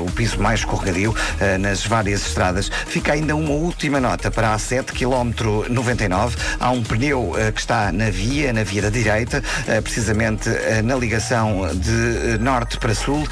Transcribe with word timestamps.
o 0.00 0.10
piso 0.12 0.40
mais 0.40 0.60
escorregadio 0.60 1.12
uh, 1.12 1.58
nas 1.58 1.86
várias 1.86 2.26
estradas. 2.26 2.70
Fica 2.86 3.12
ainda 3.12 3.34
uma 3.36 3.50
última 3.50 4.00
nota 4.00 4.30
para 4.30 4.52
a 4.52 4.58
7 4.58 4.92
km 4.92 5.66
99. 5.70 6.36
Há 6.58 6.70
um 6.70 6.82
pneu 6.82 7.30
uh, 7.30 7.52
que 7.52 7.60
está 7.60 7.92
na 7.92 8.10
via, 8.10 8.52
na 8.52 8.64
via 8.64 8.82
da 8.82 8.90
direita, 8.90 9.42
uh, 9.68 9.82
precisamente 9.82 10.48
na 10.84 10.96
ligação 10.96 11.68
de 11.74 12.38
norte 12.38 12.78
para 12.78 12.94
sul. 12.94 13.26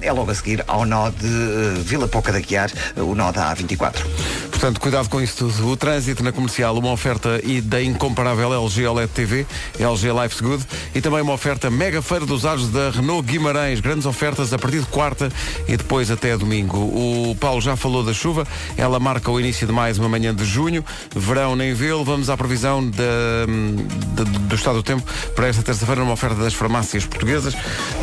é 0.00 0.12
logo 0.12 0.30
a 0.30 0.34
seguir 0.34 0.64
ao 0.66 0.84
nó 0.84 1.10
de 1.10 1.82
Vila 1.84 2.08
Pouca 2.08 2.32
da 2.32 2.40
Guiar, 2.40 2.70
o 2.96 3.14
nó 3.14 3.32
da 3.32 3.54
A24. 3.54 4.51
Portanto, 4.62 4.80
cuidado 4.80 5.08
com 5.08 5.20
isso 5.20 5.38
tudo. 5.38 5.70
O 5.70 5.76
trânsito 5.76 6.22
na 6.22 6.30
comercial, 6.30 6.78
uma 6.78 6.92
oferta 6.92 7.40
e 7.42 7.60
da 7.60 7.82
incomparável 7.82 8.54
LG 8.54 8.86
OLED 8.86 9.10
TV, 9.12 9.44
LG 9.76 10.12
Life's 10.12 10.40
Good 10.40 10.64
e 10.94 11.00
também 11.00 11.20
uma 11.20 11.32
oferta 11.32 11.68
mega 11.68 12.00
feira 12.00 12.24
dos 12.24 12.46
ares 12.46 12.68
da 12.68 12.90
Renault 12.90 13.26
Guimarães. 13.26 13.80
Grandes 13.80 14.06
ofertas 14.06 14.52
a 14.52 14.58
partir 14.60 14.78
de 14.78 14.86
quarta 14.86 15.32
e 15.66 15.76
depois 15.76 16.12
até 16.12 16.36
domingo. 16.36 16.78
O 16.78 17.36
Paulo 17.40 17.60
já 17.60 17.74
falou 17.74 18.04
da 18.04 18.12
chuva, 18.12 18.46
ela 18.76 19.00
marca 19.00 19.32
o 19.32 19.40
início 19.40 19.66
de 19.66 19.72
mais 19.72 19.98
uma 19.98 20.08
manhã 20.08 20.32
de 20.32 20.44
junho, 20.44 20.84
verão 21.12 21.56
nem 21.56 21.74
vê-lo. 21.74 22.04
Vamos 22.04 22.30
à 22.30 22.36
previsão 22.36 22.88
do 22.88 24.54
estado 24.54 24.76
do 24.76 24.84
tempo 24.84 25.02
para 25.34 25.48
esta 25.48 25.64
terça-feira 25.64 26.02
numa 26.02 26.12
oferta 26.12 26.36
das 26.36 26.54
farmácias 26.54 27.04
portuguesas. 27.04 27.52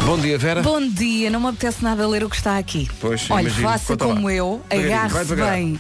Bom 0.04 0.20
dia, 0.20 0.38
Vera. 0.38 0.62
Bom 0.62 0.86
dia, 0.86 1.30
não 1.30 1.40
me 1.40 1.48
apetece 1.48 1.82
nada 1.82 2.06
ler 2.06 2.22
o 2.26 2.30
que 2.30 2.36
está 2.36 2.58
aqui. 2.58 2.90
Pois, 3.00 3.28
Olha, 3.30 3.44
imagino. 3.44 3.70
faça 3.70 3.96
Conta 3.96 4.06
como 4.08 4.28
lá. 4.28 4.34
eu, 4.34 4.62
agarre-se 4.70 5.36
bem. 5.38 5.80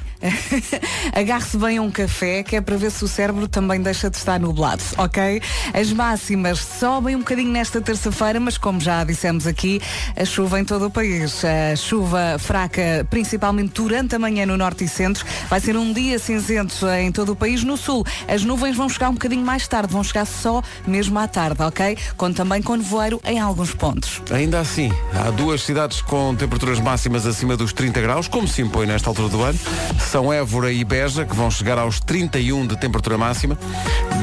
Agarre-se 1.13 1.57
bem 1.57 1.77
a 1.77 1.81
um 1.81 1.91
café, 1.91 2.43
que 2.43 2.55
é 2.55 2.61
para 2.61 2.77
ver 2.77 2.91
se 2.91 3.03
o 3.03 3.07
cérebro 3.07 3.47
também 3.47 3.81
deixa 3.81 4.09
de 4.09 4.17
estar 4.17 4.39
nublado, 4.39 4.83
ok? 4.97 5.41
As 5.73 5.91
máximas 5.91 6.59
sobem 6.59 7.15
um 7.15 7.19
bocadinho 7.19 7.51
nesta 7.51 7.81
terça-feira, 7.81 8.39
mas 8.39 8.57
como 8.57 8.79
já 8.79 9.03
dissemos 9.03 9.47
aqui, 9.47 9.81
a 10.15 10.25
chuva 10.25 10.59
em 10.59 10.65
todo 10.65 10.85
o 10.85 10.89
país. 10.89 11.43
A 11.43 11.75
chuva 11.75 12.37
fraca, 12.39 13.05
principalmente 13.09 13.73
durante 13.73 14.15
a 14.15 14.19
manhã 14.19 14.45
no 14.45 14.57
norte 14.57 14.83
e 14.83 14.87
centro. 14.87 15.25
Vai 15.49 15.59
ser 15.59 15.75
um 15.77 15.91
dia 15.93 16.19
cinzento 16.19 16.87
em 16.87 17.11
todo 17.11 17.33
o 17.33 17.35
país. 17.35 17.63
No 17.63 17.77
sul, 17.77 18.05
as 18.27 18.43
nuvens 18.43 18.75
vão 18.75 18.89
chegar 18.89 19.09
um 19.09 19.13
bocadinho 19.13 19.45
mais 19.45 19.67
tarde, 19.67 19.91
vão 19.91 20.03
chegar 20.03 20.25
só 20.25 20.61
mesmo 20.85 21.17
à 21.19 21.27
tarde, 21.27 21.61
ok? 21.61 21.97
Com 22.17 22.31
também 22.31 22.61
com 22.61 22.75
nevoeiro 22.75 23.21
em 23.25 23.39
alguns 23.39 23.73
pontos. 23.73 24.21
Ainda 24.31 24.59
assim, 24.59 24.91
há 25.13 25.31
duas 25.31 25.61
cidades 25.61 26.01
com 26.01 26.35
temperaturas 26.35 26.79
máximas 26.79 27.25
acima 27.25 27.55
dos 27.57 27.73
30 27.73 28.01
graus, 28.01 28.27
como 28.27 28.47
se 28.47 28.61
impõe 28.61 28.85
nesta 28.85 29.09
altura 29.09 29.29
do 29.29 29.41
ano. 29.41 29.59
São 29.99 30.31
Évora 30.31 30.58
e 30.67 30.83
Beja, 30.83 31.25
que 31.25 31.35
vão 31.35 31.49
chegar 31.49 31.77
aos 31.77 31.99
31 31.99 32.67
de 32.67 32.77
temperatura 32.77 33.17
máxima. 33.17 33.57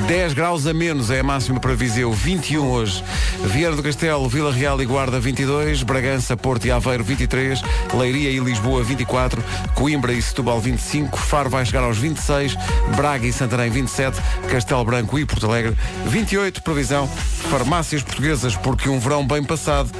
10 0.06 0.34
graus 0.34 0.67
a 0.67 0.75
menos 0.75 1.11
é 1.11 1.20
a 1.20 1.23
máxima 1.23 1.59
para 1.59 1.75
Viseu, 1.75 2.12
21 2.12 2.69
hoje. 2.69 3.03
Vieira 3.45 3.75
do 3.75 3.83
Castelo, 3.83 4.28
Vila 4.28 4.53
Real 4.53 4.81
e 4.83 4.84
Guarda 4.84 5.19
22, 5.19 5.83
Bragança, 5.83 6.37
Porto 6.37 6.67
e 6.67 6.70
Aveiro 6.70 7.03
23, 7.03 7.62
Leiria 7.95 8.31
e 8.31 8.39
Lisboa 8.39 8.84
24, 8.84 9.43
Coimbra 9.75 10.12
e 10.12 10.20
Setúbal 10.20 10.61
25, 10.61 11.17
Faro 11.17 11.48
vai 11.48 11.65
chegar 11.65 11.83
aos 11.83 11.97
26, 11.97 12.56
Braga 12.95 13.27
e 13.27 13.33
Santarém 13.33 13.71
27, 13.71 14.21
Castelo 14.50 14.84
Branco 14.84 15.19
e 15.19 15.25
Porto 15.25 15.47
Alegre 15.47 15.77
28, 16.06 16.62
previsão, 16.62 17.09
farmácias 17.09 18.03
portuguesas, 18.03 18.55
porque 18.56 18.89
um 18.89 19.00
verão 19.00 19.27
bem 19.27 19.43
passado 19.43 19.91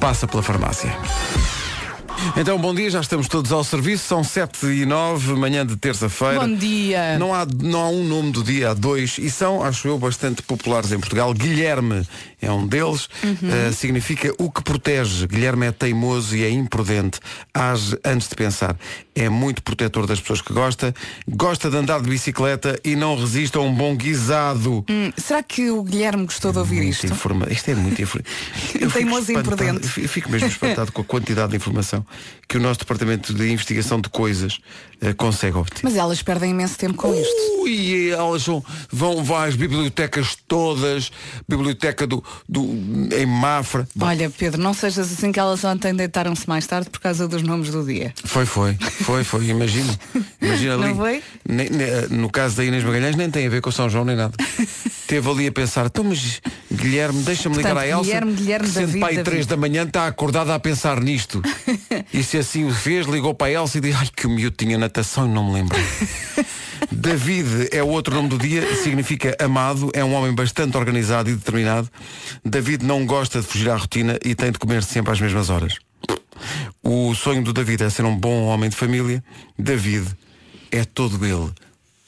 passa 0.00 0.26
pela 0.26 0.42
farmácia. 0.42 0.90
Então, 2.36 2.58
bom 2.58 2.74
dia, 2.74 2.90
já 2.90 3.00
estamos 3.00 3.28
todos 3.28 3.50
ao 3.52 3.64
serviço, 3.64 4.06
são 4.06 4.22
7 4.22 4.66
e 4.66 4.86
9, 4.86 5.34
manhã 5.34 5.66
de 5.66 5.76
terça-feira. 5.76 6.40
Bom 6.40 6.54
dia. 6.54 7.18
Não 7.18 7.34
há, 7.34 7.46
não 7.62 7.80
há 7.80 7.88
um 7.88 8.04
nome 8.04 8.30
do 8.32 8.42
dia, 8.42 8.70
há 8.70 8.74
dois, 8.74 9.18
e 9.18 9.30
são, 9.30 9.62
acho 9.62 9.88
eu, 9.88 9.98
bastante 9.98 10.42
populares 10.42 10.92
em 10.92 10.98
Portugal. 10.98 11.32
Guilherme 11.32 12.06
é 12.40 12.50
um 12.50 12.66
deles, 12.66 13.06
uh, 13.06 13.72
significa 13.72 14.32
o 14.38 14.50
que 14.50 14.62
protege. 14.62 15.26
Guilherme 15.26 15.66
é 15.66 15.72
teimoso 15.72 16.36
e 16.36 16.44
é 16.44 16.50
imprudente, 16.50 17.20
age 17.52 17.98
antes 18.04 18.28
de 18.28 18.34
pensar. 18.34 18.76
É 19.14 19.28
muito 19.28 19.62
protetor 19.62 20.06
das 20.06 20.20
pessoas 20.20 20.40
que 20.40 20.52
gosta, 20.52 20.94
gosta 21.28 21.68
de 21.68 21.76
andar 21.76 22.00
de 22.00 22.08
bicicleta 22.08 22.78
e 22.84 22.94
não 22.94 23.16
resiste 23.18 23.56
a 23.58 23.60
um 23.60 23.74
bom 23.74 23.96
guisado. 23.96 24.84
Hum, 24.88 25.12
será 25.16 25.42
que 25.42 25.68
o 25.70 25.82
Guilherme 25.82 26.24
gostou 26.24 26.52
de 26.52 26.58
ouvir 26.58 26.76
Muito 26.76 26.90
isto? 26.92 27.06
informa- 27.06 27.46
Isto 27.50 27.70
é 27.70 27.74
muito 27.74 28.00
informação. 28.00 28.32
Teimoso 28.94 29.32
e 29.32 29.34
imprudente. 29.34 30.00
Eu 30.00 30.08
fico 30.08 30.30
mesmo 30.30 30.48
espantado 30.48 30.92
com 30.92 31.02
a 31.02 31.04
quantidade 31.04 31.50
de 31.50 31.56
informação 31.56 32.06
que 32.48 32.56
o 32.56 32.60
nosso 32.60 32.80
departamento 32.80 33.32
de 33.34 33.50
investigação 33.52 34.00
de 34.00 34.08
coisas 34.08 34.58
eh, 35.00 35.12
consegue 35.12 35.56
obter. 35.56 35.80
Mas 35.84 35.94
elas 35.96 36.20
perdem 36.22 36.50
imenso 36.50 36.76
tempo 36.76 36.94
com 36.94 37.14
isto. 37.14 37.62
Ui, 37.62 38.10
elas 38.10 38.44
vão, 38.44 38.64
vão, 38.90 39.22
vão 39.24 39.36
às 39.36 39.54
bibliotecas 39.54 40.36
todas, 40.48 41.12
biblioteca 41.48 42.06
do, 42.08 42.22
do, 42.48 42.62
em 43.14 43.26
Mafra. 43.26 43.86
Bom, 43.94 44.06
Olha, 44.06 44.28
Pedro, 44.30 44.60
não 44.60 44.74
sejas 44.74 45.12
assim 45.12 45.30
que 45.30 45.38
elas 45.38 45.62
ontem 45.64 45.94
deitaram-se 45.94 46.48
mais 46.48 46.66
tarde 46.66 46.90
por 46.90 47.00
causa 47.00 47.28
dos 47.28 47.42
nomes 47.42 47.70
do 47.70 47.84
dia. 47.84 48.12
Foi, 48.24 48.44
foi, 48.44 48.76
foi, 49.02 49.24
foi, 49.24 49.46
imagino. 49.46 49.94
Imagina 50.40 50.74
ali. 50.74 50.88
Não 50.88 50.96
foi? 50.96 51.22
No 52.10 52.30
caso 52.30 52.56
da 52.56 52.64
Inês 52.64 52.84
Magalhães 52.84 53.16
nem 53.16 53.30
tem 53.30 53.46
a 53.46 53.50
ver 53.50 53.60
com 53.60 53.70
São 53.70 53.88
João 53.88 54.04
nem 54.04 54.16
nada. 54.16 54.34
Teve 55.06 55.28
ali 55.28 55.46
a 55.46 55.52
pensar, 55.52 55.86
então 55.86 56.04
mas 56.04 56.40
Guilherme, 56.72 57.22
deixa-me 57.22 57.56
ligar 57.56 57.76
à 57.76 57.86
Elsa. 57.86 58.04
Guilherme, 58.04 58.32
Guilherme, 58.32 58.68
que 58.68 58.72
sendo 58.72 59.00
pai 59.00 59.22
três 59.22 59.46
da 59.46 59.56
manhã 59.56 59.82
está 59.82 60.06
acordada 60.06 60.54
a 60.54 60.60
pensar 60.60 61.00
nisto. 61.00 61.42
e 62.14 62.22
se 62.22 62.38
assim 62.38 62.64
o 62.64 62.72
fez, 62.72 63.06
ligou 63.06 63.34
para 63.34 63.48
a 63.48 63.52
Elsa 63.52 63.78
e 63.78 63.80
disse, 63.80 63.96
ai 63.98 64.08
que 64.14 64.26
o 64.26 64.30
miúdo 64.30 64.56
tinha 64.56 64.78
natação 64.78 65.26
e 65.26 65.28
não 65.28 65.48
me 65.48 65.54
lembro. 65.54 65.76
David 66.92 67.68
é 67.72 67.82
o 67.82 67.88
outro 67.88 68.14
nome 68.14 68.28
do 68.28 68.38
dia, 68.38 68.76
significa 68.76 69.36
amado, 69.40 69.90
é 69.94 70.04
um 70.04 70.12
homem 70.14 70.34
bastante 70.34 70.76
organizado 70.76 71.30
e 71.30 71.34
determinado. 71.34 71.88
David 72.44 72.84
não 72.84 73.04
gosta 73.04 73.40
de 73.40 73.46
fugir 73.46 73.70
à 73.70 73.76
rotina 73.76 74.18
e 74.24 74.34
tem 74.34 74.50
de 74.50 74.58
comer 74.58 74.82
sempre 74.82 75.12
às 75.12 75.20
mesmas 75.20 75.50
horas. 75.50 75.74
O 76.82 77.14
sonho 77.14 77.42
do 77.42 77.52
David 77.52 77.82
é 77.84 77.90
ser 77.90 78.04
um 78.04 78.16
bom 78.16 78.44
homem 78.46 78.68
de 78.70 78.76
família. 78.76 79.22
David 79.58 80.06
é 80.70 80.84
todo 80.84 81.24
ele 81.24 81.50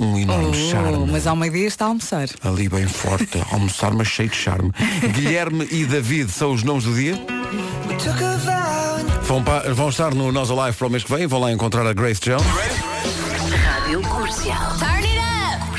um 0.00 0.18
enorme 0.18 0.48
Oh, 0.50 0.70
charme. 0.70 1.06
mas 1.12 1.26
ao 1.28 1.36
meio-dia 1.36 1.66
está 1.68 1.84
a 1.84 1.88
almoçar. 1.88 2.28
Ali 2.42 2.68
bem 2.68 2.86
forte, 2.88 3.38
a 3.38 3.46
almoçar, 3.54 3.92
mas 3.94 4.08
cheio 4.08 4.28
de 4.28 4.36
charme. 4.36 4.72
Guilherme 5.14 5.68
e 5.70 5.84
David 5.84 6.30
são 6.32 6.52
os 6.52 6.62
nomes 6.64 6.84
do 6.84 6.94
dia. 6.94 7.14
Vão, 9.22 9.42
pa- 9.44 9.60
vão 9.72 9.88
estar 9.88 10.12
no 10.14 10.32
Nós 10.32 10.50
Alive 10.50 10.76
para 10.76 10.86
o 10.86 10.90
mês 10.90 11.04
que 11.04 11.14
vem. 11.14 11.26
Vão 11.26 11.40
lá 11.40 11.52
encontrar 11.52 11.86
a 11.86 11.92
Grace 11.92 12.20
Jones. 12.20 12.42
Rádio 13.64 14.02
Comercial. 14.02 14.76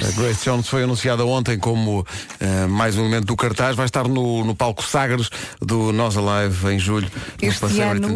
A 0.03 0.11
Grace 0.19 0.43
Jones 0.43 0.67
foi 0.67 0.83
anunciada 0.83 1.25
ontem 1.25 1.57
como 1.57 2.05
eh, 2.39 2.67
mais 2.67 2.97
um 2.97 3.01
elemento 3.01 3.25
do 3.25 3.37
cartaz. 3.37 3.75
Vai 3.75 3.85
estar 3.85 4.07
no, 4.07 4.43
no 4.43 4.53
palco 4.53 4.83
Sagres 4.83 5.29
do 5.61 5.93
Nós 5.93 6.17
Alive 6.17 6.73
em 6.73 6.79
julho, 6.79 7.09
no 7.41 7.47
Este 7.47 7.81
ano 7.81 8.13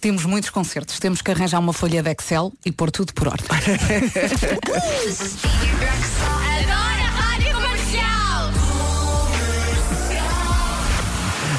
temos 0.00 0.24
muitos 0.24 0.48
concertos. 0.50 0.98
Temos 0.98 1.20
que 1.20 1.30
arranjar 1.30 1.58
uma 1.60 1.74
folha 1.74 2.02
de 2.02 2.10
Excel 2.10 2.52
e 2.64 2.72
pôr 2.72 2.90
tudo 2.90 3.12
por 3.12 3.28
ordem. 3.28 3.46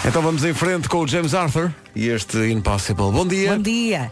Então 0.05 0.21
vamos 0.21 0.43
em 0.45 0.53
frente 0.53 0.87
com 0.87 0.99
o 0.99 1.07
James 1.07 1.33
Arthur 1.33 1.71
e 1.93 2.07
este 2.07 2.37
Impossible. 2.49 3.11
Bom 3.11 3.27
dia. 3.27 3.55
Bom 3.55 3.61
dia. 3.61 4.11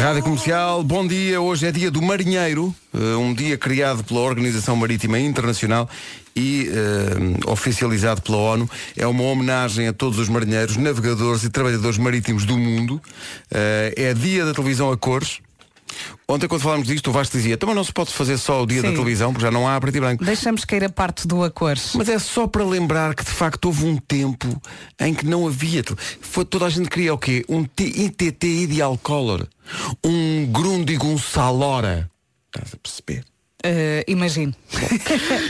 Rádio 0.00 0.22
Comercial, 0.22 0.82
bom 0.82 1.06
dia. 1.06 1.40
Hoje 1.40 1.66
é 1.66 1.72
dia 1.72 1.90
do 1.90 2.02
marinheiro, 2.02 2.74
eh, 2.92 3.16
um 3.16 3.32
dia 3.32 3.56
criado 3.56 4.04
pela 4.04 4.20
Organização 4.20 4.76
Marítima 4.76 5.18
Internacional 5.18 5.88
e 6.36 6.68
eh, 6.68 7.50
oficializado 7.50 8.20
pela 8.20 8.36
ONU. 8.36 8.68
É 8.96 9.06
uma 9.06 9.24
homenagem 9.24 9.88
a 9.88 9.92
todos 9.92 10.18
os 10.18 10.28
marinheiros, 10.28 10.76
navegadores 10.76 11.44
e 11.44 11.50
trabalhadores 11.50 11.96
marítimos 11.96 12.44
do 12.44 12.58
mundo. 12.58 13.00
Eh, 13.50 13.94
é 13.96 14.14
dia 14.14 14.44
da 14.44 14.52
televisão 14.52 14.90
a 14.90 14.96
cores. 14.96 15.40
Ontem, 16.26 16.48
quando 16.48 16.62
falámos 16.62 16.86
disto, 16.86 17.10
o 17.10 17.12
Vasco 17.12 17.36
dizia, 17.36 17.56
também 17.56 17.74
não 17.74 17.84
se 17.84 17.92
pode 17.92 18.12
fazer 18.12 18.38
só 18.38 18.62
o 18.62 18.66
dia 18.66 18.82
da 18.82 18.88
Sim. 18.88 18.94
televisão, 18.94 19.32
porque 19.32 19.44
já 19.44 19.50
não 19.50 19.68
há 19.68 19.78
preto 19.80 19.96
e 19.96 20.00
branco. 20.00 20.24
Deixamos 20.24 20.64
cair 20.64 20.84
a 20.84 20.88
parte 20.88 21.26
do 21.26 21.44
acores. 21.44 21.92
Mas 21.94 22.08
é 22.08 22.18
só 22.18 22.46
para 22.46 22.64
lembrar 22.64 23.14
que 23.14 23.24
de 23.24 23.30
facto 23.30 23.66
houve 23.66 23.84
um 23.84 23.96
tempo 23.96 24.60
em 25.00 25.14
que 25.14 25.26
não 25.26 25.46
havia. 25.46 25.82
Foi, 26.20 26.44
toda 26.44 26.66
a 26.66 26.70
gente 26.70 26.88
queria 26.88 27.12
o 27.12 27.18
quê? 27.18 27.44
Um 27.48 27.62
ITT 27.78 28.46
Ideal 28.46 28.98
Color. 29.02 29.46
Um 30.04 30.46
Grundigun 30.50 31.18
Salora. 31.18 32.10
Estás 32.46 32.74
a 32.74 32.76
perceber? 32.76 33.33
Uh, 33.64 34.04
imagino. 34.06 34.54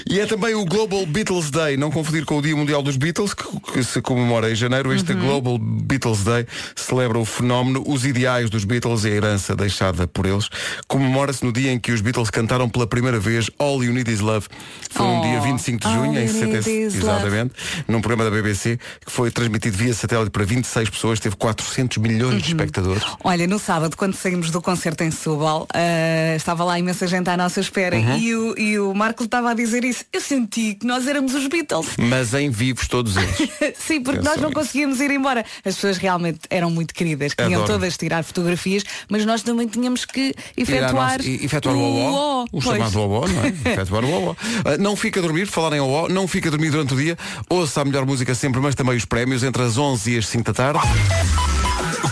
E 0.08 0.20
é 0.20 0.26
também 0.26 0.54
o 0.54 0.64
Global 0.64 1.04
Beatles 1.06 1.50
Day, 1.50 1.76
não 1.76 1.90
confundir 1.90 2.24
com 2.24 2.38
o 2.38 2.42
Dia 2.42 2.54
Mundial 2.54 2.82
dos 2.82 2.96
Beatles, 2.96 3.34
que, 3.34 3.44
que 3.72 3.82
se 3.82 4.00
comemora 4.00 4.50
em 4.50 4.54
janeiro. 4.54 4.92
Este 4.92 5.12
Global 5.14 5.58
Beatles 5.58 6.22
Day 6.22 6.46
celebra 6.76 7.18
o 7.18 7.24
fenómeno, 7.24 7.82
os 7.86 8.04
ideais 8.04 8.48
dos 8.50 8.64
Beatles 8.64 9.04
e 9.04 9.08
a 9.08 9.10
herança 9.10 9.56
deixada 9.56 10.06
por 10.06 10.26
eles. 10.26 10.48
Comemora-se 10.86 11.44
no 11.44 11.52
dia 11.52 11.72
em 11.72 11.78
que 11.78 11.90
os 11.90 12.00
Beatles 12.00 12.30
cantaram 12.30 12.68
pela 12.68 12.86
primeira 12.86 13.18
vez 13.18 13.50
All 13.58 13.82
You 13.82 13.92
Need 13.92 14.10
Is 14.12 14.20
Love. 14.20 14.46
Foi 14.90 15.04
Oh, 15.06 15.20
dia 15.22 15.40
25 15.40 15.86
de 15.86 15.92
junho, 15.92 16.04
em 16.18 16.26
You 16.26 16.32
Need 16.32 16.32
70, 16.32 16.70
Is 16.70 16.94
Love. 16.94 16.98
exatamente, 16.98 17.54
num 17.88 18.00
programa 18.00 18.30
da 18.30 18.36
BBC, 18.36 18.78
que 19.04 19.10
foi 19.10 19.30
transmitido 19.30 19.76
via 19.76 19.92
satélite 19.94 20.30
para 20.30 20.44
26 20.44 20.90
pessoas, 20.90 21.18
teve 21.18 21.34
400 21.36 21.98
milhões 21.98 22.34
Uhum. 22.34 22.38
de 22.40 22.46
espectadores. 22.48 23.02
Olha, 23.24 23.46
no 23.46 23.58
sábado, 23.58 23.96
quando 23.96 24.14
saímos 24.14 24.50
do 24.50 24.62
concerto 24.62 25.02
em 25.02 25.10
Setúbal, 25.10 25.62
uh, 25.74 26.36
estava 26.36 26.62
lá 26.64 26.78
imensa 26.78 27.06
gente 27.08 27.28
à 27.28 27.36
nossa 27.36 27.60
espera 27.60 27.96
e, 28.18 28.34
o, 28.34 28.58
e 28.58 28.78
o 28.78 28.94
Marco 28.94 29.24
estava 29.24 29.50
a 29.50 29.54
dizer 29.54 29.84
isso. 29.84 30.04
Eu 30.12 30.20
senti 30.20 30.74
que 30.74 30.86
nós 30.86 31.06
éramos 31.06 31.34
os 31.34 31.46
Beatles. 31.46 31.88
Mas 31.98 32.32
em 32.34 32.50
vivos 32.50 32.86
todos 32.88 33.16
eles. 33.16 33.36
Sim, 33.78 34.02
porque 34.02 34.18
nós 34.20 34.28
Atenção 34.34 34.42
não 34.42 34.48
isso. 34.50 34.58
conseguíamos 34.60 35.00
ir 35.00 35.10
embora. 35.10 35.44
As 35.64 35.74
pessoas 35.74 35.96
realmente 35.96 36.40
eram 36.50 36.70
muito 36.70 36.94
queridas, 36.94 37.34
queriam 37.34 37.62
Adoro. 37.62 37.78
todas 37.80 37.96
tirar 37.96 38.22
fotografias, 38.24 38.84
mas 39.08 39.24
nós 39.24 39.42
também 39.42 39.66
tínhamos 39.66 40.04
que 40.04 40.34
efetuar, 40.56 40.92
nossa- 41.18 41.28
e- 41.28 41.44
efetuar 41.44 41.74
o 41.74 41.80
OO, 41.80 42.44
o 42.52 42.60
Pois. 42.62 42.64
chamado 42.64 43.00
OO, 43.00 43.28
não 43.28 43.44
é? 43.44 43.48
efetuar 43.72 44.04
o 44.04 44.10
OO. 44.10 44.36
Ah, 44.64 44.76
não 44.78 44.96
fica 44.96 45.20
a 45.20 45.22
dormir, 45.22 45.46
por 45.46 45.52
falar 45.52 45.76
em 45.76 45.80
OO, 45.80 46.08
não 46.08 46.26
fica 46.28 46.48
a 46.48 46.50
dormir 46.50 46.70
durante 46.70 46.94
o 46.94 46.96
dia, 46.96 47.16
ouça 47.48 47.80
a 47.80 47.84
melhor 47.84 48.04
música 48.06 48.34
sempre, 48.34 48.60
mas 48.60 48.74
também 48.74 48.96
os 48.96 49.04
prémios 49.04 49.42
entre 49.42 49.62
as 49.62 49.76
11 49.78 50.12
e 50.12 50.18
as 50.18 50.26
5 50.26 50.44
da 50.44 50.52
tarde. 50.52 50.80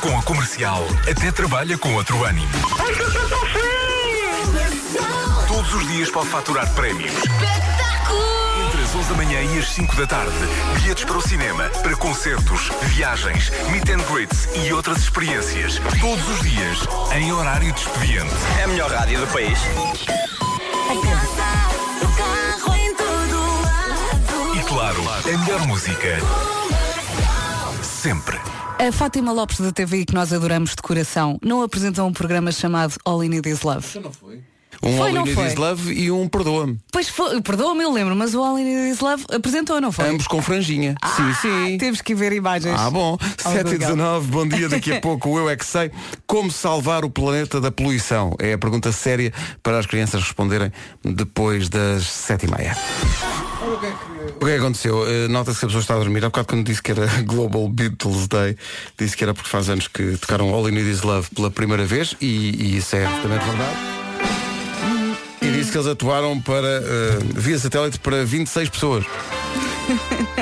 Com 0.00 0.19
a 0.19 0.23
comercial, 0.23 0.85
até 1.09 1.31
trabalha 1.31 1.79
com 1.79 1.94
outro 1.94 2.25
ânimo. 2.25 2.49
Todos 5.73 5.87
os 5.87 5.93
dias 5.95 6.11
pode 6.11 6.29
faturar 6.29 6.71
prémios. 6.75 7.11
Entre 8.67 8.83
as 8.83 8.95
11 8.95 9.09
da 9.09 9.15
manhã 9.15 9.41
e 9.41 9.59
as 9.59 9.71
5 9.71 9.97
da 9.97 10.07
tarde, 10.07 10.35
bilhetes 10.75 11.03
para 11.03 11.17
o 11.17 11.21
cinema, 11.23 11.65
para 11.83 11.97
concertos, 11.97 12.69
viagens, 12.89 13.51
meet 13.71 13.89
and 13.89 14.03
greets 14.13 14.51
e 14.55 14.71
outras 14.71 14.99
experiências. 14.99 15.81
Todos 15.99 16.29
os 16.29 16.43
dias, 16.43 16.79
em 17.17 17.33
horário 17.33 17.73
de 17.73 17.81
expediente. 17.81 18.35
É 18.61 18.65
a 18.65 18.69
melhor 18.69 18.91
rádio 18.91 19.21
do 19.21 19.27
país. 19.29 19.59
E 24.55 24.63
claro, 24.65 25.03
a 25.09 25.39
melhor 25.39 25.67
música. 25.67 26.19
Sempre. 27.83 28.39
A 28.79 28.93
Fátima 28.93 29.33
Lopes 29.33 29.59
da 29.59 29.73
TVI, 29.73 30.05
que 30.05 30.15
nós 30.15 30.35
adoramos 30.35 30.75
de 30.75 30.83
coração, 30.83 31.39
não 31.43 31.63
apresentou 31.63 32.07
um 32.07 32.13
programa 32.13 32.53
chamado 32.53 32.95
All 33.07 33.25
You 33.25 33.31
Need 33.31 33.49
Is 33.49 33.63
Love. 33.63 33.87
Um 34.84 34.96
Foi, 34.96 35.08
All 35.11 35.14
You 35.14 35.23
Need 35.23 35.34
foi? 35.34 35.46
Is 35.46 35.55
Love 35.55 35.93
e 35.93 36.11
um 36.11 36.26
Perdoa-me. 36.29 36.79
Pois 36.90 37.08
foi, 37.08 37.40
perdoa-me, 37.40 37.84
eu 37.84 37.93
lembro, 37.93 38.17
mas 38.17 38.34
o 38.34 38.43
All 38.43 38.58
You 38.58 38.64
Need 38.64 38.90
Is 38.90 39.00
Love 39.00 39.25
apresentou, 39.32 39.81
não 39.81 39.93
foi? 39.93 40.08
Ambos 40.08 40.26
com 40.26 40.43
franjinha. 40.43 40.96
sim, 41.17 41.32
sim. 41.40 41.79
Temos 41.79 42.00
que 42.00 42.14
ver 42.14 42.32
imagens. 42.32 42.75
Ah, 42.79 42.90
bom. 42.90 43.17
Ao 43.44 43.52
7 43.52 43.58
e 43.58 43.62
Google. 43.62 43.79
19, 43.79 44.26
bom 44.29 44.49
dia. 44.49 44.69
Daqui 44.69 44.93
a 44.93 44.99
pouco 45.00 45.31
o 45.31 45.38
Eu 45.38 45.49
É 45.49 45.56
Que 45.56 45.64
Sei. 45.64 45.90
Como 46.26 46.50
salvar 46.50 47.05
o 47.05 47.11
planeta 47.11 47.61
da 47.61 47.70
poluição? 47.70 48.34
É 48.40 48.55
a 48.55 48.58
pergunta 48.58 48.90
séria 48.90 49.32
para 49.62 49.79
as 49.79 49.87
crianças 49.87 50.20
responderem 50.23 50.73
depois 51.05 51.69
das 51.69 52.05
7 52.05 52.46
e 52.46 52.50
meia. 52.50 52.76
O 54.40 54.44
que 54.44 54.50
é 54.50 54.55
que 54.55 54.61
aconteceu? 54.61 55.06
Eh, 55.08 55.29
Nota-se 55.29 55.61
que 55.61 55.64
a 55.67 55.69
pessoa 55.69 55.81
está 55.82 55.94
a 55.94 55.99
dormir. 55.99 56.25
Há 56.25 56.29
bocado 56.29 56.49
quando 56.49 56.64
disse 56.67 56.82
que 56.82 56.90
era 56.90 57.06
Global 57.23 57.69
Beatles 57.69 58.26
Day, 58.26 58.56
disse 58.99 59.17
que 59.17 59.23
era 59.23 59.32
porque 59.32 59.49
faz 59.49 59.69
anos 59.69 59.87
que 59.87 60.17
tocaram 60.19 60.52
All 60.52 60.67
You 60.69 60.75
Need 60.75 60.90
Is 60.90 61.02
Love 61.02 61.29
pela 61.34 61.50
primeira 61.50 61.84
vez 61.84 62.17
e, 62.20 62.26
e 62.26 62.76
isso 62.79 62.96
é 62.96 63.06
absolutamente 63.06 63.44
verdade. 63.44 63.76
Disse 65.62 65.70
que 65.70 65.79
eles 65.79 65.93
atuaram 65.93 66.41
para, 66.41 66.67
eh, 66.67 67.19
via 67.37 67.56
satélite 67.56 67.97
para 68.00 68.25
26 68.25 68.69
pessoas. 68.69 69.05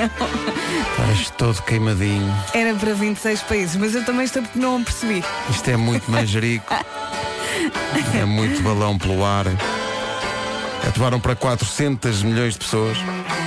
Estás 0.97 1.29
todo 1.37 1.61
queimadinho. 1.61 2.33
Era 2.55 2.73
para 2.73 2.95
26 2.95 3.43
países, 3.43 3.75
mas 3.75 3.93
eu 3.93 4.03
também 4.03 4.25
estou 4.25 4.41
porque 4.41 4.57
não 4.57 4.83
percebi. 4.83 5.23
Isto 5.51 5.69
é 5.69 5.77
muito 5.77 6.09
manjerico. 6.09 6.73
é 8.19 8.25
muito 8.25 8.63
balão 8.63 8.97
pelo 8.97 9.23
ar. 9.23 9.45
Atuaram 10.87 11.19
para 11.19 11.35
400 11.35 12.23
milhões 12.23 12.53
de 12.53 12.59
pessoas, 12.61 12.97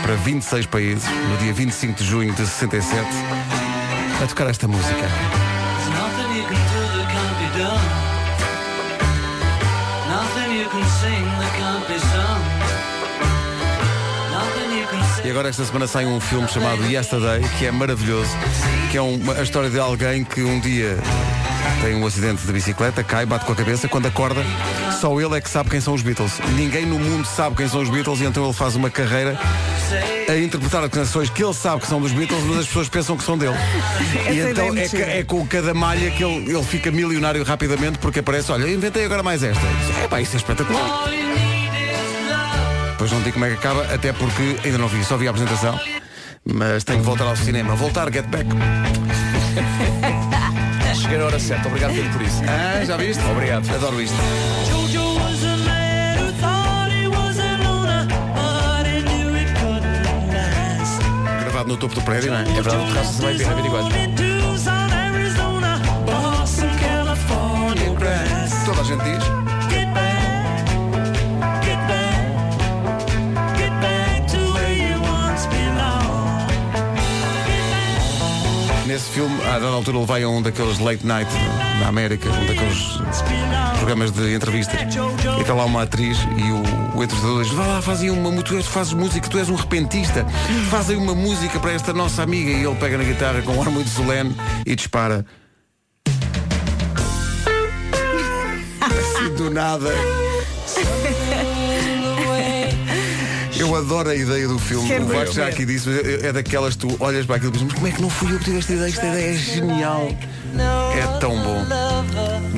para 0.01 0.15
26 0.15 0.67
países, 0.67 1.09
no 1.09 1.37
dia 1.39 1.53
25 1.53 1.99
de 1.99 2.09
junho 2.09 2.33
de 2.35 2.47
67, 2.47 3.05
a 4.23 4.27
tocar 4.29 4.49
esta 4.49 4.69
música. 4.69 5.44
Agora 15.35 15.49
esta 15.49 15.65
semana 15.65 15.89
sai 15.89 16.07
um 16.07 16.21
filme 16.21 16.47
chamado 16.47 16.87
Yesterday, 16.87 17.41
que 17.59 17.67
é 17.67 17.73
maravilhoso, 17.73 18.31
que 18.93 18.97
é 18.97 19.03
uma, 19.03 19.35
a 19.35 19.43
história 19.43 19.69
de 19.69 19.81
alguém 19.81 20.23
que 20.23 20.45
um 20.45 20.61
dia 20.61 20.97
tem 21.83 21.97
um 21.97 22.07
acidente 22.07 22.47
de 22.47 22.53
bicicleta, 22.53 23.03
cai, 23.03 23.27
bate 23.27 23.45
com 23.45 23.51
a 23.51 23.57
cabeça, 23.57 23.89
quando 23.89 24.07
acorda, 24.07 24.41
só 25.01 25.21
ele 25.21 25.37
é 25.37 25.41
que 25.41 25.51
sabe 25.51 25.71
quem 25.71 25.81
são 25.81 25.93
os 25.93 26.03
Beatles. 26.03 26.35
Ninguém 26.55 26.87
no 26.87 27.01
mundo 27.01 27.27
sabe 27.27 27.57
quem 27.57 27.69
são 27.69 27.83
os 27.83 27.91
Beatles 27.91 28.21
e 28.21 28.27
então 28.27 28.45
ele 28.45 28.53
faz 28.53 28.77
uma 28.77 28.89
carreira 28.89 29.37
a 30.29 30.37
interpretar 30.37 30.89
canções 30.89 31.29
que 31.29 31.43
ele 31.43 31.53
sabe 31.53 31.81
que 31.81 31.89
são 31.89 32.01
dos 32.01 32.13
Beatles, 32.13 32.45
mas 32.45 32.59
as 32.59 32.67
pessoas 32.69 32.89
pensam 32.89 33.17
que 33.17 33.25
são 33.25 33.37
dele. 33.37 33.57
e 34.31 34.39
Essa 34.39 34.51
então 34.51 34.77
é 34.77 35.17
é, 35.17 35.19
é 35.19 35.25
com 35.25 35.45
cada 35.49 35.75
malha 35.75 36.13
que 36.13 36.23
ele, 36.23 36.49
ele 36.49 36.63
fica 36.63 36.93
milionário 36.93 37.43
rapidamente 37.43 37.99
porque 37.99 38.21
aparece, 38.21 38.53
olha, 38.53 38.71
inventei 38.71 39.05
agora 39.05 39.25
mais 39.25 39.43
esta. 39.43 39.67
É 40.01 40.07
pá, 40.07 40.21
isso 40.21 40.35
é 40.35 40.37
espetacular. 40.37 41.09
Depois 43.05 43.19
não 43.19 43.23
digo 43.23 43.35
como 43.35 43.45
é 43.45 43.51
que 43.51 43.57
acaba, 43.57 43.83
até 43.95 44.15
porque 44.15 44.57
ainda 44.65 44.79
não 44.79 44.89
vi, 44.89 45.05
só 45.05 45.19
vi 45.19 45.27
a 45.27 45.31
apresentação. 45.31 45.79
Mas 46.43 46.85
tenho 46.85 47.01
que 47.01 47.05
voltar 47.05 47.25
ao 47.25 47.37
cinema. 47.37 47.75
Voltar, 47.75 48.11
get 48.11 48.27
back. 48.29 48.49
Cheguei 50.97 51.19
na 51.19 51.27
hora 51.27 51.39
certa, 51.39 51.69
obrigado 51.69 51.93
por 52.13 52.23
isso. 52.23 52.41
Ah, 52.49 52.83
já 52.83 52.97
viste? 52.97 53.23
Obrigado. 53.25 53.69
Adoro 53.75 54.01
isto. 54.01 54.17
Gravado 61.43 61.69
no 61.69 61.77
topo 61.77 61.95
do 61.95 62.01
prédio, 62.01 62.31
não 62.31 62.39
é? 62.39 62.41
É 62.41 62.45
verdade, 62.55 62.77
o 62.77 62.87
terraço 62.87 63.21
24. 63.21 63.95
Arizona, 64.97 65.79
Boston, 66.07 66.71
California 66.81 67.91
grass. 67.99 68.65
Toda 68.65 68.81
a 68.81 68.85
gente 68.85 69.05
diz. 69.05 69.44
Nesse 78.95 79.11
filme, 79.11 79.43
a 79.43 79.59
dada 79.59 79.67
altura, 79.75 79.97
ele 79.99 80.07
vai 80.07 80.23
a 80.23 80.29
um 80.29 80.41
daqueles 80.41 80.79
late 80.79 81.05
night 81.05 81.29
na 81.81 81.89
América, 81.89 82.31
um 82.31 82.47
daqueles 82.47 82.79
programas 83.77 84.13
de 84.13 84.33
entrevistas. 84.33 84.79
E 85.37 85.41
está 85.41 85.53
lá 85.53 85.65
uma 85.65 85.83
atriz 85.83 86.17
e 86.37 86.43
o, 86.53 86.63
o 86.97 87.03
entrevistador 87.03 87.43
diz: 87.43 87.53
Vá 87.53 87.67
lá, 87.67 87.83
faz 87.83 88.03
aí 88.03 88.11
uma 88.13 88.31
música, 88.31 88.51
tu 88.51 88.55
és- 88.57 88.67
fazes 88.67 88.93
música, 88.93 89.29
tu 89.29 89.37
és 89.37 89.49
um 89.49 89.57
repentista, 89.57 90.25
faz 90.71 90.91
aí 90.91 90.97
uma 90.97 91.13
música 91.13 91.59
para 91.59 91.73
esta 91.73 91.93
nossa 91.93 92.23
amiga. 92.23 92.53
E 92.53 92.63
ele 92.65 92.77
pega 92.77 92.97
na 92.97 93.03
guitarra 93.03 93.43
com 93.43 93.55
um 93.57 93.63
ar 93.63 93.69
muito 93.69 93.91
solene 93.91 94.33
e 94.65 94.77
dispara. 94.77 95.27
Assim 98.81 99.35
do 99.35 99.51
nada. 99.51 99.91
Eu 103.65 103.75
adoro 103.77 104.11
a 104.11 104.15
ideia 104.15 104.47
do 104.47 104.59
filme. 104.59 104.87
Quero 104.87 105.05
o 105.05 105.09
ver. 105.09 105.21
Vasco 105.21 105.35
já 105.35 105.47
aqui 105.47 105.65
disse, 105.65 105.89
mas 105.89 105.99
é 106.05 106.27
é 106.27 106.33
daquelas 106.33 106.77
que 106.77 106.87
tu 106.87 106.97
olhas 107.01 107.25
para 107.25 107.37
aquilo 107.37 107.51
e 107.51 107.53
dizes, 107.53 107.67
mas 107.67 107.75
como 107.75 107.87
é 107.87 107.91
que 107.93 108.03
não 108.03 108.11
fui 108.11 108.33
eu 108.33 108.39
que 108.39 108.45
tive 108.45 108.59
esta 108.59 108.73
ideia? 108.73 108.89
Esta 108.89 109.07
ideia 109.07 109.31
é 109.31 109.35
genial. 109.35 110.09
É 110.95 111.19
tão 111.19 111.31
bom. 111.43 111.65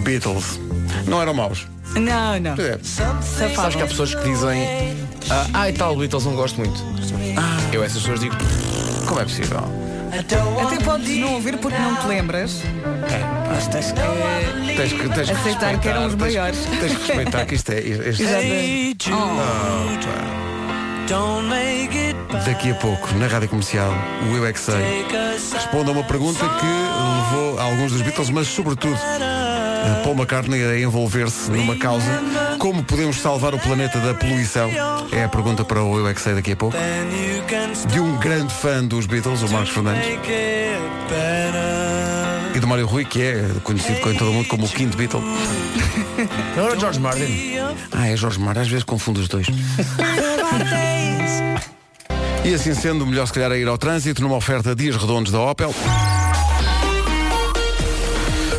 Beatles. 0.02 0.60
Não 1.06 1.22
eram 1.22 1.34
maus. 1.34 1.66
Não, 1.94 2.40
não. 2.40 2.52
É. 2.52 2.78
Sabes 2.82 3.76
que 3.76 3.82
há 3.82 3.86
pessoas 3.86 4.14
que 4.14 4.22
dizem 4.24 4.96
ah, 5.30 5.46
ah, 5.54 5.70
e 5.70 5.72
tal, 5.72 5.96
Beatles 5.96 6.24
não 6.24 6.34
gosto 6.34 6.58
muito. 6.58 6.82
Eu 7.72 7.82
essas 7.82 7.98
pessoas 7.98 8.20
digo, 8.20 8.34
Como 9.06 9.20
é 9.20 9.24
possível? 9.24 9.60
Até 10.12 10.84
podes 10.84 11.18
não 11.18 11.34
ouvir 11.34 11.58
porque 11.58 11.78
não 11.78 11.96
te 11.96 12.06
lembras. 12.06 12.62
Mas 13.48 13.68
tens 13.68 13.92
que 13.92 14.00
Tens 14.76 14.92
que, 14.92 15.08
tens 15.08 15.30
que 15.30 15.36
aceitar 15.36 15.80
que 15.80 15.88
eram 15.88 16.06
os 16.06 16.14
maiores. 16.14 16.58
Tens, 16.58 16.80
tens 16.80 16.92
que 16.92 17.06
respeitar 17.06 17.46
que 17.46 17.54
isto 17.54 17.70
é. 17.70 17.80
Make 17.80 19.02
it 19.02 19.10
bad. 19.10 20.45
Daqui 22.44 22.70
a 22.70 22.74
pouco, 22.74 23.14
na 23.14 23.26
rádio 23.26 23.48
comercial, 23.48 23.92
o 24.28 24.36
Eu 24.36 24.46
é 24.46 24.52
que 24.52 24.58
sei. 24.58 24.74
Take 24.74 25.76
a 25.76 25.90
uma 25.92 26.02
pergunta 26.02 26.40
que 26.40 26.66
levou 26.66 27.58
a 27.58 27.62
alguns 27.62 27.92
dos 27.92 28.02
Beatles, 28.02 28.30
mas 28.30 28.48
sobretudo 28.48 28.96
a 28.96 30.02
Paul 30.02 30.16
McCartney 30.16 30.64
a 30.64 30.80
envolver-se 30.80 31.50
numa 31.50 31.76
causa. 31.76 32.06
Como 32.58 32.82
podemos 32.82 33.20
salvar 33.20 33.54
o 33.54 33.58
planeta 33.58 33.98
da 34.00 34.14
poluição? 34.14 34.70
É 35.12 35.24
a 35.24 35.28
pergunta 35.28 35.64
para 35.64 35.82
o 35.82 35.98
Eu 35.98 36.08
é 36.08 36.14
que 36.14 36.20
sei 36.20 36.34
daqui 36.34 36.52
a 36.52 36.56
pouco. 36.56 36.76
De 37.88 38.00
um 38.00 38.16
grande 38.16 38.52
fã 38.52 38.82
dos 38.84 39.06
Beatles, 39.06 39.42
o 39.42 39.48
Marcos 39.48 39.70
Fernandes, 39.70 40.06
e 42.54 42.58
do 42.58 42.66
Mário 42.66 42.86
Rui, 42.86 43.04
que 43.04 43.22
é 43.22 43.48
conhecido 43.62 43.98
em 44.10 44.16
todo 44.16 44.30
o 44.30 44.32
mundo 44.32 44.48
como 44.48 44.64
o 44.64 44.68
quinto 44.68 44.96
Beatle. 44.96 45.20
não 46.56 46.66
era 46.66 46.80
George 46.80 46.98
Martin. 46.98 47.58
Ah, 47.92 48.08
é 48.08 48.16
Jorge 48.16 48.40
Mar, 48.40 48.58
às 48.58 48.68
vezes 48.68 48.84
confundo 48.84 49.20
os 49.20 49.28
dois. 49.28 49.46
E 52.44 52.54
assim 52.54 52.74
sendo, 52.74 53.02
o 53.02 53.06
melhor 53.06 53.26
se 53.26 53.32
calhar 53.32 53.50
é 53.52 53.58
ir 53.58 53.66
ao 53.66 53.76
trânsito 53.76 54.22
numa 54.22 54.36
oferta 54.36 54.74
Dias 54.74 54.96
Redondos 54.96 55.32
da 55.32 55.40
Opel. 55.40 55.74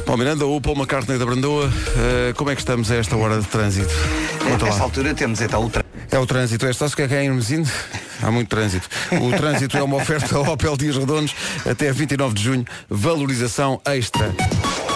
Paulo 0.06 0.20
Miranda, 0.20 0.46
o 0.46 0.60
Paul 0.62 0.75
McCartney 0.77 1.17
da 1.17 1.25
Brandoa, 1.25 1.70
eh, 1.98 2.34
como 2.36 2.50
é 2.50 2.56
que 2.56 2.62
estamos 2.62 2.89
a 2.91 2.96
esta 2.96 3.15
hora 3.15 3.39
de 3.39 3.46
trânsito? 3.48 3.89
Conta 4.39 4.65
Nesta 4.65 4.79
lá. 4.79 4.86
altura 4.86 5.13
temos 5.13 5.41
então 5.41 5.65
o 5.65 5.70
tra- 5.70 5.84
É 6.12 6.17
o 6.17 6.25
trânsito, 6.25 6.65
é 6.65 6.72
só 6.74 6.88
se 6.88 6.96
quer 6.96 7.08
que 7.10 7.13
é 7.15 7.24
em 7.24 7.27
Hermesinde? 7.27 7.70
Há 8.22 8.32
muito 8.32 8.48
trânsito. 8.50 8.88
O 9.12 9.32
trânsito 9.38 9.77
é 9.77 9.84
uma 9.84 9.98
oferta 9.98 10.39
Opel 10.39 10.77
Dias 10.77 10.96
Redondos 10.98 11.34
até 11.70 11.91
29 11.91 12.34
de 12.36 12.44
junho, 12.44 12.65
valorização 12.89 13.82
extra. 13.86 14.34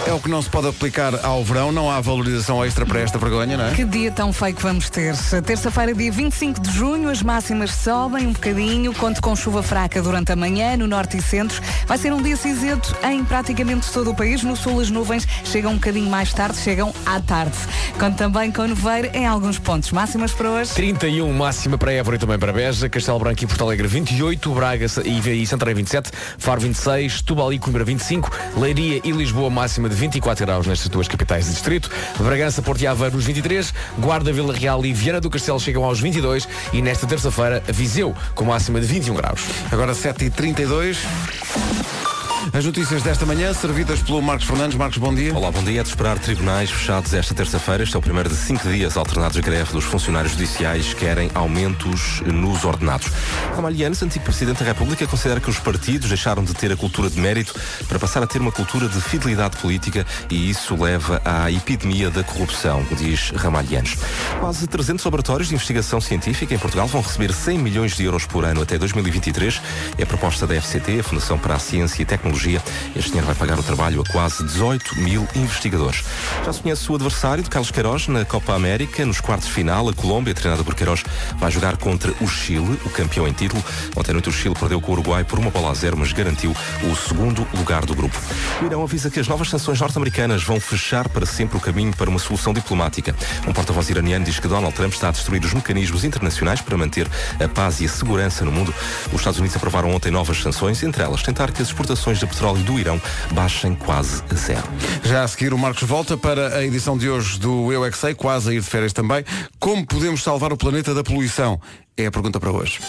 É 0.04 0.12
o 0.12 0.18
que 0.18 0.28
não 0.28 0.42
se 0.42 0.50
pode 0.50 0.66
aplicar 0.66 1.24
ao 1.24 1.44
verão, 1.44 1.70
não 1.70 1.88
há 1.88 2.00
valorização 2.00 2.64
extra 2.64 2.84
para 2.84 3.00
esta 3.00 3.18
vergonha, 3.18 3.56
não 3.56 3.66
é? 3.66 3.74
Que 3.74 3.84
dia 3.84 4.10
tão 4.10 4.32
feio 4.32 4.54
que 4.54 4.62
vamos 4.62 4.90
ter. 4.90 5.14
Terça-feira, 5.46 5.94
dia 5.94 6.10
25 6.10 6.60
de 6.60 6.72
junho, 6.72 7.08
as 7.08 7.22
máximas 7.22 7.72
sobem 7.72 8.26
um 8.26 8.32
bocadinho, 8.32 8.92
conto 8.94 9.22
com 9.22 9.36
chuva 9.36 9.62
fraca 9.62 10.02
durante 10.02 10.32
a 10.32 10.36
manhã, 10.36 10.76
no 10.76 10.88
norte 10.88 11.18
e 11.18 11.22
centro. 11.22 11.62
Vai 11.86 11.98
ser 11.98 12.12
um 12.12 12.20
dia 12.20 12.36
cinzento 12.36 12.96
em 13.04 13.24
praticamente 13.24 13.90
todo 13.92 14.10
o 14.10 14.14
país. 14.14 14.42
No 14.42 14.56
sul, 14.56 14.80
as 14.80 14.90
nuvens 14.90 15.26
chegam 15.44 15.72
um 15.72 15.74
bocadinho 15.74 16.10
mais 16.10 16.32
tarde, 16.32 16.58
chegam 16.58 16.92
à 17.06 17.20
tarde. 17.20 17.56
Conto 17.98 18.16
também 18.16 18.50
com 18.50 18.64
nevoeiro 18.64 19.08
em 19.14 19.24
alguns 19.24 19.58
pontos. 19.58 19.92
Máximas 19.92 20.32
para 20.32 20.50
hoje. 20.50 20.72
31 20.72 21.32
máxima 21.32 21.78
para 21.78 21.92
Évora 21.92 22.16
e 22.16 22.18
também 22.18 22.38
para 22.38 22.52
Beja, 22.52 22.88
Castelo 22.88 23.20
Branco 23.20 23.44
e 23.44 23.46
Porto 23.46 23.62
Alegre 23.62 23.86
28, 23.86 24.52
Braga 24.52 24.86
e, 25.04 25.42
e 25.42 25.46
Santarém 25.46 25.76
27, 25.76 26.10
Faro 26.38 26.60
26, 26.60 27.22
Tubal 27.22 27.52
e 27.52 27.58
Coimbra 27.58 27.84
25, 27.84 28.30
Leiria 28.56 29.00
e 29.04 29.12
Lisboa 29.12 29.48
máxima 29.48 29.91
de 29.92 30.00
24 30.00 30.46
graus 30.46 30.66
nestas 30.66 30.88
duas 30.88 31.06
capitais 31.06 31.46
de 31.46 31.52
distrito, 31.52 31.90
Bragança, 32.18 32.62
Porto 32.62 32.82
e 32.82 32.86
Aveiro 32.86 33.16
nos 33.16 33.24
23, 33.24 33.72
Guarda, 33.98 34.32
Vila 34.32 34.54
Real 34.54 34.84
e 34.84 34.92
Viana 34.92 35.20
do 35.20 35.30
Castelo 35.30 35.60
chegam 35.60 35.84
aos 35.84 36.00
22 36.00 36.48
e 36.72 36.82
nesta 36.82 37.06
terça-feira 37.06 37.62
Viseu 37.68 38.14
com 38.34 38.44
máxima 38.44 38.80
de 38.80 38.86
21 38.86 39.14
graus. 39.14 39.42
Agora 39.70 39.92
7h32. 39.92 42.11
As 42.50 42.64
notícias 42.64 43.02
desta 43.02 43.24
manhã, 43.24 43.54
servidas 43.54 44.02
pelo 44.02 44.20
Marcos 44.20 44.46
Fernandes. 44.46 44.76
Marcos, 44.76 44.98
bom 44.98 45.14
dia. 45.14 45.32
Olá, 45.32 45.50
bom 45.50 45.62
dia. 45.62 45.80
É 45.80 45.82
de 45.82 45.88
esperar 45.88 46.18
tribunais 46.18 46.70
fechados 46.70 47.14
esta 47.14 47.32
terça-feira. 47.32 47.84
Este 47.84 47.94
é 47.94 47.98
o 47.98 48.02
primeiro 48.02 48.28
de 48.28 48.34
cinco 48.34 48.68
dias 48.68 48.96
alternados 48.96 49.36
de 49.36 49.42
greve 49.42 49.72
dos 49.72 49.84
funcionários 49.84 50.32
judiciais 50.32 50.92
que 50.92 51.00
querem 51.00 51.30
aumentos 51.34 52.20
nos 52.22 52.64
ordenados. 52.64 53.08
Ramalhianes, 53.54 54.02
antigo 54.02 54.24
Presidente 54.24 54.58
da 54.58 54.64
República, 54.64 55.06
considera 55.06 55.40
que 55.40 55.48
os 55.48 55.60
partidos 55.60 56.08
deixaram 56.08 56.42
de 56.42 56.52
ter 56.52 56.72
a 56.72 56.76
cultura 56.76 57.08
de 57.08 57.20
mérito 57.20 57.54
para 57.86 57.98
passar 57.98 58.22
a 58.22 58.26
ter 58.26 58.40
uma 58.40 58.52
cultura 58.52 58.88
de 58.88 59.00
fidelidade 59.00 59.56
política 59.58 60.04
e 60.28 60.50
isso 60.50 60.74
leva 60.74 61.22
à 61.24 61.50
epidemia 61.50 62.10
da 62.10 62.24
corrupção, 62.24 62.84
diz 62.98 63.30
Ramalhianes. 63.30 63.96
Quase 64.40 64.66
300 64.66 65.04
laboratórios 65.04 65.48
de 65.48 65.54
investigação 65.54 66.00
científica 66.00 66.52
em 66.52 66.58
Portugal 66.58 66.88
vão 66.88 67.02
receber 67.02 67.32
100 67.32 67.58
milhões 67.58 67.96
de 67.96 68.04
euros 68.04 68.26
por 68.26 68.44
ano 68.44 68.62
até 68.62 68.76
2023. 68.76 69.62
É 69.96 70.02
a 70.02 70.06
proposta 70.06 70.44
da 70.44 70.60
FCT, 70.60 71.00
a 71.00 71.04
Fundação 71.04 71.38
para 71.38 71.54
a 71.54 71.58
Ciência 71.58 72.02
e 72.02 72.04
Tecnologia. 72.04 72.31
Este 72.36 73.08
dinheiro 73.08 73.26
vai 73.26 73.34
pagar 73.34 73.58
o 73.58 73.62
trabalho 73.62 74.00
a 74.00 74.12
quase 74.12 74.44
18 74.44 74.96
mil 75.00 75.26
investigadores. 75.34 76.02
Já 76.44 76.52
se 76.52 76.60
conhece 76.60 76.90
o 76.90 76.94
adversário 76.94 77.42
de 77.42 77.50
Carlos 77.50 77.70
Queiroz 77.70 78.08
na 78.08 78.24
Copa 78.24 78.54
América. 78.54 79.04
Nos 79.04 79.20
quartos 79.20 79.48
de 79.48 79.54
final, 79.54 79.88
a 79.88 79.92
Colômbia, 79.92 80.34
treinada 80.34 80.64
por 80.64 80.74
Queiroz, 80.74 81.04
vai 81.36 81.50
jogar 81.50 81.76
contra 81.76 82.12
o 82.20 82.26
Chile, 82.26 82.78
o 82.84 82.90
campeão 82.90 83.28
em 83.28 83.32
título. 83.32 83.62
Ontem 83.96 84.10
à 84.10 84.14
noite 84.14 84.28
o 84.28 84.32
Chile 84.32 84.54
perdeu 84.58 84.80
com 84.80 84.90
o 84.90 84.94
Uruguai 84.94 85.24
por 85.24 85.38
uma 85.38 85.50
bola 85.50 85.70
a 85.70 85.74
zero, 85.74 85.96
mas 85.96 86.12
garantiu 86.12 86.54
o 86.82 86.96
segundo 86.96 87.46
lugar 87.54 87.84
do 87.84 87.94
grupo. 87.94 88.16
O 88.60 88.66
Irão 88.66 88.82
avisa 88.82 89.10
que 89.10 89.20
as 89.20 89.28
novas 89.28 89.48
sanções 89.48 89.80
norte-americanas 89.80 90.42
vão 90.42 90.58
fechar 90.58 91.08
para 91.08 91.26
sempre 91.26 91.56
o 91.56 91.60
caminho 91.60 91.94
para 91.94 92.08
uma 92.08 92.18
solução 92.18 92.52
diplomática. 92.52 93.14
Um 93.46 93.52
porta-voz 93.52 93.90
iraniano 93.90 94.24
diz 94.24 94.38
que 94.38 94.48
Donald 94.48 94.74
Trump 94.74 94.92
está 94.92 95.08
a 95.08 95.12
destruir 95.12 95.44
os 95.44 95.52
mecanismos 95.52 96.04
internacionais 96.04 96.60
para 96.60 96.76
manter 96.76 97.08
a 97.38 97.48
paz 97.48 97.80
e 97.80 97.86
a 97.86 97.88
segurança 97.88 98.44
no 98.44 98.52
mundo. 98.52 98.74
Os 99.12 99.20
Estados 99.20 99.38
Unidos 99.38 99.56
aprovaram 99.56 99.90
ontem 99.94 100.10
novas 100.10 100.40
sanções, 100.40 100.82
entre 100.82 101.02
elas 101.02 101.22
tentar 101.22 101.52
que 101.52 101.60
as 101.60 101.68
exportações 101.68 102.21
de 102.26 102.32
petróleo 102.32 102.62
do 102.62 102.78
Irão 102.78 103.00
baixem 103.32 103.74
quase 103.74 104.22
a 104.30 104.34
zero. 104.34 104.68
Já 105.02 105.24
a 105.24 105.28
seguir 105.28 105.52
o 105.52 105.58
Marcos 105.58 105.82
volta 105.82 106.16
para 106.16 106.56
a 106.56 106.64
edição 106.64 106.96
de 106.96 107.08
hoje 107.08 107.38
do 107.38 107.72
Eu 107.72 107.84
é 107.84 107.90
Que 107.90 107.98
Sei, 107.98 108.14
quase 108.14 108.50
a 108.50 108.52
ir 108.54 108.60
de 108.60 108.66
férias 108.66 108.92
também. 108.92 109.24
Como 109.58 109.86
podemos 109.86 110.22
salvar 110.22 110.52
o 110.52 110.56
planeta 110.56 110.94
da 110.94 111.02
poluição? 111.02 111.60
É 111.96 112.06
a 112.06 112.10
pergunta 112.10 112.38
para 112.38 112.50
hoje. 112.50 112.80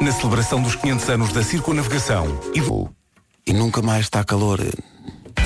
Na 0.00 0.12
celebração 0.12 0.62
dos 0.62 0.74
500 0.76 1.08
anos 1.10 1.32
da 1.32 1.42
circunavegação 1.42 2.38
e 2.54 2.60
E 3.50 3.52
nunca 3.52 3.82
mais 3.82 4.02
está 4.02 4.22
calor. 4.22 4.60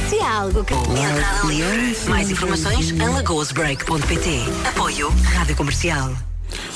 Se 0.08 0.18
há 0.20 0.40
algo 0.40 0.64
que... 0.64 0.74
Entrada 0.74 1.46
livre. 1.46 1.96
Mais 2.08 2.30
informações 2.30 2.90
em 2.90 3.08
lagoasbreak.pt. 3.08 4.42
Apoio 4.68 5.08
Rádio 5.34 5.56
Comercial. 5.56 6.12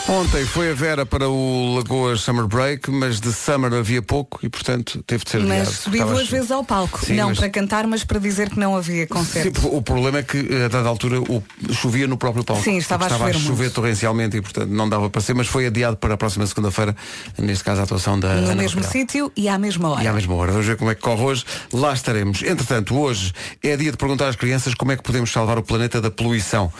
Ontem 0.08 0.44
foi 0.46 0.70
a 0.70 0.74
Vera 0.74 1.04
para 1.04 1.28
o 1.28 1.74
Lagoas 1.76 2.20
Summer 2.20 2.46
Break, 2.46 2.90
mas 2.90 3.20
de 3.20 3.32
Summer 3.32 3.72
havia 3.74 4.00
pouco 4.00 4.38
e, 4.42 4.48
portanto, 4.48 5.02
teve 5.04 5.24
de 5.24 5.30
ser 5.30 5.40
Mas 5.40 5.62
adiado. 5.62 5.72
subi 5.76 5.96
Estava 5.98 6.14
duas 6.14 6.28
a- 6.28 6.30
vezes 6.30 6.50
ao 6.52 6.62
palco. 6.64 7.04
Sim, 7.04 7.14
não 7.16 7.28
mas- 7.30 7.38
para 7.38 7.50
cantar, 7.50 7.86
mas 7.88 8.04
para 8.04 8.18
dizer 8.20 8.50
que 8.50 8.58
não 8.58 8.76
havia 8.76 9.02
Sim, 9.02 9.08
concerto. 9.08 9.66
o 9.76 9.82
problema 9.82 10.18
é 10.18 10.22
que 10.22 10.38
a 10.64 10.68
dada 10.68 10.88
altura 10.88 11.20
o, 11.20 11.42
chovia 11.72 12.06
no 12.06 12.16
próprio 12.16 12.44
palco. 12.44 12.62
Sim, 12.62 12.76
estava 12.76 13.04
a 13.04 13.06
Estava 13.08 13.24
a 13.24 13.32
chover 13.32 13.42
chover 13.46 13.62
muito. 13.64 13.74
torrencialmente 13.74 14.36
e 14.36 14.40
portanto 14.40 14.68
não 14.70 14.88
dava 14.88 15.10
para 15.10 15.20
ser, 15.20 15.34
mas 15.34 15.48
foi 15.48 15.66
adiado 15.66 15.96
para 15.96 16.14
a 16.14 16.16
próxima 16.16 16.46
segunda-feira, 16.46 16.94
neste 17.38 17.64
caso 17.64 17.80
a 17.80 17.84
atuação 17.84 18.18
da 18.20 18.34
No 18.34 18.44
Ana 18.50 18.54
mesmo 18.54 18.84
sítio 18.84 19.32
e 19.36 19.48
à 19.48 19.58
mesma 19.58 19.88
hora. 19.90 20.04
E 20.04 20.06
à 20.06 20.12
mesma 20.12 20.34
hora. 20.34 20.52
Vamos 20.52 20.66
ver 20.66 20.76
como 20.76 20.90
é 20.90 20.94
que 20.94 21.00
corre 21.00 21.22
hoje. 21.22 21.44
Lá 21.72 21.92
estaremos. 21.92 22.42
Entretanto, 22.42 22.96
hoje 22.96 23.32
é 23.62 23.76
dia 23.76 23.90
de 23.90 23.96
perguntar 23.96 24.28
às 24.28 24.36
crianças 24.36 24.72
como 24.74 24.92
é 24.92 24.96
que 24.96 25.02
podemos 25.02 25.32
salvar 25.32 25.58
o 25.58 25.62
planeta 25.64 26.00
da 26.00 26.10
poluição. 26.12 26.72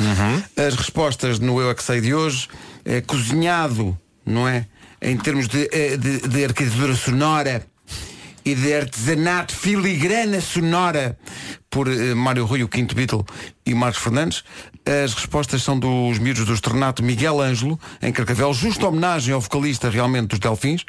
As 0.56 0.74
respostas 0.76 1.40
no 1.40 1.60
Eu 1.60 1.70
é 1.70 1.74
que 1.74 1.82
Sei 1.82 2.00
de 2.00 2.14
hoje 2.14 2.48
é 2.86 3.00
cozinhado, 3.00 3.98
não 4.24 4.48
é? 4.48 4.66
Em 5.02 5.16
termos 5.16 5.48
de, 5.48 5.68
eh, 5.72 5.96
de, 5.96 6.28
de 6.28 6.44
arquitetura 6.44 6.94
sonora 6.94 7.66
e 8.44 8.54
de 8.54 8.72
artesanato 8.72 9.54
filigrana 9.54 10.40
sonora 10.40 11.18
por 11.68 11.88
eh, 11.88 12.14
Mário 12.14 12.46
Rui, 12.46 12.62
o 12.62 12.68
quinto 12.68 12.94
Beatle 12.94 13.24
e 13.66 13.74
Marcos 13.74 14.00
Fernandes. 14.00 14.44
As 15.04 15.12
respostas 15.14 15.64
são 15.64 15.76
dos 15.76 16.20
miúdos 16.20 16.46
do 16.46 16.54
Estornato 16.54 17.02
Miguel 17.02 17.40
Ângelo, 17.40 17.78
em 18.00 18.12
Carcavel, 18.12 18.54
justa 18.54 18.86
homenagem 18.86 19.34
ao 19.34 19.40
vocalista 19.40 19.90
realmente 19.90 20.28
dos 20.28 20.38
Delfins, 20.38 20.84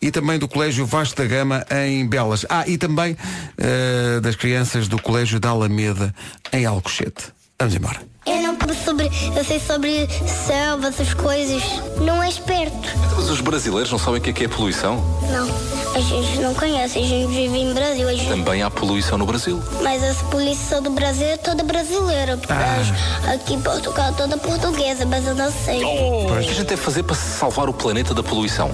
e 0.00 0.12
também 0.12 0.38
do 0.38 0.46
Colégio 0.46 0.86
Vasco 0.86 1.16
da 1.16 1.26
Gama 1.26 1.66
em 1.88 2.06
Belas. 2.06 2.46
Ah, 2.48 2.64
e 2.68 2.78
também 2.78 3.16
eh, 3.58 4.20
das 4.20 4.36
crianças 4.36 4.86
do 4.86 5.02
Colégio 5.02 5.40
da 5.40 5.48
Alameda 5.48 6.14
em 6.52 6.64
Alcochete. 6.64 7.35
Vamos 7.58 7.74
embora. 7.74 8.00
Eu 8.26 8.42
não 8.42 8.56
sei 8.58 8.74
sobre, 8.84 9.10
eu 9.36 9.44
sei 9.44 9.60
sobre 9.60 10.08
selva, 10.46 10.88
essas 10.88 11.14
coisas. 11.14 11.62
Não 12.00 12.22
é 12.22 12.28
esperto. 12.28 12.88
Mas 13.14 13.30
os 13.30 13.40
brasileiros 13.40 13.90
não 13.90 13.98
sabem 13.98 14.20
o 14.20 14.22
que 14.22 14.30
é, 14.30 14.32
que 14.32 14.44
é 14.44 14.48
poluição? 14.48 14.96
Não, 15.30 15.48
a 15.94 16.00
gente 16.00 16.38
não 16.40 16.52
conhece, 16.54 16.98
a 16.98 17.02
gente 17.02 17.28
vive 17.32 17.56
em 17.58 17.72
Brasil. 17.72 18.08
a 18.08 18.12
gente- 18.12 18.28
Também 18.28 18.62
há 18.62 18.70
poluição 18.70 19.16
no 19.16 19.24
Brasil. 19.24 19.62
Mas 19.82 20.02
a 20.04 20.14
poluição 20.24 20.82
do 20.82 20.90
Brasil 20.90 21.26
é 21.26 21.36
toda 21.38 21.62
brasileira. 21.62 22.36
porque 22.36 22.52
a- 22.52 23.32
Aqui 23.32 23.54
em 23.54 23.60
Portugal 23.62 24.10
é 24.10 24.12
toda 24.12 24.36
portuguesa, 24.36 25.06
mas 25.06 25.26
eu 25.26 25.34
não 25.34 25.50
sei. 25.50 25.82
O 25.82 26.26
que 26.26 26.38
a 26.38 26.42
gente 26.42 26.64
deve 26.64 26.82
fazer 26.82 27.04
para 27.04 27.16
salvar 27.16 27.68
o 27.70 27.72
planeta 27.72 28.12
da 28.12 28.22
poluição? 28.22 28.68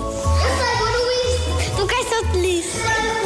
Não 1.79 1.87
quer 1.87 2.03
ser 2.05 2.27
feliz. 2.33 2.65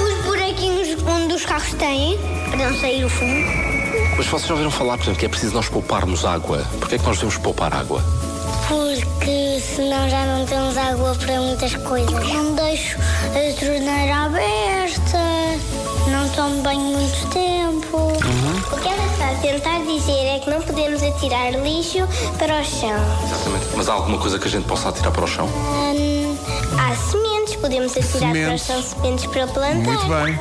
Os 0.03 0.25
buraquinhos 0.27 0.89
onde 1.09 1.35
os 1.35 1.45
carros 1.47 1.73
têm, 1.75 2.19
para 2.51 2.71
não 2.71 2.79
sair 2.81 3.05
o 3.05 3.09
fumo. 3.09 3.86
Mas 4.17 4.27
vocês 4.27 4.47
já 4.47 4.55
ouviram 4.55 4.71
falar, 4.71 4.97
por 4.97 5.05
exemplo, 5.05 5.21
que 5.21 5.27
é 5.27 5.29
preciso 5.29 5.55
nós 5.55 5.69
pouparmos 5.69 6.25
água. 6.25 6.65
Porquê 6.81 6.95
é 6.95 6.99
que 6.99 7.05
nós 7.05 7.17
devemos 7.17 7.37
poupar 7.39 7.73
água? 7.75 8.03
Porque 8.69 9.61
senão 9.61 10.09
já 10.09 10.25
não 10.25 10.47
temos 10.47 10.77
água 10.77 11.15
para 11.15 11.41
muitas 11.41 11.75
coisas. 11.77 12.11
Não 12.13 12.55
deixo 12.55 12.97
a 12.99 13.61
torneira 13.61 14.17
aberta, 14.25 15.19
não 16.11 16.29
tomo 16.31 16.63
banho 16.63 16.81
muito 16.81 17.27
tempo. 17.29 17.97
O 18.73 18.81
que 18.81 18.89
ela 18.89 19.05
está 19.13 19.31
a 19.31 19.35
tentar 19.35 19.79
dizer 19.85 20.37
é 20.37 20.39
que 20.39 20.49
não 20.51 20.63
podemos 20.63 21.03
atirar 21.03 21.53
lixo 21.53 21.99
para 22.39 22.61
o 22.61 22.65
chão. 22.65 22.99
Exatamente. 23.25 23.67
Mas 23.77 23.89
há 23.89 23.93
alguma 23.93 24.19
coisa 24.19 24.39
que 24.39 24.49
a 24.49 24.51
gente 24.51 24.65
possa 24.67 24.89
atirar 24.89 25.13
para 25.13 25.25
o 25.25 25.29
chão? 25.29 25.47
Hum, 25.47 26.37
há 26.79 26.95
sementes, 26.97 27.57
podemos 27.57 27.93
atirar 27.93 28.11
para 28.19 28.29
o 28.31 28.33
Sementes. 28.33 28.67
chão 28.67 28.83
sementes 28.83 29.27
para 29.27 29.47
plantar. 29.47 29.75
Muito 29.75 30.07
bem. 30.07 30.39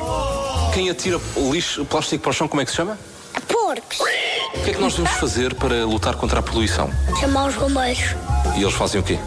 Quem 0.72 0.88
atira 0.90 1.20
lixo, 1.36 1.84
plástico 1.84 2.22
para 2.22 2.30
o 2.30 2.32
chão, 2.32 2.48
como 2.48 2.62
é 2.62 2.64
que 2.64 2.70
se 2.70 2.76
chama? 2.78 2.98
Porcos. 3.80 3.98
O 4.54 4.60
que 4.64 4.70
é 4.70 4.74
que 4.74 4.80
nós 4.80 4.94
devemos 4.94 5.18
fazer 5.18 5.54
para 5.54 5.84
lutar 5.84 6.14
contra 6.14 6.40
a 6.40 6.42
poluição? 6.42 6.90
Chamar 7.20 7.48
os 7.48 7.54
bombeiros. 7.56 8.14
E 8.56 8.62
eles 8.62 8.74
fazem 8.74 9.00
o 9.00 9.04
quê? 9.04 9.18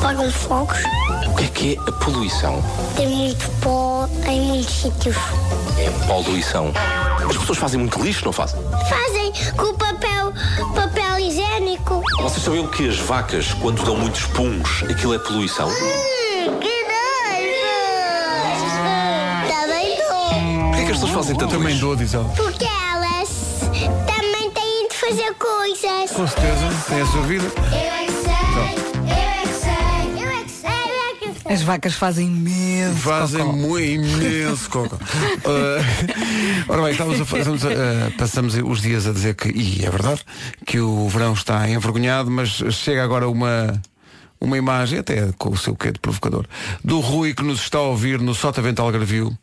Pagam 0.00 0.30
fogos. 0.30 0.78
O 1.26 1.34
que 1.36 1.44
é 1.44 1.48
que 1.48 1.74
é 1.76 1.88
a 1.88 1.92
poluição? 1.92 2.62
Tem 2.96 3.06
muito 3.06 3.50
pó 3.60 4.08
em 4.26 4.40
muitos 4.42 4.74
sítios. 4.74 5.16
É 5.78 5.90
poluição. 6.06 6.72
As 7.28 7.36
pessoas 7.36 7.58
fazem 7.58 7.78
muito 7.80 8.00
lixo, 8.02 8.24
não 8.24 8.32
fazem? 8.32 8.58
Fazem 8.88 9.32
com 9.56 9.74
papel, 9.74 10.32
papel 10.74 11.18
higiênico. 11.18 12.02
Vocês 12.22 12.42
sabiam 12.42 12.66
que 12.68 12.88
as 12.88 12.98
vacas, 12.98 13.52
quando 13.54 13.82
dão 13.84 13.96
muitos 13.96 14.22
puns, 14.26 14.82
aquilo 14.84 15.14
é 15.14 15.18
poluição? 15.18 15.68
Hum, 15.68 16.58
que 16.60 16.84
nojo! 16.88 17.68
Também 19.48 19.96
dou. 19.96 20.68
Porquê 20.68 20.80
é 20.80 20.84
que 20.84 20.90
as 20.92 20.98
pessoas 20.98 21.12
fazem 21.12 21.36
tanto 21.36 21.50
Também 21.52 21.68
lixo? 21.68 21.80
dou, 21.84 21.96
diz 21.96 22.14
ela. 22.14 22.24
Porque 22.34 22.64
coisas. 25.76 26.10
Com 26.12 26.26
certeza, 26.26 26.68
tem 26.88 27.00
a 27.00 27.06
sua 27.06 27.22
vida. 27.22 27.44
Eu 27.44 27.92
é 27.92 28.04
que 28.06 28.12
sei, 28.12 28.34
eu 28.54 29.20
é 29.20 29.42
que 29.42 29.52
sei, 29.52 30.24
eu 30.24 30.30
é 30.30 30.44
que 30.44 30.50
sei, 30.50 30.70
eu 30.70 31.10
é 31.10 31.14
que 31.32 31.40
sei. 31.42 31.52
As 31.54 31.62
vacas 31.62 31.94
fazem 31.94 32.26
imenso 32.26 32.98
Fazem 33.00 33.40
cocó. 33.44 33.52
muito 33.56 33.82
imenso. 33.84 34.68
Uh, 35.48 36.72
ora 36.72 36.82
bem, 36.82 36.90
estamos 36.92 37.20
a, 37.20 37.38
estamos 37.38 37.64
a- 37.64 37.68
uh, 37.68 38.12
passamos 38.18 38.54
os 38.54 38.82
dias 38.82 39.06
a 39.06 39.12
dizer 39.12 39.34
que, 39.34 39.48
e 39.48 39.84
é 39.84 39.90
verdade, 39.90 40.20
que 40.66 40.78
o 40.80 41.08
verão 41.08 41.32
está 41.32 41.68
envergonhado, 41.68 42.30
mas 42.30 42.48
chega 42.72 43.02
agora 43.02 43.28
uma, 43.28 43.80
uma 44.40 44.58
imagem, 44.58 44.98
até 44.98 45.30
com 45.38 45.50
o 45.50 45.56
seu 45.56 45.74
quê 45.74 45.90
de 45.92 45.98
provocador, 45.98 46.44
do 46.84 47.00
Rui 47.00 47.32
que 47.34 47.42
nos 47.42 47.60
está 47.62 47.78
a 47.78 47.82
ouvir 47.82 48.20
no 48.20 48.34
Sotavento 48.34 48.82
Algarvio. 48.82 49.36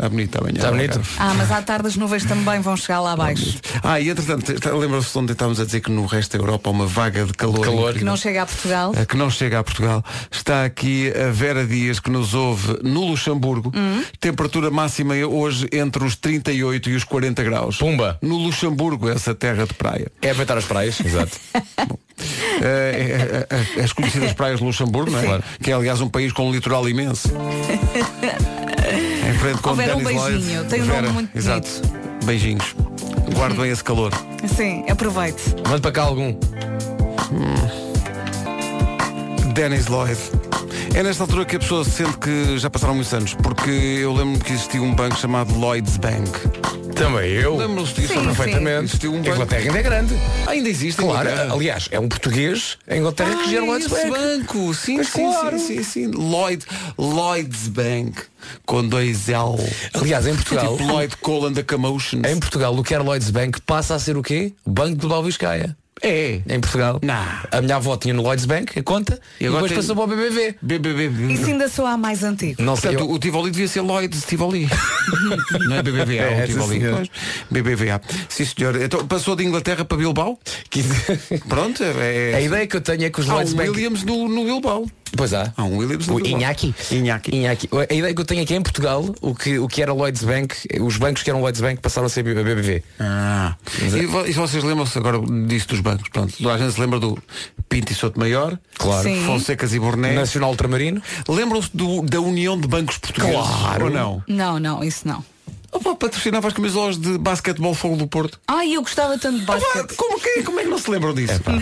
Está 0.00 0.08
bonito 0.08 0.38
amanhã. 0.38 0.56
Está 0.56 0.70
bonito? 0.70 1.00
Ah, 1.18 1.34
mas 1.36 1.52
à 1.52 1.60
tarde 1.60 1.88
as 1.88 1.94
nuvens 1.94 2.24
também 2.24 2.58
vão 2.60 2.74
chegar 2.74 3.02
lá 3.02 3.12
abaixo. 3.12 3.58
Ah, 3.82 4.00
e 4.00 4.08
entretanto, 4.08 4.50
lembra-se 4.78 5.12
de 5.12 5.18
onde 5.18 5.32
estávamos 5.32 5.60
a 5.60 5.66
dizer 5.66 5.80
que 5.80 5.90
no 5.90 6.06
resto 6.06 6.38
da 6.38 6.42
Europa 6.42 6.70
há 6.70 6.72
uma 6.72 6.86
vaga 6.86 7.26
de 7.26 7.34
calor. 7.34 7.60
Calor. 7.60 7.92
Que 7.92 8.02
não 8.02 8.16
chega 8.16 8.42
a 8.42 8.46
Portugal. 8.46 8.94
Eh, 8.96 9.04
que 9.04 9.14
não 9.14 9.30
chega 9.30 9.58
a 9.58 9.62
Portugal. 9.62 10.02
Está 10.30 10.64
aqui 10.64 11.12
a 11.14 11.30
Vera 11.30 11.66
Dias 11.66 12.00
que 12.00 12.10
nos 12.10 12.32
ouve 12.32 12.78
no 12.82 13.04
Luxemburgo. 13.08 13.70
Hum? 13.76 14.02
Temperatura 14.18 14.70
máxima 14.70 15.12
hoje 15.16 15.68
entre 15.70 16.02
os 16.02 16.16
38 16.16 16.88
e 16.88 16.96
os 16.96 17.04
40 17.04 17.42
graus. 17.42 17.76
Pumba. 17.76 18.18
No 18.22 18.38
Luxemburgo, 18.38 19.06
essa 19.10 19.34
terra 19.34 19.66
de 19.66 19.74
praia. 19.74 20.10
É 20.22 20.28
aproveitar 20.28 20.56
as 20.56 20.64
praias, 20.64 20.98
exato. 21.04 21.38
Eh, 21.52 21.86
eh, 22.62 23.46
eh, 23.50 23.82
as 23.82 23.92
conhecidas 23.92 24.32
praias 24.32 24.60
de 24.60 24.64
Luxemburgo, 24.64 25.10
não 25.10 25.18
é? 25.18 25.24
Claro. 25.24 25.44
Que 25.62 25.70
é 25.70 25.74
aliás 25.74 26.00
um 26.00 26.08
país 26.08 26.32
com 26.32 26.48
um 26.48 26.52
litoral 26.52 26.88
imenso. 26.88 27.28
em 29.28 29.34
frente 29.38 29.60
com 29.60 29.70
Oh, 29.70 29.74
Vera, 29.74 29.96
um 29.96 30.02
Dennis 30.02 30.16
Lloyd. 30.20 30.38
beijinho. 30.38 30.64
Tem 30.64 30.82
um 30.82 30.86
Vera, 30.86 31.02
nome 31.02 31.12
muito 31.14 31.36
Exato. 31.36 31.68
Beijinhos. 32.24 32.74
Guarde 33.34 33.56
bem 33.56 33.70
esse 33.70 33.84
calor. 33.84 34.12
Sim, 34.56 34.84
aproveite. 34.88 35.42
Manda 35.66 35.80
para 35.80 35.92
cá 35.92 36.02
algum. 36.02 36.34
Dennis 39.54 39.86
Lloyd. 39.88 40.18
É 40.94 41.02
nesta 41.02 41.22
altura 41.22 41.44
que 41.44 41.56
a 41.56 41.58
pessoa 41.58 41.84
sente 41.84 42.18
que 42.18 42.58
já 42.58 42.68
passaram 42.68 42.94
muitos 42.94 43.12
anos, 43.14 43.34
porque 43.34 43.70
eu 43.70 44.12
lembro 44.12 44.42
que 44.44 44.52
existia 44.52 44.82
um 44.82 44.94
banco 44.94 45.16
chamado 45.16 45.54
Lloyd's 45.58 45.96
Bank. 45.96 46.28
Também 46.94 47.30
eu. 47.30 47.56
Lembram-se 47.56 47.94
disso? 47.94 48.12
Sim, 48.12 48.24
Perfeitamente. 48.24 48.84
Existiu 48.86 49.12
um 49.12 49.14
A 49.14 49.18
banco. 49.18 49.30
Inglaterra 49.34 49.62
ainda 49.62 49.78
é 49.78 49.82
grande. 49.82 50.14
Ainda 50.46 50.68
existe. 50.68 51.00
Claro, 51.00 51.28
Inglaterra. 51.30 51.54
aliás, 51.54 51.88
é 51.90 51.98
um 52.00 52.08
português 52.08 52.76
em 52.88 52.98
Inglaterra 52.98 53.34
que 53.36 53.50
gera 53.50 53.62
o 53.62 53.66
Lloyds 53.68 53.86
esse 53.90 54.10
Bank. 54.10 54.18
banco. 54.18 54.74
Sim, 54.74 54.96
Mas 54.98 55.08
sim, 55.08 55.22
claro. 55.22 55.58
sim, 55.58 55.66
sim, 55.76 55.82
sim. 55.84 56.06
Lloyd, 56.08 56.64
Lloyd's 56.98 57.68
Bank. 57.68 58.20
Com 58.66 58.86
dois 58.86 59.28
L. 59.28 59.54
Aliás, 59.94 60.26
em 60.26 60.34
Portugal, 60.34 60.76
Tipo 60.76 60.92
Lloyd 60.92 61.16
Cole 61.18 61.46
and 61.46 61.52
the 61.54 61.62
Commotions. 61.62 62.26
em 62.28 62.38
Portugal, 62.38 62.76
o 62.76 62.82
que 62.82 62.92
era 62.94 63.02
Lloyds 63.02 63.30
Bank 63.30 63.60
passa 63.62 63.94
a 63.94 63.98
ser 63.98 64.16
o 64.18 64.22
quê? 64.22 64.52
Banco 64.66 64.90
de 64.92 64.96
Bilbao 64.96 65.22
Vizcaya. 65.22 65.76
É. 66.02 66.40
Em 66.48 66.60
Portugal. 66.60 66.98
Não. 67.02 67.14
A 67.52 67.60
minha 67.60 67.76
avó 67.76 67.96
tinha 67.96 68.14
no 68.14 68.22
Lloyds 68.22 68.44
Bank 68.46 68.78
a 68.78 68.82
conta 68.82 69.20
e, 69.38 69.44
E 69.44 69.46
agora 69.46 69.64
depois 69.64 69.72
tem- 69.72 69.78
passou 69.80 69.94
para 69.96 70.04
o 70.04 70.16
BBV. 70.16 70.54
BBB. 70.62 71.32
Isso 71.34 71.46
ainda 71.46 71.68
soa 71.68 71.96
mais 71.96 72.22
antigo. 72.22 72.62
Não 72.62 72.74
sei. 72.76 72.90
Portanto, 72.92 73.08
eu- 73.10 73.14
o 73.14 73.18
Tivoli 73.18 73.50
devia 73.50 73.68
ser 73.68 73.80
Lloyd's 73.82 74.24
Tivoli. 74.24 74.66
não 75.68 75.76
é 75.76 75.82
BBVA, 75.82 76.22
É, 76.22 76.40
é, 76.40 76.44
o 76.44 76.46
Tivoli. 76.46 77.10
BBVA. 77.50 78.00
Sim, 78.28 78.44
senhor. 78.44 78.80
Então, 78.80 79.06
passou 79.06 79.36
de 79.36 79.44
Inglaterra 79.44 79.84
para 79.84 79.98
Bilbao? 79.98 80.38
Pronto, 81.48 81.82
é. 81.82 82.34
A 82.34 82.40
ideia 82.40 82.66
que 82.66 82.76
eu 82.76 82.80
tenho 82.80 83.04
é 83.04 83.10
que 83.10 83.20
os 83.20 83.28
Há 83.28 83.34
Lloyds 83.34 83.52
Bank. 83.54 83.70
Williams 83.70 84.02
no, 84.04 84.28
no 84.28 84.44
Bilbao. 84.44 84.86
Pois 85.16 85.34
há. 85.34 85.52
Há 85.56 85.64
um 85.64 85.76
Williams 85.78 86.06
no 86.06 86.16
O. 86.16 86.26
Inhaki. 86.26 86.74
Inhaki. 86.90 87.34
Inhaki. 87.34 87.68
A 87.90 87.92
ideia 87.94 88.14
que 88.14 88.20
eu 88.20 88.24
tenho 88.24 88.42
aqui 88.42 88.54
é 88.54 88.56
em 88.56 88.62
Portugal, 88.62 89.04
o 89.20 89.34
que, 89.34 89.58
o 89.58 89.66
que 89.68 89.82
era 89.82 89.92
Lloyds 89.92 90.22
Bank, 90.22 90.54
os 90.80 90.96
bancos 90.96 91.22
que 91.22 91.30
eram 91.30 91.40
Lloyds 91.40 91.60
Bank 91.60 91.80
passaram 91.80 92.06
a 92.06 92.08
ser 92.08 92.22
BBV. 92.22 92.82
Ah. 92.98 93.56
E, 93.80 94.06
vo- 94.06 94.26
e 94.26 94.32
vocês 94.32 94.62
lembram-se 94.62 94.96
agora 94.98 95.18
disso 95.48 95.68
dos 95.68 95.80
bancos? 95.80 96.08
Pronto, 96.08 96.48
a 96.48 96.58
gente 96.58 96.72
se 96.72 96.80
lembra 96.80 97.00
do 97.00 97.18
Pinto 97.68 97.92
e 97.92 97.94
Souto 97.94 98.18
Maior, 98.18 98.58
Claro. 98.78 99.02
Sim. 99.08 99.24
Fonsecas 99.26 99.74
e 99.74 99.78
Borné. 99.78 100.12
Nacional 100.12 100.50
Ultramarino. 100.50 101.02
Lembram-se 101.28 101.70
da 102.04 102.20
União 102.20 102.58
de 102.58 102.66
Bancos 102.68 102.98
Portugueses? 102.98 103.34
Claro. 103.36 103.84
Ou 103.86 103.90
não? 103.90 104.22
Não, 104.28 104.58
não, 104.58 104.82
isso 104.84 105.06
não. 105.06 105.24
Opa, 105.72 105.94
patrocinava 105.94 106.48
as 106.48 106.54
camisolas 106.54 106.98
de 106.98 107.16
basquetebol 107.18 107.74
Fogo 107.74 107.96
do 107.96 108.06
Porto. 108.06 108.40
Ai, 108.48 108.72
eu 108.74 108.82
gostava 108.82 109.16
tanto 109.18 109.38
de 109.38 109.44
Opa, 109.44 109.58
basquete. 109.58 109.94
como, 109.96 110.20
que, 110.20 110.42
como 110.42 110.58
é 110.60 110.64
que 110.64 110.68
não 110.68 110.78
se 110.78 110.90
lembram 110.90 111.14
disso? 111.14 111.40
pá? 111.42 111.52
Não, 111.52 111.60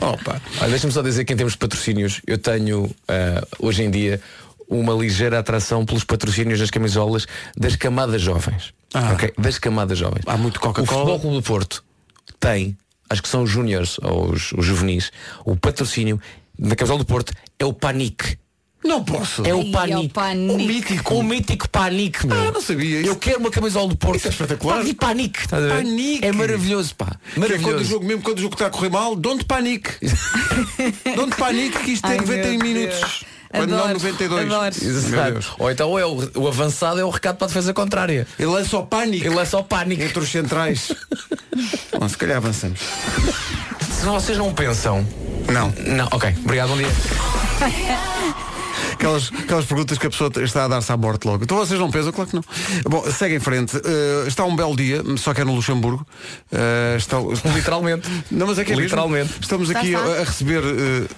não. 0.00 0.14
Opa. 0.14 0.40
Olha, 0.60 0.70
deixa-me 0.70 0.92
só 0.92 1.02
dizer 1.02 1.24
que 1.24 1.32
em 1.32 1.36
termos 1.36 1.54
de 1.54 1.58
patrocínios, 1.58 2.20
eu 2.26 2.38
tenho 2.38 2.90
ah, 3.08 3.46
hoje 3.58 3.82
em 3.82 3.90
dia 3.90 4.20
uma 4.68 4.94
ligeira 4.94 5.38
atração 5.38 5.84
pelos 5.84 6.04
patrocínios 6.04 6.58
das 6.60 6.70
camisolas 6.70 7.26
das 7.56 7.74
camadas 7.76 8.22
jovens. 8.22 8.72
Ah. 8.94 9.12
Ok? 9.12 9.32
Das 9.36 9.58
camadas 9.58 9.98
jovens. 9.98 10.22
Há 10.26 10.36
muito 10.36 10.56
O 10.58 10.60
Coca-Cola. 10.60 10.86
Futebol 11.00 11.20
Clube 11.20 11.36
do 11.36 11.42
Porto 11.42 11.84
tem, 12.38 12.76
acho 13.10 13.22
que 13.22 13.28
são 13.28 13.42
os 13.42 13.50
júniores 13.50 13.98
ou 14.02 14.30
os, 14.30 14.52
os 14.52 14.64
juvenis, 14.64 15.10
o 15.44 15.56
patrocínio 15.56 16.20
da 16.58 16.76
camisola 16.76 16.98
do 17.00 17.04
Porto 17.04 17.32
é 17.58 17.64
o 17.64 17.72
Panic. 17.72 18.38
Não 18.84 19.04
posso. 19.04 19.42
É 19.46 19.54
o 19.54 19.60
Ai, 19.76 19.92
é 19.92 19.96
o. 19.96 20.54
O 20.54 20.58
mítico. 20.58 21.14
O 21.14 21.22
mítico 21.22 21.68
Panic, 21.68 22.26
meu. 22.26 22.36
Ah, 22.36 22.50
não 22.52 22.60
sabia. 22.60 23.00
Eu 23.00 23.14
quero 23.16 23.38
uma 23.38 23.50
camisola 23.50 23.88
do 23.88 23.96
Porto. 23.96 24.16
Isso 24.16 24.26
é 24.28 24.30
espetacular. 24.30 24.78
Pá, 24.78 24.82
de 24.82 24.94
Panic. 24.94 25.38
estás 25.40 25.62
a 25.62 25.66
ver? 25.68 25.74
Panic. 25.84 26.24
É 26.24 26.32
maravilhoso, 26.32 26.94
pá. 26.96 27.06
Que 27.06 27.12
é 27.12 27.14
quando 27.14 27.36
o 27.36 27.40
Maravilhoso. 27.58 27.84
jogo, 27.84 28.04
mesmo 28.06 28.22
quando 28.22 28.38
o 28.38 28.42
jogo 28.42 28.54
está 28.54 28.66
a 28.66 28.70
correr 28.70 28.90
mal, 28.90 29.14
don't 29.14 29.44
panic. 29.44 29.88
don't 31.16 31.34
panic 31.36 31.78
que 31.78 31.92
isto 31.92 32.02
tem 32.02 32.12
Ai, 32.18 32.26
91 32.26 32.50
meu 32.58 32.58
minutos. 32.66 32.98
Deus. 33.00 33.24
Quando 33.52 33.70
não 33.70 33.78
Adoro, 33.84 33.94
92. 34.00 34.46
adoro. 34.52 34.74
Meu 34.80 34.90
Exato. 34.90 35.32
Deus. 35.32 35.46
Ou 35.58 35.70
então 35.70 35.98
é 35.98 36.06
o, 36.06 36.30
o 36.36 36.48
avançado 36.48 36.98
é 36.98 37.04
o 37.04 37.10
recado 37.10 37.36
para 37.36 37.44
a 37.44 37.48
defesa 37.48 37.74
contrária. 37.74 38.26
Ele 38.38 38.48
lança 38.48 38.78
o 38.78 38.86
pânico 38.86 39.26
Ele 39.26 39.38
é 39.38 39.44
só 39.44 39.62
pânico. 39.62 40.02
entre 40.02 40.18
os 40.18 40.30
centrais. 40.30 40.90
Bom, 41.98 42.08
se 42.08 42.16
calhar 42.16 42.38
avançamos. 42.38 42.80
Se 44.00 44.06
vocês 44.06 44.38
não 44.38 44.52
pensam. 44.54 45.06
Não. 45.52 45.72
Não, 45.86 46.08
ok. 46.12 46.34
Obrigado, 46.44 46.68
bom 46.70 46.76
dia. 46.78 46.88
Aquelas, 49.02 49.32
aquelas 49.32 49.64
perguntas 49.64 49.98
que 49.98 50.06
a 50.06 50.10
pessoa 50.10 50.30
está 50.42 50.64
a 50.64 50.68
dar-se 50.68 50.92
à 50.92 50.96
morte 50.96 51.26
logo. 51.26 51.42
Então 51.42 51.56
vocês 51.56 51.78
não 51.78 51.90
pensam? 51.90 52.12
Claro 52.12 52.30
que 52.30 52.36
não. 52.36 52.44
Bom, 52.88 53.04
segue 53.10 53.34
em 53.34 53.40
frente. 53.40 53.76
Uh, 53.76 54.28
está 54.28 54.44
um 54.44 54.54
belo 54.54 54.76
dia, 54.76 55.02
só 55.16 55.34
que 55.34 55.40
é 55.40 55.44
no 55.44 55.54
Luxemburgo. 55.54 56.06
Uh, 56.52 56.96
está... 56.96 57.18
Literalmente. 57.52 58.08
Não, 58.30 58.46
mas 58.46 58.58
é 58.58 58.64
que 58.64 58.72
é 58.72 58.76
mesmo. 58.76 58.84
Literalmente. 58.84 59.32
Estamos 59.40 59.70
aqui 59.70 59.94
a, 59.94 59.98
a 59.98 60.24
receber. 60.24 60.62
uh, 60.62 61.08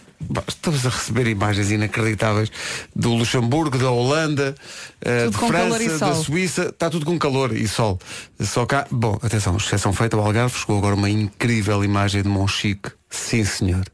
Estamos 0.49 0.87
a 0.87 0.89
receber 0.89 1.27
imagens 1.27 1.71
inacreditáveis 1.71 2.51
do 2.97 3.13
Luxemburgo, 3.13 3.77
da 3.77 3.91
Holanda, 3.91 4.55
uh, 5.03 5.31
Tudo 5.31 5.39
de 5.39 5.47
França, 5.47 5.99
da. 5.99 6.15
Suíça, 6.15 6.63
está 6.67 6.89
tudo 6.89 7.05
com 7.05 7.19
calor 7.19 7.55
e 7.55 7.69
sol. 7.69 7.99
Só 8.41 8.65
cá, 8.65 8.87
bom, 8.91 9.19
atenção, 9.23 9.57
exceção 9.57 9.93
feita 9.93 10.17
ao 10.17 10.25
Algarve, 10.25 10.59
chegou 10.59 10.79
agora 10.79 10.95
uma 10.95 11.11
incrível 11.11 11.85
imagem 11.85 12.23
de 12.23 12.29
Monchique. 12.29 12.91
Sim, 13.11 13.45
senhor. 13.45 13.85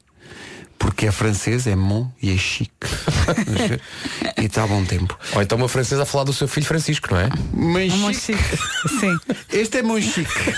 Porque 0.80 1.06
é 1.06 1.12
francês, 1.12 1.66
é 1.66 1.76
Mon 1.76 2.08
e 2.20 2.34
é 2.34 2.36
chique. 2.36 2.72
E 4.36 4.46
está 4.46 4.64
a 4.64 4.66
bom 4.66 4.82
tempo. 4.84 5.18
Ou 5.34 5.42
então 5.42 5.58
uma 5.58 5.68
francesa 5.68 6.02
a 6.02 6.06
falar 6.06 6.24
do 6.24 6.32
seu 6.32 6.48
filho 6.48 6.64
Francisco, 6.66 7.08
não 7.12 7.20
é? 7.20 7.28
Monchique. 7.52 7.96
Muito 7.98 8.18
chique. 8.18 8.98
Sim. 8.98 9.18
Este 9.52 9.78
é 9.78 9.82
Monchique. 9.82 10.54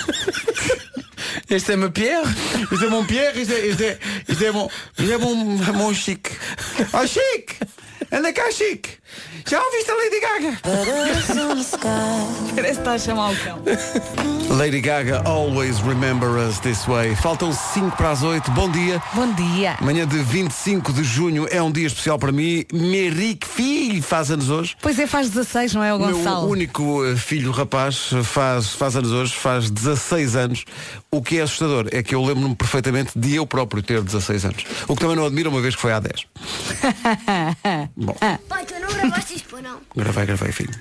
Este 1.50 1.72
é 1.72 1.76
meu 1.76 1.90
Pierre. 1.90 2.28
Isto 2.70 2.84
é 2.84 2.88
Mon 2.88 3.04
Pierre, 3.04 3.40
isto 3.40 3.52
é, 3.52 3.66
isto 3.66 3.82
é, 3.82 3.98
isto 4.28 4.44
é, 4.44 4.52
mon, 4.52 4.68
isto 4.98 5.12
é 5.12 5.18
mon, 5.18 5.34
mon 5.74 5.94
Chique. 5.94 6.30
Oh 6.92 7.06
Chique! 7.06 7.56
Anda 8.10 8.32
cá, 8.32 8.50
Chique! 8.50 9.01
Já 9.48 9.60
ouviste 9.62 9.90
a 9.90 9.94
Lady 9.94 10.20
Gaga? 10.20 10.58
Parece 12.54 12.72
que 12.74 12.78
está 12.78 12.92
a 12.92 12.98
chamar 12.98 13.30
o 13.32 13.36
cão. 13.36 13.62
Lady 14.56 14.80
Gaga, 14.80 15.22
always 15.24 15.78
remember 15.80 16.28
us 16.38 16.58
this 16.60 16.86
way. 16.86 17.14
Faltam 17.16 17.52
5 17.52 17.96
para 17.96 18.10
as 18.10 18.22
8. 18.22 18.50
Bom 18.52 18.70
dia. 18.70 19.02
Bom 19.14 19.32
dia. 19.32 19.76
Manhã 19.80 20.06
de 20.06 20.18
25 20.18 20.92
de 20.92 21.02
junho 21.02 21.46
é 21.50 21.62
um 21.62 21.70
dia 21.72 21.86
especial 21.86 22.18
para 22.18 22.30
mim. 22.32 22.64
Merique 22.72 23.46
Filho 23.46 24.02
faz 24.02 24.30
anos 24.30 24.50
hoje. 24.50 24.76
Pois 24.80 24.98
é, 24.98 25.06
faz 25.06 25.28
16, 25.30 25.74
não 25.74 25.82
é 25.84 25.92
o 25.92 25.96
O 25.96 26.06
meu 26.06 26.16
Gonçalo? 26.18 26.48
único 26.48 27.04
eh, 27.06 27.16
filho 27.16 27.50
rapaz 27.50 28.10
faz, 28.24 28.68
faz 28.74 28.96
anos 28.96 29.10
hoje, 29.10 29.34
faz 29.34 29.70
16 29.70 30.36
anos. 30.36 30.64
O 31.10 31.22
que 31.22 31.38
é 31.38 31.42
assustador 31.42 31.88
é 31.90 32.02
que 32.02 32.14
eu 32.14 32.22
lembro-me 32.22 32.54
perfeitamente 32.54 33.12
de 33.16 33.34
eu 33.34 33.46
próprio 33.46 33.82
ter 33.82 34.00
16 34.02 34.44
anos. 34.44 34.64
O 34.86 34.94
que 34.94 35.00
também 35.00 35.16
não 35.16 35.26
admira 35.26 35.48
uma 35.48 35.60
vez 35.60 35.74
que 35.74 35.80
foi 35.80 35.92
há 35.92 36.00
10. 36.00 36.26
Bom, 37.96 38.14
Pai, 38.48 38.66
não 38.80 39.01
gravaste 39.02 39.34
isto, 39.36 39.60
não? 39.62 39.78
gravei, 39.96 40.26
gravei, 40.26 40.52
filho. 40.52 40.74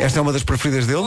Esta 0.00 0.18
é 0.18 0.22
uma 0.22 0.32
das 0.32 0.42
preferidas 0.42 0.86
dele. 0.86 1.02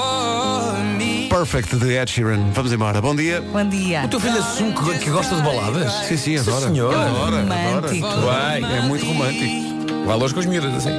Perfect 1.30 1.76
de 1.78 1.94
Ed 1.94 2.12
Sheeran. 2.12 2.52
Vamos 2.54 2.74
embora. 2.74 3.02
Bom 3.02 3.16
dia. 3.16 3.42
Bom 3.42 3.68
dia. 3.68 4.04
O 4.04 4.08
teu 4.10 4.20
filho 4.20 4.38
assume 4.38 4.74
que, 4.74 5.00
que 5.00 5.10
gosta 5.10 5.36
de 5.36 5.42
baladas? 5.42 5.92
Sim, 6.08 6.18
sim, 6.18 6.38
adora. 6.38 6.68
senhor. 6.68 6.94
Adora, 6.94 7.38
Romântico. 7.42 8.06
adora. 8.06 8.52
Bem. 8.60 8.78
É 8.78 8.82
muito 8.82 9.06
romântico. 9.06 10.06
Vai 10.06 10.18
longe 10.18 10.34
com 10.34 10.40
os 10.42 10.46
miúdos, 10.46 10.74
assim. 10.76 10.92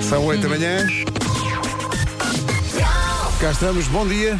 São 0.00 0.24
8 0.26 0.42
da 0.42 0.48
manhã. 0.48 0.86
Cá 3.40 3.50
estamos, 3.50 3.88
bom 3.88 4.06
dia. 4.06 4.38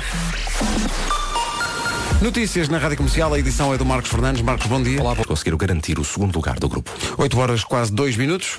Notícias 2.25 2.71
na 2.71 2.79
Rádio 2.79 2.97
Comercial, 2.97 3.35
a 3.35 3.39
edição 3.39 3.75
é 3.75 3.77
do 3.77 3.85
Marcos 3.85 4.11
Fernandes. 4.11 4.41
Marcos, 4.41 4.67
bom 4.67 4.83
dia. 4.83 4.99
Olá, 4.99 5.15
conseguiram 5.15 5.59
garantir 5.59 5.99
o 5.99 6.05
segundo 6.05 6.35
lugar 6.35 6.59
do 6.59 6.71
grupo. 6.71 6.91
8 7.19 7.39
horas, 7.39 7.63
quase 7.63 7.93
2 7.93 8.17
minutos. 8.17 8.59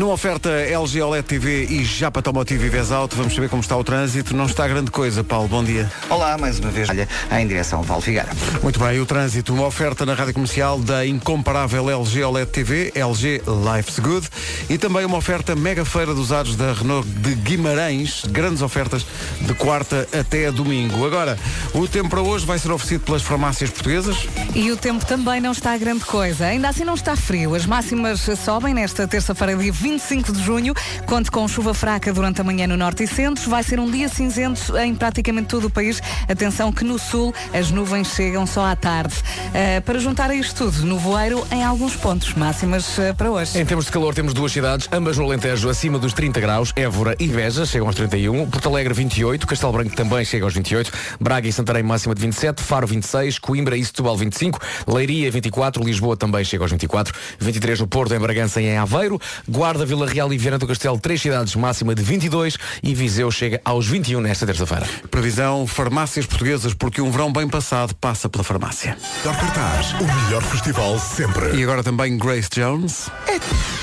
Numa 0.00 0.14
oferta 0.14 0.48
LG 0.48 1.02
OLED 1.02 1.26
TV 1.26 1.66
e 1.66 1.84
Japa 1.84 2.22
Tomotivo 2.22 2.64
e 2.64 2.70
Vez 2.70 2.90
Alto, 2.90 3.14
vamos 3.16 3.34
saber 3.34 3.50
como 3.50 3.60
está 3.60 3.76
o 3.76 3.84
trânsito. 3.84 4.34
Não 4.34 4.46
está 4.46 4.66
grande 4.66 4.90
coisa, 4.90 5.22
Paulo. 5.22 5.46
Bom 5.46 5.62
dia. 5.62 5.92
Olá, 6.08 6.38
mais 6.38 6.58
uma 6.58 6.70
vez, 6.70 6.88
olha, 6.88 7.06
em 7.38 7.46
direção 7.46 7.80
ao 7.80 7.84
Val 7.84 8.00
Figueira. 8.00 8.30
Muito 8.62 8.80
bem, 8.80 8.98
o 8.98 9.04
trânsito, 9.04 9.52
uma 9.52 9.66
oferta 9.66 10.06
na 10.06 10.14
rádio 10.14 10.32
comercial 10.32 10.78
da 10.78 11.04
incomparável 11.04 11.90
LG 11.90 12.24
OLED 12.24 12.50
TV, 12.50 12.92
LG 12.94 13.42
Life's 13.46 13.98
Good, 13.98 14.26
e 14.70 14.78
também 14.78 15.04
uma 15.04 15.18
oferta 15.18 15.54
mega 15.54 15.84
feira 15.84 16.14
dos 16.14 16.30
usados 16.30 16.56
da 16.56 16.72
Renault 16.72 17.06
de 17.06 17.34
Guimarães, 17.34 18.22
grandes 18.30 18.62
ofertas 18.62 19.04
de 19.38 19.52
quarta 19.52 20.08
até 20.18 20.50
domingo. 20.50 21.04
Agora, 21.04 21.38
o 21.74 21.86
tempo 21.86 22.08
para 22.08 22.22
hoje 22.22 22.46
vai 22.46 22.58
ser 22.58 22.72
oferecido 22.72 23.04
pelas 23.04 23.20
farmácias 23.20 23.68
portuguesas. 23.68 24.16
E 24.54 24.70
o 24.72 24.78
tempo 24.78 25.04
também 25.04 25.42
não 25.42 25.52
está 25.52 25.76
grande 25.76 26.06
coisa. 26.06 26.46
Ainda 26.46 26.70
assim 26.70 26.84
não 26.84 26.94
está 26.94 27.14
frio. 27.16 27.54
As 27.54 27.66
máximas 27.66 28.26
sobem 28.42 28.72
nesta 28.72 29.06
terça-feira, 29.06 29.54
dia 29.56 29.70
25 29.90 30.32
de 30.32 30.42
junho. 30.44 30.74
Conte 31.04 31.32
com 31.32 31.48
chuva 31.48 31.74
fraca 31.74 32.12
durante 32.12 32.40
a 32.40 32.44
manhã 32.44 32.64
no 32.66 32.76
norte 32.76 33.02
e 33.02 33.08
centro. 33.08 33.50
Vai 33.50 33.64
ser 33.64 33.80
um 33.80 33.90
dia 33.90 34.08
cinzento 34.08 34.76
em 34.78 34.94
praticamente 34.94 35.48
todo 35.48 35.66
o 35.66 35.70
país. 35.70 36.00
Atenção 36.28 36.72
que 36.72 36.84
no 36.84 36.96
sul 36.96 37.34
as 37.52 37.72
nuvens 37.72 38.14
chegam 38.14 38.46
só 38.46 38.66
à 38.66 38.76
tarde. 38.76 39.14
Uh, 39.16 39.82
para 39.82 39.98
juntar 39.98 40.30
a 40.30 40.34
isto 40.34 40.64
tudo, 40.64 40.86
no 40.86 40.96
voeiro 40.96 41.44
em 41.50 41.64
alguns 41.64 41.96
pontos. 41.96 42.34
Máximas 42.34 42.98
uh, 42.98 43.14
para 43.16 43.30
hoje. 43.32 43.58
Em 43.58 43.66
termos 43.66 43.86
de 43.86 43.90
calor, 43.90 44.14
temos 44.14 44.32
duas 44.32 44.52
cidades, 44.52 44.88
ambas 44.92 45.18
no 45.18 45.24
Alentejo, 45.24 45.68
acima 45.68 45.98
dos 45.98 46.12
30 46.12 46.38
graus. 46.40 46.72
Évora 46.76 47.16
e 47.18 47.26
Beja 47.26 47.66
chegam 47.66 47.88
aos 47.88 47.96
31. 47.96 48.48
Porto 48.48 48.68
Alegre, 48.68 48.94
28. 48.94 49.46
Castelo 49.46 49.72
Branco 49.72 49.96
também 49.96 50.24
chega 50.24 50.44
aos 50.44 50.54
28. 50.54 50.92
Braga 51.18 51.48
e 51.48 51.52
Santarém, 51.52 51.82
máxima 51.82 52.14
de 52.14 52.20
27. 52.20 52.62
Faro, 52.62 52.86
26. 52.86 53.40
Coimbra 53.40 53.76
e 53.76 53.84
Setúbal, 53.84 54.16
25. 54.16 54.60
Leiria, 54.86 55.30
24. 55.32 55.82
Lisboa 55.82 56.16
também 56.16 56.44
chega 56.44 56.62
aos 56.62 56.70
24. 56.70 57.12
23 57.40 57.80
no 57.80 57.88
Porto, 57.88 58.14
em 58.14 58.20
Bragança 58.20 58.60
e 58.60 58.66
em 58.66 58.76
Aveiro. 58.76 59.20
Guarda, 59.48 59.79
Vila 59.84 60.06
Real 60.06 60.32
e 60.32 60.38
Viana 60.38 60.58
do 60.58 60.66
Castelo, 60.66 60.98
três 60.98 61.20
cidades, 61.20 61.54
máxima 61.54 61.94
de 61.94 62.02
22. 62.02 62.56
E 62.82 62.94
Viseu 62.94 63.30
chega 63.30 63.60
aos 63.64 63.86
21 63.86 64.20
nesta 64.20 64.46
terça-feira. 64.46 64.86
Previsão 65.10 65.66
farmácias 65.66 66.26
portuguesas, 66.26 66.74
porque 66.74 67.00
um 67.00 67.10
verão 67.10 67.32
bem 67.32 67.48
passado 67.48 67.94
passa 67.94 68.28
pela 68.28 68.44
farmácia. 68.44 68.96
Melhor 69.18 69.38
cartaz, 69.38 69.92
o 69.94 70.24
melhor 70.24 70.42
festival 70.42 70.98
sempre. 70.98 71.56
E 71.56 71.62
agora 71.62 71.82
também 71.82 72.16
Grace 72.16 72.48
Jones. 72.50 73.08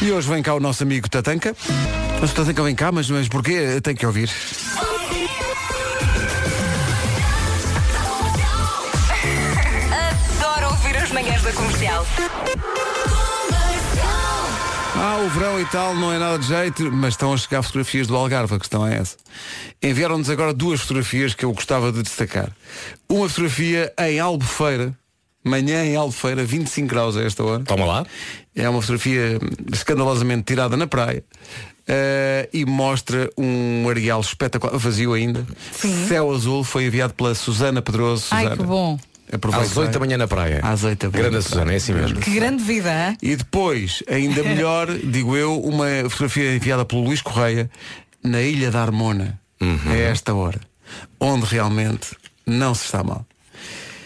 E 0.01 0.11
hoje 0.11 0.29
vem 0.29 0.43
cá 0.43 0.53
o 0.53 0.59
nosso 0.59 0.83
amigo 0.83 1.09
Tatanka. 1.09 1.55
Mas 2.19 2.31
o 2.31 2.33
Tatanka 2.33 2.63
vem 2.63 2.75
cá, 2.75 2.91
mas, 2.91 3.09
mas 3.09 3.27
porquê? 3.27 3.79
Tem 3.81 3.95
que 3.95 4.05
ouvir. 4.05 4.29
Adoro 10.39 10.69
ouvir 10.71 10.97
as 10.97 11.11
manhãs 11.11 11.41
da 11.41 11.51
comercial. 11.53 12.05
Ah, 14.99 15.19
o 15.25 15.29
verão 15.29 15.59
e 15.59 15.65
tal 15.65 15.93
não 15.95 16.11
é 16.11 16.17
nada 16.17 16.39
de 16.39 16.47
jeito, 16.47 16.91
mas 16.91 17.13
estão 17.13 17.31
a 17.33 17.37
chegar 17.37 17.61
fotografias 17.61 18.07
do 18.07 18.15
Algarve, 18.15 18.55
a 18.55 18.59
questão 18.59 18.85
é 18.85 18.97
essa. 18.97 19.15
Enviaram-nos 19.81 20.29
agora 20.29 20.53
duas 20.53 20.81
fotografias 20.81 21.33
que 21.35 21.45
eu 21.45 21.53
gostava 21.53 21.91
de 21.91 22.01
destacar. 22.01 22.51
Uma 23.07 23.29
fotografia 23.29 23.93
em 23.99 24.19
Albufeira, 24.19 24.93
manhã 25.43 25.85
em 25.85 25.95
Albufeira, 25.95 26.43
25 26.43 26.87
graus 26.87 27.15
a 27.15 27.21
esta 27.23 27.43
hora. 27.43 27.63
Toma 27.63 27.85
lá. 27.85 28.05
É 28.55 28.67
uma 28.67 28.81
fotografia 28.81 29.39
escandalosamente 29.71 30.43
tirada 30.43 30.75
na 30.75 30.87
praia. 30.87 31.23
eh, 31.87 32.49
e 32.51 32.65
mostra 32.65 33.29
um 33.37 33.87
areal 33.89 34.19
espetacular, 34.19 34.75
vazio 34.77 35.13
ainda. 35.13 35.45
Sim. 35.71 36.07
Céu 36.07 36.33
azul 36.33 36.63
foi 36.63 36.85
enviado 36.85 37.13
pela 37.13 37.33
Susana 37.35 37.81
Pedroso. 37.81 38.25
Ai, 38.31 38.43
Susana. 38.43 38.57
que 38.57 38.63
bom. 38.67 38.99
Às 39.53 39.75
8 39.75 39.91
da 39.91 39.99
manhã 39.99 40.17
na 40.17 40.27
praia. 40.27 40.61
Às 40.63 40.83
8 40.83 40.99
da 40.99 41.09
manhã 41.09 41.21
Grande 41.29 41.35
na 41.35 41.41
Susana, 41.41 41.73
é 41.73 41.75
assim 41.75 41.93
mesmo. 41.93 42.19
Que 42.19 42.31
grande 42.31 42.63
vida, 42.63 42.89
hein? 43.09 43.17
E 43.21 43.35
depois, 43.35 44.01
ainda 44.09 44.41
melhor, 44.43 44.87
digo 45.03 45.35
eu, 45.35 45.59
uma 45.61 45.85
fotografia 46.09 46.55
enviada 46.55 46.85
pelo 46.85 47.03
Luís 47.03 47.21
Correia 47.21 47.69
na 48.23 48.41
Ilha 48.41 48.71
da 48.71 48.81
Armona, 48.81 49.39
Uhum. 49.59 49.79
a 49.91 49.95
esta 49.97 50.33
hora, 50.35 50.59
onde 51.19 51.45
realmente 51.45 52.15
não 52.45 52.73
se 52.75 52.85
está 52.85 53.03
mal. 53.03 53.25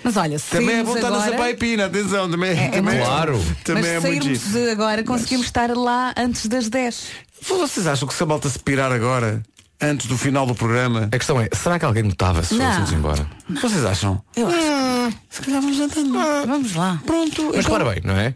Mas 0.03 0.17
olha, 0.17 0.39
Também 0.39 0.77
é 0.79 0.83
bom 0.83 0.95
estar 0.95 1.11
na 1.11 1.17
agora... 1.17 1.31
Sapaipina, 1.31 1.85
atenção, 1.85 2.31
também 2.31 2.49
É, 2.51 2.53
é 2.53 2.67
também 2.69 2.81
muito- 2.95 3.05
Claro. 3.05 3.45
Também 3.63 3.83
Mas 3.83 3.91
é 3.91 3.99
muito 3.99 4.23
sairmos 4.23 4.51
de 4.53 4.69
agora 4.71 5.03
conseguimos 5.03 5.45
estar 5.45 5.69
lá 5.77 6.13
antes 6.17 6.47
das 6.47 6.69
10. 6.69 7.03
Vocês 7.47 7.85
acham 7.85 8.07
que 8.07 8.13
se 8.15 8.23
a 8.23 8.25
malta 8.25 8.49
se 8.49 8.57
pirar 8.57 8.91
agora, 8.91 9.43
antes 9.81 10.07
do 10.07 10.17
final 10.17 10.45
do 10.45 10.53
programa? 10.55 11.09
A 11.11 11.17
questão 11.17 11.39
é, 11.39 11.49
será 11.53 11.77
que 11.79 11.85
alguém 11.85 12.03
notava 12.03 12.43
se 12.43 12.53
Não. 12.55 12.65
fôssemos 12.65 12.91
embora? 12.93 13.27
Vocês 13.61 13.83
acham? 13.85 14.21
Eu 14.35 14.47
acho. 14.47 14.57
Ah, 14.59 15.09
se 15.29 15.41
calhar 15.41 15.61
vamos 15.61 15.79
andando. 15.79 16.13
Vamos 16.47 16.75
lá. 16.75 17.01
Pronto. 17.05 17.51
Mas 17.53 17.65
então- 17.65 17.77
repara 17.77 17.85
bem, 17.93 18.01
não 18.03 18.15
é? 18.15 18.33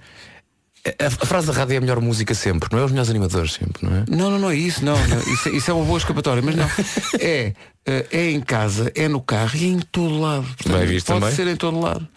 A, 1.00 1.08
a 1.08 1.26
frase 1.26 1.48
da 1.48 1.54
rádio 1.54 1.74
é 1.74 1.78
a 1.78 1.82
melhor 1.82 2.00
música 2.00 2.36
sempre, 2.36 2.70
não 2.72 2.80
é? 2.80 2.86
Os 2.86 2.92
melhores 2.92 3.10
animadores 3.10 3.54
sempre, 3.54 3.84
não 3.84 3.96
é? 3.98 4.04
Não, 4.08 4.30
não, 4.30 4.38
não 4.40 4.50
é 4.52 4.56
isso, 4.56 4.86
não. 4.86 4.96
não. 5.08 5.20
Isso, 5.34 5.50
é- 5.50 5.52
isso 5.54 5.72
é 5.72 5.74
uma 5.74 5.84
boa 5.86 5.98
escapatória, 5.98 6.42
mas 6.44 6.56
não. 6.56 6.66
É, 7.20 7.54
eh, 7.88 8.06
é 8.12 8.32
em 8.32 8.40
casa, 8.42 8.92
é 8.96 9.08
no 9.08 9.20
carro 9.22 9.56
e 9.58 9.64
é 9.64 9.68
em 9.68 9.80
todo 9.80 10.20
lado. 10.20 10.44
Portanto, 10.46 10.78
Bem 10.78 10.88
visto 10.88 11.08
pode 11.08 11.20
também. 11.22 11.36
ser 11.36 11.48
em 11.48 11.56
todo 11.56 11.80
lado. 11.80 12.08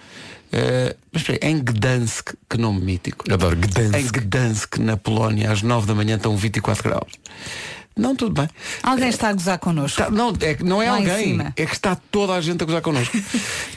Eh, 0.53 0.97
mas 1.13 1.23
espera 1.23 1.39
aí, 1.43 1.51
em 1.51 1.59
Gdansk, 1.63 2.35
que 2.49 2.59
nome 2.59 2.81
mítico. 2.83 3.25
Adoro 3.33 3.57
Gdansk. 3.57 3.95
Em 3.99 4.07
Gdansk, 4.07 4.77
na 4.79 4.97
Polónia, 4.99 5.51
às 5.51 5.63
9 5.63 5.87
da 5.87 5.95
manhã 5.95 6.17
estão 6.17 6.37
24 6.37 6.83
graus. 6.83 7.13
Não, 7.99 8.15
tudo 8.15 8.41
bem. 8.41 8.49
Alguém 8.83 9.09
está 9.09 9.29
a 9.29 9.33
gozar 9.33 9.59
connosco. 9.59 10.01
Tá, 10.03 10.09
não, 10.11 10.33
é, 10.41 10.55
que 10.55 10.63
não 10.65 10.81
é 10.81 10.89
Lá 10.91 10.97
alguém, 10.99 11.39
é 11.57 11.67
que 11.67 11.73
está 11.73 11.97
toda 12.11 12.33
a 12.35 12.41
gente 12.41 12.63
a 12.63 12.65
gozar 12.67 12.81
connosco. 12.81 13.17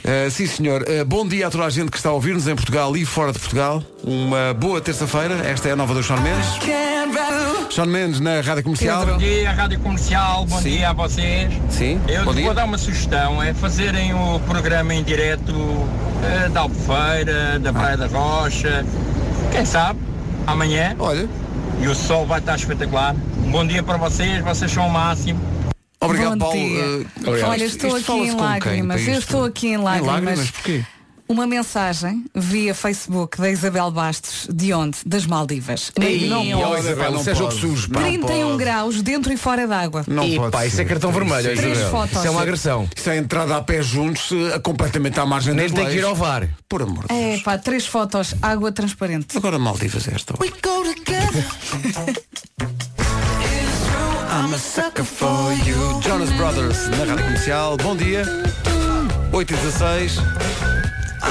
Eh, 0.04 0.30
sim, 0.32 0.48
senhor. 0.48 0.84
Eh, 0.88 1.04
bom 1.04 1.28
dia 1.28 1.46
a 1.46 1.52
toda 1.52 1.64
a 1.64 1.70
gente 1.70 1.92
que 1.92 1.98
está 1.98 2.10
a 2.10 2.14
ouvir-nos 2.14 2.48
em 2.48 2.56
Portugal 2.56 2.98
e 2.98 3.06
fora 3.06 3.32
de 3.32 3.38
Portugal. 3.38 3.84
Uma 4.04 4.52
boa 4.52 4.82
terça-feira. 4.82 5.36
Esta 5.48 5.70
é 5.70 5.74
a 5.74 5.76
nova 5.76 5.94
do 5.94 6.02
Sean 6.02 6.18
Mendes. 6.18 6.48
Sean 7.70 7.86
Mendes 7.86 8.20
na 8.20 8.42
Rádio 8.42 8.64
Comercial. 8.64 9.00
Pedro. 9.02 9.14
Bom 9.14 9.20
dia, 9.20 9.52
Rádio 9.52 9.80
Comercial, 9.80 10.46
bom 10.46 10.58
Sim. 10.60 10.70
dia 10.72 10.90
a 10.90 10.94
vocês. 10.94 11.54
Sim, 11.70 12.02
Eu 12.08 12.20
bom 12.26 12.34
vou 12.34 12.34
dia. 12.34 12.54
dar 12.54 12.66
uma 12.66 12.78
sugestão, 12.80 13.42
é 13.44 13.54
fazerem 13.54 14.14
o 14.14 14.40
programa 14.42 14.94
em 14.94 15.04
direto 15.04 15.54
eh, 16.24 16.50
da 16.50 16.62
Albufeira, 16.62 17.60
da 17.60 17.72
Praia 17.72 17.98
da 17.98 18.08
Rocha, 18.08 18.84
quem 19.52 19.66
sabe, 19.66 20.00
amanhã, 20.48 20.96
Olha, 21.00 21.28
e 21.82 21.88
o 21.88 21.96
sol 21.96 22.26
vai 22.26 22.40
estar 22.40 22.56
espetacular. 22.56 23.16
Um 23.46 23.52
bom 23.52 23.66
dia 23.66 23.82
para 23.84 23.98
vocês, 23.98 24.44
vocês 24.44 24.72
são 24.72 24.88
o 24.88 24.92
máximo. 24.92 25.40
obrigado, 26.00 26.32
Bom 26.32 26.38
Paulo. 26.40 26.54
dia. 26.58 27.06
Obrigado. 27.28 27.50
Olha, 27.50 27.64
estou 27.64 27.98
isto 27.98 28.12
aqui 28.12 28.22
em 28.22 28.36
lágrimas. 28.36 29.08
Eu 29.08 29.20
estou 29.20 29.46
aqui 29.46 29.68
em 29.70 29.78
lágrimas. 29.78 30.14
lágrimas, 30.14 30.52
porquê? 30.52 30.86
Uma 31.32 31.48
mensagem 31.48 32.26
via 32.36 32.76
Facebook 32.76 33.39
da 33.39 33.50
Isabel 33.50 33.89
Bastos, 33.89 34.50
de 34.54 34.74
onde? 34.74 34.98
Das 35.06 35.26
Maldivas. 35.26 35.89
Ei, 35.98 36.28
não 36.28 36.41
ó, 36.60 36.67
pode. 36.72 36.82
Isabel, 36.88 37.12
não 37.13 37.22
é 37.22 37.34
pode. 37.34 37.56
sujo, 37.56 37.89
pá. 37.89 38.02
Não 38.02 38.08
31 38.10 38.48
pode. 38.48 38.58
graus 38.58 39.02
dentro 39.02 39.32
e 39.32 39.38
fora 39.38 39.65
d'água. 39.65 40.04
Não 40.10 40.26
e 40.26 40.36
pode 40.36 40.52
pá, 40.52 40.65
isso 40.65 40.82
é 40.82 40.84
cartão 40.84 41.10
vermelho, 41.10 41.56
Três 41.56 41.78
Isabel. 41.78 41.89
fotos. 41.89 42.17
Isso 42.17 42.28
é 42.28 42.30
uma 42.30 42.41
agressão. 42.41 42.89
Isso 42.94 43.10
é 43.10 43.15
entrada 43.15 43.56
a 43.56 43.62
pé 43.62 43.82
juntos, 43.82 44.30
eh, 44.34 44.60
completamente 44.60 45.17
à 45.22 45.26
margem 45.26 45.54
Nem 45.54 45.70
tem 45.70 45.86
que 45.88 45.96
ir 45.96 46.04
ao 46.04 46.13
VAR. 46.13 46.50
Por 46.67 46.82
amor 46.82 47.08
de 47.08 47.13
É 47.15 47.30
Deus. 47.32 47.44
pá, 47.44 47.58
três 47.58 47.86
fotos, 47.88 48.36
água 48.41 48.70
transparente. 48.74 49.38
Agora 49.38 49.58
Maldivas 49.58 50.06
é 50.10 50.13
esta. 50.13 50.34
hora. 50.38 50.52
I'm 54.34 54.54
a 54.54 54.58
sucker 54.58 55.06
for 55.06 55.54
you. 55.65 56.02
Jonas 56.02 56.30
Brothers 56.32 56.89
na 56.89 57.06
Rádio 57.06 57.24
Comercial. 57.24 57.78
Bom 57.78 57.96
dia. 57.96 58.24
8 59.32 59.54
e 59.54 59.56
16. 59.56 60.17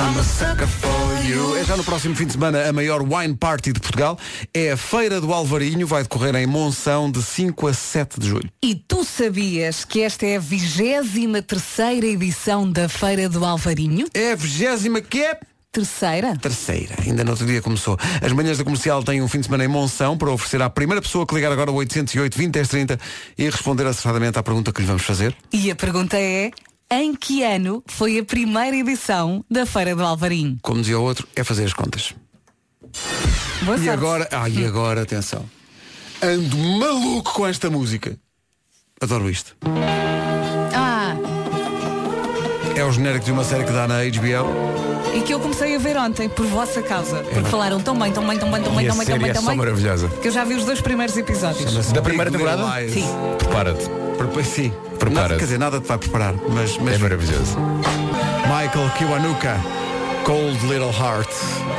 I'm 0.00 0.18
a 0.18 0.22
sucker 0.22 0.66
for 0.66 1.28
you. 1.28 1.56
É 1.58 1.64
já 1.64 1.76
no 1.76 1.84
próximo 1.84 2.16
fim 2.16 2.24
de 2.24 2.32
semana 2.32 2.66
a 2.66 2.72
maior 2.72 3.02
wine 3.02 3.36
party 3.36 3.72
de 3.72 3.80
Portugal. 3.80 4.18
É 4.54 4.72
a 4.72 4.76
Feira 4.76 5.20
do 5.20 5.32
Alvarinho. 5.32 5.86
Vai 5.86 6.02
decorrer 6.02 6.34
em 6.36 6.46
Monção 6.46 7.10
de 7.10 7.22
5 7.22 7.66
a 7.66 7.74
7 7.74 8.18
de 8.18 8.28
julho. 8.28 8.48
E 8.62 8.74
tu 8.74 9.04
sabias 9.04 9.84
que 9.84 10.00
esta 10.00 10.24
é 10.24 10.36
a 10.36 10.40
23 10.40 11.44
terceira 11.46 12.06
edição 12.06 12.70
da 12.70 12.88
Feira 12.88 13.28
do 13.28 13.44
Alvarinho? 13.44 14.06
É 14.14 14.32
a 14.32 14.36
vigésima 14.36 15.00
que 15.02 15.22
é 15.22 15.38
Terceira? 15.72 16.36
terceira. 16.36 16.96
Ainda 17.06 17.22
no 17.22 17.30
outro 17.30 17.46
dia 17.46 17.60
começou. 17.62 17.96
As 18.20 18.32
manhãs 18.32 18.58
da 18.58 18.64
comercial 18.64 19.04
têm 19.04 19.22
um 19.22 19.28
fim 19.28 19.38
de 19.38 19.44
semana 19.46 19.64
em 19.64 19.68
Monção 19.68 20.18
para 20.18 20.30
oferecer 20.30 20.60
à 20.62 20.68
primeira 20.68 21.00
pessoa 21.00 21.24
que 21.26 21.32
ligar 21.34 21.52
agora 21.52 21.70
o 21.70 21.74
808 21.74 22.36
20 22.36 22.50
10 22.52 22.68
30 22.68 23.00
e 23.38 23.44
responder 23.44 23.86
acertadamente 23.86 24.36
à 24.38 24.42
pergunta 24.42 24.72
que 24.72 24.80
lhe 24.80 24.86
vamos 24.86 25.02
fazer. 25.02 25.36
E 25.52 25.70
a 25.70 25.76
pergunta 25.76 26.16
é, 26.18 26.50
em 26.90 27.14
que 27.14 27.42
ano 27.42 27.83
foi 27.87 28.18
a 28.18 28.24
primeira 28.24 28.76
edição 28.76 29.44
da 29.50 29.64
Feira 29.64 29.94
do 29.94 30.05
Alvarinho? 30.05 30.59
Como 30.62 30.81
dizia 30.81 30.98
o 30.98 31.03
outro, 31.03 31.26
é 31.37 31.44
fazer 31.44 31.64
as 31.64 31.72
contas. 31.72 32.14
Boa 33.62 33.76
E 33.76 33.85
sorte. 33.85 33.88
agora, 33.90 34.29
ah, 34.33 34.48
e 34.48 34.64
agora, 34.64 35.03
atenção. 35.03 35.48
Ando 36.22 36.57
maluco 36.57 37.33
com 37.33 37.46
esta 37.46 37.70
música. 37.70 38.18
Adoro 39.00 39.31
isto. 39.31 39.57
É 42.80 42.84
o 42.84 42.90
genérico 42.90 43.26
de 43.26 43.32
uma 43.32 43.44
série 43.44 43.64
que 43.64 43.72
dá 43.72 43.86
na 43.86 43.96
HBO. 43.98 45.14
e 45.14 45.20
que 45.20 45.34
eu 45.34 45.38
comecei 45.40 45.76
a 45.76 45.78
ver 45.78 45.96
ontem, 45.98 46.28
por 46.30 46.46
vossa 46.46 46.80
causa. 46.80 47.16
Porque 47.18 47.48
falaram 47.50 47.78
tão 47.80 47.94
bem, 47.98 48.10
tão 48.10 48.26
bem, 48.26 48.38
tão 48.38 48.50
bem, 48.50 48.62
tão 48.62 48.74
bem, 48.74 48.86
a 48.86 48.88
tão 48.90 48.96
bem, 48.98 49.06
tão 49.06 49.18
bem, 49.18 49.30
é 49.30 49.32
tão 49.34 49.44
bem. 49.44 49.56
maravilhosa. 49.56 50.08
Que 50.08 50.28
eu 50.28 50.32
já 50.32 50.44
vi 50.44 50.54
os 50.54 50.64
dois 50.64 50.80
primeiros 50.80 51.14
episódios. 51.16 51.92
Da 51.92 52.00
primeira 52.00 52.30
temporada? 52.30 52.62
Sim. 52.88 53.06
Prepara-te. 53.38 53.84
Prepa- 54.16 54.42
Sim. 54.44 54.72
Prepara-te. 54.98 55.38
Quer 55.38 55.44
dizer, 55.44 55.58
nada 55.58 55.78
te 55.80 55.86
vai 55.88 55.98
preparar. 55.98 56.34
Mas, 56.48 56.78
mas 56.78 56.94
É 56.94 56.98
maravilhoso. 56.98 57.58
Michael 58.44 58.90
Kiwanuka, 58.96 59.56
Cold 60.24 60.58
Little 60.66 60.90
Heart. 60.92 61.28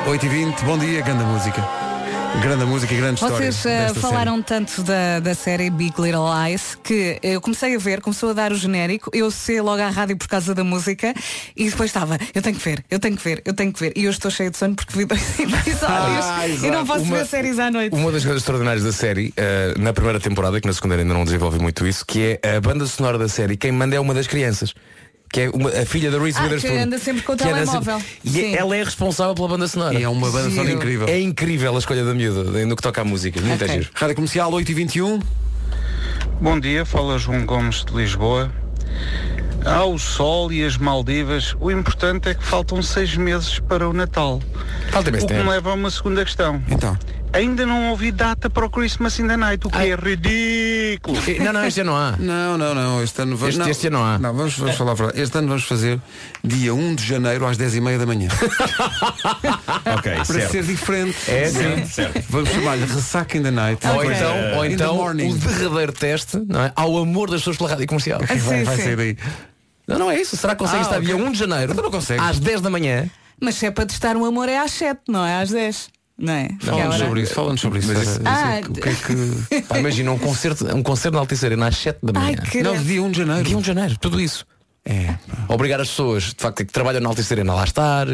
8h20, 0.08 0.62
bom 0.66 0.78
dia, 0.78 1.02
grande 1.02 1.24
música. 1.24 1.62
Grande 2.40 2.66
música 2.66 2.94
e 2.94 2.98
grande 2.98 3.16
história. 3.16 3.36
Vocês 3.52 3.66
eh, 3.66 3.84
desta 3.88 4.00
falaram 4.00 4.42
tanto 4.42 4.82
da, 4.84 5.20
da 5.20 5.36
série 5.36 5.70
Big 5.70 5.94
Little 6.02 6.24
Lies 6.46 6.76
que 6.84 7.20
eu 7.22 7.40
comecei 7.42 7.76
a 7.76 7.78
ver, 7.78 8.02
começou 8.02 8.30
a 8.30 8.34
dar 8.34 8.52
o 8.52 8.56
genérico, 8.56 9.12
eu 9.14 9.30
sei 9.30 9.62
logo 9.62 9.82
à 9.82 9.90
rádio 9.90 10.18
por 10.18 10.28
causa 10.28 10.56
da 10.56 10.64
música 10.64 11.14
e 11.56 11.70
depois 11.70 11.90
estava, 11.90 12.18
eu 12.34 12.42
tenho 12.42 12.56
que 12.56 12.64
ver, 12.64 12.84
eu 12.90 13.00
tenho 13.00 13.16
que 13.18 13.24
ver, 13.24 13.42
eu 13.46 13.54
tenho 13.54 13.72
que 13.72 13.80
ver. 13.80 13.94
E 13.96 14.06
eu 14.06 14.12
estou 14.12 14.32
cheia 14.32 14.50
de 14.50 14.58
sono 14.58 14.76
porque 14.76 14.98
vi 14.98 15.06
dois 15.06 15.22
episódios 15.40 15.84
Ah, 15.84 16.48
e 16.48 16.52
não 16.62 16.68
exato. 16.82 16.86
posso 16.88 17.04
Uma- 17.04 17.18
ver 17.18 17.26
séries 17.28 17.60
à 17.60 17.70
noite. 17.70 17.96
Uma 17.96 18.12
das 18.12 18.24
coisas 18.24 18.42
extraordinárias 18.42 18.84
da 18.84 18.92
série, 18.92 19.34
eh, 19.38 19.74
na 19.78 19.94
primeira 19.94 20.20
temporada, 20.20 20.60
que 20.60 20.68
na 20.68 20.74
segunda 20.74 20.96
ainda 20.96 21.14
não 21.14 21.24
desenvolve 21.26 21.60
muito 21.60 21.86
isso, 21.86 22.04
que 22.06 22.40
é 22.42 22.56
a 22.58 22.62
banda 22.62 22.86
sonora 22.88 23.18
da 23.20 23.28
série, 23.28 23.56
quem 23.56 23.72
manda 23.72 23.96
é 23.96 24.00
uma 24.00 24.14
das 24.14 24.26
crianças. 24.26 24.74
Que 25.32 25.42
é 25.42 25.50
uma- 25.50 25.70
a 25.70 25.86
filha 25.86 26.12
da 26.12 26.20
Reese 26.20 26.38
Ah, 26.40 26.44
Witherspoon. 26.44 26.72
que 26.72 26.78
anda 26.78 26.98
sempre 27.00 27.22
com 27.24 27.32
o 27.32 27.36
anda 27.36 27.44
telemóvel. 27.46 28.02
E 28.24 28.30
Sim. 28.30 28.56
ela 28.56 28.76
é 28.76 28.84
responsável 28.84 29.34
pela 29.34 29.48
banda 29.48 29.68
sonora. 29.68 29.98
E 29.98 30.04
é 30.04 30.10
uma 30.10 30.30
banda 30.30 30.50
sonora 30.50 30.72
incrível. 30.72 31.08
É 31.08 31.20
incrível 31.20 31.76
a 31.76 31.80
escolha 31.80 32.04
da 32.04 32.14
miúda 32.14 32.44
no 32.66 32.76
que 32.76 32.82
toca 32.82 33.02
à 33.02 33.04
música. 33.06 33.40
Muito 33.42 33.64
Ok. 33.64 33.76
giro. 33.76 33.90
Rádio 33.94 34.16
Comercial 34.16 34.52
8 34.52 34.70
e 34.72 34.74
21 34.74 35.20
Bom 36.42 36.60
dia, 36.60 36.86
fala 36.86 37.18
João 37.20 37.46
Gomes 37.46 37.86
de 37.86 37.94
Lisboa. 37.94 38.52
Ao 39.64 39.98
sol 40.00 40.52
e 40.52 40.64
as 40.66 40.76
Maldivas, 40.76 41.56
o 41.60 41.70
importante 41.70 42.30
é 42.30 42.34
que 42.34 42.44
faltam 42.44 42.82
seis 42.82 43.16
meses 43.16 43.60
para 43.60 43.88
o 43.88 43.94
Natal. 43.94 44.42
Falta 44.90 45.10
O 45.10 45.14
que 45.14 45.20
me 45.22 45.26
tempo. 45.28 45.50
leva 45.50 45.70
a 45.70 45.74
uma 45.76 45.92
segunda 45.92 46.26
questão. 46.26 46.62
Então. 46.68 46.98
Ainda 47.34 47.66
não 47.66 47.90
ouvi 47.92 48.12
data 48.12 48.50
para 48.50 48.66
o 48.66 48.70
Christmas 48.70 49.18
in 49.18 49.26
the 49.28 49.38
Night, 49.38 49.66
o 49.66 49.70
que 49.70 49.78
é 49.78 49.96
ridículo. 49.96 51.18
Não, 51.40 51.54
não, 51.54 51.66
este 51.66 51.80
ano 51.80 51.92
não 51.92 51.98
há. 51.98 52.16
Não, 52.20 52.58
não, 52.58 52.76
não. 52.76 53.02
Este 53.04 53.22
ano 53.22 53.38
vamos. 53.38 53.56
Este- 53.56 53.60
não, 53.64 53.70
este 53.72 53.88
ano 53.88 53.98
não 54.00 54.06
há. 54.06 54.20
Não, 54.20 54.34
vamos, 54.34 54.58
vamos 54.58 54.76
falar 54.76 54.92
a 54.92 54.96
verdade. 54.96 55.22
Este 55.22 55.38
ano 55.38 55.48
vamos 55.48 55.64
fazer 55.64 56.02
dia 56.44 56.74
1 56.74 56.96
de 56.96 57.06
janeiro 57.06 57.46
às 57.46 57.58
10h30 57.58 57.98
da 58.00 58.06
manhã. 58.06 58.28
Ok, 59.98 60.12
Para 60.28 60.50
ser 60.50 60.64
diferente. 60.64 61.16
É, 61.28 61.48
sim. 61.50 61.86
certo. 61.86 62.24
Vamos 62.30 62.50
chamar-lhe 62.50 62.86
Ressaca 62.86 63.38
in 63.38 63.44
the 63.44 63.52
Night. 63.52 63.86
Ou 63.88 63.96
Ok. 63.98 64.12
então, 64.14 64.58
ou 64.58 64.66
então 64.66 65.00
o 65.30 65.34
derradeiro 65.38 65.92
teste 65.94 66.38
não 66.48 66.62
é? 66.64 66.72
ao 66.76 66.98
amor 66.98 67.30
das 67.30 67.42
pessoas 67.42 67.58
pela 67.58 67.70
rádio 67.70 67.88
comercial. 67.88 68.20
vai, 68.20 68.40
Sim, 68.40 68.64
vai 68.64 68.76
sim. 68.78 68.84
sair 68.84 68.96
daí. 68.96 69.18
Não, 69.88 69.98
não 70.00 70.12
é 70.12 70.20
isso. 70.22 70.36
Será 70.38 70.54
que 70.54 70.60
consegue 70.60 70.80
Ah, 70.80 70.84
estar 70.84 70.96
ok. 70.98 71.08
dia 71.08 71.16
1 71.18 71.32
de 71.32 71.38
janeiro? 71.40 71.72
Então 71.72 71.84
não 71.84 71.92
consegue. 71.92 72.22
Às 72.22 72.40
10 72.40 72.62
da 72.62 72.70
manhã. 72.70 73.10
Mas 73.40 73.56
se 73.56 73.66
é 73.66 73.72
para 73.72 73.86
testar 73.86 74.16
um 74.16 74.26
amor 74.26 74.48
é 74.50 74.60
às 74.60 74.72
7, 74.72 75.00
não 75.08 75.26
é 75.26 75.42
às 75.42 75.50
10. 75.50 75.90
Não 76.22 76.34
é? 76.34 76.46
É 76.62 76.66
Fala-nos 76.66 76.96
sobre 76.98 77.22
isso, 77.22 77.34
fala-nos 77.34 77.62
sobre 77.62 77.80
isso. 77.80 77.88
Mas 77.94 78.02
isso- 78.08 78.22
Ah, 78.24 78.62
que- 78.62 78.70
o 78.70 78.74
que 78.74 78.90
é 78.90 78.94
que. 78.94 79.62
Pá, 79.68 79.80
imagina 79.80 80.12
um 80.12 80.20
concerto, 80.20 80.66
um 80.76 80.84
concerto 80.84 81.16
na 81.16 81.20
Altice 81.22 81.46
Arena 81.46 81.68
às 81.68 81.76
7 81.78 81.98
da 82.04 82.14
manhã. 82.14 82.36
Ai, 82.40 82.48
que 82.50 82.62
Não, 82.62 82.78
dia 82.82 83.02
1 83.02 83.10
de 83.12 83.18
janeiro. 83.18 83.44
Dia 83.44 83.58
1 83.58 83.62
de 83.62 83.68
janeiro, 83.68 83.98
tudo 84.00 84.22
isso. 84.22 84.46
É. 84.86 85.14
pá. 85.28 85.54
Obrigar 85.54 85.82
as 85.82 85.90
pessoas, 85.90 86.24
de 86.26 86.36
facto, 86.38 86.58
que 86.66 86.72
trabalham 86.72 87.02
na 87.02 87.10
Altice 87.10 87.34
Arena 87.34 87.54
a 87.54 87.56
lá 87.56 87.64
estar. 87.64 88.08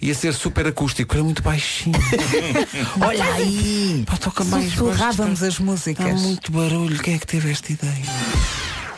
Ia 0.00 0.14
ser 0.14 0.32
super 0.32 0.64
acústico, 0.66 1.12
era 1.14 1.24
muito 1.24 1.42
baixinho. 1.42 1.98
Olha 3.04 3.24
aí! 3.34 4.04
Pá, 4.06 4.16
toca 4.16 4.44
mais. 4.44 4.70
Sussurrávamos 4.72 5.42
as 5.42 5.58
Há 5.58 5.62
músicas. 5.62 6.20
muito 6.22 6.52
barulho. 6.52 6.98
Quem 7.00 7.14
é 7.14 7.18
que 7.18 7.26
teve 7.26 7.50
esta 7.50 7.72
ideia? 7.72 8.04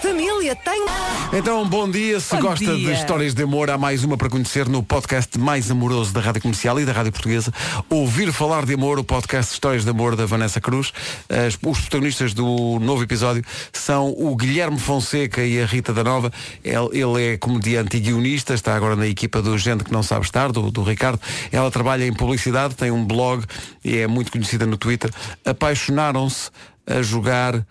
Família, 0.08 0.54
tem. 0.54 0.84
Então, 1.32 1.66
bom 1.66 1.90
dia. 1.90 2.20
Se 2.20 2.36
Bom 2.36 2.42
gosta 2.42 2.62
dia. 2.62 2.74
de 2.74 2.92
histórias 2.92 3.32
de 3.32 3.42
amor, 3.42 3.70
há 3.70 3.78
mais 3.78 4.04
uma 4.04 4.18
para 4.18 4.28
conhecer 4.28 4.68
no 4.68 4.82
podcast 4.82 5.38
mais 5.38 5.70
amoroso 5.70 6.12
da 6.12 6.20
Rádio 6.20 6.42
Comercial 6.42 6.78
e 6.78 6.84
da 6.84 6.92
Rádio 6.92 7.10
Portuguesa. 7.10 7.50
Ouvir 7.88 8.30
falar 8.30 8.66
de 8.66 8.74
amor, 8.74 8.98
o 8.98 9.02
podcast 9.04 9.54
Histórias 9.54 9.82
de 9.82 9.88
Amor 9.88 10.14
da 10.14 10.26
Vanessa 10.26 10.60
Cruz. 10.60 10.92
As- 11.26 11.54
os 11.62 11.80
protagonistas 11.80 12.34
do 12.34 12.78
novo 12.80 13.02
episódio 13.02 13.42
são 13.72 14.10
o 14.10 14.36
Guilherme 14.36 14.78
Fonseca 14.78 15.42
e 15.42 15.58
a 15.62 15.64
Rita 15.64 15.94
da 15.94 16.04
Nova. 16.04 16.30
Ele, 16.62 16.76
ele 17.00 17.32
é 17.32 17.36
comediante 17.38 17.96
e 17.96 18.00
guionista, 18.00 18.52
está 18.52 18.76
agora 18.76 18.96
na 18.96 19.06
equipa 19.06 19.40
do 19.40 19.56
Gente 19.56 19.84
que 19.84 19.92
Não 19.92 20.02
Sabe 20.02 20.26
Estar, 20.26 20.52
do, 20.52 20.70
do 20.70 20.82
Ricardo. 20.82 21.18
Ela 21.50 21.70
trabalha 21.70 22.06
em 22.06 22.12
publicidade, 22.12 22.74
tem 22.74 22.90
um 22.90 23.06
blog 23.06 23.42
e 23.82 23.96
é 23.96 24.06
muito 24.06 24.30
conhecida 24.30 24.66
no 24.66 24.76
Twitter. 24.76 25.10
Apaixonaram-se 25.46 26.50
a 26.86 27.00
jogar 27.00 27.66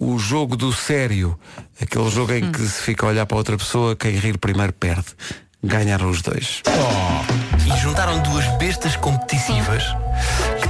o 0.00 0.16
jogo 0.16 0.56
do 0.56 0.72
sério, 0.72 1.36
aquele 1.80 2.10
jogo 2.10 2.32
em 2.32 2.50
que 2.50 2.60
se 2.60 2.82
fica 2.82 3.06
a 3.06 3.10
olhar 3.10 3.26
para 3.26 3.36
outra 3.36 3.56
pessoa, 3.56 3.96
quem 3.96 4.12
rir 4.12 4.38
primeiro 4.38 4.72
perde. 4.72 5.06
Ganharam 5.62 6.10
os 6.10 6.22
dois. 6.22 6.62
E 7.66 7.80
juntaram 7.80 8.22
duas 8.22 8.46
bestas 8.58 8.96
competitivas 8.96 9.82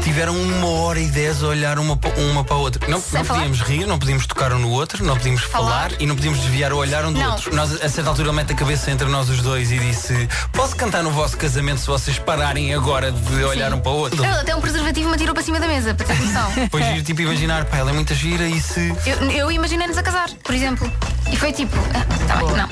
tiveram 0.08 0.34
uma 0.34 0.66
hora 0.66 0.98
e 0.98 1.06
dez 1.06 1.42
a 1.42 1.48
olhar 1.48 1.78
uma, 1.78 2.00
uma 2.16 2.42
para 2.42 2.54
a 2.54 2.58
outra. 2.58 2.88
Não, 2.88 3.02
não 3.12 3.24
podíamos 3.26 3.60
rir, 3.60 3.86
não 3.86 3.98
podíamos 3.98 4.26
tocar 4.26 4.54
um 4.54 4.58
no 4.58 4.70
outro, 4.70 5.04
não 5.04 5.14
podíamos 5.14 5.42
falar, 5.42 5.90
Falar? 5.90 5.92
e 6.00 6.06
não 6.06 6.16
podíamos 6.16 6.40
desviar 6.40 6.72
o 6.72 6.78
olhar 6.78 7.04
um 7.04 7.12
do 7.12 7.20
Não. 7.20 7.32
outro. 7.32 7.54
Nós, 7.54 7.72
a 7.82 7.88
certa 7.90 8.08
altura, 8.08 8.28
ele 8.28 8.36
mete 8.36 8.52
a 8.52 8.56
cabeça 8.56 8.90
entre 8.90 9.06
nós 9.06 9.28
os 9.28 9.42
dois 9.42 9.70
e 9.70 9.78
disse: 9.78 10.26
Posso 10.50 10.74
cantar 10.76 11.02
no 11.02 11.10
vosso 11.10 11.36
casamento 11.36 11.80
se 11.82 11.86
vocês 11.86 12.18
pararem 12.18 12.72
agora 12.72 13.12
de 13.12 13.44
olhar 13.44 13.72
um 13.74 13.80
para 13.80 13.92
o 13.92 13.96
outro? 13.96 14.24
Ele 14.24 14.32
até 14.32 14.56
um 14.56 14.62
preservativo 14.62 15.10
me 15.10 15.14
atirou 15.14 15.34
para 15.34 15.42
cima 15.44 15.60
da 15.60 15.68
mesa, 15.68 15.92
para 15.92 16.06
ter 16.06 16.18
noção. 16.18 16.52
Depois 16.56 16.86
ir 16.86 17.02
tipo 17.02 17.20
imaginar, 17.20 17.66
pá, 17.66 17.76
ela 17.76 17.90
é 17.90 17.92
muita 17.92 18.14
gira 18.14 18.48
e 18.48 18.58
se. 18.62 18.90
Eu, 19.04 19.30
eu 19.30 19.52
imaginei-nos 19.52 19.98
a 19.98 20.02
casar, 20.02 20.30
por 20.42 20.54
exemplo. 20.54 20.90
E 21.30 21.36
foi 21.36 21.52
tipo, 21.52 21.76
ah, 21.92 22.26
tá 22.26 22.36
bem, 22.36 22.56
não. 22.56 22.68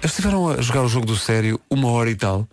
Eles 0.00 0.10
estiveram 0.10 0.48
a 0.48 0.60
jogar 0.60 0.82
o 0.82 0.88
jogo 0.88 1.06
do 1.06 1.16
sério 1.16 1.60
uma 1.70 1.88
hora 1.92 2.10
e 2.10 2.16
tal. 2.16 2.48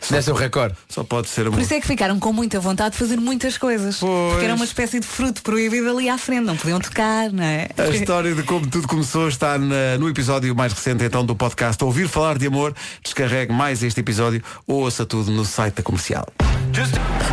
Ser 0.00 0.30
o 0.30 0.34
recorde. 0.34 0.74
Só 0.88 1.02
pode 1.04 1.28
ser 1.28 1.42
Por 1.44 1.48
amor. 1.48 1.60
isso 1.60 1.74
é 1.74 1.80
que 1.80 1.86
ficaram 1.86 2.18
com 2.18 2.32
muita 2.32 2.58
vontade 2.60 2.92
de 2.92 2.98
fazer 2.98 3.16
muitas 3.18 3.58
coisas. 3.58 3.98
Porque 3.98 4.44
era 4.44 4.54
uma 4.54 4.64
espécie 4.64 5.00
de 5.00 5.06
fruto 5.06 5.42
proibido 5.42 5.90
ali 5.90 6.08
à 6.08 6.16
frente, 6.16 6.44
não 6.44 6.56
podiam 6.56 6.78
tocar, 6.80 7.30
não 7.32 7.42
é? 7.44 7.68
A 7.76 7.88
história 7.88 8.34
de 8.34 8.42
como 8.44 8.66
tudo 8.66 8.86
começou 8.88 9.28
está 9.28 9.58
na- 9.58 9.98
no 9.98 10.08
episódio 10.08 10.54
mais 10.54 10.72
recente 10.72 11.04
então 11.04 11.24
do 11.26 11.34
podcast 11.36 11.82
Ouvir 11.84 12.08
Falar 12.08 12.38
de 12.38 12.46
Amor. 12.46 12.74
Descarregue 13.02 13.52
mais 13.52 13.82
este 13.82 14.00
episódio 14.00 14.42
ou 14.66 14.80
ouça 14.82 15.04
tudo 15.04 15.30
no 15.30 15.44
site 15.44 15.74
da 15.74 15.82
comercial. 15.82 16.26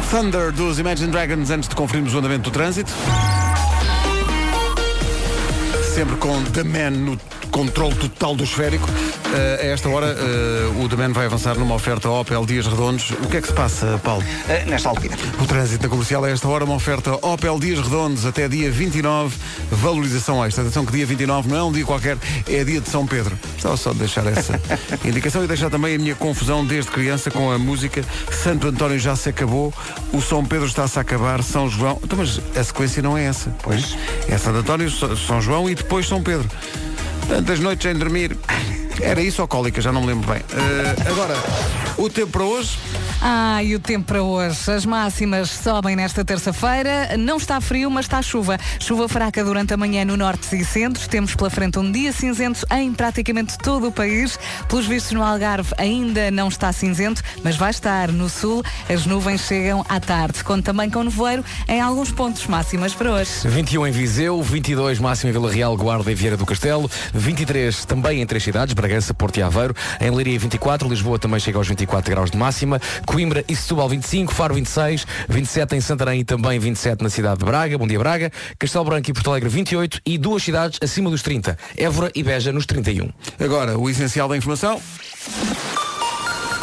Thunder 0.10 0.52
dos 0.52 0.80
Imagine 0.80 1.12
Dragons 1.12 1.50
antes 1.52 1.70
de 1.70 1.76
conferirmos 1.76 2.14
o 2.14 2.18
andamento 2.18 2.50
do 2.50 2.52
trânsito. 2.52 2.92
Sempre 5.94 6.16
com 6.18 6.44
The 6.46 6.64
Man 6.64 6.92
no 6.92 7.20
controle 7.52 7.96
total 7.96 8.36
do 8.36 8.44
esférico. 8.44 8.88
Eh, 9.34 9.60
a 9.62 9.66
esta 9.66 9.90
hora 9.90 10.08
eh, 10.08 10.84
o 10.84 10.88
The 10.88 10.96
Man 10.96 11.14
vai 11.14 11.26
avançar 11.26 11.58
numa 11.58 11.76
oferta 11.76 12.10
Opel 12.10 12.46
Dias 12.46 12.68
Redondos. 12.68 13.12
O 13.12 13.28
que 13.28 13.38
é 13.38 13.42
que 13.42 13.48
se 13.48 13.54
passa, 13.54 14.00
Paulo? 14.04 14.24
Eh, 14.48 14.66
nesta 14.66 14.90
altura. 14.90 15.16
O 15.42 15.46
trânsito 15.46 15.84
na 15.84 15.90
comercial 15.90 16.24
a 16.24 16.30
esta 16.30 16.48
hora, 16.48 16.66
uma 16.66 16.76
oferta 16.76 17.14
Opel 17.26 17.60
Dias 17.60 17.80
Redondos 17.80 18.26
até 18.26 18.48
dia 18.48 18.72
29, 18.72 19.36
valorização 19.72 20.44
extra. 20.46 20.64
Atenção 20.64 20.86
que 20.86 20.92
dia 20.92 21.06
29 21.06 21.50
não 21.50 21.58
é 21.58 21.64
um 21.64 21.72
dia 21.72 21.86
qualquer, 21.86 22.18
é 22.48 22.64
dia 22.64 22.82
de 22.82 22.90
São 22.90 23.06
Pedro. 23.06 23.38
Estava 23.56 23.78
só 23.78 23.94
de 23.94 24.00
deixar 24.00 24.26
essa 24.28 24.60
indicação 25.06 25.44
e 25.44 25.48
deixar 25.48 25.70
também 25.70 25.96
a 25.96 25.98
minha 25.98 26.16
confusão 26.16 26.66
desde 26.66 26.92
criança 26.92 27.30
com 27.32 27.52
a 27.52 27.58
música 27.58 28.04
Santo 28.32 28.68
António 28.68 29.00
já 29.00 29.16
se 29.16 29.30
acabou, 29.30 29.74
o 30.14 30.22
São 30.22 30.46
Pedro 30.46 30.68
está-se 30.68 30.98
a 30.98 31.02
acabar, 31.02 31.42
São 31.44 31.70
João. 31.70 32.00
Então, 32.04 32.18
mas 32.18 32.40
a 32.56 32.64
sequência 32.64 33.02
não 33.02 33.18
é 33.18 33.26
essa. 33.26 33.50
Pois 33.62 33.98
é 34.28 34.38
Santo 34.38 34.60
António, 34.60 34.90
São 34.90 35.42
João 35.42 35.70
e 35.70 35.76
depois 35.76 36.08
São 36.08 36.22
Pedro. 36.22 36.48
Tantas 37.28 37.60
noites 37.60 37.84
sem 37.84 37.98
dormir. 37.98 38.38
Era 39.02 39.22
isso 39.22 39.42
ou 39.42 39.48
cólica, 39.48 39.82
já 39.82 39.92
não 39.92 40.02
me 40.02 40.08
lembro 40.08 40.32
bem. 40.32 40.42
Eh, 40.52 41.10
agora, 41.10 41.36
o 41.98 42.10
tempo 42.10 42.32
para 42.32 42.44
hoje. 42.44 42.78
Ah, 43.22 43.64
e 43.64 43.74
o 43.76 43.80
tempo 43.80 44.06
para 44.06 44.22
hoje. 44.22 44.72
As 44.72 44.86
máximas 44.86 45.50
sobem 45.50 45.96
nesta 45.96 46.24
terça-feira. 46.24 47.18
Não 47.18 47.38
está 47.38 47.60
frio, 47.62 47.90
mas 47.90 48.06
está 48.06 48.22
chuva. 48.22 48.58
Chuva 48.80 49.08
fraca 49.08 49.44
durante 49.44 49.74
a 49.74 49.78
manhã 49.78 50.06
no 50.06 50.18
norte 50.18 50.56
e 50.56 50.66
centro. 50.66 51.08
Temos 51.08 51.34
pela 51.36 51.50
frente 51.50 51.80
um 51.80 51.92
dia 51.92 52.12
cinzento 52.12 52.66
em 52.72 52.94
praticamente 52.94 53.58
todo 53.58 53.88
o 53.88 53.92
país. 53.92 54.38
Pelos 54.68 54.86
vistos 54.86 55.14
no 55.14 55.24
Algarve 55.24 55.74
ainda 55.78 56.30
não 56.30 56.50
está 56.50 56.72
cinzento, 56.72 57.24
mas 57.44 57.56
vai 57.56 57.72
estar 57.72 58.12
no 58.12 58.30
sul. 58.30 58.64
As 58.90 59.06
nuvens 59.06 59.42
chegam 59.42 59.86
à 59.88 60.00
tarde. 60.00 60.44
Conto 60.44 60.64
também 60.64 60.90
com 60.90 61.04
nevoeiro 61.04 61.44
em 61.68 61.82
alguns 61.82 62.12
pontos 62.12 62.46
máximas 62.48 62.94
para 62.94 63.12
hoje. 63.12 63.32
21 63.46 63.88
em 63.88 63.92
Viseu, 63.92 64.42
22 64.42 65.00
máximo 65.00 65.30
em 65.30 65.34
Vila 65.34 65.52
Real, 65.52 65.76
Guarda 65.78 66.12
e 66.12 66.16
Vieira 66.16 66.38
do 66.38 66.46
Castelo, 66.46 66.90
23 67.14 67.86
também 67.86 68.22
em 68.22 68.26
três 68.26 68.44
cidades, 68.44 68.74
Bragança, 68.86 69.16
Porto 69.16 69.38
e 69.38 69.42
Aveiro, 69.42 69.76
em 70.00 70.12
Leiria 70.12 70.38
24, 70.38 70.88
Lisboa 70.88 71.18
também 71.18 71.40
chega 71.40 71.58
aos 71.58 71.68
24 71.68 72.12
graus 72.12 72.30
de 72.30 72.38
máxima, 72.38 72.80
Coimbra 73.04 73.44
e 73.50 73.56
Setúbal 73.56 73.90
25, 73.90 74.32
Faro 74.32 74.54
26, 74.54 75.08
27 75.28 75.76
em 75.76 75.82
Santarém 75.82 76.20
e 76.20 76.24
também 76.24 76.60
27 76.60 77.02
na 77.02 77.10
cidade 77.10 77.40
de 77.40 77.46
Braga, 77.46 77.80
Bom 77.80 77.88
Dia 77.88 77.98
Braga, 77.98 78.32
Castelo 78.60 78.86
Branco 78.86 79.10
e 79.10 79.14
Porto 79.14 79.32
Alegre 79.32 79.50
28 79.50 80.02
e 80.06 80.20
duas 80.20 80.44
cidades 80.44 80.78
acima 80.84 81.10
dos 81.10 81.24
30, 81.24 81.58
Évora 81.76 82.12
e 82.14 82.22
Beja 82.22 82.54
nos 82.54 82.68
31. 82.68 83.10
Agora, 83.40 83.76
o 83.76 83.90
essencial 83.90 84.30
da 84.30 84.38
informação. 84.38 84.80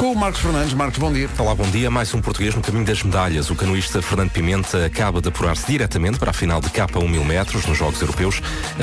Com 0.02 0.14
o 0.14 0.16
Marcos 0.16 0.40
Fernandes. 0.40 0.74
Marcos, 0.74 0.98
bom 0.98 1.12
dia. 1.12 1.30
Olá, 1.38 1.54
bom 1.54 1.70
dia. 1.70 1.88
Mais 1.88 2.12
um 2.12 2.20
português 2.20 2.56
no 2.56 2.60
caminho 2.60 2.84
das 2.84 3.04
medalhas. 3.04 3.50
O 3.50 3.54
canoísta 3.54 4.02
Fernando 4.02 4.30
Pimenta 4.30 4.84
acaba 4.84 5.20
de 5.20 5.28
apurar-se 5.28 5.64
diretamente 5.64 6.18
para 6.18 6.30
a 6.30 6.32
final 6.32 6.60
de 6.60 6.68
capa 6.70 6.98
a 6.98 7.02
1 7.04 7.08
mil 7.08 7.24
metros 7.24 7.64
nos 7.66 7.78
Jogos 7.78 8.00
Europeus 8.00 8.42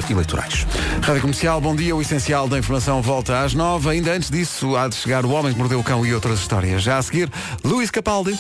Eleitorais. 0.10 0.66
Rádio 1.02 1.20
Comercial, 1.20 1.60
bom 1.60 1.76
dia. 1.76 1.94
O 1.94 2.02
essencial 2.02 2.48
da 2.48 2.58
informação 2.58 3.02
volta 3.02 3.44
às 3.44 3.54
nove. 3.54 3.90
Ainda 3.90 4.14
antes 4.14 4.30
disso, 4.30 4.78
há 4.78 4.88
de 4.88 4.96
chegar 4.96 5.26
o 5.26 5.32
Homem 5.32 5.52
que 5.52 5.60
Mordeu 5.60 5.82
o 5.82 5.84
Cão 5.84 6.06
e 6.06 6.14
outras 6.14 6.40
histórias. 6.40 6.82
Já 6.84 6.98
a 6.98 7.02
seguir, 7.02 7.30
Luís 7.66 7.92
Capaldi. 7.92 8.40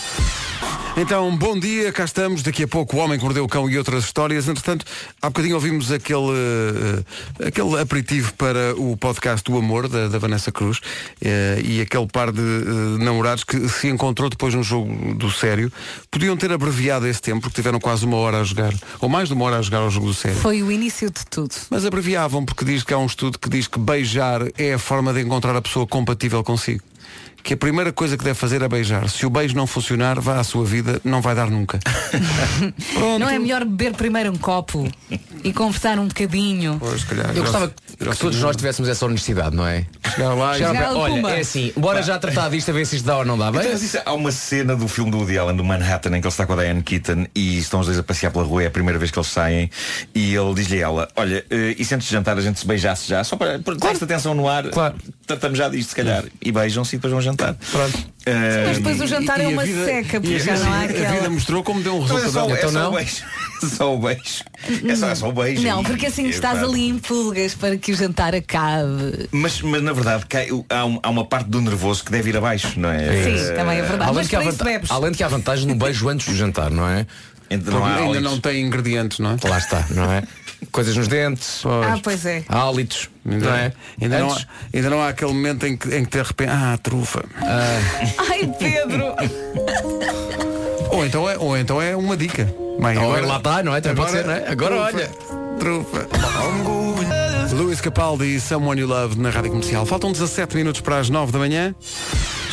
Então, 0.97 1.33
bom 1.37 1.57
dia, 1.57 1.93
cá 1.93 2.03
estamos. 2.03 2.43
Daqui 2.43 2.63
a 2.63 2.67
pouco, 2.67 2.97
o 2.97 2.99
Homem 2.99 3.17
que 3.17 3.23
Mordeu 3.23 3.45
o 3.45 3.47
Cão 3.47 3.69
e 3.69 3.77
outras 3.77 4.03
histórias. 4.03 4.49
Entretanto, 4.49 4.85
há 5.21 5.27
bocadinho 5.27 5.55
ouvimos 5.55 5.91
aquele, 5.91 6.33
eh, 7.39 7.47
aquele 7.47 7.79
aperitivo 7.79 8.33
para 8.33 8.75
o 8.75 8.97
podcast 8.97 9.49
do 9.49 9.57
Amor, 9.57 9.87
da, 9.87 10.09
da 10.09 10.17
Vanessa 10.17 10.51
Cruz, 10.51 10.79
eh, 11.21 11.61
e 11.63 11.79
aquele 11.79 12.05
par 12.07 12.33
de 12.33 12.41
namorados 12.99 13.43
que 13.43 13.67
se 13.69 13.87
encontrou 13.87 14.29
depois 14.29 14.53
num 14.53 14.63
jogo 14.63 15.13
do 15.13 15.31
sério. 15.31 15.71
Podiam 16.09 16.35
ter 16.37 16.51
abreviado 16.51 17.07
esse 17.07 17.21
tempo, 17.21 17.41
porque 17.41 17.55
tiveram 17.55 17.79
quase 17.79 18.05
uma 18.05 18.17
hora 18.17 18.39
a 18.39 18.43
jogar, 18.43 18.73
ou 18.99 19.09
mais 19.09 19.27
de 19.27 19.33
uma 19.33 19.45
hora 19.45 19.57
a 19.57 19.61
jogar 19.61 19.79
ao 19.79 19.89
jogo 19.89 20.07
do 20.07 20.13
sério. 20.13 20.37
Foi 20.37 20.61
o 20.63 20.71
início 20.71 21.09
de 21.09 21.25
tudo. 21.25 21.53
Mas 21.69 21.85
abreviavam 21.85 22.45
porque 22.45 22.65
diz 22.65 22.83
que 22.83 22.93
há 22.93 22.97
um 22.97 23.05
estudo 23.05 23.37
que 23.37 23.49
diz 23.49 23.67
que 23.67 23.79
beijar 23.79 24.41
é 24.57 24.73
a 24.73 24.79
forma 24.79 25.13
de 25.13 25.21
encontrar 25.21 25.55
a 25.55 25.61
pessoa 25.61 25.85
compatível 25.87 26.43
consigo. 26.43 26.83
Que 27.43 27.53
a 27.53 27.57
primeira 27.57 27.91
coisa 27.91 28.17
que 28.17 28.23
deve 28.23 28.37
fazer 28.37 28.61
é 28.61 28.67
beijar. 28.67 29.09
Se 29.09 29.25
o 29.25 29.29
beijo 29.29 29.55
não 29.55 29.65
funcionar, 29.65 30.19
vá 30.19 30.39
à 30.39 30.43
sua 30.43 30.65
vida, 30.65 31.01
não 31.03 31.21
vai 31.21 31.35
dar 31.35 31.49
nunca. 31.49 31.79
Não 33.19 33.29
é 33.29 33.37
melhor 33.39 33.65
beber 33.65 33.93
primeiro 33.93 34.31
um 34.31 34.37
copo 34.37 34.87
e 35.43 35.51
conversar 35.53 35.99
um 35.99 36.07
bocadinho? 36.07 36.77
Pois, 36.79 37.03
calhar. 37.03 37.35
Eu 37.35 37.43
gostava 37.43 37.69
que 37.69 38.17
todos 38.17 38.39
nós 38.39 38.55
tivéssemos 38.55 38.89
essa 38.89 39.05
honestidade, 39.05 39.55
não 39.55 39.65
é? 39.65 39.85
Chegaram 40.09 40.37
lá 40.37 40.57
e... 40.57 40.63
ao 40.63 40.71
pé, 40.73 40.89
Olha, 40.89 41.27
é 41.31 41.39
assim, 41.41 41.71
bora 41.75 42.01
já 42.01 42.17
tratar 42.17 42.49
disto 42.49 42.69
a 42.69 42.73
ver 42.73 42.85
se 42.85 42.97
isto 42.97 43.05
dá 43.05 43.17
ou 43.17 43.25
não 43.25 43.37
dá. 43.37 43.51
Bem, 43.51 43.61
Então, 43.61 43.71
mas 43.73 43.83
isso, 43.83 43.97
há 44.05 44.13
uma 44.13 44.31
cena 44.31 44.75
do 44.75 44.87
filme 44.87 45.11
do 45.11 45.17
Woody 45.17 45.37
Allen, 45.37 45.55
do 45.55 45.63
Manhattan, 45.63 46.09
em 46.09 46.21
que 46.21 46.27
ele 46.27 46.27
está 46.27 46.45
com 46.45 46.53
a 46.53 46.55
Diane 46.57 46.81
Keaton 46.81 47.25
e 47.35 47.57
estão 47.59 47.79
os 47.79 47.85
dois 47.85 47.99
a 47.99 48.03
passear 48.03 48.31
pela 48.31 48.43
rua, 48.43 48.63
é 48.63 48.67
a 48.67 48.71
primeira 48.71 48.97
vez 48.97 49.11
que 49.11 49.19
eles 49.19 49.29
saem 49.29 49.69
e 50.13 50.35
ele 50.35 50.53
diz-lhe 50.53 50.77
a 50.77 50.87
ela, 50.87 51.07
olha, 51.15 51.45
eh, 51.49 51.75
e 51.77 51.85
se 51.85 51.93
antes 51.95 52.07
de 52.07 52.13
jantar 52.13 52.37
a 52.37 52.41
gente 52.41 52.59
se 52.59 52.65
beijasse 52.65 53.07
já, 53.07 53.23
só 53.23 53.35
para 53.35 53.59
pôr 53.59 53.77
esta 53.89 54.05
atenção 54.05 54.33
no 54.33 54.47
ar, 54.47 54.65
tratamos 55.25 55.57
já 55.57 55.69
disto 55.69 55.89
se 55.89 55.95
calhar. 55.95 56.23
E 56.41 56.51
beijam-se 56.51 56.95
e 56.95 56.97
depois 56.97 57.11
vão 57.11 57.21
jantar. 57.29 57.55
Pronto. 57.71 58.09
Mas 58.67 58.77
depois 58.77 59.01
o 59.01 59.07
jantar 59.07 59.39
é 59.41 59.47
uma 59.47 59.65
seca, 59.65 60.19
porque 60.21 60.39
já 60.39 60.55
não 60.57 60.71
há 60.73 60.79
A 60.81 60.87
vida 60.87 61.07
aquela. 61.09 61.29
mostrou 61.29 61.63
como 61.63 61.81
deu 61.81 61.95
um 61.95 62.05
é 62.05 62.07
resultado. 62.07 62.31
só, 62.31 62.49
é 62.49 62.53
Então 62.57 62.71
só 62.71 62.79
não? 62.79 62.89
o 62.91 62.95
beijo. 62.95 63.15
É 63.61 63.65
só 63.67 63.93
o 63.93 63.99
beijo. 63.99 64.21
É 64.87 64.95
só, 64.95 65.09
é 65.09 65.15
só 65.15 65.27
o 65.27 65.33
beijo. 65.33 65.61
Não, 65.63 65.81
E- 65.81 65.85
porque 65.85 66.05
assim 66.05 66.27
é 66.27 66.29
estás 66.29 66.59
verdade. 66.59 66.79
ali 66.79 66.87
em 66.87 66.97
pulgas 66.97 67.53
para 67.55 67.75
que 67.77 67.91
o 67.91 67.95
jantar 67.95 68.33
acabe. 68.33 69.27
Mas, 69.33 69.61
mas 69.61 69.83
na 69.83 69.91
verdade 69.91 70.25
cai- 70.29 70.47
há, 70.69 70.85
um- 70.85 70.97
há 71.03 71.09
uma 71.09 71.25
parte 71.25 71.49
do 71.49 71.59
nervoso 71.59 72.05
que 72.05 72.09
deve 72.11 72.29
ir 72.29 72.37
abaixo, 72.37 72.79
não 72.79 72.89
é? 72.89 73.21
Sim, 73.21 73.53
também 73.55 73.79
é 73.79 73.81
verdade. 73.81 74.09
Além 74.11 74.25
que 74.27 74.33
há 74.35 74.39
para 74.39 74.49
isso 74.49 74.57
vanta- 74.59 74.63
bebes. 74.71 74.89
além 74.91 75.11
de 75.11 75.17
que 75.17 75.23
há 75.25 75.27
vantagem 75.27 75.67
no 75.67 75.75
beijo 75.75 76.07
antes 76.07 76.25
do 76.27 76.35
jantar, 76.35 76.71
não 76.71 76.87
é? 76.87 77.05
Ainda 77.49 77.69
não 77.71 77.83
há 77.85 77.95
Ainda 77.97 78.21
não 78.21 78.39
tem 78.39 78.61
ingredientes, 78.65 79.19
não 79.19 79.31
é? 79.31 79.49
Lá 79.49 79.57
está, 79.57 79.85
não 79.89 80.09
é? 80.09 80.23
Coisas 80.71 80.95
nos 80.95 81.07
dentes, 81.07 81.63
Ah, 81.65 81.97
pois 82.03 82.25
é. 82.25 82.43
hálitos, 82.47 83.09
Ainda, 83.29 83.45
não 83.49 83.55
é? 83.55 83.73
ainda, 84.01 84.19
não 84.19 84.31
há, 84.33 84.37
ainda 84.73 84.89
não 84.89 85.01
há 85.01 85.09
aquele 85.09 85.33
momento 85.33 85.65
em 85.65 85.75
que, 85.75 85.95
em 85.95 86.05
que 86.05 86.17
de 86.17 86.23
repente. 86.23 86.49
Ah, 86.51 86.77
trufa. 86.81 87.23
Ai, 88.29 88.49
Pedro! 88.59 89.15
Ou 90.91 91.05
então 91.05 91.29
é, 91.29 91.37
ou 91.37 91.55
então 91.57 91.81
é 91.81 91.95
uma 91.95 92.17
dica. 92.17 92.45
Bem, 92.81 92.97
Ou 92.97 93.21
lá 93.25 93.37
está, 93.37 93.61
não 93.61 93.75
é? 93.75 93.81
Também 93.81 93.97
pode 93.97 94.11
ser, 94.11 94.25
não 94.25 94.33
é? 94.33 94.47
Agora 94.49 94.75
olha. 94.77 95.07
Trufa. 95.59 96.07
Luís 97.53 97.81
Capaldi 97.81 98.35
e 98.35 98.39
Someone 98.39 98.81
You 98.81 98.87
Love 98.87 99.19
na 99.19 99.29
Rádio 99.29 99.49
Comercial. 99.51 99.85
Faltam 99.85 100.11
17 100.11 100.55
minutos 100.55 100.81
para 100.81 100.97
as 100.99 101.09
9 101.09 101.31
da 101.31 101.39
manhã. 101.39 101.75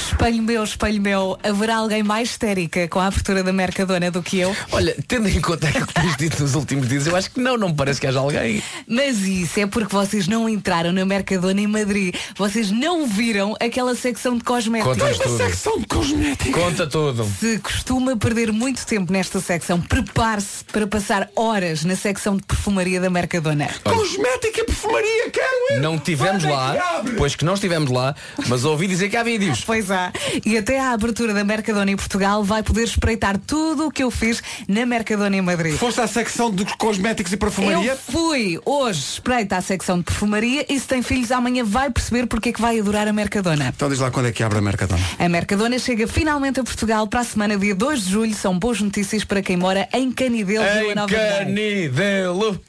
Espelho 0.06 0.42
meu, 0.42 0.62
espelho 0.62 1.02
meu, 1.02 1.38
haverá 1.42 1.76
alguém 1.76 2.02
mais 2.02 2.30
histérica 2.30 2.86
com 2.86 3.00
a 3.00 3.06
abertura 3.06 3.42
da 3.42 3.52
Mercadona 3.52 4.10
do 4.10 4.22
que 4.22 4.38
eu? 4.38 4.56
Olha, 4.70 4.96
tendo 5.08 5.28
em 5.28 5.40
conta 5.40 5.68
aquilo 5.68 5.86
que 5.86 5.94
tens 5.94 6.14
dito 6.16 6.42
nos 6.42 6.54
últimos 6.54 6.88
dias, 6.88 7.06
eu 7.06 7.16
acho 7.16 7.30
que 7.30 7.40
não, 7.40 7.56
não 7.56 7.70
me 7.70 7.74
parece 7.74 8.00
que 8.00 8.06
haja 8.06 8.20
alguém. 8.20 8.62
Mas 8.86 9.18
isso 9.22 9.58
é 9.58 9.66
porque 9.66 9.94
vocês 9.94 10.28
não 10.28 10.48
entraram 10.48 10.92
na 10.92 11.04
Mercadona 11.04 11.60
em 11.60 11.66
Madrid. 11.66 12.14
Vocês 12.36 12.70
não 12.70 13.06
viram 13.06 13.56
aquela 13.60 13.94
secção 13.96 14.38
de 14.38 14.44
cosméticos. 14.44 14.96
Conta-nos 14.96 15.18
tudo. 15.18 15.36
Secção 15.36 15.78
de 15.78 15.86
cosméticos. 15.86 16.62
Conta 16.62 16.86
tudo. 16.86 17.24
Se 17.40 17.58
costuma 17.58 18.16
perder 18.16 18.52
muito 18.52 18.86
tempo 18.86 19.12
nesta 19.12 19.40
secção, 19.40 19.80
prepare-se 19.80 20.64
para 20.64 20.86
passar 20.86 21.28
horas 21.34 21.84
na 21.84 21.96
secção 21.96 22.36
de 22.36 22.44
perfumaria 22.44 23.00
da 23.00 23.10
Mercadona. 23.10 23.68
Cosmética 23.82 24.60
e 24.60 24.64
perfumaria, 24.64 25.30
quero 25.30 25.80
Não 25.80 25.98
tivemos 25.98 26.44
é 26.44 26.50
lá, 26.50 27.02
que 27.04 27.12
pois 27.12 27.34
que 27.34 27.44
não 27.44 27.54
estivemos 27.54 27.90
lá, 27.90 28.14
mas 28.46 28.64
ouvi 28.64 28.86
dizer 28.86 29.08
que 29.08 29.16
há 29.16 29.22
vídeos. 29.22 29.64
Pois 29.64 29.90
há. 29.96 30.12
E 30.44 30.56
até 30.56 30.78
à 30.78 30.90
abertura 30.90 31.32
da 31.32 31.44
Mercadona 31.44 31.90
em 31.90 31.96
Portugal 31.96 32.44
vai 32.44 32.62
poder 32.62 32.84
espreitar 32.84 33.38
tudo 33.38 33.86
o 33.86 33.90
que 33.90 34.02
eu 34.02 34.10
fiz 34.10 34.42
na 34.68 34.84
Mercadona 34.86 35.36
em 35.36 35.40
Madrid. 35.42 35.74
Foste 35.76 36.00
à 36.00 36.06
secção 36.06 36.50
de 36.50 36.64
cosméticos 36.76 37.32
e 37.32 37.36
perfumaria? 37.36 37.92
Eu 37.92 37.96
fui 37.96 38.60
hoje 38.64 39.00
espreita 39.00 39.56
à 39.56 39.60
secção 39.60 39.98
de 39.98 40.04
perfumaria 40.04 40.64
e 40.68 40.78
se 40.78 40.86
tem 40.86 41.02
filhos 41.02 41.32
amanhã 41.32 41.64
vai 41.64 41.90
perceber 41.90 42.26
porque 42.26 42.50
é 42.50 42.52
que 42.52 42.60
vai 42.60 42.78
adorar 42.78 43.08
a 43.08 43.12
Mercadona. 43.12 43.72
Então 43.74 43.88
diz 43.88 43.98
lá 43.98 44.10
quando 44.10 44.26
é 44.26 44.32
que 44.32 44.42
abre 44.42 44.58
a 44.58 44.62
Mercadona. 44.62 45.02
A 45.18 45.28
Mercadona 45.28 45.78
chega 45.78 46.06
finalmente 46.06 46.60
a 46.60 46.64
Portugal 46.64 47.06
para 47.06 47.20
a 47.20 47.24
semana 47.24 47.56
dia 47.56 47.74
2 47.74 48.04
de 48.04 48.10
julho. 48.10 48.34
São 48.34 48.58
boas 48.58 48.80
notícias 48.80 49.24
para 49.24 49.42
quem 49.42 49.56
mora 49.56 49.88
em 49.92 50.10
Canidelo, 50.12 50.64
Vila 50.64 50.92
Em 50.92 50.94
Nova 50.94 51.08
de 51.08 51.14
Gaia. 51.14 51.44
Canidelo. 51.44 52.60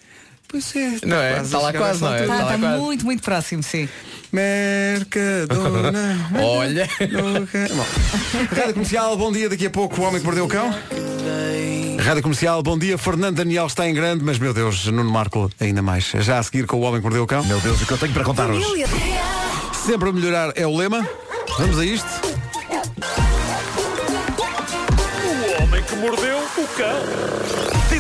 Pois 0.48 0.74
é. 0.76 1.00
Não 1.06 1.18
é? 1.18 1.42
Está 1.42 1.60
lá 1.60 1.74
quase, 1.74 2.02
não 2.02 2.14
é? 2.14 2.22
Está, 2.22 2.34
Está 2.36 2.46
está 2.56 2.58
quase. 2.60 2.82
muito, 2.82 3.06
muito 3.06 3.22
próximo, 3.22 3.62
sim. 3.62 3.90
Mercadona. 4.32 6.30
Olha. 6.42 6.88
Rádio 8.56 8.74
Comercial, 8.74 9.18
bom 9.18 9.32
dia. 9.32 9.50
Daqui 9.50 9.66
a 9.66 9.70
pouco 9.70 10.02
o 10.02 10.06
Homem 10.06 10.20
que 10.20 10.26
Mordeu 10.26 10.46
o 10.46 10.48
Cão. 10.48 10.74
Rádio 12.00 12.24
Comercial, 12.24 12.64
bom 12.64 12.78
dia. 12.78 12.98
Fernando 12.98 13.36
Daniel 13.36 13.68
está 13.68 13.88
em 13.90 13.94
grande, 13.94 14.24
mas 14.24 14.40
meu 14.40 14.54
Deus, 14.54 14.86
Nuno 14.86 15.10
Marco 15.12 15.52
ainda 15.60 15.82
mais. 15.82 16.06
Já 16.20 16.40
a 16.40 16.44
seguir 16.44 16.66
com 16.66 16.78
o 16.78 16.82
Homem 16.82 17.02
que 17.02 17.04
Mordeu 17.04 17.24
o 17.24 17.28
Cão. 17.28 17.44
Meu 17.44 17.60
Deus, 17.60 17.82
o 17.82 17.86
que 17.86 17.92
eu 17.92 17.98
tenho 17.98 18.14
para 18.14 18.24
contar 18.24 18.50
hoje? 18.50 18.86
Sempre 19.86 20.10
a 20.10 20.14
melhorar 20.14 20.54
é 20.56 20.66
o 20.66 20.76
lema. 20.76 21.06
Vamos 21.58 21.78
a 21.80 21.86
isto. 21.86 22.37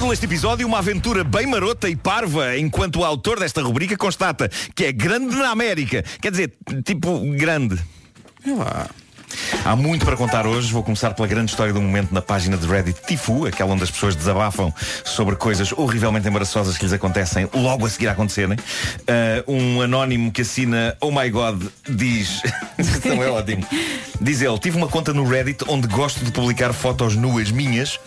Deste 0.09 0.25
episódio, 0.25 0.65
uma 0.65 0.77
aventura 0.77 1.23
bem 1.23 1.45
marota 1.45 1.89
e 1.89 1.95
parva, 1.95 2.57
enquanto 2.57 2.99
o 2.99 3.05
autor 3.05 3.39
desta 3.39 3.61
rubrica 3.61 3.97
constata 3.97 4.49
que 4.73 4.85
é 4.85 4.91
grande 4.91 5.35
na 5.35 5.49
América. 5.49 6.03
Quer 6.21 6.31
dizer, 6.31 6.53
tipo, 6.83 7.19
grande. 7.35 7.77
É 8.45 8.53
lá. 8.53 8.89
Há 9.63 9.75
muito 9.75 10.05
para 10.05 10.15
contar 10.15 10.45
hoje. 10.45 10.71
Vou 10.71 10.83
começar 10.83 11.13
pela 11.13 11.27
grande 11.27 11.51
história 11.51 11.73
do 11.73 11.81
momento 11.81 12.13
na 12.13 12.21
página 12.21 12.57
de 12.57 12.65
Reddit 12.67 12.99
Tifu, 13.05 13.45
aquela 13.45 13.73
onde 13.73 13.83
as 13.83 13.91
pessoas 13.91 14.15
desabafam 14.15 14.73
sobre 15.03 15.35
coisas 15.35 15.71
horrivelmente 15.71 16.27
embaraçosas 16.27 16.77
que 16.77 16.83
lhes 16.83 16.93
acontecem 16.93 17.47
logo 17.53 17.85
a 17.85 17.89
seguir 17.89 18.07
a 18.07 18.11
acontecerem. 18.11 18.57
Ah, 19.07 19.43
um 19.47 19.81
anónimo 19.81 20.31
que 20.31 20.41
assina 20.41 20.95
Oh 21.01 21.11
my 21.11 21.29
God 21.29 21.63
diz. 21.87 22.41
Não 23.05 23.21
é 23.23 23.29
ótimo. 23.29 23.65
Diz 24.19 24.41
ele, 24.41 24.57
tive 24.59 24.77
uma 24.77 24.87
conta 24.87 25.13
no 25.13 25.27
Reddit 25.27 25.63
onde 25.67 25.87
gosto 25.87 26.23
de 26.23 26.31
publicar 26.31 26.73
fotos 26.73 27.15
nuas 27.15 27.51
minhas. 27.51 27.99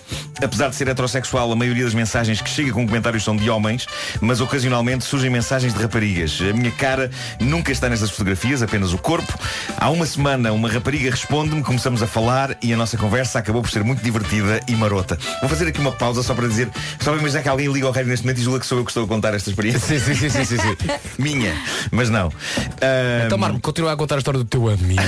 Apesar 0.42 0.68
de 0.68 0.76
ser 0.76 0.88
heterossexual, 0.88 1.52
a 1.52 1.56
maioria 1.56 1.84
das 1.84 1.94
mensagens 1.94 2.40
que 2.40 2.48
chega 2.48 2.72
com 2.72 2.86
comentários 2.86 3.22
são 3.22 3.36
de 3.36 3.48
homens, 3.50 3.86
mas 4.20 4.40
ocasionalmente 4.40 5.04
surgem 5.04 5.30
mensagens 5.30 5.74
de 5.74 5.80
raparigas. 5.80 6.40
A 6.40 6.52
minha 6.52 6.70
cara 6.70 7.10
nunca 7.38 7.70
está 7.70 7.88
nestas 7.88 8.10
fotografias, 8.10 8.62
apenas 8.62 8.92
o 8.92 8.98
corpo. 8.98 9.38
Há 9.76 9.90
uma 9.90 10.06
semana, 10.06 10.52
uma 10.52 10.68
rapariga 10.68 11.10
responde-me, 11.20 11.62
começamos 11.62 12.02
a 12.02 12.06
falar 12.06 12.56
e 12.62 12.72
a 12.72 12.76
nossa 12.78 12.96
conversa 12.96 13.38
acabou 13.38 13.61
por 13.61 13.70
ser 13.70 13.85
muito 13.85 14.02
divertida 14.02 14.59
e 14.66 14.74
marota. 14.74 15.18
Vou 15.40 15.50
fazer 15.50 15.68
aqui 15.68 15.78
uma 15.78 15.92
pausa 15.92 16.22
só 16.22 16.35
para 16.35 16.48
dizer, 16.48 16.70
só 16.98 17.11
para 17.11 17.20
imaginar 17.20 17.42
que 17.42 17.48
alguém 17.48 17.70
liga 17.70 17.87
ao 17.87 17.92
rádio 17.92 18.09
neste 18.09 18.24
momento 18.24 18.38
e 18.38 18.42
julga 18.42 18.61
que 18.61 18.66
sou 18.66 18.78
eu 18.78 18.85
que 18.87 18.90
estou 18.90 19.04
a 19.04 19.06
contar 19.06 19.35
esta 19.35 19.50
experiência. 19.50 19.80
Sim, 19.80 20.14
sim, 20.14 20.30
sim, 20.30 20.44
sim, 20.44 20.56
sim. 20.56 20.76
Minha, 21.18 21.54
mas 21.90 22.09
não. 22.09 22.33
Ah, 22.80 23.24
Então, 23.26 23.37
Marco, 23.37 23.61
continua 23.61 23.92
a 23.92 23.96
contar 23.96 24.14
a 24.14 24.18
história 24.18 24.38
do 24.38 24.46
teu 24.46 24.66
amigo. 24.70 25.02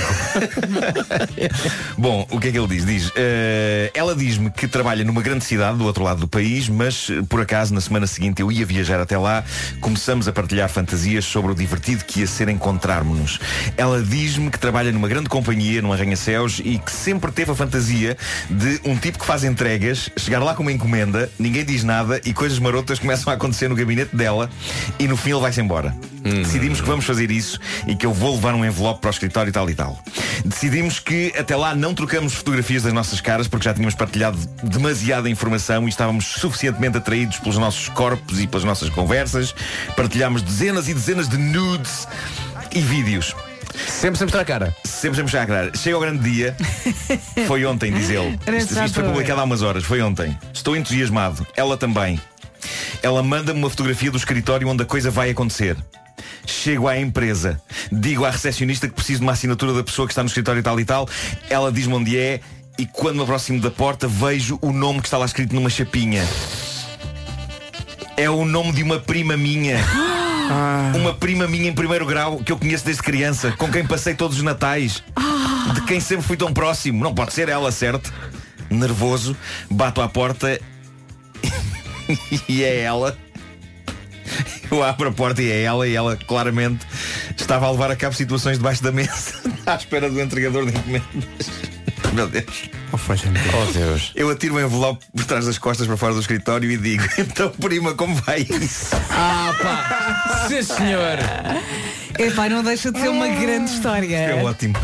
Bom, 1.97 2.27
o 2.29 2.39
que 2.39 2.49
é 2.49 2.51
que 2.51 2.59
ele 2.59 2.67
diz? 2.67 2.85
Diz, 2.85 3.11
eh, 3.15 3.89
ela 3.95 4.15
diz-me 4.15 4.51
que 4.51 4.67
trabalha 4.67 5.03
numa 5.03 5.21
grande 5.21 5.43
cidade 5.43 5.79
do 5.79 5.85
outro 5.85 6.03
lado 6.03 6.19
do 6.19 6.27
país, 6.27 6.69
mas 6.69 7.07
por 7.27 7.41
acaso 7.41 7.73
na 7.73 7.81
semana 7.81 8.05
seguinte 8.05 8.39
eu 8.39 8.51
ia 8.51 8.65
viajar 8.65 8.99
até 8.99 9.17
lá, 9.17 9.43
começamos 9.81 10.27
a 10.27 10.31
partilhar 10.31 10.69
fantasias 10.69 11.25
sobre 11.25 11.51
o 11.51 11.55
divertido 11.55 12.05
que 12.05 12.19
ia 12.19 12.27
ser 12.27 12.49
encontrarmos-nos. 12.49 13.39
Ela 13.75 13.99
diz-me 14.03 14.51
que 14.51 14.59
trabalha 14.59 14.91
numa 14.91 15.07
grande 15.07 15.27
companhia, 15.27 15.81
num 15.81 15.91
arranha-céus, 16.03 16.61
e 16.63 16.77
que 16.77 16.91
sempre 16.91 17.31
teve 17.31 17.51
a 17.51 17.55
fantasia 17.55 18.17
de 18.49 18.81
um 18.85 18.95
tipo 18.95 19.19
que 19.19 19.25
faz 19.25 19.43
entregas, 19.43 20.09
chegar 20.17 20.43
lá 20.43 20.53
com 20.53 20.61
uma 20.61 20.71
encomenda, 20.71 21.29
ninguém 21.39 21.65
diz 21.65 21.83
nada 21.83 22.21
e 22.25 22.33
coisas 22.33 22.59
marotas 22.59 22.99
começam 22.99 23.31
a 23.31 23.35
acontecer 23.35 23.67
no 23.67 23.75
gabinete 23.75 24.15
dela 24.15 24.49
e 24.99 25.07
no 25.07 25.17
fim 25.17 25.31
ele 25.31 25.39
vai-se 25.39 25.61
embora. 25.61 25.95
Decidimos 26.23 26.79
que 26.79 26.87
vamos 26.87 27.03
fazer 27.03 27.29
isso 27.31 27.59
e 27.85 27.95
que 27.95 28.05
eu 28.05 28.13
vou 28.13 28.35
levar 28.35 28.55
um 28.55 28.63
envelope 28.63 29.01
para 29.01 29.09
o 29.09 29.11
escritório 29.11 29.49
e 29.49 29.51
tal 29.51 29.69
e 29.69 29.75
tal. 29.75 30.01
Decidimos 30.45 30.99
que 30.99 31.33
até 31.37 31.55
lá 31.55 31.75
não 31.75 31.93
trocamos 31.93 32.33
fotografias 32.33 32.83
das 32.83 32.93
nossas 32.93 33.19
caras 33.19 33.47
porque 33.47 33.65
já 33.65 33.73
tínhamos 33.73 33.95
partilhado 33.95 34.37
demasiada 34.63 35.29
informação 35.29 35.85
e 35.85 35.89
estávamos 35.89 36.25
suficientemente 36.25 36.97
atraídos 36.97 37.39
pelos 37.39 37.57
nossos 37.57 37.89
corpos 37.89 38.39
e 38.39 38.47
pelas 38.47 38.63
nossas 38.63 38.89
conversas. 38.89 39.53
Partilhámos 39.95 40.41
dezenas 40.41 40.87
e 40.87 40.93
dezenas 40.93 41.27
de 41.27 41.37
nudes 41.37 42.07
e 42.71 42.79
vídeos. 42.79 43.35
Sempre 43.87 44.17
sem 44.17 44.25
mostrar 44.25 44.41
a 44.41 44.45
cara. 44.45 44.75
Sempre 44.83 45.15
sem 45.15 45.23
mostrar 45.23 45.41
a 45.43 45.45
cara. 45.45 45.71
Chega 45.75 45.95
ao 45.95 46.01
grande 46.01 46.29
dia. 46.29 46.55
Foi 47.47 47.65
ontem, 47.65 47.91
diz 47.91 48.09
ele. 48.09 48.39
Isto, 48.57 48.79
isto 48.83 48.93
foi 48.93 49.03
publicado 49.03 49.41
há 49.41 49.43
umas 49.43 49.61
horas. 49.61 49.83
Foi 49.83 50.01
ontem. 50.01 50.37
Estou 50.53 50.75
entusiasmado. 50.75 51.45
Ela 51.55 51.77
também. 51.77 52.19
Ela 53.01 53.21
manda-me 53.21 53.59
uma 53.59 53.69
fotografia 53.69 54.11
do 54.11 54.17
escritório 54.17 54.67
onde 54.67 54.83
a 54.83 54.85
coisa 54.85 55.11
vai 55.11 55.29
acontecer. 55.29 55.75
Chego 56.45 56.87
à 56.87 56.97
empresa, 56.97 57.61
digo 57.91 58.25
à 58.25 58.29
recepcionista 58.29 58.87
que 58.87 58.93
preciso 58.93 59.19
de 59.19 59.25
uma 59.25 59.31
assinatura 59.31 59.73
da 59.73 59.83
pessoa 59.83 60.07
que 60.07 60.11
está 60.11 60.21
no 60.21 60.27
escritório 60.27 60.59
e 60.59 60.63
tal 60.63 60.79
e 60.79 60.85
tal. 60.85 61.09
Ela 61.49 61.71
diz-me 61.71 61.93
onde 61.93 62.17
é 62.17 62.39
e 62.77 62.85
quando 62.85 63.17
me 63.17 63.23
aproximo 63.23 63.59
da 63.59 63.71
porta 63.71 64.07
vejo 64.07 64.57
o 64.61 64.71
nome 64.71 64.99
que 64.99 65.07
está 65.07 65.17
lá 65.17 65.25
escrito 65.25 65.53
numa 65.55 65.69
chapinha. 65.69 66.25
É 68.15 68.29
o 68.29 68.45
nome 68.45 68.73
de 68.73 68.83
uma 68.83 68.99
prima 68.99 69.35
minha. 69.35 69.77
Uma 70.95 71.13
prima 71.13 71.47
minha 71.47 71.69
em 71.69 71.73
primeiro 71.73 72.05
grau 72.05 72.37
que 72.37 72.51
eu 72.51 72.57
conheço 72.57 72.85
desde 72.85 73.01
criança, 73.01 73.51
com 73.57 73.71
quem 73.71 73.85
passei 73.85 74.13
todos 74.13 74.37
os 74.37 74.43
natais, 74.43 75.03
de 75.73 75.81
quem 75.81 75.99
sempre 75.99 76.25
fui 76.25 76.37
tão 76.37 76.53
próximo. 76.53 77.03
Não 77.03 77.13
pode 77.13 77.33
ser 77.33 77.49
ela, 77.49 77.71
certo? 77.71 78.13
Nervoso, 78.69 79.35
bato 79.69 80.01
à 80.01 80.09
porta 80.09 80.59
e 82.47 82.63
é 82.63 82.81
ela. 82.81 83.17
Eu 84.71 84.83
abro 84.83 85.09
a 85.09 85.11
porta 85.11 85.41
e 85.41 85.51
é 85.51 85.61
ela 85.61 85.87
e 85.87 85.95
ela 85.95 86.15
claramente 86.15 86.85
estava 87.37 87.67
a 87.67 87.71
levar 87.71 87.91
a 87.91 87.95
cabo 87.95 88.15
situações 88.15 88.57
debaixo 88.57 88.81
da 88.81 88.91
mesa 88.91 89.35
à 89.65 89.75
espera 89.75 90.09
do 90.09 90.19
entregador 90.19 90.65
de 90.65 90.77
encomendas. 90.77 91.51
Meu 92.13 92.27
Deus. 92.27 92.69
Oh 93.53 93.71
Deus. 93.71 94.11
Eu 94.15 94.29
atiro 94.29 94.55
o 94.55 94.61
envelope 94.61 95.03
por 95.15 95.25
trás 95.25 95.47
das 95.47 95.57
costas 95.57 95.87
para 95.87 95.97
fora 95.97 96.13
do 96.13 96.19
escritório 96.19 96.69
e 96.69 96.77
digo, 96.77 97.03
então 97.17 97.49
prima, 97.49 97.95
como 97.95 98.13
vai 98.15 98.41
isso? 98.41 98.95
Ah 99.09 99.42
pá, 99.61 100.45
sim 100.47 100.61
senhor. 100.63 101.17
Epá, 102.19 102.47
não 102.49 102.63
deixa 102.63 102.91
de 102.91 102.99
ser 102.99 103.07
uma 103.09 103.27
grande 103.27 103.71
história. 103.71 104.15
É 104.15 104.43
ótimo. 104.43 104.75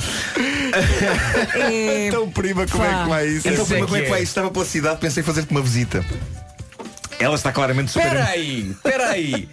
É, 1.53 2.07
Então, 2.07 2.29
prima, 2.29 2.65
como 2.67 2.83
é 2.83 3.03
que 3.03 3.09
vai 3.09 3.27
isso? 3.27 3.47
Então, 3.47 3.63
Isso 3.63 3.73
é 3.73 3.75
prima, 3.75 3.85
como 3.87 3.97
é 3.97 4.01
que 4.01 4.09
vai 4.09 4.19
é. 4.19 4.23
isso? 4.23 4.31
Estava 4.31 4.51
pela 4.51 4.65
cidade, 4.65 4.99
pensei 4.99 5.21
em 5.21 5.25
fazer-te 5.25 5.51
uma 5.51 5.61
visita. 5.61 6.03
Ela 7.19 7.35
está 7.35 7.51
claramente 7.51 7.91
super. 7.91 8.07
Espera 8.07 8.25
aí, 8.25 8.69
espera 8.71 9.09
aí. 9.09 9.49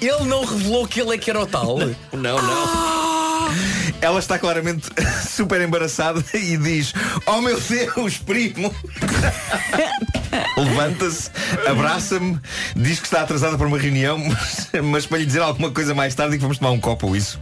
Ele 0.00 0.24
não 0.24 0.44
revelou 0.44 0.86
que 0.86 1.00
ele 1.00 1.14
é 1.14 1.18
que 1.18 1.30
era 1.30 1.40
o 1.40 1.46
tal? 1.46 1.78
Não, 2.12 2.42
não. 2.42 2.95
Ela 4.00 4.18
está 4.18 4.38
claramente 4.38 4.88
super 5.28 5.60
embaraçada 5.60 6.22
e 6.34 6.56
diz: 6.56 6.92
Oh 7.26 7.40
meu 7.40 7.60
Deus, 7.60 8.18
primo! 8.18 8.74
Levanta-se, 10.56 11.30
abraça-me, 11.66 12.38
diz 12.74 12.98
que 12.98 13.06
está 13.06 13.22
atrasada 13.22 13.56
para 13.56 13.66
uma 13.66 13.78
reunião, 13.78 14.18
mas, 14.18 14.68
mas 14.82 15.06
para 15.06 15.18
lhe 15.18 15.26
dizer 15.26 15.40
alguma 15.40 15.70
coisa 15.70 15.94
mais 15.94 16.14
tarde 16.14 16.34
e 16.34 16.38
que 16.38 16.42
vamos 16.42 16.58
tomar 16.58 16.72
um 16.72 16.80
copo 16.80 17.06
ou 17.06 17.16
isso. 17.16 17.40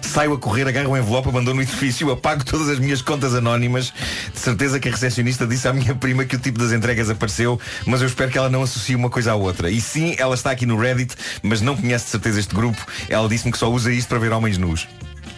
Saio 0.00 0.32
a 0.32 0.38
correr, 0.38 0.66
agarro 0.66 0.90
um 0.90 0.96
envelope, 0.96 1.28
abandono 1.28 1.60
o 1.60 1.62
edifício, 1.62 2.10
apago 2.10 2.44
todas 2.44 2.68
as 2.68 2.78
minhas 2.78 3.02
contas 3.02 3.34
anónimas. 3.34 3.92
De 4.32 4.38
certeza 4.38 4.78
que 4.78 4.88
a 4.88 4.92
recepcionista 4.92 5.46
disse 5.46 5.68
à 5.68 5.72
minha 5.72 5.94
prima 5.94 6.24
que 6.24 6.36
o 6.36 6.38
tipo 6.38 6.58
das 6.58 6.72
entregas 6.72 7.10
apareceu, 7.10 7.60
mas 7.86 8.00
eu 8.00 8.06
espero 8.06 8.30
que 8.30 8.38
ela 8.38 8.48
não 8.48 8.62
associe 8.62 8.94
uma 8.94 9.10
coisa 9.10 9.32
à 9.32 9.34
outra. 9.34 9.70
E 9.70 9.80
sim, 9.80 10.14
ela 10.18 10.34
está 10.34 10.50
aqui 10.50 10.66
no 10.66 10.78
Reddit, 10.78 11.14
mas 11.42 11.60
não 11.60 11.76
conhece 11.76 12.06
de 12.06 12.10
certeza 12.12 12.40
este 12.40 12.54
grupo. 12.54 12.84
Ela 13.08 13.28
disse-me 13.28 13.52
que 13.52 13.58
só 13.58 13.70
usa 13.70 13.92
isto 13.92 14.08
para 14.08 14.18
ver 14.18 14.32
homens 14.32 14.58
nus. 14.58 14.86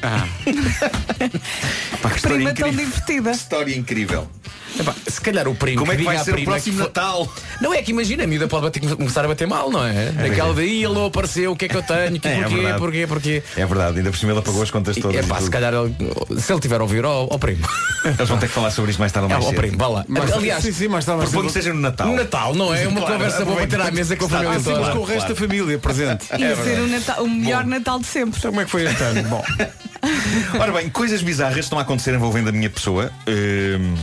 Ah. 0.06 0.28
Pá, 2.02 2.10
que 2.10 2.20
prima 2.20 2.52
tão 2.52 2.68
incrível. 2.68 2.86
divertida. 2.86 3.30
História 3.30 3.74
incrível. 3.74 4.28
Epá, 4.78 4.94
se 5.06 5.20
calhar 5.20 5.46
o 5.46 5.54
primo 5.54 5.78
Como 5.80 5.92
é 5.92 5.96
que 5.96 6.02
vai 6.02 6.18
ser 6.18 6.34
o 6.34 6.44
próximo 6.44 6.76
foi- 6.78 6.86
Natal? 6.86 7.32
Não 7.60 7.72
é 7.72 7.80
que 7.82 7.92
imagina, 7.92 8.24
a 8.24 8.26
miúda 8.26 8.48
pode 8.48 8.62
bater- 8.64 8.80
começar 8.96 9.24
a 9.24 9.28
bater 9.28 9.46
mal, 9.46 9.70
não 9.70 9.84
é? 9.86 10.10
Naquela 10.12 10.52
daí 10.52 10.82
ele 10.84 10.92
não 10.94 11.06
apareceu, 11.06 11.52
o 11.52 11.56
que 11.56 11.66
é 11.66 11.68
que 11.68 11.76
eu 11.76 11.82
tenho, 11.82 12.18
que, 12.20 12.26
É, 12.28 12.32
é 12.38 12.42
porquê, 12.42 12.54
verdade. 12.56 12.78
porquê, 12.78 13.06
porquê. 13.06 13.42
É 13.56 13.64
verdade, 13.66 13.98
ainda 13.98 14.10
por 14.10 14.16
cima 14.18 14.32
ele 14.32 14.40
apagou 14.40 14.62
as 14.62 14.70
contas 14.70 14.96
todas. 14.96 15.16
É 15.24 15.28
pá, 15.28 15.40
se 15.40 15.48
calhar 15.50 15.72
ele- 15.72 15.94
se 16.40 16.52
ele 16.52 16.60
tiver 16.60 16.80
a 16.80 16.82
ouvir, 16.82 17.04
ó 17.04 17.28
ó 17.30 17.38
primo. 17.38 17.64
Eles 18.04 18.28
vão 18.28 18.36
ter 18.38 18.48
que 18.48 18.52
falar 18.52 18.70
sobre 18.70 18.90
isto 18.90 18.98
mais 19.00 19.10
tarde 19.12 19.26
ou 19.26 19.30
É, 19.30 19.34
mais 19.34 19.46
ó 19.46 19.48
cedo. 19.50 19.58
primo, 19.60 19.78
vá 19.78 19.88
lá. 19.88 20.04
Mas- 20.08 20.32
Aliás, 20.32 20.62
sim, 20.62 20.72
sim, 20.72 20.88
mais 20.88 21.04
tarde, 21.04 21.22
Proponho 21.22 21.46
que 21.46 21.52
seja 21.52 21.72
no 21.72 21.80
Natal. 21.80 22.06
no 22.08 22.16
Natal, 22.16 22.54
não 22.54 22.74
é? 22.74 22.86
Uma 22.86 23.00
Claro, 23.00 23.14
conversa 23.14 23.44
boa 23.44 23.60
bater 23.60 23.80
à 23.80 23.90
mesa 23.90 24.16
com 24.16 24.26
a 24.26 24.28
família 24.28 24.58
sim, 24.60 24.70
mas 24.70 24.78
toda. 24.80 24.92
com 24.92 24.98
o 24.98 25.04
resto 25.04 25.28
da 25.28 25.34
família 25.36 25.78
presente. 25.78 26.26
Ia 26.38 26.56
ser 26.56 26.80
o, 26.80 26.86
Natal- 26.88 27.24
o 27.24 27.30
melhor 27.30 27.64
Natal 27.64 27.98
de 27.98 28.06
sempre. 28.06 28.38
Então 28.38 28.50
como 28.50 28.60
é 28.60 28.64
que 28.66 28.70
foi 28.70 28.84
este 28.84 29.02
ano? 29.02 29.22
Bom, 29.28 29.42
Ora 30.60 30.72
bem, 30.72 30.90
coisas 30.90 31.22
bizarras 31.22 31.64
estão 31.64 31.78
a 31.78 31.82
acontecer 31.82 32.14
envolvendo 32.14 32.48
a 32.50 32.52
minha 32.52 32.68
pessoa. 32.68 33.10
hum, 33.26 33.94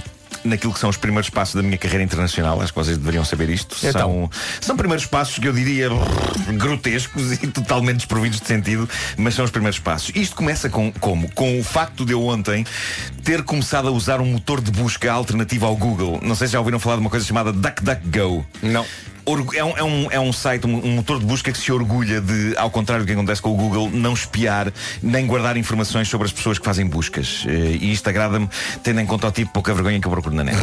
naquilo 0.44 0.74
que 0.74 0.80
são 0.80 0.90
os 0.90 0.98
primeiros 0.98 1.30
passos 1.30 1.56
da 1.56 1.62
minha 1.62 1.78
carreira 1.78 2.04
internacional, 2.04 2.62
acho 2.62 2.74
que 2.74 2.80
vocês 2.80 2.98
deveriam 2.98 3.24
saber 3.26 3.50
isto. 3.50 3.76
Então. 3.86 3.92
São, 3.92 4.30
são 4.62 4.78
primeiros 4.78 5.06
passos 5.06 5.38
que 5.38 5.48
eu 5.48 5.54
diria 5.54 5.90
grotescos 6.58 7.34
e 7.34 7.48
totalmente 7.48 7.98
desprovidos 7.98 8.40
de 8.40 8.48
sentido, 8.48 8.90
mas 9.18 9.36
são 9.36 9.46
os 9.46 9.52
primeiros 9.52 9.80
passos. 9.80 10.12
Isto 10.16 10.36
começa 10.36 10.70
com 10.70 10.92
como? 10.94 11.30
Com 11.32 11.60
o 11.60 11.64
facto 11.64 12.06
de 12.06 12.14
eu 12.14 12.26
ontem 12.26 12.66
ter 13.24 13.44
começado 13.44 13.88
a 13.88 13.92
usar 13.92 14.20
um 14.20 14.26
motor 14.26 14.62
de 14.62 14.72
busca 14.72 15.12
alternativo 15.12 15.66
ao 15.66 15.76
Google. 15.76 16.20
Não 16.22 16.36
sei 16.36 16.48
se 16.48 16.54
já 16.54 16.60
ouviram 16.60 16.80
falar 16.80 16.96
de 16.96 17.02
uma 17.02 17.10
coisa 17.10 17.26
chamada 17.26 17.52
DuckDuckGo. 17.52 18.46
Não. 18.62 18.86
É 19.54 19.64
um, 19.64 19.78
é, 19.78 19.84
um, 19.84 20.12
é 20.12 20.20
um 20.20 20.34
site, 20.34 20.68
um, 20.68 20.86
um 20.86 20.96
motor 20.96 21.20
de 21.20 21.26
busca 21.26 21.52
que 21.52 21.58
se 21.58 21.72
orgulha 21.72 22.20
de, 22.20 22.56
ao 22.58 22.70
contrário 22.70 23.04
do 23.06 23.08
que 23.08 23.14
acontece 23.14 23.42
com 23.42 23.52
o 23.52 23.56
Google, 23.56 23.90
não 23.92 24.14
espiar 24.14 24.72
nem 25.02 25.26
guardar 25.26 25.58
informações 25.58 26.08
sobre 26.08 26.28
as 26.28 26.34
pessoas 26.34 26.60
que 26.60 26.66
fazem 26.66 26.86
buscas. 26.86 27.46
Eh, 27.48 27.78
E 27.82 27.92
isto 27.92 28.08
agrada-me, 28.10 28.50
tendo 28.84 29.00
em 29.00 29.06
conta 29.06 29.28
o 29.28 29.32
tipo 29.32 29.52
pouca 29.54 29.74
vergonha 29.74 30.00
que 30.00 30.08
eu 30.08 30.12
procuro 30.12 30.36
na 30.36 30.44
net. 30.44 30.58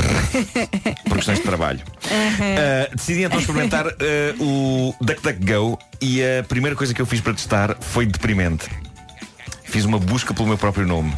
Por 1.08 1.16
questões 1.16 1.38
de 1.38 1.44
trabalho. 1.44 1.80
Uh, 2.04 2.96
decidi 2.96 3.22
então 3.22 3.38
experimentar 3.38 3.86
uh, 3.86 3.92
o 4.40 4.94
DuckDuckGo 5.00 5.78
e 6.00 6.22
a 6.22 6.44
primeira 6.44 6.76
coisa 6.76 6.92
que 6.94 7.00
eu 7.00 7.06
fiz 7.06 7.20
para 7.20 7.34
testar 7.34 7.76
foi 7.80 8.06
deprimente. 8.06 8.68
Fiz 9.64 9.84
uma 9.84 9.98
busca 9.98 10.32
pelo 10.32 10.48
meu 10.48 10.58
próprio 10.58 10.86
nome. 10.86 11.12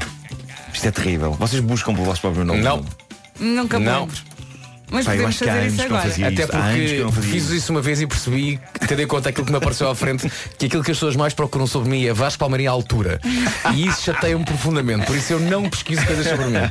Isto 0.73 0.89
é 0.89 0.91
terrível. 0.91 1.33
Vocês 1.33 1.61
buscam 1.61 1.95
pelo 1.95 2.07
vosso 2.07 2.21
próprio 2.21 2.45
nome? 2.45 2.61
Não. 2.61 2.85
Nunca 3.39 3.79
Não. 3.79 4.09
Mas 4.91 5.07
eu 5.07 5.13
podemos 5.13 5.39
fazer 5.39 5.67
isso 5.67 5.83
agora. 5.83 6.09
Até 6.09 6.47
porque 6.47 7.23
fiz 7.23 7.51
isso 7.51 7.73
uma 7.73 7.81
vez 7.81 8.01
e 8.01 8.07
percebi, 8.07 8.61
tendo 8.91 9.03
em 9.03 9.07
conta 9.07 9.29
aquilo 9.29 9.47
que 9.47 9.53
me 9.53 9.59
apareceu 9.59 9.89
à 9.89 9.95
frente, 9.95 10.29
que 10.59 10.67
aquilo 10.67 10.83
que 10.83 10.91
as 10.91 10.97
pessoas 10.97 11.15
mais 11.15 11.33
procuram 11.33 11.65
sobre 11.65 11.89
mim 11.89 12.05
é 12.07 12.13
Vasco 12.13 12.41
Palmeirinho 12.41 12.71
à 12.71 12.75
altura. 12.75 13.21
E 13.73 13.87
isso 13.87 14.03
chateia-me 14.03 14.45
profundamente. 14.45 15.07
Por 15.07 15.15
isso 15.15 15.33
eu 15.33 15.39
não 15.39 15.71
pesquiso 15.71 16.05
coisas 16.05 16.27
sobre 16.27 16.47
mim. 16.47 16.71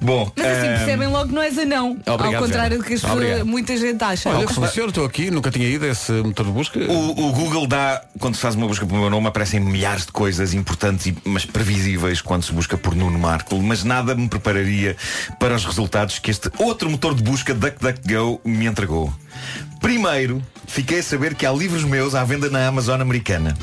Bom, 0.00 0.32
Mas 0.36 0.46
assim 0.58 0.66
uh, 0.66 0.76
percebem 0.78 1.06
logo 1.08 1.28
que 1.28 1.34
não 1.34 1.42
és 1.42 1.56
anão. 1.56 1.90
Obrigado, 2.04 2.34
ao 2.34 2.42
contrário 2.42 2.78
do 2.78 2.84
que 2.84 2.94
as 2.94 3.00
pessoas- 3.00 3.42
muita 3.44 3.76
gente 3.76 4.02
acha. 4.02 4.28
olha 4.28 4.44
que 4.44 4.52
funciona, 4.54 4.88
estou 4.88 5.04
aqui, 5.04 5.30
nunca 5.30 5.52
tinha 5.52 5.68
ido 5.68 5.84
a 5.84 5.88
esse 5.88 6.10
motor 6.10 6.46
de 6.46 6.50
busca. 6.52 6.80
O, 6.80 7.28
o 7.28 7.32
Google 7.32 7.68
dá, 7.68 8.02
quando 8.18 8.34
se 8.34 8.40
faz 8.40 8.56
uma 8.56 8.66
busca 8.66 8.84
pelo 8.84 8.98
meu 9.00 9.08
nome, 9.10 9.28
aparecem 9.28 9.60
milhares 9.60 10.04
de 10.06 10.10
coisas 10.10 10.54
importantes, 10.54 11.06
e- 11.06 11.16
mas 11.24 11.44
previsíveis 11.46 12.20
quando 12.20 12.42
se 12.42 12.52
busca 12.52 12.76
por 12.76 12.96
Nuno 12.96 13.20
Marco. 13.20 13.56
Mas 13.62 13.84
nada 13.84 14.16
me 14.16 14.28
prepararia 14.28 14.96
para 15.38 15.54
os 15.54 15.64
resultados 15.64 16.18
que 16.18 16.28
este 16.32 16.50
outro 16.58 16.90
motor 16.90 17.14
de 17.14 17.22
busca, 17.22 17.54
DuckDuckGo, 17.54 18.40
me 18.44 18.66
entregou. 18.66 19.12
Primeiro, 19.80 20.42
fiquei 20.66 21.00
a 21.00 21.02
saber 21.02 21.34
que 21.34 21.46
há 21.46 21.52
livros 21.52 21.84
meus 21.84 22.14
à 22.14 22.24
venda 22.24 22.48
na 22.50 22.66
Amazon 22.66 23.00
americana. 23.00 23.56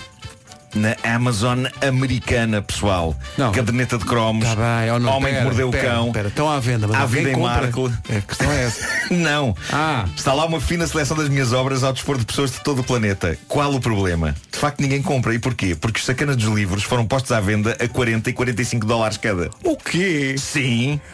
Na 0.76 0.96
Amazon 1.04 1.66
americana, 1.82 2.62
pessoal. 2.62 3.16
Não. 3.36 3.52
Caderneta 3.52 3.98
de 3.98 4.06
cromos. 4.06 4.46
Tá 4.46 4.56
bem, 4.56 4.92
oh, 4.92 5.00
não, 5.00 5.14
Homem 5.14 5.34
pera, 5.34 5.38
que 5.38 5.44
mordeu 5.46 5.72
pera, 5.72 5.88
o 5.88 5.92
cão. 5.92 6.12
pera, 6.12 6.28
estão 6.28 6.48
à 6.48 6.60
venda, 6.60 6.88
mas 6.88 6.96
à 6.96 7.08
vida 7.08 7.32
em? 7.32 7.36
Marco. 7.36 7.92
A 8.08 8.22
questão 8.22 8.52
é 8.52 8.66
essa. 8.66 8.88
Não. 9.10 9.56
Ah. 9.74 10.06
Está 10.16 10.32
lá 10.32 10.46
uma 10.46 10.62
fina 10.62 10.86
seleção 10.86 11.18
das 11.18 11.28
minhas 11.28 11.54
obras 11.54 11.84
ao 11.84 11.92
dispor 11.92 12.20
de 12.20 12.26
pessoas 12.26 12.52
de 12.52 12.60
todo 12.60 12.82
o 12.82 12.84
planeta. 12.84 13.36
Qual 13.48 13.74
o 13.74 13.80
problema? 13.80 14.36
De 14.52 14.60
facto 14.60 14.80
ninguém 14.80 15.02
compra. 15.02 15.34
E 15.34 15.40
porquê? 15.40 15.76
Porque 15.76 16.00
os 16.00 16.06
sacanas 16.06 16.36
dos 16.36 16.54
livros 16.54 16.84
foram 16.84 17.08
postos 17.08 17.32
à 17.32 17.40
venda 17.40 17.76
a 17.80 17.88
40 17.88 18.30
e 18.30 18.34
45 18.34 18.86
dólares 18.86 19.18
cada. 19.18 19.50
O 19.64 19.76
quê? 19.76 20.36
Sim. 20.38 21.02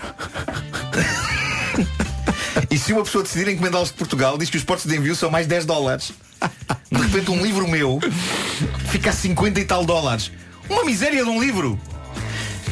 e 2.70 2.78
se 2.78 2.94
uma 2.94 3.04
pessoa 3.04 3.24
decidir 3.24 3.48
encomendá-los 3.50 3.90
de 3.90 3.96
Portugal, 3.96 4.38
diz 4.38 4.50
que 4.50 4.58
os 4.58 4.64
portos 4.64 4.86
de 4.86 4.96
envio 4.96 5.16
são 5.16 5.30
mais 5.30 5.48
10 5.48 5.66
dólares. 5.66 6.12
De 6.92 7.02
repente 7.02 7.32
um 7.32 7.42
livro 7.44 7.68
meu 7.68 8.00
fica 8.90 9.10
a 9.10 9.14
50 9.14 9.60
e 9.60 9.66
tal 9.66 9.86
dólares. 9.86 10.32
Uma 10.70 10.84
miséria 10.84 11.24
de 11.24 11.30
um 11.30 11.42
livro. 11.42 11.80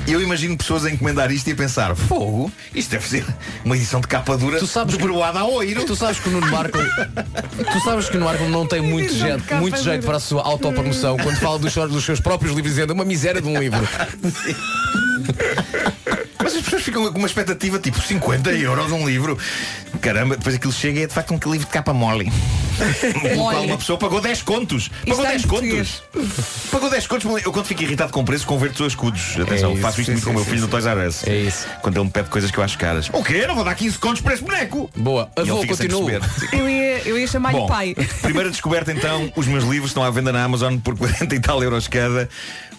Eu 0.05 0.21
imagino 0.21 0.57
pessoas 0.57 0.83
a 0.83 0.91
encomendar 0.91 1.31
isto 1.31 1.47
e 1.49 1.53
a 1.53 1.55
pensar, 1.55 1.95
fogo, 1.95 2.51
isto 2.75 2.89
deve 2.91 3.07
ser 3.07 3.25
uma 3.63 3.73
edição 3.77 4.01
de 4.01 4.07
capa 4.07 4.35
dura 4.37 4.59
Tu 4.59 4.67
sabes 4.67 4.95
broada 4.97 5.39
a 5.39 5.45
oiro. 5.45 5.85
Tu 5.85 5.95
sabes 5.95 6.19
que 6.19 6.27
o 6.27 6.31
Nuno 6.33 6.47
Marco 6.51 6.77
Tu 6.77 7.79
sabes 7.85 8.09
que 8.09 8.17
o 8.17 8.19
Nuno 8.19 8.25
Marco 8.31 8.49
não 8.49 8.67
tem 8.67 8.81
muito 8.81 9.13
jeito, 9.13 9.55
muito 9.55 9.81
jeito 9.81 10.05
para 10.05 10.17
a 10.17 10.19
sua 10.19 10.41
autopromoção 10.43 11.15
quando 11.17 11.37
fala 11.37 11.57
dos, 11.57 11.71
seus- 11.71 11.89
dos 11.89 12.03
seus 12.03 12.19
próprios 12.19 12.53
livros 12.53 12.73
dizendo 12.73 12.91
uma 12.91 13.05
miséria 13.05 13.41
de 13.41 13.47
um 13.47 13.57
livro. 13.57 13.79
Mas 16.43 16.55
as 16.55 16.61
pessoas 16.61 16.83
ficam 16.83 17.09
com 17.11 17.17
uma 17.17 17.27
expectativa 17.27 17.79
tipo 17.79 18.01
50 18.01 18.51
euros 18.51 18.91
um 18.91 19.07
livro. 19.07 19.37
Caramba, 20.01 20.35
depois 20.35 20.55
aquilo 20.55 20.73
chega 20.73 20.99
e 20.99 21.03
é 21.03 21.07
de 21.07 21.13
facto 21.13 21.33
um 21.33 21.51
livro 21.51 21.65
de 21.65 21.71
capa 21.71 21.93
mole. 21.93 22.29
Qual 23.33 23.63
uma 23.63 23.77
pessoa 23.77 23.97
pagou 23.97 24.19
10 24.19 24.41
contos. 24.41 24.89
Pagou 25.07 25.23
está 25.23 25.35
em 25.35 25.37
10 25.37 25.45
contos. 25.45 26.03
Pagou 26.69 26.89
10 26.89 27.07
contos. 27.07 27.43
Eu 27.45 27.51
quando 27.53 27.65
fico 27.65 27.83
irritado 27.83 28.11
com 28.11 28.21
o 28.21 28.25
preço, 28.25 28.45
converto 28.45 28.83
os 28.83 28.91
escudos. 28.91 29.39
Atenção, 29.39 29.71
É 29.71 29.73
isso, 29.73 29.81
faço 29.81 30.01
isto 30.01 30.11
muito 30.11 30.25
com 30.25 30.31
o 30.31 30.33
meu 30.33 30.43
filho 30.43 30.61
no. 30.61 30.67
Toys 30.67 30.85
R 30.85 31.07
Us. 31.07 31.25
É 31.25 31.35
isso. 31.35 31.65
Quando 31.81 31.95
ele 31.95 32.05
me 32.05 32.11
pede 32.11 32.29
coisas 32.29 32.51
que 32.51 32.57
eu 32.57 32.63
acho 32.63 32.77
caras. 32.77 33.09
O 33.13 33.23
quê? 33.23 33.47
Não 33.47 33.55
vou 33.55 33.63
dar 33.63 33.75
15 33.75 33.97
contos 33.99 34.21
para 34.21 34.33
este 34.33 34.43
boneco. 34.43 34.89
Boa, 34.97 35.31
avô, 35.37 35.65
continuo. 35.65 36.09
Eu 36.51 36.69
ia, 36.69 37.07
eu 37.07 37.17
ia 37.17 37.27
chamar-lhe 37.27 37.65
pai. 37.67 37.95
primeira 38.21 38.49
descoberta 38.49 38.91
então, 38.91 39.31
os 39.35 39.47
meus 39.47 39.63
livros 39.63 39.91
estão 39.91 40.03
à 40.03 40.11
venda 40.11 40.33
na 40.33 40.43
Amazon 40.43 40.77
por 40.77 40.97
40 40.97 41.33
e 41.33 41.39
tal 41.39 41.63
euros 41.63 41.87
cada. 41.87 42.27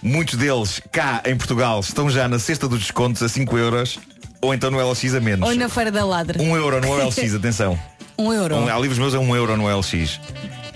Muitos 0.04 0.34
deles, 0.34 0.82
cá 0.92 1.22
em 1.24 1.34
Portugal, 1.34 1.80
estão 1.80 2.10
já 2.10 2.28
na 2.28 2.38
cesta 2.38 2.68
dos 2.68 2.80
descontos 2.80 3.22
a 3.22 3.28
5 3.28 3.56
euros 3.56 3.98
ou 4.38 4.52
então 4.52 4.70
no 4.70 4.78
LX 4.78 5.14
a 5.14 5.20
menos. 5.20 5.48
Ou 5.48 5.56
na 5.56 5.66
Feira 5.66 5.90
da 5.90 6.04
Ladra. 6.04 6.42
1 6.42 6.56
euro 6.56 6.78
no 6.78 6.94
LX, 6.94 7.32
atenção. 7.34 7.80
Um 8.18 8.30
euro. 8.30 8.54
Um, 8.54 8.68
há 8.68 8.78
livros 8.78 8.98
meus 8.98 9.14
a 9.14 9.18
1 9.18 9.34
euro 9.34 9.56
no 9.56 9.66
LX. 9.66 10.20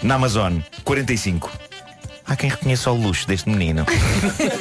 Na 0.02 0.14
Amazon, 0.14 0.60
45. 0.82 1.52
Há 2.26 2.36
quem 2.36 2.48
reconheça 2.48 2.90
o 2.90 2.94
luxo 2.94 3.28
deste 3.28 3.50
menino. 3.50 3.84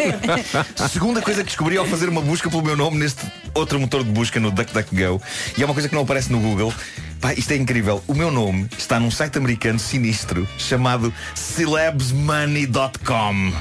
Segunda 0.91 1.21
coisa 1.21 1.43
que 1.43 1.47
descobri 1.47 1.77
ao 1.77 1.85
fazer 1.85 2.09
uma 2.09 2.21
busca 2.21 2.49
pelo 2.49 2.61
meu 2.61 2.75
nome 2.75 2.97
neste 2.97 3.25
outro 3.53 3.79
motor 3.79 4.03
de 4.03 4.09
busca 4.09 4.37
no 4.37 4.51
DuckDuckGo, 4.51 5.21
e 5.57 5.61
é 5.61 5.65
uma 5.65 5.73
coisa 5.73 5.87
que 5.87 5.95
não 5.95 6.01
aparece 6.01 6.29
no 6.29 6.41
Google. 6.41 6.73
Pá, 7.21 7.33
isto 7.33 7.51
é 7.51 7.55
incrível. 7.55 8.03
O 8.05 8.13
meu 8.13 8.29
nome 8.29 8.67
está 8.77 8.99
num 8.99 9.11
site 9.11 9.37
americano 9.37 9.79
sinistro 9.79 10.45
chamado 10.57 11.13
celebsmoney.com. 11.35 13.53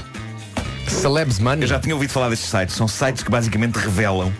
Celebs 0.96 1.38
Money. 1.38 1.62
Eu 1.62 1.68
já 1.68 1.78
tinha 1.78 1.94
ouvido 1.94 2.10
falar 2.10 2.28
destes 2.30 2.48
sites. 2.48 2.74
São 2.74 2.88
sites 2.88 3.22
que 3.22 3.30
basicamente 3.30 3.76
revelam 3.76 4.32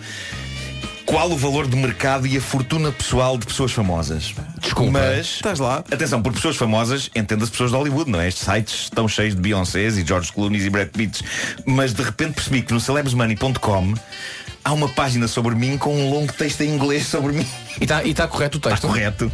qual 1.04 1.30
o 1.30 1.36
valor 1.36 1.68
de 1.68 1.76
mercado 1.76 2.26
e 2.26 2.36
a 2.36 2.40
fortuna 2.40 2.90
pessoal 2.90 3.38
de 3.38 3.46
pessoas 3.46 3.70
famosas. 3.72 4.34
Desculpa. 4.60 4.90
Mas, 4.92 5.26
Estás 5.26 5.58
lá? 5.60 5.84
atenção, 5.90 6.20
por 6.20 6.32
pessoas 6.32 6.56
famosas, 6.56 7.10
entenda-se 7.14 7.50
pessoas 7.52 7.70
de 7.70 7.76
Hollywood, 7.76 8.10
não 8.10 8.20
é? 8.20 8.26
Estes 8.28 8.44
sites 8.44 8.74
estão 8.84 9.06
cheios 9.06 9.34
de 9.36 9.40
Beyoncés 9.40 9.96
e 9.98 10.04
George 10.04 10.32
Clooney 10.32 10.60
e 10.62 10.70
Brad 10.70 10.88
Pitts. 10.88 11.22
Mas 11.64 11.92
de 11.94 12.02
repente 12.02 12.32
percebi 12.34 12.62
que 12.62 12.72
no 12.74 12.80
celebsmoney.com 12.80 13.94
há 14.64 14.72
uma 14.72 14.88
página 14.88 15.28
sobre 15.28 15.54
mim 15.54 15.78
com 15.78 15.94
um 15.94 16.10
longo 16.10 16.32
texto 16.32 16.62
em 16.62 16.70
inglês 16.74 17.06
sobre 17.08 17.32
mim. 17.32 17.46
E 17.80 17.84
está 17.84 18.02
tá 18.02 18.26
correto 18.28 18.56
o 18.56 18.58
Está 18.58 18.70
texto. 18.70 18.88
correto. 18.88 19.30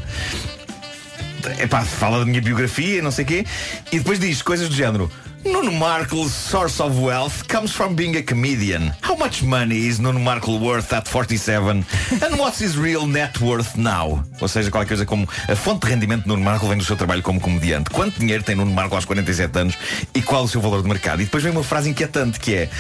Epá, 1.59 1.83
fala 1.83 2.21
da 2.21 2.25
minha 2.27 2.41
biografia, 2.41 3.03
não 3.03 3.11
sei 3.11 3.25
o 3.25 3.29
quê, 3.29 3.47
e 3.91 3.99
depois 3.99 4.21
diz 4.21 4.43
coisas 4.43 4.69
do 4.69 4.75
género. 4.75 5.11
Nuno 5.45 5.73
Markle's 5.73 6.33
source 6.33 6.81
of 6.81 7.01
wealth 7.01 7.49
comes 7.49 7.73
from 7.73 7.95
being 7.97 8.17
a 8.17 8.23
comedian. 8.23 8.93
How 9.03 9.17
much 9.17 9.43
money 9.43 9.87
is 9.89 9.99
Nuno 9.99 10.21
Markle 10.21 10.61
worth 10.61 10.93
at 10.93 11.09
47? 11.09 11.85
And 12.23 12.39
what's 12.39 12.61
his 12.61 12.79
real 12.79 13.07
net 13.07 13.41
worth 13.41 13.77
now? 13.77 14.23
Ou 14.41 14.49
seja, 14.49 14.71
qualquer 14.71 14.89
coisa 14.89 15.05
como 15.05 15.27
a 15.49 15.57
fonte 15.57 15.81
de 15.81 15.91
rendimento 15.91 16.23
de 16.23 16.29
Nuno 16.29 16.45
Markle 16.45 16.69
vem 16.69 16.79
do 16.79 16.85
seu 16.85 16.97
trabalho 16.97 17.23
como 17.23 17.41
comediante. 17.41 17.91
Quanto 17.91 18.21
dinheiro 18.21 18.45
tem 18.45 18.55
Nuno 18.55 18.73
Markle 18.73 18.97
aos 18.97 19.05
47 19.05 19.59
anos 19.59 19.79
e 20.15 20.23
qual 20.23 20.45
o 20.45 20.49
seu 20.49 20.61
valor 20.61 20.83
de 20.83 20.89
mercado? 20.89 21.23
E 21.23 21.25
depois 21.25 21.43
vem 21.43 21.53
uma 21.53 21.65
frase 21.65 21.91
inquietante 21.91 22.39
que 22.39 22.55
é 22.55 22.71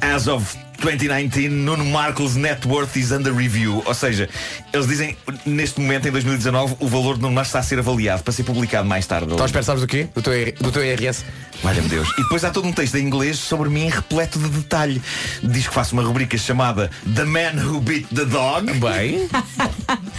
As 0.00 0.28
of 0.28 0.56
2019, 0.82 1.48
Nuno 1.48 1.84
Marcos 1.84 2.34
net 2.34 2.66
worth 2.66 2.96
is 2.96 3.12
under 3.12 3.32
review. 3.32 3.82
Ou 3.86 3.94
seja, 3.94 4.28
eles 4.72 4.86
dizem, 4.88 5.16
neste 5.46 5.80
momento, 5.80 6.08
em 6.08 6.10
2019, 6.10 6.76
o 6.80 6.88
valor 6.88 7.14
de 7.14 7.22
Nuno 7.22 7.34
Marcos 7.34 7.50
está 7.50 7.60
a 7.60 7.62
ser 7.62 7.78
avaliado 7.78 8.22
para 8.22 8.32
ser 8.32 8.42
publicado 8.42 8.88
mais 8.88 9.06
tarde. 9.06 9.26
Estás 9.26 9.42
a 9.42 9.46
espera, 9.46 9.62
sabes 9.62 9.82
do 9.82 9.86
quê? 9.86 10.08
Do 10.14 10.20
teu, 10.20 10.32
do 10.60 10.72
teu 10.72 10.84
IRS? 10.84 11.24
Valha-me 11.62 11.88
Deus. 11.88 12.08
E 12.18 12.22
depois 12.22 12.44
há 12.44 12.50
todo 12.50 12.66
um 12.66 12.72
texto 12.72 12.96
em 12.96 13.06
inglês 13.06 13.38
sobre 13.38 13.68
mim 13.68 13.88
repleto 13.88 14.38
de 14.38 14.48
detalhe. 14.48 15.00
Diz 15.42 15.68
que 15.68 15.74
faço 15.74 15.94
uma 15.94 16.02
rubrica 16.02 16.36
chamada 16.36 16.90
The 17.14 17.24
Man 17.24 17.64
Who 17.64 17.80
Beat 17.80 18.06
the 18.14 18.24
Dog. 18.24 18.72
Bem. 18.72 19.28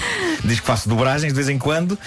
diz 0.43 0.59
que 0.59 0.65
faço 0.65 0.89
dobragens 0.89 1.31
de 1.31 1.35
vez 1.35 1.49
em 1.49 1.57
quando 1.57 1.97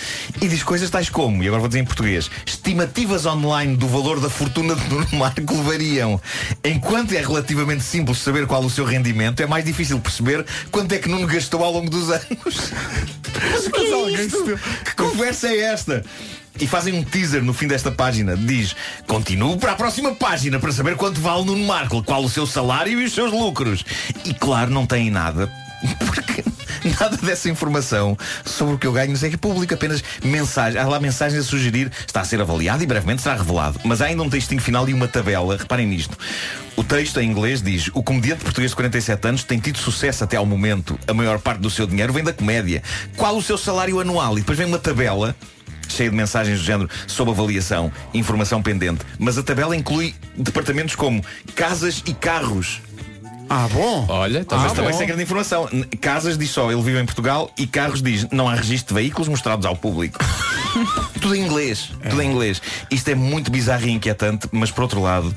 e 0.40 0.48
diz 0.48 0.62
coisas 0.62 0.90
tais 0.90 1.08
como, 1.08 1.42
e 1.42 1.46
agora 1.46 1.60
vou 1.60 1.68
dizer 1.68 1.80
em 1.80 1.84
português, 1.84 2.30
estimativas 2.44 3.26
online 3.26 3.76
do 3.76 3.88
valor 3.88 4.20
da 4.20 4.28
fortuna 4.28 4.74
de 4.74 4.88
Nuno 4.88 5.06
Marco 5.12 5.54
variam. 5.62 6.20
Enquanto 6.64 7.12
é 7.12 7.20
relativamente 7.20 7.82
simples 7.82 8.18
saber 8.18 8.45
qual 8.46 8.64
o 8.64 8.70
seu 8.70 8.84
rendimento, 8.84 9.40
é 9.40 9.46
mais 9.46 9.64
difícil 9.64 9.98
perceber 9.98 10.44
quanto 10.70 10.92
é 10.92 10.98
que 10.98 11.08
Nuno 11.08 11.26
gastou 11.26 11.62
ao 11.62 11.72
longo 11.72 11.90
dos 11.90 12.08
anos. 12.10 12.72
Que, 13.72 14.52
é 14.52 14.84
que 14.84 14.94
conversa 14.96 15.48
é 15.48 15.58
esta? 15.58 16.04
E 16.58 16.66
fazem 16.66 16.94
um 16.94 17.04
teaser 17.04 17.44
no 17.44 17.52
fim 17.52 17.66
desta 17.66 17.90
página. 17.90 18.36
Diz, 18.36 18.74
continuo 19.06 19.58
para 19.58 19.72
a 19.72 19.76
próxima 19.76 20.14
página 20.14 20.58
para 20.58 20.72
saber 20.72 20.96
quanto 20.96 21.20
vale 21.20 21.44
Nuno 21.44 21.66
Marco, 21.66 22.02
qual 22.02 22.24
o 22.24 22.30
seu 22.30 22.46
salário 22.46 23.00
e 23.00 23.04
os 23.04 23.12
seus 23.12 23.30
lucros. 23.30 23.84
E 24.24 24.32
claro, 24.32 24.70
não 24.70 24.86
têm 24.86 25.10
nada. 25.10 25.50
Porque 26.06 26.42
nada 27.00 27.16
dessa 27.18 27.48
informação 27.48 28.16
sobre 28.44 28.74
o 28.74 28.78
que 28.78 28.86
eu 28.86 28.92
ganho 28.92 29.10
no 29.10 29.16
Zé 29.16 29.30
Público, 29.36 29.74
apenas 29.74 30.02
mensagens. 30.24 30.82
Há 30.82 30.88
lá 30.88 31.00
mensagens 31.00 31.40
a 31.40 31.44
sugerir, 31.44 31.90
está 32.06 32.20
a 32.20 32.24
ser 32.24 32.40
avaliado 32.40 32.82
e 32.82 32.86
brevemente 32.86 33.22
será 33.22 33.36
revelado. 33.36 33.80
Mas 33.84 34.00
há 34.00 34.06
ainda 34.06 34.22
um 34.22 34.30
textinho 34.30 34.60
final 34.60 34.88
e 34.88 34.94
uma 34.94 35.08
tabela. 35.08 35.56
Reparem 35.56 35.86
nisto. 35.86 36.16
O 36.76 36.84
texto 36.84 37.20
em 37.20 37.30
inglês 37.30 37.62
diz 37.62 37.88
O 37.94 38.02
comediante 38.02 38.44
português 38.44 38.70
de 38.70 38.76
47 38.76 39.28
anos 39.28 39.44
tem 39.44 39.58
tido 39.58 39.78
sucesso 39.78 40.24
até 40.24 40.36
ao 40.36 40.46
momento. 40.46 40.98
A 41.06 41.14
maior 41.14 41.38
parte 41.38 41.60
do 41.60 41.70
seu 41.70 41.86
dinheiro 41.86 42.12
vem 42.12 42.22
da 42.22 42.32
comédia. 42.32 42.82
Qual 43.16 43.36
o 43.36 43.42
seu 43.42 43.56
salário 43.56 43.98
anual? 44.00 44.36
E 44.36 44.40
depois 44.40 44.58
vem 44.58 44.66
uma 44.66 44.78
tabela 44.78 45.34
cheia 45.88 46.10
de 46.10 46.16
mensagens 46.16 46.58
do 46.58 46.64
género 46.64 46.90
sob 47.06 47.30
avaliação, 47.30 47.92
informação 48.12 48.62
pendente. 48.62 49.04
Mas 49.18 49.38
a 49.38 49.42
tabela 49.42 49.76
inclui 49.76 50.14
departamentos 50.36 50.94
como 50.94 51.24
casas 51.54 52.02
e 52.06 52.12
carros. 52.12 52.82
Ah, 53.48 53.68
bom. 53.72 54.06
Olha, 54.08 54.44
Mas 54.50 54.72
ah, 54.72 54.74
também 54.74 54.90
bom. 54.90 54.98
sem 54.98 55.06
grande 55.06 55.22
informação. 55.22 55.68
Casas 56.00 56.36
diz 56.36 56.50
só, 56.50 56.70
ele 56.70 56.82
vive 56.82 56.98
em 57.00 57.06
Portugal 57.06 57.50
e 57.56 57.66
carros 57.66 58.02
diz, 58.02 58.26
não 58.30 58.48
há 58.48 58.54
registro 58.54 58.94
de 58.94 59.00
veículos 59.00 59.28
mostrados 59.28 59.64
ao 59.66 59.76
público. 59.76 60.18
tudo 61.20 61.34
em 61.34 61.44
inglês, 61.44 61.90
tudo 62.08 62.20
em 62.22 62.30
inglês. 62.30 62.60
Isto 62.90 63.10
é 63.10 63.14
muito 63.14 63.50
bizarro 63.50 63.86
e 63.86 63.92
inquietante, 63.92 64.48
mas 64.50 64.70
por 64.70 64.82
outro 64.82 65.00
lado, 65.00 65.34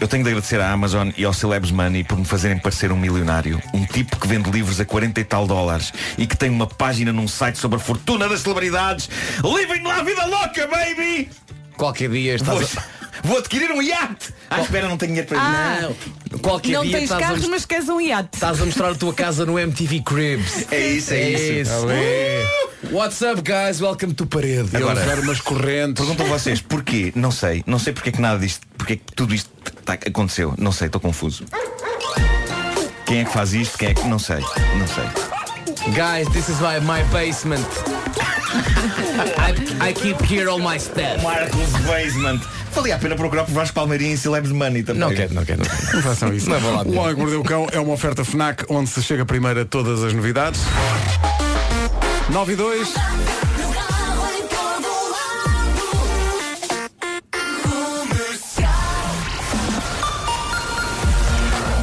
eu 0.00 0.08
tenho 0.08 0.22
de 0.24 0.30
agradecer 0.30 0.60
à 0.60 0.70
Amazon 0.70 1.10
e 1.16 1.24
ao 1.24 1.32
Celebs 1.32 1.70
Money 1.70 2.04
por 2.04 2.18
me 2.18 2.24
fazerem 2.24 2.58
parecer 2.58 2.90
um 2.92 2.96
milionário. 2.96 3.60
Um 3.74 3.84
tipo 3.84 4.18
que 4.18 4.26
vende 4.26 4.50
livros 4.50 4.80
a 4.80 4.84
40 4.84 5.20
e 5.20 5.24
tal 5.24 5.46
dólares 5.46 5.92
e 6.16 6.26
que 6.26 6.36
tem 6.36 6.50
uma 6.50 6.66
página 6.66 7.12
num 7.12 7.28
site 7.28 7.58
sobre 7.58 7.76
a 7.76 7.80
fortuna 7.80 8.28
das 8.28 8.40
celebridades. 8.40 9.08
Living 9.44 9.82
lá 9.82 9.98
a 9.98 10.02
vida 10.02 10.24
louca, 10.24 10.66
baby! 10.66 11.28
Qualquer 11.76 12.10
dia 12.10 12.34
estás 12.34 12.72
Vou, 12.74 12.82
vou 13.24 13.38
adquirir 13.38 13.70
um 13.70 13.82
iate! 13.82 14.32
Ah, 14.48 14.60
espera, 14.62 14.88
não 14.88 14.96
tenho 14.96 15.10
dinheiro 15.12 15.28
para 15.28 15.38
Ah. 15.40 15.78
isso. 15.90 15.96
Não. 16.32 16.38
Qualquer 16.40 16.72
não 16.72 16.82
dia 16.82 16.92
tens 16.92 17.04
estás 17.04 17.20
carros, 17.22 17.46
mas 17.48 17.64
queres 17.66 17.88
um 17.88 18.00
iate. 18.00 18.30
Estás 18.34 18.60
a 18.60 18.64
mostrar 18.64 18.90
a 18.90 18.94
tua 18.94 19.12
casa 19.12 19.44
no 19.46 19.58
MTV 19.58 20.02
Cribs. 20.02 20.66
É 20.72 20.86
isso, 20.88 21.12
é 21.14 21.30
isso. 21.30 21.70
What's 22.92 23.20
up, 23.22 23.42
guys? 23.42 23.80
Welcome 23.80 24.14
to 24.14 24.26
Parede. 24.26 24.74
Agora- 24.76 25.00
deram 25.04 25.22
umas 25.22 25.40
correntes. 25.40 25.94
Pergunto 26.04 26.22
a 26.22 26.26
vocês, 26.26 26.60
porquê? 26.60 27.12
Não 27.14 27.30
sei. 27.30 27.62
Não 27.66 27.78
sei 27.78 27.92
porque 27.92 28.08
é 28.08 28.12
que 28.12 28.20
nada 28.20 28.38
disto, 28.38 28.66
porque 28.78 28.94
é 28.94 28.96
que 28.96 29.02
tudo 29.14 29.34
isto 29.34 29.50
tá- 29.84 29.94
aconteceu. 29.94 30.54
Não 30.58 30.72
sei, 30.72 30.86
estou 30.86 31.00
confuso. 31.00 31.44
Quem 33.04 33.20
é 33.20 33.24
que 33.24 33.32
faz 33.32 33.52
isto? 33.52 33.76
Quem 33.76 33.88
é 33.88 33.94
que. 33.94 34.06
Não 34.06 34.18
sei. 34.18 34.38
Não 34.38 34.86
sei. 34.86 35.04
Guys, 35.94 36.28
this 36.32 36.48
is 36.48 36.56
my, 36.60 36.78
my 36.80 37.02
basement. 37.12 37.64
I, 39.38 39.90
I 39.90 39.92
keep 39.92 40.20
here 40.24 40.48
all 40.48 40.58
my 40.58 40.78
stuff. 40.78 41.22
Marcos 41.22 41.70
Basement. 41.86 42.40
Valia 42.72 42.96
a 42.96 42.98
pena 42.98 43.16
procurar 43.16 43.44
por 43.44 43.52
Vasco 43.52 43.74
Palmeirinho 43.74 44.14
e 44.14 44.16
Celebs 44.16 44.52
Money 44.52 44.82
também. 44.82 45.00
Não 45.00 45.14
quero, 45.14 45.34
não 45.34 45.44
quero. 45.44 45.62
Não, 45.62 45.68
quero. 45.68 45.96
Não 45.96 46.02
façam 46.02 46.32
isso. 46.32 46.48
Não 46.48 46.60
vou 46.60 46.72
lá 46.72 46.82
o 46.82 46.94
Homem 46.96 47.14
que 47.14 47.20
Mordeu 47.20 47.40
o 47.40 47.44
Cão 47.44 47.66
é 47.72 47.80
uma 47.80 47.92
oferta 47.92 48.24
FNAC 48.24 48.64
onde 48.68 48.90
se 48.90 49.02
chega 49.02 49.24
primeiro 49.24 49.60
a 49.60 49.64
todas 49.64 50.02
as 50.04 50.12
novidades. 50.12 50.60
9 52.30 52.52
e 52.52 52.56
2. 52.56 52.94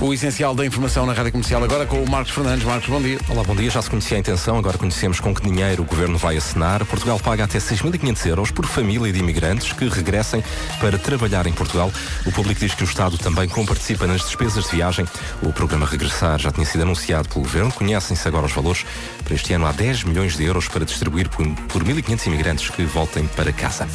O 0.07 0.13
essencial 0.13 0.55
da 0.55 0.65
informação 0.65 1.05
na 1.05 1.11
Rádio 1.11 1.33
Comercial 1.33 1.61
agora 1.61 1.85
com 1.85 2.01
o 2.01 2.09
Marcos 2.09 2.31
Fernandes. 2.31 2.63
Marcos, 2.63 2.87
bom 2.87 3.01
dia. 3.01 3.19
Olá, 3.27 3.43
bom 3.43 3.53
dia. 3.53 3.69
Já 3.69 3.81
se 3.81 3.89
conhecia 3.89 4.15
a 4.15 4.19
intenção, 4.21 4.57
agora 4.57 4.77
conhecemos 4.77 5.19
com 5.19 5.35
que 5.35 5.41
dinheiro 5.41 5.83
o 5.83 5.85
Governo 5.85 6.17
vai 6.17 6.37
assinar. 6.37 6.85
Portugal 6.85 7.19
paga 7.19 7.43
até 7.43 7.59
6.500 7.59 8.25
euros 8.25 8.49
por 8.49 8.65
família 8.65 9.11
de 9.11 9.19
imigrantes 9.19 9.73
que 9.73 9.85
regressem 9.89 10.41
para 10.79 10.97
trabalhar 10.97 11.45
em 11.45 11.51
Portugal. 11.51 11.91
O 12.25 12.31
público 12.31 12.57
diz 12.57 12.73
que 12.73 12.83
o 12.83 12.85
Estado 12.85 13.17
também 13.17 13.49
comparticipa 13.49 14.07
nas 14.07 14.21
despesas 14.21 14.63
de 14.63 14.77
viagem. 14.77 15.05
O 15.43 15.51
programa 15.51 15.85
Regressar 15.85 16.39
já 16.39 16.53
tinha 16.53 16.65
sido 16.65 16.83
anunciado 16.83 17.27
pelo 17.27 17.41
Governo. 17.41 17.73
Conhecem-se 17.73 18.25
agora 18.29 18.45
os 18.45 18.53
valores. 18.53 18.85
Para 19.25 19.35
este 19.35 19.51
ano 19.51 19.65
há 19.65 19.73
10 19.73 20.05
milhões 20.05 20.37
de 20.37 20.45
euros 20.45 20.69
para 20.69 20.85
distribuir 20.85 21.27
por, 21.27 21.45
por 21.67 21.83
1.500 21.83 22.27
imigrantes 22.27 22.69
que 22.69 22.85
voltem 22.85 23.27
para 23.27 23.51
casa. 23.51 23.85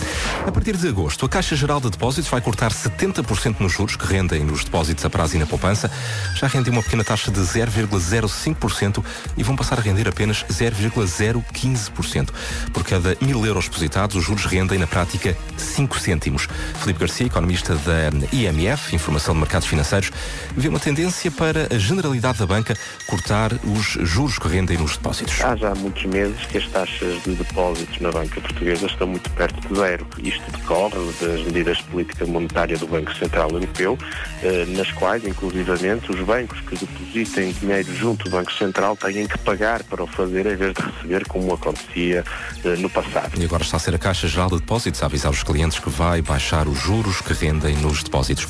A 0.47 0.53
partir 0.53 0.77
de 0.77 0.89
agosto, 0.89 1.25
a 1.25 1.29
Caixa 1.31 1.57
Geral 1.57 1.81
de 1.81 1.89
Depósitos 1.89 2.31
vai 2.31 2.43
cortar 2.43 2.71
70% 2.71 3.61
nos 3.61 3.73
juros 3.73 3.97
que 3.97 4.05
rendem 4.07 4.45
nos 4.45 4.63
depósitos 4.63 5.03
a 5.07 5.09
prazo 5.09 5.37
e 5.37 5.39
na 5.39 5.47
poupança. 5.47 5.91
Já 6.35 6.47
rendem 6.47 6.73
uma 6.73 6.83
pequena 6.83 7.05
taxa 7.05 7.31
de 7.31 7.41
0,05% 7.41 9.05
e 9.37 9.43
vão 9.43 9.57
passar 9.57 9.79
a 9.79 9.83
render 9.83 10.09
apenas 10.09 10.45
0,015%. 10.51 12.31
Por 12.73 12.85
cada 12.85 13.17
mil 13.21 13.45
euros 13.47 13.67
depositados, 13.67 14.17
os 14.17 14.25
juros 14.25 14.45
rendem 14.45 14.79
na 14.79 14.87
prática 14.87 15.37
5 15.57 15.99
cêntimos. 15.99 16.49
Filipe 16.81 17.01
Garcia, 17.01 17.27
economista 17.27 17.75
da 17.77 18.11
IMF, 18.33 18.95
Informação 18.95 19.35
de 19.35 19.41
Mercados 19.41 19.69
Financeiros, 19.69 20.11
vê 20.57 20.69
uma 20.69 20.81
tendência 20.81 21.31
para 21.31 21.69
a 21.75 21.79
generalidade 21.79 22.39
da 22.39 22.47
banca 22.47 22.77
cortar 23.07 23.53
os 23.65 23.99
juros 24.09 24.39
que 24.39 24.49
rendem 24.49 24.79
nos 24.79 24.97
depósitos. 24.97 25.41
Há 25.41 25.57
já 25.57 25.75
muitos 25.75 26.05
meses 26.05 26.45
que 26.47 26.59
as 26.59 26.67
taxas 26.69 27.23
de 27.23 27.35
depósitos 27.35 28.01
na 28.01 28.11
banca 28.11 28.41
portuguesa 28.41 28.87
estão 28.87 29.07
muito 29.07 29.31
perto 29.31 29.69
de 29.69 29.79
zero. 29.79 30.07
Isto 30.23 30.51
decorre 30.53 30.99
das 31.21 31.43
medidas 31.43 31.79
de 31.79 31.85
política 31.85 32.27
monetária 32.27 32.77
do 32.77 32.87
Banco 32.87 33.15
Central 33.15 33.51
Europeu, 33.51 33.99
eh, 34.43 34.65
nas 34.69 34.91
quais, 34.93 35.25
inclusivamente, 35.27 35.92
os 36.01 36.21
bancos 36.21 36.61
que 36.61 36.77
depositem 36.77 37.53
dinheiro 37.53 37.95
junto 37.97 38.25
do 38.25 38.31
Banco 38.31 38.53
Central 38.53 38.97
têm 38.97 39.27
que 39.27 39.39
pagar 39.39 39.83
para 39.85 40.03
o 40.03 40.07
fazer 40.07 40.47
em 40.47 40.57
vez 40.57 40.75
de 40.75 40.83
receber 40.83 41.27
como 41.27 41.53
acontecia 41.55 42.25
eh, 42.65 42.77
no 42.79 42.89
passado. 42.89 43.39
E 43.41 43.45
agora 43.45 43.63
está 43.63 43.77
a 43.77 43.81
ser 43.81 43.95
a 43.95 43.99
Caixa 43.99 44.27
Geral 44.29 44.49
de 44.49 44.57
Depósitos 44.57 45.03
a 45.03 45.07
avisar 45.07 45.31
os 45.31 45.43
clientes 45.43 45.79
que 45.79 45.91
vai 45.91 46.23
baixar 46.23 46.67
os 46.69 46.79
juros 46.79 47.21
que 47.21 47.33
rendem 47.33 47.77
nos 47.77 48.03
depósitos. 48.03 48.47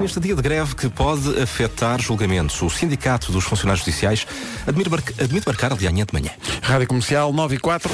Neste 0.00 0.20
dia 0.20 0.34
de 0.34 0.42
greve 0.42 0.74
que 0.74 0.88
pode 0.88 1.40
afetar 1.40 2.00
julgamentos, 2.00 2.60
o 2.62 2.70
Sindicato 2.70 3.30
dos 3.32 3.44
Funcionários 3.44 3.84
Judiciais 3.84 4.26
admite, 4.66 4.88
mar- 4.90 5.02
admite 5.20 5.46
marcar 5.46 5.72
a 5.72 5.76
de 5.76 5.86
amanhã 5.86 6.04
de 6.06 6.12
manhã. 6.12 6.30
Rádio 6.62 6.86
Comercial 6.88 7.32
9 7.32 7.56
e 7.56 7.58
4. 7.58 7.90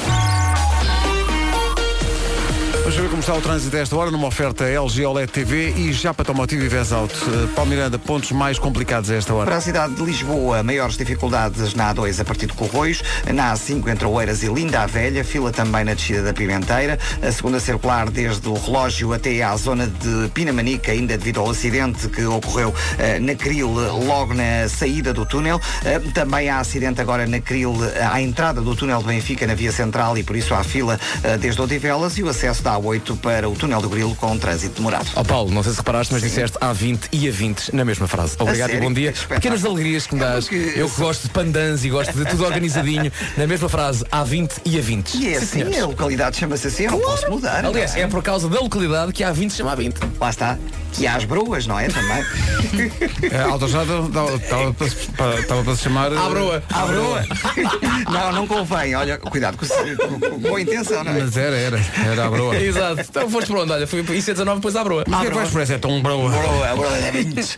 Vamos 2.83 2.99
ver 2.99 3.09
como 3.09 3.21
está 3.21 3.33
o 3.33 3.39
trânsito 3.39 3.77
a 3.77 3.79
esta 3.79 3.95
hora 3.95 4.11
numa 4.11 4.27
oferta 4.27 4.65
LG 4.65 5.05
OLED 5.05 5.31
TV 5.31 5.69
e 5.77 5.93
Japa 5.93 6.21
Automotivo 6.21 6.65
e 6.65 6.67
Vesauto. 6.67 7.15
Uh, 7.15 7.47
Paulo 7.55 7.69
Miranda, 7.69 7.97
pontos 7.97 8.33
mais 8.33 8.59
complicados 8.59 9.09
a 9.09 9.15
esta 9.15 9.31
Para 9.31 9.41
hora. 9.41 9.55
a 9.55 9.61
cidade 9.61 9.93
de 9.93 10.03
Lisboa, 10.03 10.61
maiores 10.63 10.97
dificuldades 10.97 11.73
na 11.75 11.95
A2 11.95 12.19
a 12.19 12.25
partir 12.25 12.47
de 12.47 12.51
Corroios, 12.53 13.01
na 13.33 13.53
A5 13.53 13.87
entre 13.87 14.05
Oeiras 14.05 14.43
e 14.43 14.47
Linda 14.47 14.81
a 14.81 14.85
Velha, 14.85 15.23
fila 15.23 15.49
também 15.49 15.85
na 15.85 15.93
descida 15.93 16.23
da 16.23 16.33
Pimenteira, 16.33 16.99
a 17.25 17.31
segunda 17.31 17.57
circular 17.61 18.09
desde 18.09 18.49
o 18.49 18.53
relógio 18.53 19.13
até 19.13 19.41
à 19.41 19.55
zona 19.55 19.87
de 19.87 20.29
Pinamanica, 20.33 20.91
ainda 20.91 21.17
devido 21.17 21.39
ao 21.39 21.49
acidente 21.51 22.09
que 22.09 22.25
ocorreu 22.25 22.75
eh, 22.99 23.17
na 23.17 23.33
Cril 23.33 23.69
logo 23.69 24.33
na 24.33 24.67
saída 24.67 25.13
do 25.13 25.25
túnel. 25.25 25.61
Eh, 25.85 25.99
também 26.13 26.49
há 26.49 26.59
acidente 26.59 26.99
agora 26.99 27.25
na 27.27 27.39
Cril 27.39 27.73
eh, 27.95 28.03
à 28.03 28.21
entrada 28.21 28.59
do 28.59 28.75
túnel 28.75 28.99
de 28.99 29.05
Benfica 29.05 29.47
na 29.47 29.55
via 29.55 29.71
central 29.71 30.17
e 30.17 30.23
por 30.23 30.35
isso 30.35 30.53
há 30.53 30.65
fila 30.65 30.99
eh, 31.23 31.37
desde 31.37 31.61
Odivelas 31.61 32.17
e 32.17 32.23
o 32.23 32.27
acesso 32.27 32.61
da 32.61 32.72
A8 32.79 33.17
para 33.17 33.49
o 33.49 33.55
túnel 33.55 33.81
do 33.81 33.89
Grilo 33.89 34.15
com 34.15 34.37
trânsito 34.37 34.75
demorado. 34.75 35.07
Ó 35.15 35.23
Paulo, 35.23 35.51
não 35.51 35.63
sei 35.63 35.71
se 35.71 35.77
reparaste, 35.77 36.13
mas 36.13 36.21
disseste 36.21 36.57
A20 36.59 37.07
e 37.11 37.27
A20 37.27 37.73
na 37.73 37.85
mesma 37.85 38.07
frase. 38.07 38.35
Obrigado 38.39 38.73
e 38.73 38.79
bom 38.79 38.93
dia. 38.93 39.13
Pequenas 39.27 39.63
alegrias 39.65 40.07
que 40.07 40.15
me 40.15 40.21
dás. 40.21 40.49
Eu 40.51 40.89
que 40.89 40.99
gosto 40.99 41.23
de 41.23 41.29
pandãs 41.29 41.83
e 41.85 41.89
gosto 41.89 42.13
de 42.13 42.25
tudo 42.25 42.45
organizadinho. 42.45 43.11
Na 43.37 43.47
mesma 43.47 43.67
frase, 43.69 44.03
A20 44.05 44.51
e 44.65 44.77
A20. 44.77 45.15
E 45.15 45.27
é 45.27 45.31
Sim, 45.31 45.35
assim, 45.35 45.45
senhores. 45.45 45.81
a 45.81 45.85
localidade 45.87 46.37
chama-se 46.37 46.67
assim, 46.67 46.83
eu 46.83 46.91
não 46.91 46.99
posso 46.99 47.29
mudar. 47.29 47.65
Aliás, 47.65 47.93
não 47.95 48.01
é 48.01 48.07
por 48.07 48.21
causa 48.21 48.47
da 48.49 48.59
localidade 48.59 49.11
que 49.11 49.23
a 49.23 49.33
A20 49.33 49.49
se 49.49 49.57
chama 49.57 49.75
A20. 49.75 49.95
Lá 50.19 50.29
está. 50.29 50.57
E 50.99 51.07
às 51.07 51.23
broas, 51.25 51.65
não 51.67 51.79
é? 51.79 51.87
Também. 51.87 52.23
É, 53.31 53.37
A 53.37 53.45
autostrada 53.51 53.93
estava 53.99 54.73
para, 55.17 55.39
estava 55.39 55.63
para 55.63 55.75
se 55.75 55.83
chamar. 55.83 56.11
À 56.13 56.29
broa. 56.29 56.63
À 56.69 56.85
broa. 56.85 57.23
Não, 58.11 58.31
não 58.31 58.47
convém. 58.47 58.95
Olha, 58.95 59.17
cuidado 59.17 59.57
com, 59.57 59.65
com, 59.65 60.19
com 60.19 60.39
boa 60.39 60.61
intenção, 60.61 61.03
não 61.03 61.11
é? 61.11 61.21
Mas 61.21 61.37
era, 61.37 61.55
era. 61.55 61.79
Era 62.05 62.25
a 62.25 62.29
broa. 62.29 62.55
Exato. 62.59 63.01
Então 63.01 63.29
foste 63.29 63.47
para 63.51 63.61
onde? 63.61 63.71
Olha, 63.71 63.87
fui 63.87 64.03
para 64.03 64.15
IC19, 64.15 64.55
depois 64.55 64.75
à 64.75 64.83
broa. 64.83 65.03
Mas 65.07 65.21
que 65.21 65.27
é 65.27 65.29
que 65.29 65.35
vais 65.35 65.49
por 65.49 65.61
essa? 65.61 65.73
É 65.73 65.77
tão 65.77 66.01
broa. 66.01 66.29
Broa, 66.29 66.75
broa 66.75 67.01
de 67.11 67.23
vinhos. 67.23 67.55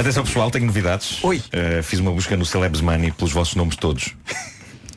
Atenção 0.00 0.24
pessoal, 0.24 0.50
tenho 0.50 0.66
novidades. 0.66 1.22
Oi. 1.22 1.36
Uh, 1.38 1.82
fiz 1.82 2.00
uma 2.00 2.10
busca 2.12 2.36
no 2.36 2.44
Celebs 2.44 2.80
Money 2.80 3.12
pelos 3.12 3.32
vossos 3.32 3.54
nomes 3.54 3.76
todos. 3.76 4.14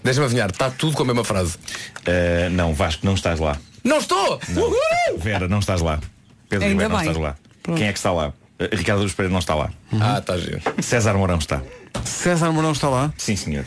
Deixa-me 0.04 0.26
adivinhar, 0.26 0.50
está 0.50 0.70
tudo 0.72 0.96
com 0.96 1.04
a 1.04 1.06
mesma 1.06 1.24
frase. 1.24 1.56
Uh, 2.00 2.50
não, 2.52 2.74
Vasco, 2.74 3.06
não 3.06 3.14
estás 3.14 3.40
lá. 3.40 3.58
Não 3.84 3.98
estou! 3.98 4.40
Uhul! 4.56 5.18
Vera, 5.20 5.48
não 5.48 5.60
estás 5.60 5.82
lá. 5.82 6.00
Pedro 6.50 6.68
Ainda 6.68 6.84
Ribeiro, 6.84 6.90
não 6.94 7.00
bem. 7.00 7.08
estás 7.10 7.24
lá. 7.24 7.36
Quem 7.64 7.88
é 7.88 7.92
que 7.92 8.00
está 8.00 8.12
lá? 8.12 8.30
Uh, 8.60 8.76
Ricardo 8.76 9.02
Luz 9.02 9.14
Pereira 9.14 9.32
não 9.32 9.40
está 9.40 9.56
lá. 9.56 9.72
Ah, 10.00 10.20
está 10.20 10.38
giro. 10.38 10.62
César 10.82 11.14
Mourão 11.14 11.38
está. 11.38 11.62
César 12.04 12.52
Mourão 12.52 12.72
está 12.72 12.90
lá. 12.90 13.14
Sim, 13.18 13.36
senhor. 13.36 13.66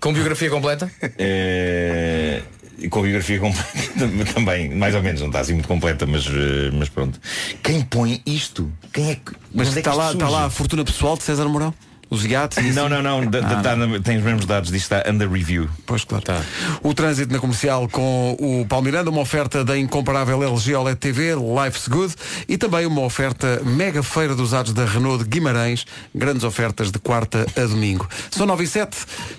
Com 0.00 0.12
biografia 0.12 0.50
completa? 0.50 0.90
Eh, 1.18 2.42
e 2.78 2.88
com 2.88 3.00
a 3.00 3.02
biografia 3.02 3.40
completa 3.40 3.74
também, 4.34 4.74
mais 4.74 4.94
ou 4.94 5.02
menos, 5.02 5.20
não 5.20 5.28
está 5.28 5.40
assim 5.40 5.54
muito 5.54 5.68
completa, 5.68 6.06
mas, 6.06 6.26
eh, 6.26 6.70
mas 6.74 6.88
pronto. 6.88 7.18
Quem 7.62 7.82
põe 7.82 8.20
isto? 8.26 8.70
Quem 8.92 9.10
é 9.10 9.14
que. 9.14 9.32
Mas 9.54 9.68
onde 9.68 9.78
é 9.78 9.82
que 9.82 9.88
está 9.88 9.94
lá, 9.94 10.12
está 10.12 10.28
lá 10.28 10.44
a 10.44 10.50
fortuna 10.50 10.84
pessoal 10.84 11.16
de 11.16 11.22
César 11.22 11.48
Mourão? 11.48 11.72
Os 12.08 12.24
iates? 12.24 12.74
Não, 12.74 12.88
não, 12.88 13.02
não, 13.02 13.26
da- 13.26 13.40
da- 13.40 13.58
Ah, 13.58 13.62
tá 13.62 13.74
na- 13.76 13.98
tem 14.00 14.16
os 14.18 14.22
mesmos 14.24 14.46
dados, 14.46 14.70
disto 14.70 14.92
está 14.92 15.10
under 15.10 15.28
review. 15.30 15.68
Pois 15.84 16.04
claro. 16.04 16.24
O 16.82 16.94
trânsito 16.94 17.32
na 17.32 17.38
comercial 17.40 17.88
com 17.88 18.36
o 18.38 18.64
Palmiranda, 18.68 19.10
uma 19.10 19.20
oferta 19.20 19.64
da 19.64 19.76
incomparável 19.76 20.42
LG 20.42 20.74
OLED 20.76 20.96
TV, 20.98 21.34
Life's 21.34 21.88
Good, 21.88 22.14
e 22.48 22.56
também 22.56 22.86
uma 22.86 23.02
oferta 23.02 23.60
mega 23.64 24.02
feira 24.04 24.34
dos 24.36 24.46
usados 24.48 24.72
da 24.72 24.84
Renault 24.84 25.24
de 25.24 25.28
Guimarães, 25.30 25.84
grandes 26.14 26.44
ofertas 26.44 26.92
de 26.92 26.98
quarta 27.00 27.44
a 27.56 27.60
domingo. 27.62 28.08
São 28.30 28.46
9 28.46 28.62
e 28.64 28.66
7, 28.68 28.96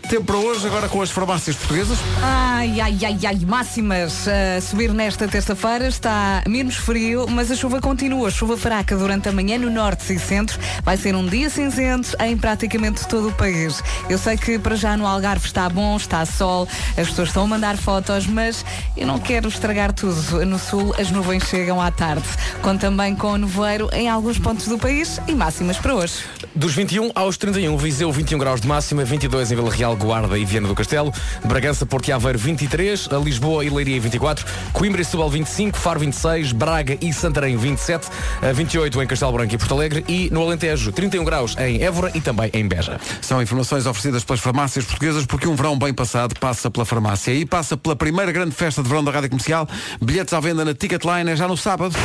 tempo 0.10 0.26
para 0.26 0.36
hoje, 0.38 0.68
agora 0.68 0.90
com 0.90 1.02
as 1.02 1.10
farmácias 1.10 1.56
portuguesas. 1.56 1.98
Ai, 2.22 2.82
ai, 2.82 2.98
ai, 3.06 3.18
ai, 3.28 3.40
máximas 3.46 4.28
a 4.28 4.60
subir 4.62 4.92
nesta 4.94 5.26
terça-feira, 5.28 5.88
está 5.88 6.44
menos 6.48 6.76
frio, 6.76 7.28
mas 7.30 7.50
a 7.50 7.56
chuva 7.56 7.80
continua, 7.80 8.30
chuva 8.30 8.58
fraca 8.58 8.98
durante 8.98 9.30
a 9.30 9.32
manhã 9.32 9.58
no 9.58 9.70
norte 9.70 10.12
e 10.14 10.20
centro. 10.20 10.60
Vai 10.84 10.98
ser 10.98 11.16
um 11.16 11.26
dia 11.26 11.50
cinzento 11.50 12.16
em 12.22 12.36
praticamente 12.58 13.08
todo 13.08 13.30
o 13.30 13.32
país. 13.32 13.84
Eu 14.10 14.18
sei 14.18 14.36
que 14.36 14.58
para 14.58 14.76
já 14.76 14.98
no 14.98 15.06
Algarve 15.06 15.46
está 15.46 15.70
bom, 15.70 15.96
está 15.96 16.26
sol, 16.26 16.68
as 16.98 17.08
pessoas 17.08 17.30
estão 17.30 17.44
a 17.44 17.48
mandar 17.48 17.78
fotos, 17.78 18.26
mas 18.26 18.66
eu 18.96 19.06
não 19.06 19.20
quero 19.20 19.48
estragar 19.48 19.94
tudo. 19.94 20.44
No 20.44 20.58
sul 20.58 20.96
as 20.98 21.12
nuvens 21.12 21.44
chegam 21.44 21.80
à 21.80 21.92
tarde, 21.92 22.24
conto 22.64 22.82
também 22.82 23.16
com 23.16 23.38
nevoeiro 23.38 23.90
em 23.94 24.10
alguns 24.10 24.40
pontos 24.40 24.68
do 24.68 24.80
país 24.80 25.22
e 25.28 25.36
máximas 25.36 25.78
para 25.78 25.94
hoje. 25.94 26.24
Dos 26.56 26.74
21 26.74 27.12
aos 27.14 27.38
31, 27.38 27.78
Viseu 27.78 28.12
21 28.12 28.40
graus 28.40 28.60
de 28.60 28.68
máxima, 28.68 29.06
22 29.06 29.52
em 29.52 29.56
Vila 29.56 29.72
Real, 29.72 29.96
Guarda 29.96 30.36
e 30.36 30.44
Viana 30.44 30.68
do 30.68 30.74
Castelo, 30.74 31.14
Bragança, 31.46 31.86
Porto 31.86 32.08
e 32.08 32.12
Aveiro 32.12 32.40
23, 32.40 33.10
a 33.12 33.18
Lisboa 33.18 33.64
e 33.64 33.70
Leiria 33.70 34.02
24, 34.02 34.44
Coimbra 34.74 35.02
e 35.02 35.06
Setúbal 35.06 35.30
25, 35.30 35.78
Faro 35.78 36.00
26, 36.00 36.54
Braga 36.54 36.98
e 37.00 37.14
Santarém 37.14 37.56
27, 37.56 38.08
a 38.42 38.52
28 38.52 39.00
em 39.04 39.06
Castelo 39.06 39.34
Branco 39.34 39.54
e 39.54 39.58
Porto 39.60 39.76
Alegre 39.76 40.04
e 40.08 40.30
no 40.32 40.42
Alentejo 40.42 40.92
31 40.92 41.24
graus 41.24 41.56
em 41.60 41.84
Évora 41.84 42.12
e 42.16 42.22
também 42.22 42.47
em 42.54 42.68
Beja. 42.68 43.00
São 43.22 43.42
informações 43.42 43.86
oferecidas 43.86 44.24
pelas 44.24 44.40
farmácias 44.40 44.86
portuguesas 44.86 45.26
porque 45.26 45.48
um 45.48 45.56
verão 45.56 45.78
bem 45.78 45.94
passado 45.94 46.38
passa 46.40 46.70
pela 46.70 46.86
farmácia 46.86 47.34
e 47.34 47.46
passa 47.46 47.78
pela 47.78 47.96
primeira 47.96 48.32
grande 48.32 48.56
festa 48.56 48.82
de 48.82 48.90
verão 48.90 49.04
da 49.04 49.12
Rádio 49.12 49.30
Comercial. 49.30 49.68
Bilhetes 50.02 50.34
à 50.34 50.40
venda 50.40 50.64
na 50.64 50.74
Ticketline 50.74 51.32
é 51.32 51.36
já 51.36 51.48
no 51.48 51.58
sábado. 51.58 51.96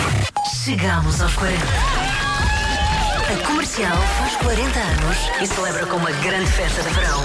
Chegamos 0.64 1.20
aos 1.20 1.34
40. 1.34 1.58
A 3.32 3.46
comercial 3.46 3.96
faz 4.18 4.36
40 4.36 4.78
anos 4.78 5.16
e 5.40 5.46
celebra 5.46 5.86
com 5.86 5.96
uma 5.96 6.10
grande 6.10 6.50
festa 6.50 6.82
de 6.82 6.90
verão. 6.90 7.22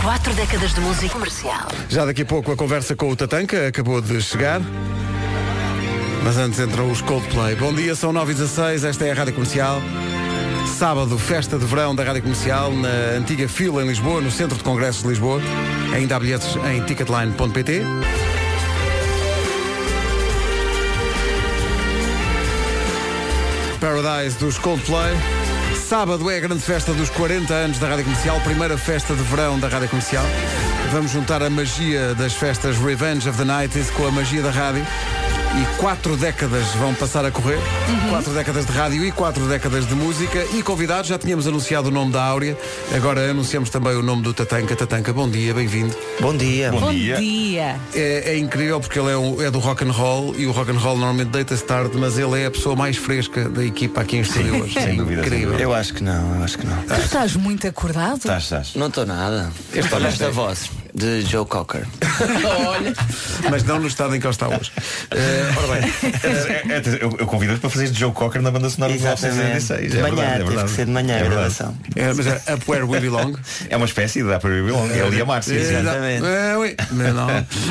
Quatro 0.00 0.32
décadas 0.32 0.72
de 0.72 0.80
música 0.80 1.12
comercial. 1.12 1.68
Já 1.88 2.06
daqui 2.06 2.22
a 2.22 2.24
pouco 2.24 2.50
a 2.52 2.56
conversa 2.56 2.96
com 2.96 3.10
o 3.10 3.16
Tatanka 3.16 3.66
acabou 3.66 4.00
de 4.00 4.22
chegar. 4.22 4.62
Mas 6.24 6.38
antes 6.38 6.58
entram 6.58 6.90
os 6.90 7.02
Coldplay. 7.02 7.56
Bom 7.56 7.74
dia, 7.74 7.94
são 7.94 8.12
9 8.12 8.32
e 8.32 8.34
16 8.36 8.84
esta 8.84 9.04
é 9.04 9.10
a 9.10 9.14
Rádio 9.14 9.34
Comercial. 9.34 9.82
Sábado, 10.80 11.18
festa 11.18 11.58
de 11.58 11.66
verão 11.66 11.94
da 11.94 12.02
Rádio 12.02 12.22
Comercial, 12.22 12.72
na 12.72 12.88
antiga 13.18 13.46
fila 13.46 13.82
em 13.82 13.86
Lisboa, 13.86 14.22
no 14.22 14.30
Centro 14.30 14.56
de 14.56 14.64
Congressos 14.64 15.02
de 15.02 15.08
Lisboa. 15.10 15.38
Ainda 15.94 16.16
há 16.16 16.18
bilhetes 16.18 16.56
em 16.56 16.82
ticketline.pt. 16.82 17.82
Paradise 23.78 24.38
dos 24.38 24.56
Coldplay. 24.56 25.14
Sábado 25.76 26.30
é 26.30 26.38
a 26.38 26.40
grande 26.40 26.62
festa 26.62 26.94
dos 26.94 27.10
40 27.10 27.52
anos 27.52 27.78
da 27.78 27.86
Rádio 27.86 28.04
Comercial, 28.04 28.40
primeira 28.40 28.78
festa 28.78 29.14
de 29.14 29.22
verão 29.24 29.60
da 29.60 29.68
Rádio 29.68 29.90
Comercial. 29.90 30.24
Vamos 30.92 31.10
juntar 31.10 31.42
a 31.42 31.50
magia 31.50 32.14
das 32.14 32.32
festas 32.32 32.78
Revenge 32.78 33.28
of 33.28 33.36
the 33.36 33.44
Night 33.44 33.78
com 33.94 34.06
a 34.06 34.10
magia 34.10 34.40
da 34.40 34.50
rádio. 34.50 34.86
E 35.52 35.80
quatro 35.80 36.16
décadas 36.16 36.64
vão 36.76 36.94
passar 36.94 37.24
a 37.24 37.30
correr. 37.30 37.58
Quatro 38.08 38.32
décadas 38.32 38.64
de 38.66 38.72
rádio 38.72 39.04
e 39.04 39.10
quatro 39.10 39.46
décadas 39.46 39.86
de 39.86 39.94
música. 39.96 40.44
E 40.54 40.62
convidados, 40.62 41.08
já 41.08 41.18
tínhamos 41.18 41.46
anunciado 41.46 41.88
o 41.88 41.90
nome 41.90 42.12
da 42.12 42.22
Áurea. 42.22 42.56
Agora 42.94 43.30
anunciamos 43.30 43.68
também 43.68 43.94
o 43.96 44.02
nome 44.02 44.22
do 44.22 44.32
Tatanka. 44.32 44.76
Tatanka, 44.76 45.12
bom 45.12 45.28
dia, 45.28 45.52
bem-vindo. 45.52 45.94
Bom 46.20 46.36
dia. 46.36 46.70
Bom 46.70 46.92
dia. 46.92 47.76
É, 47.92 48.32
é 48.32 48.38
incrível 48.38 48.78
porque 48.80 48.98
ele 48.98 49.10
é, 49.10 49.16
um- 49.16 49.42
é 49.42 49.50
do 49.50 49.58
rock 49.58 49.84
and 49.84 49.90
roll 49.90 50.34
e 50.38 50.46
o 50.46 50.52
rock 50.52 50.70
and 50.70 50.78
roll 50.78 50.96
normalmente 50.96 51.30
deita-se 51.30 51.64
tarde, 51.64 51.96
mas 51.98 52.16
ele 52.16 52.40
é 52.40 52.46
a 52.46 52.50
pessoa 52.50 52.76
mais 52.76 52.96
fresca 52.96 53.48
da 53.48 53.64
equipa 53.64 54.02
aqui 54.02 54.18
em 54.18 54.20
estúdio 54.20 54.62
hoje. 54.62 54.74
sem 54.74 54.96
dúvida, 54.96 55.20
Incrível. 55.22 55.58
Eu 55.58 55.74
acho 55.74 55.92
que 55.94 56.02
não, 56.02 56.36
eu 56.36 56.44
acho 56.44 56.58
que 56.58 56.66
não. 56.66 56.76
Tu 56.82 56.94
estás 56.94 57.34
muito 57.34 57.66
acordado? 57.66 58.18
Estás, 58.18 58.44
estás. 58.44 58.74
Não 58.76 58.86
estou 58.86 59.04
nada. 59.04 59.50
Olha 59.92 60.06
esta 60.06 60.24
tem. 60.26 60.32
voz 60.32 60.70
de 60.94 61.22
Joe 61.22 61.46
Cocker. 61.46 61.86
Olha, 62.68 62.94
Mas 63.50 63.64
não 63.64 63.78
no 63.78 63.86
estado 63.86 64.14
em 64.14 64.20
que 64.20 64.26
ele 64.26 64.32
está 64.32 64.48
hoje. 64.48 64.70
Eh, 65.10 65.52
ora 65.56 65.80
bem, 65.80 65.92
É, 66.22 66.74
é, 66.76 66.82
Eu, 67.04 67.16
eu 67.18 67.26
convido-te 67.26 67.60
para 67.60 67.70
fazer 67.70 67.90
de 67.90 67.98
Joe 67.98 68.12
Cocker 68.12 68.42
na 68.42 68.50
banda 68.50 68.68
sonora 68.70 68.92
de 68.92 68.98
Exatamente. 68.98 69.36
1996. 69.38 69.90
De 69.92 69.98
É 69.98 70.02
manhã, 70.02 70.14
verdade, 70.14 70.30
é 70.30 70.38
teve 70.38 70.48
verdade. 70.48 70.68
que 70.70 70.76
ser 70.76 70.86
de 70.86 70.92
manhã 70.92 71.14
a 71.14 71.16
É 71.18 71.20
verdade. 71.20 71.34
gravação. 71.54 71.78
é, 71.96 72.12
mas 72.14 72.26
é 72.26 72.54
Up 72.54 72.64
Where 72.70 72.84
We 72.84 73.00
Belong. 73.00 73.36
É 73.68 73.76
uma 73.76 73.86
espécie 73.86 74.22
de 74.22 74.28
Upper 74.34 74.50
Belong. 74.64 74.90
É 74.92 75.02
ali 75.02 75.20
a 75.20 75.24
Márcia. 75.24 75.54
Exatamente. 75.54 76.24
É, 76.26 76.56
ui. 76.56 76.76
Mas 76.92 77.14
não. 77.14 77.28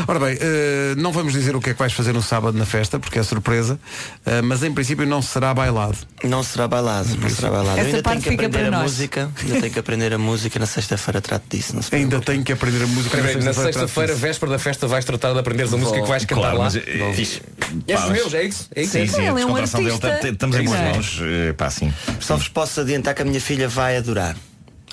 Ora 0.07 0.19
bem, 0.19 0.37
eh, 0.39 0.93
não 0.97 1.11
vamos 1.11 1.33
dizer 1.33 1.55
o 1.55 1.61
que 1.61 1.69
é 1.71 1.73
que 1.73 1.79
vais 1.79 1.93
fazer 1.93 2.13
no 2.13 2.21
sábado 2.21 2.57
na 2.57 2.65
festa, 2.65 2.99
porque 2.99 3.19
é 3.19 3.23
surpresa, 3.23 3.79
eh, 4.25 4.41
mas 4.41 4.63
em 4.63 4.73
princípio 4.73 5.05
não 5.05 5.21
será 5.21 5.53
bailado. 5.53 5.97
Não 6.23 6.43
será 6.43 6.67
bailado, 6.67 7.09
não 7.17 7.29
será 7.29 7.49
bailado. 7.51 7.79
Essa 7.79 7.89
Eu 7.89 7.95
ainda 7.95 8.03
parte 8.03 8.21
tenho 8.21 8.23
que 8.23 8.29
fica 8.29 8.45
aprender 8.47 8.69
para 8.69 8.77
a 8.77 8.81
nós. 8.81 8.91
música. 8.91 9.29
Ainda 9.41 9.59
tenho 9.61 9.73
que 9.73 9.79
aprender 9.79 10.13
a 10.13 10.17
música. 10.17 10.59
Na 10.59 10.65
sexta-feira 10.65 11.21
trato 11.21 11.43
disso. 11.49 11.75
Não 11.75 11.81
Ainda 11.91 12.19
tenho 12.19 12.43
que 12.43 12.51
aprender 12.51 12.83
a 12.83 12.87
música. 12.87 13.08
Espera 13.15 13.27
aí, 13.27 13.43
na 13.43 13.53
sexta-feira, 13.53 14.15
véspera 14.15 14.51
da 14.51 14.59
festa, 14.59 14.87
vais 14.87 15.03
tratar 15.05 15.33
de 15.33 15.39
aprenderes 15.39 15.73
a 15.73 15.77
música 15.77 16.01
que 16.01 16.07
vais 16.07 16.25
cantar 16.25 16.41
Claro, 16.41 16.57
lá. 16.59 16.63
mas, 16.65 16.75
eh, 16.75 17.13
fixe. 17.15 17.41
És 17.87 17.99
Pá, 17.99 18.05
dos 18.05 18.09
mas- 18.09 18.11
meus, 18.11 18.33
é 18.33 18.43
isso? 18.43 18.69
É 18.75 18.81
isso? 18.81 18.91
Sim, 18.93 19.07
sim, 19.07 19.15
Ele 19.17 19.25
a 19.25 19.29
é 19.29 19.31
um 19.31 19.35
descontração 19.35 19.83
dele. 19.83 19.91
artista. 20.01 20.27
Estamos 20.29 20.55
em 20.57 20.63
boas 20.63 20.79
É. 20.79 20.83
mãos. 20.93 21.19
eh, 21.21 21.53
Pá, 21.53 21.69
sim. 21.69 21.93
Só 22.19 22.37
vos 22.37 22.47
posso 22.47 22.81
adiantar 22.81 23.13
que 23.15 23.21
a 23.21 23.25
minha 23.25 23.41
filha 23.41 23.67
vai 23.67 23.97
adorar. 23.97 24.35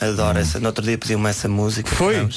Adora 0.01 0.41
essa. 0.41 0.59
No 0.61 0.67
outro 0.67 0.85
dia 0.85 0.97
pediu-me 0.99 1.29
essa 1.29 1.49
música. 1.49 1.91
Foi? 1.95 2.29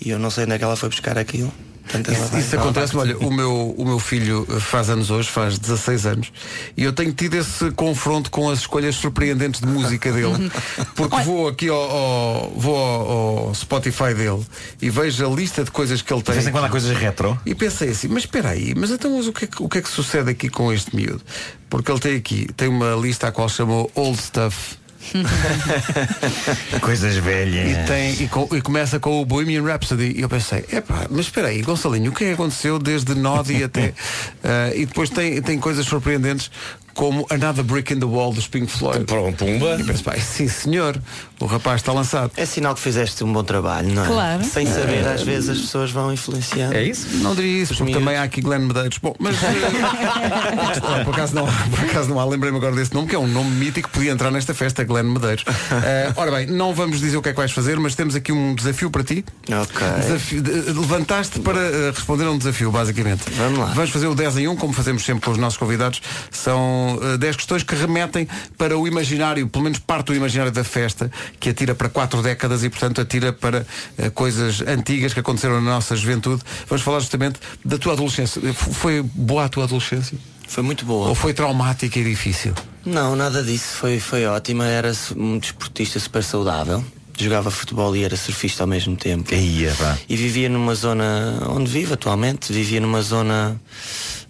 E 0.00 0.10
eu 0.10 0.18
não 0.18 0.30
sei 0.30 0.44
onde 0.44 0.54
é 0.54 0.58
que 0.58 0.64
ela 0.64 0.76
foi 0.76 0.88
buscar 0.88 1.16
aquilo. 1.18 1.52
Portanto, 1.82 2.12
Isso, 2.12 2.38
isso 2.38 2.56
acontece, 2.56 2.96
olha, 2.96 3.18
o 3.18 3.30
meu, 3.32 3.74
o 3.76 3.84
meu 3.84 3.98
filho 3.98 4.46
faz 4.60 4.88
anos 4.88 5.10
hoje, 5.10 5.28
faz 5.28 5.58
16 5.58 6.06
anos, 6.06 6.32
e 6.76 6.84
eu 6.84 6.92
tenho 6.92 7.12
tido 7.12 7.34
esse 7.34 7.70
confronto 7.72 8.30
com 8.30 8.48
as 8.50 8.60
escolhas 8.60 8.94
surpreendentes 8.94 9.60
de 9.60 9.66
música 9.66 10.12
dele, 10.12 10.50
porque 10.94 11.20
vou 11.22 11.48
aqui 11.48 11.68
ao, 11.68 11.76
ao- 11.78 12.50
vou 12.56 12.76
ao, 12.76 13.10
ao 13.48 13.54
Spotify 13.54 14.14
dele 14.14 14.44
e 14.80 14.88
vejo 14.90 15.26
a 15.26 15.34
lista 15.34 15.64
de 15.64 15.70
coisas 15.70 16.00
que 16.02 16.12
ele 16.12 16.20
De 16.20 16.26
tem. 16.26 16.34
vez 16.34 16.46
em 16.46 16.52
quando 16.52 16.64
há 16.64 16.68
coisas 16.70 16.96
retro. 16.96 17.38
E 17.44 17.54
pensei 17.54 17.90
assim, 17.90 18.08
mas 18.08 18.22
espera 18.24 18.50
aí, 18.50 18.74
mas 18.76 18.90
então 18.90 19.16
mas 19.16 19.26
o, 19.26 19.32
que 19.32 19.44
é 19.44 19.48
que, 19.48 19.62
o 19.62 19.68
que 19.68 19.78
é 19.78 19.82
que 19.82 19.88
sucede 19.90 20.30
aqui 20.30 20.48
com 20.48 20.72
este 20.72 20.94
miúdo? 20.94 21.20
Porque 21.68 21.90
ele 21.90 22.00
tem 22.00 22.16
aqui, 22.16 22.46
tem 22.56 22.68
uma 22.68 22.94
lista 22.94 23.28
a 23.28 23.32
qual 23.32 23.48
chamou 23.48 23.90
Old 23.94 24.18
Stuff. 24.20 24.76
Coisas 26.80 27.16
velhas. 27.16 27.70
E, 27.70 27.86
tem, 27.86 28.22
e, 28.22 28.28
com- 28.28 28.48
e 28.54 28.60
começa 28.60 28.98
com 29.00 29.20
o 29.20 29.24
Bohemian 29.24 29.62
Rhapsody. 29.62 30.14
E 30.16 30.20
eu 30.22 30.28
pensei, 30.28 30.64
epá, 30.72 31.06
mas 31.10 31.26
espera 31.26 31.48
aí, 31.48 31.62
Gonçalinho, 31.62 32.10
o 32.10 32.14
que 32.14 32.24
é 32.24 32.28
que 32.28 32.34
aconteceu 32.34 32.78
desde 32.78 33.14
Nodi 33.14 33.62
até. 33.64 33.92
Ah, 34.42 34.70
e 34.76 34.86
depois 34.86 35.10
tem, 35.10 35.40
tem 35.42 35.58
coisas 35.58 35.84
surpreendentes 35.86 36.50
como 36.94 37.26
Another 37.30 37.64
Brick 37.64 37.92
in 37.92 37.98
the 37.98 38.06
Wall 38.06 38.32
dos 38.32 38.46
Pink 38.48 38.66
Floyd. 38.70 39.04
Pumba. 39.04 39.78
E 39.80 39.84
penso, 39.84 40.20
sim 40.20 40.48
senhor, 40.48 41.00
o 41.40 41.46
rapaz 41.46 41.80
está 41.80 41.92
lançado. 41.92 42.30
É 42.36 42.44
sinal 42.46 42.74
que 42.74 42.80
fizeste 42.80 43.22
um 43.24 43.32
bom 43.32 43.42
trabalho, 43.42 43.88
não 43.92 44.04
é? 44.04 44.06
Claro. 44.06 44.44
Sem 44.44 44.66
saber, 44.66 45.06
às 45.06 45.22
vezes 45.22 45.48
as 45.50 45.58
pessoas 45.58 45.90
vão 45.90 46.12
influenciando. 46.12 46.74
É 46.74 46.82
isso? 46.84 47.06
Não 47.18 47.34
diria 47.34 47.62
isso, 47.62 47.72
Os 47.72 47.78
porque 47.78 47.92
miúdos. 47.92 48.04
também 48.06 48.18
há 48.20 48.22
aqui 48.24 48.40
Glenn 48.40 48.66
Medeiros. 48.66 48.98
Bom, 48.98 49.14
mas 49.18 49.36
eh, 49.42 51.04
por, 51.04 51.14
acaso 51.14 51.34
não, 51.34 51.46
por 51.46 51.80
acaso 51.80 52.08
não 52.08 52.20
há, 52.20 52.24
lembrei-me 52.24 52.56
agora 52.58 52.74
desse 52.74 52.92
nome, 52.94 53.08
que 53.08 53.14
é 53.14 53.18
um 53.18 53.26
nome 53.26 53.50
mítico 53.50 53.88
que 53.88 53.94
podia 53.94 54.12
entrar 54.12 54.30
nesta 54.30 54.54
festa, 54.54 54.84
Glenn 54.84 55.04
Medeiros. 55.12 55.44
Eh, 55.84 56.12
ora 56.16 56.30
bem, 56.30 56.46
não 56.46 56.74
vamos 56.74 57.00
dizer 57.00 57.16
o 57.16 57.22
que 57.22 57.28
é 57.28 57.32
que 57.32 57.38
vais 57.38 57.52
fazer, 57.52 57.78
mas 57.78 57.94
temos 57.94 58.14
aqui 58.14 58.32
um 58.32 58.54
desafio 58.54 58.90
para 58.90 59.02
ti. 59.04 59.24
Ok. 59.48 59.86
Desafio- 60.00 60.42
de- 60.42 60.52
Levantaste 60.72 61.40
para 61.40 61.58
eh, 61.60 61.92
responder 61.94 62.24
a 62.26 62.30
um 62.30 62.38
desafio, 62.38 62.70
basicamente. 62.70 63.22
Vamos 63.36 63.58
lá. 63.58 63.66
Vamos 63.66 63.90
fazer 63.90 64.06
o 64.06 64.14
10 64.14 64.38
em 64.38 64.48
1, 64.48 64.56
como 64.56 64.72
fazemos 64.72 65.04
sempre 65.04 65.24
com 65.24 65.30
os 65.30 65.38
nossos 65.38 65.58
convidados. 65.58 66.00
São 66.30 66.81
São 66.82 67.12
eh, 67.14 67.18
10 67.18 67.36
questões 67.36 67.62
que 67.62 67.74
remetem 67.74 68.26
para 68.58 68.76
o 68.76 68.86
imaginário, 68.88 69.46
pelo 69.48 69.64
menos 69.64 69.78
parte 69.78 70.06
do 70.06 70.14
imaginário 70.14 70.50
da 70.52 70.64
festa, 70.64 71.10
que 71.38 71.48
atira 71.50 71.74
para 71.74 71.88
quatro 71.88 72.20
décadas 72.22 72.64
e, 72.64 72.70
portanto, 72.70 73.00
atira 73.00 73.32
para 73.32 73.64
eh, 73.98 74.10
coisas 74.10 74.60
antigas 74.62 75.14
que 75.14 75.20
aconteceram 75.20 75.60
na 75.60 75.70
nossa 75.72 75.94
juventude. 75.96 76.42
Vamos 76.68 76.82
falar 76.82 77.00
justamente 77.00 77.38
da 77.64 77.78
tua 77.78 77.92
adolescência. 77.92 78.40
F- 78.48 78.72
Foi 78.74 79.02
boa 79.02 79.44
a 79.44 79.48
tua 79.48 79.64
adolescência? 79.64 80.18
Foi 80.48 80.62
muito 80.62 80.84
boa. 80.84 81.08
Ou 81.08 81.14
foi 81.14 81.32
traumática 81.32 81.98
e 81.98 82.04
difícil? 82.04 82.52
Não, 82.84 83.16
nada 83.16 83.42
disso. 83.42 83.76
Foi, 83.76 83.98
foi 84.00 84.26
ótima. 84.26 84.66
Era 84.66 84.92
um 85.16 85.38
desportista 85.38 85.98
super 85.98 86.22
saudável. 86.22 86.84
Jogava 87.18 87.50
futebol 87.50 87.94
e 87.96 88.04
era 88.04 88.16
surfista 88.16 88.62
ao 88.62 88.66
mesmo 88.66 88.96
tempo. 88.96 89.32
Ia, 89.34 89.72
pá. 89.78 89.96
E 90.08 90.16
vivia 90.16 90.48
numa 90.48 90.74
zona 90.74 91.38
onde 91.48 91.70
vivo 91.70 91.94
atualmente. 91.94 92.52
Vivia 92.52 92.80
numa 92.80 93.00
zona 93.02 93.58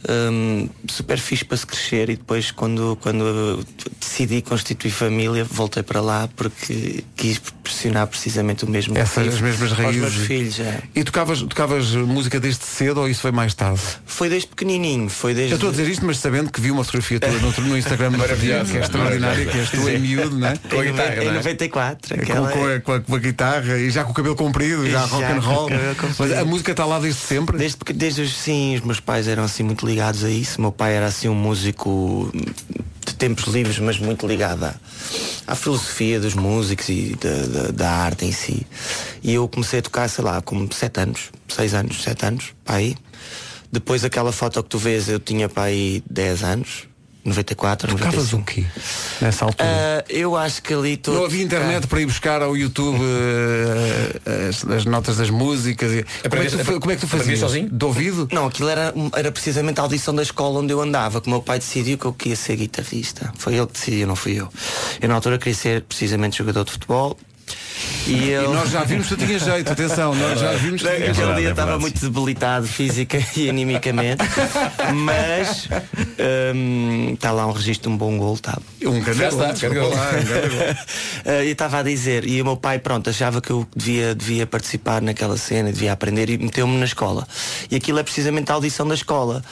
hum, 0.08 0.68
super 0.88 1.18
fixe 1.18 1.44
para 1.44 1.56
se 1.56 1.66
crescer 1.66 2.10
e 2.10 2.16
depois 2.16 2.50
quando, 2.50 2.96
quando 3.00 3.24
eu 3.24 3.64
decidi 4.00 4.42
constituir 4.42 4.90
família 4.90 5.44
voltei 5.44 5.82
para 5.82 6.00
lá 6.00 6.28
porque 6.36 7.04
quis 7.16 7.38
proporcionar 7.38 8.06
precisamente 8.06 8.64
o 8.64 8.68
mesmo 8.70 8.96
Essas 8.98 9.28
as 9.34 9.40
mesmas 9.40 9.70
aos 9.70 9.78
raízes. 9.78 10.00
meus 10.00 10.14
filhos. 10.26 10.60
é. 10.60 10.82
E 10.94 11.04
tocavas, 11.04 11.40
tocavas 11.42 11.92
música 11.94 12.38
desde 12.40 12.64
cedo 12.64 13.00
ou 13.00 13.08
isso 13.08 13.20
foi 13.20 13.32
mais 13.32 13.54
tarde? 13.54 13.80
Foi 14.04 14.28
desde 14.28 14.48
pequenininho. 14.48 15.08
Foi 15.08 15.34
desde... 15.34 15.52
Eu 15.52 15.56
estou 15.56 15.68
a 15.68 15.72
dizer 15.72 15.88
isto, 15.88 16.04
mas 16.04 16.18
sabendo 16.18 16.50
que 16.50 16.60
vi 16.60 16.70
uma 16.70 16.84
fotografia 16.84 17.20
tua 17.20 17.30
no, 17.30 17.50
no 17.68 17.78
Instagram 17.78 18.10
no 18.10 18.18
dia, 18.36 18.64
que 18.64 18.76
é 18.76 18.80
extraordinária, 18.80 19.46
que 19.46 19.58
és 19.58 19.70
tu 19.70 19.88
em 19.88 19.98
miúdo, 19.98 20.38
não 20.38 20.48
é? 20.48 20.54
Em, 21.22 21.28
em 21.28 21.32
94. 21.32 22.16
Com, 22.16 22.22
aquela- 22.22 22.50
com 22.50 22.64
a, 22.66 22.80
com 22.80 22.92
a- 22.92 23.00
com 23.00 23.14
a 23.14 23.18
guitarra 23.18 23.78
e 23.78 23.90
já 23.90 24.04
com 24.04 24.10
o 24.10 24.14
cabelo 24.14 24.34
comprido, 24.36 24.84
já, 24.86 25.00
Já 25.00 25.04
rock 25.06 25.24
and 25.24 25.34
com 25.34 25.40
roll. 25.40 25.70
Mas 26.18 26.32
a 26.32 26.44
música 26.44 26.70
está 26.72 26.84
lá 26.84 26.98
desde 26.98 27.20
sempre. 27.20 27.56
Desde, 27.58 27.76
desde 27.94 28.22
os, 28.22 28.36
sim, 28.36 28.74
os 28.76 28.80
meus 28.82 29.00
pais 29.00 29.26
eram 29.28 29.44
assim 29.44 29.62
muito 29.62 29.86
ligados 29.92 30.24
a 30.24 30.30
isso. 30.30 30.60
Meu 30.60 30.72
pai 30.72 30.94
era 30.94 31.06
assim 31.06 31.28
um 31.28 31.34
músico 31.34 32.30
de 33.06 33.14
tempos 33.14 33.44
livres, 33.52 33.78
mas 33.78 33.98
muito 33.98 34.26
ligado 34.26 34.64
à, 34.64 34.74
à 35.46 35.54
filosofia 35.54 36.18
dos 36.18 36.34
músicos 36.34 36.88
e 36.88 37.14
da, 37.20 37.46
da- 37.62 37.70
da 37.72 37.90
arte 37.90 38.24
em 38.24 38.32
si. 38.32 38.66
E 39.22 39.34
eu 39.34 39.46
comecei 39.48 39.80
a 39.80 39.82
tocar, 39.82 40.08
sei 40.08 40.24
lá, 40.24 40.40
com 40.40 40.66
7 40.70 41.00
anos, 41.00 41.30
6 41.48 41.74
anos, 41.74 42.02
7 42.02 42.26
anos, 42.26 42.44
para 42.64 42.76
aí. 42.76 42.96
Depois 43.70 44.04
aquela 44.04 44.32
foto 44.32 44.62
que 44.62 44.68
tu 44.68 44.78
vês, 44.78 45.08
eu 45.08 45.18
tinha 45.20 45.48
para 45.48 45.64
aí 45.64 46.02
10 46.10 46.42
anos, 46.42 46.88
94, 47.24 47.88
Tocavas 47.88 48.32
95. 48.32 48.40
o 48.40 48.44
quê? 48.44 48.64
Nessa 49.20 49.44
altura? 49.44 49.68
Ah, 49.70 50.04
eu 50.08 50.36
acho 50.36 50.62
que 50.62 50.74
ali 50.74 50.94
estou. 50.94 51.14
Não 51.14 51.24
havia 51.24 51.42
internet 51.44 51.86
para 51.86 52.00
ir 52.00 52.06
buscar 52.06 52.42
ao 52.42 52.56
YouTube 52.56 52.98
eh, 54.26 54.48
as, 54.48 54.64
as 54.64 54.84
notas 54.84 55.16
das 55.16 55.30
músicas. 55.30 55.92
e- 55.92 56.04
Como 56.28 56.42
é, 56.42 56.46
que 56.46 56.56
tu, 56.64 56.80
como 56.80 56.92
é 56.92 56.94
que 56.96 57.00
tu 57.02 57.06
fazias? 57.08 57.40
De 57.70 57.84
ouvido? 57.84 58.28
Não, 58.32 58.46
aquilo 58.46 58.68
era, 58.68 58.92
era 59.14 59.30
precisamente 59.30 59.78
a 59.78 59.82
audição 59.84 60.14
da 60.14 60.22
escola 60.22 60.60
onde 60.60 60.72
eu 60.72 60.80
andava, 60.80 61.20
que 61.20 61.28
o 61.28 61.30
meu 61.30 61.42
pai 61.42 61.58
decidiu 61.58 61.96
que 61.96 62.04
eu 62.04 62.12
queria 62.12 62.36
ser 62.36 62.56
guitarrista. 62.56 63.32
Foi 63.38 63.54
ele 63.54 63.66
que 63.66 63.74
decidiu, 63.74 64.06
não 64.06 64.16
fui 64.16 64.40
eu. 64.40 64.48
Eu 65.00 65.08
na 65.08 65.14
altura 65.14 65.38
queria 65.38 65.54
ser 65.54 65.82
precisamente 65.82 66.38
jogador 66.38 66.64
de 66.64 66.72
futebol. 66.72 67.16
E, 68.06 68.30
eu... 68.30 68.50
E 68.50 68.54
nós 68.54 68.70
já 68.70 68.84
vimos 68.84 69.08
que 69.08 69.16
tu 69.16 69.24
tinhas 69.26 69.42
jeito, 69.42 69.72
atenção, 69.72 70.14
nós 70.14 70.40
já 70.40 70.52
vimos 70.52 70.82
que 70.82 70.88
tu 70.88 70.92
Naquele 70.92 71.14
jeito. 71.14 71.34
dia 71.36 71.50
estava 71.50 71.78
muito 71.78 72.00
debilitado 72.00 72.66
física 72.66 73.18
e 73.36 73.48
animicamente, 73.48 74.24
mas 74.94 75.68
hum, 76.54 77.12
está 77.14 77.30
lá 77.30 77.46
um 77.46 77.52
registro 77.52 77.90
de 77.90 77.94
um 77.94 77.98
bom 77.98 78.18
gol, 78.18 78.36
tá. 78.38 78.58
Um 78.84 79.00
grande 79.00 79.18
Já 79.18 79.30
gol, 79.30 79.52
está, 79.52 79.68
um 79.68 79.72
e 81.44 81.50
estava 81.50 81.78
a 81.78 81.82
dizer, 81.82 82.26
e 82.26 82.40
o 82.42 82.44
meu 82.44 82.56
pai, 82.56 82.78
pronto, 82.78 83.08
achava 83.10 83.40
que 83.40 83.50
eu 83.50 83.66
devia, 83.74 84.14
devia 84.14 84.46
participar 84.46 85.00
naquela 85.00 85.36
cena, 85.36 85.72
devia 85.72 85.92
aprender 85.92 86.28
e 86.30 86.38
meteu-me 86.38 86.76
na 86.78 86.84
escola. 86.84 87.26
E 87.70 87.76
aquilo 87.76 87.98
é 87.98 88.02
precisamente 88.02 88.50
a 88.50 88.54
audição 88.54 88.86
da 88.86 88.94
escola. 88.94 89.42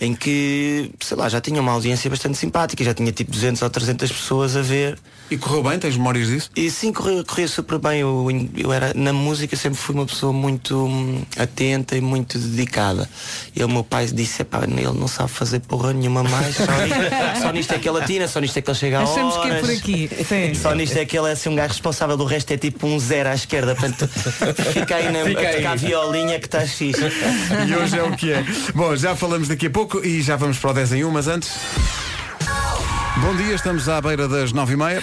Em 0.00 0.14
que, 0.14 0.90
sei 1.00 1.16
lá, 1.16 1.28
já 1.28 1.40
tinha 1.40 1.60
uma 1.60 1.72
audiência 1.72 2.08
bastante 2.10 2.36
simpática, 2.38 2.82
já 2.82 2.94
tinha 2.94 3.12
tipo 3.12 3.30
200 3.30 3.60
ou 3.62 3.70
300 3.70 4.10
pessoas 4.10 4.56
a 4.56 4.62
ver. 4.62 4.98
E 5.30 5.36
correu 5.38 5.62
bem? 5.62 5.78
Tens 5.78 5.96
memórias 5.96 6.28
disso? 6.28 6.50
E 6.56 6.70
sim, 6.70 6.92
corria, 6.92 7.22
corria 7.24 7.48
super 7.48 7.78
bem. 7.78 8.00
Eu, 8.00 8.26
eu 8.56 8.72
era, 8.72 8.92
na 8.94 9.12
música 9.12 9.56
sempre 9.56 9.78
fui 9.78 9.94
uma 9.94 10.04
pessoa 10.04 10.32
muito 10.32 10.76
hum, 10.86 11.22
atenta 11.38 11.96
e 11.96 12.00
muito 12.00 12.38
dedicada. 12.38 13.08
E 13.54 13.62
o 13.64 13.68
meu 13.68 13.82
pai 13.84 14.06
disse, 14.06 14.42
"Epá, 14.42 14.60
ele 14.64 14.82
não 14.98 15.08
sabe 15.08 15.30
fazer 15.30 15.60
porra 15.60 15.92
nenhuma 15.92 16.22
mais, 16.22 16.56
só, 16.56 16.64
nisto- 16.64 17.10
só 17.42 17.52
nisto 17.52 17.72
é 17.72 17.78
que 17.78 17.88
ele 17.88 17.98
atina, 18.02 18.28
só 18.28 18.40
nisto 18.40 18.56
é 18.58 18.60
que 18.62 18.70
ele 18.70 18.78
chega 18.78 18.98
a 19.00 19.02
Achamos 19.04 19.36
que 19.38 19.46
é 19.48 19.54
por 19.60 19.64
horas." 19.64 19.78
aqui. 19.78 20.10
Sim. 20.28 20.54
Só 20.54 20.74
nisto 20.74 20.96
é 20.98 21.04
que 21.06 21.16
ele 21.18 21.28
é 21.28 21.32
assim 21.32 21.48
um 21.48 21.54
gajo 21.54 21.68
responsável, 21.72 22.16
do 22.16 22.24
resto 22.24 22.50
é 22.50 22.56
tipo 22.58 22.86
um 22.86 22.98
zero 22.98 23.28
à 23.30 23.34
esquerda. 23.34 23.74
Portanto, 23.74 24.08
fica 24.72 24.96
aí 24.96 25.10
na, 25.10 25.24
Fica 25.24 25.40
a 25.40 25.48
aí. 25.48 25.56
tocar 25.56 25.76
violinha 25.78 26.38
que 26.38 26.46
estás 26.46 26.72
fixe. 26.74 27.00
E 27.68 27.74
hoje 27.74 27.98
é 27.98 28.02
o 28.02 28.14
que 28.16 28.32
é. 28.32 28.44
Bom, 28.74 28.94
já 28.96 29.16
falamos 29.16 29.48
daqui 29.48 29.66
a 29.66 29.70
pouco 29.70 29.81
e 30.04 30.22
já 30.22 30.36
vamos 30.36 30.58
para 30.58 30.70
o 30.70 30.74
10 30.74 30.92
em 30.92 31.04
1, 31.04 31.10
mas 31.10 31.26
antes. 31.26 31.50
Bom 33.18 33.34
dia, 33.36 33.54
estamos 33.54 33.88
à 33.88 34.00
beira 34.00 34.28
das 34.28 34.52
9h30. 34.52 35.02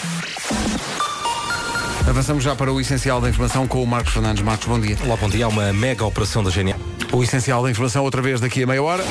Avançamos 2.08 2.44
já 2.44 2.56
para 2.56 2.72
o 2.72 2.80
essencial 2.80 3.20
da 3.20 3.30
informação 3.30 3.68
com 3.68 3.84
o 3.84 3.88
Marcos 3.88 4.14
Fernandes. 4.14 4.42
Marcos, 4.42 4.68
bom 4.68 4.80
dia. 4.80 4.98
Olá, 5.04 5.16
bom 5.18 5.30
dia. 5.30 5.46
Há 5.46 5.48
uma 5.48 5.74
mega 5.74 6.06
operação 6.06 6.44
da 6.44 6.50
GNR. 6.50 6.80
O 7.12 7.22
essencial 7.24 7.62
da 7.62 7.70
informação 7.70 8.04
outra 8.04 8.22
vez 8.22 8.40
daqui 8.40 8.64
a 8.64 8.68
meia 8.68 8.82
hora. 8.82 9.04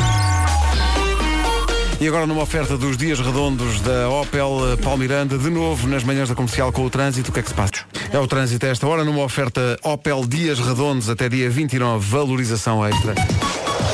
E 2.01 2.09
agora 2.09 2.27
numa 2.27 2.43
oferta 2.43 2.77
dos 2.77 2.97
dias 2.97 3.19
redondos 3.21 3.81
da 3.81 4.09
Opel 4.09 4.73
eh, 4.73 4.77
Paulo 4.77 4.99
Miranda, 4.99 5.37
de 5.37 5.51
novo 5.51 5.89
nas 5.89 6.05
manhãs 6.05 6.29
da 6.29 6.35
comercial 6.35 6.73
com 6.73 6.85
o 6.85 6.91
trânsito, 6.91 7.31
o 7.31 7.33
que 7.33 7.41
é 7.41 7.43
que 7.43 7.49
se 7.49 7.55
passa? 7.55 7.85
É 8.12 8.19
o 8.19 8.27
trânsito 8.27 8.64
a 8.66 8.69
esta 8.69 8.87
hora, 8.87 9.05
numa 9.05 9.23
oferta 9.23 9.77
Opel 9.83 10.25
Dias 10.25 10.61
Redondos 10.61 11.11
até 11.11 11.29
dia 11.29 11.51
29, 11.51 12.07
valorização 12.09 12.87
extra. 12.87 13.14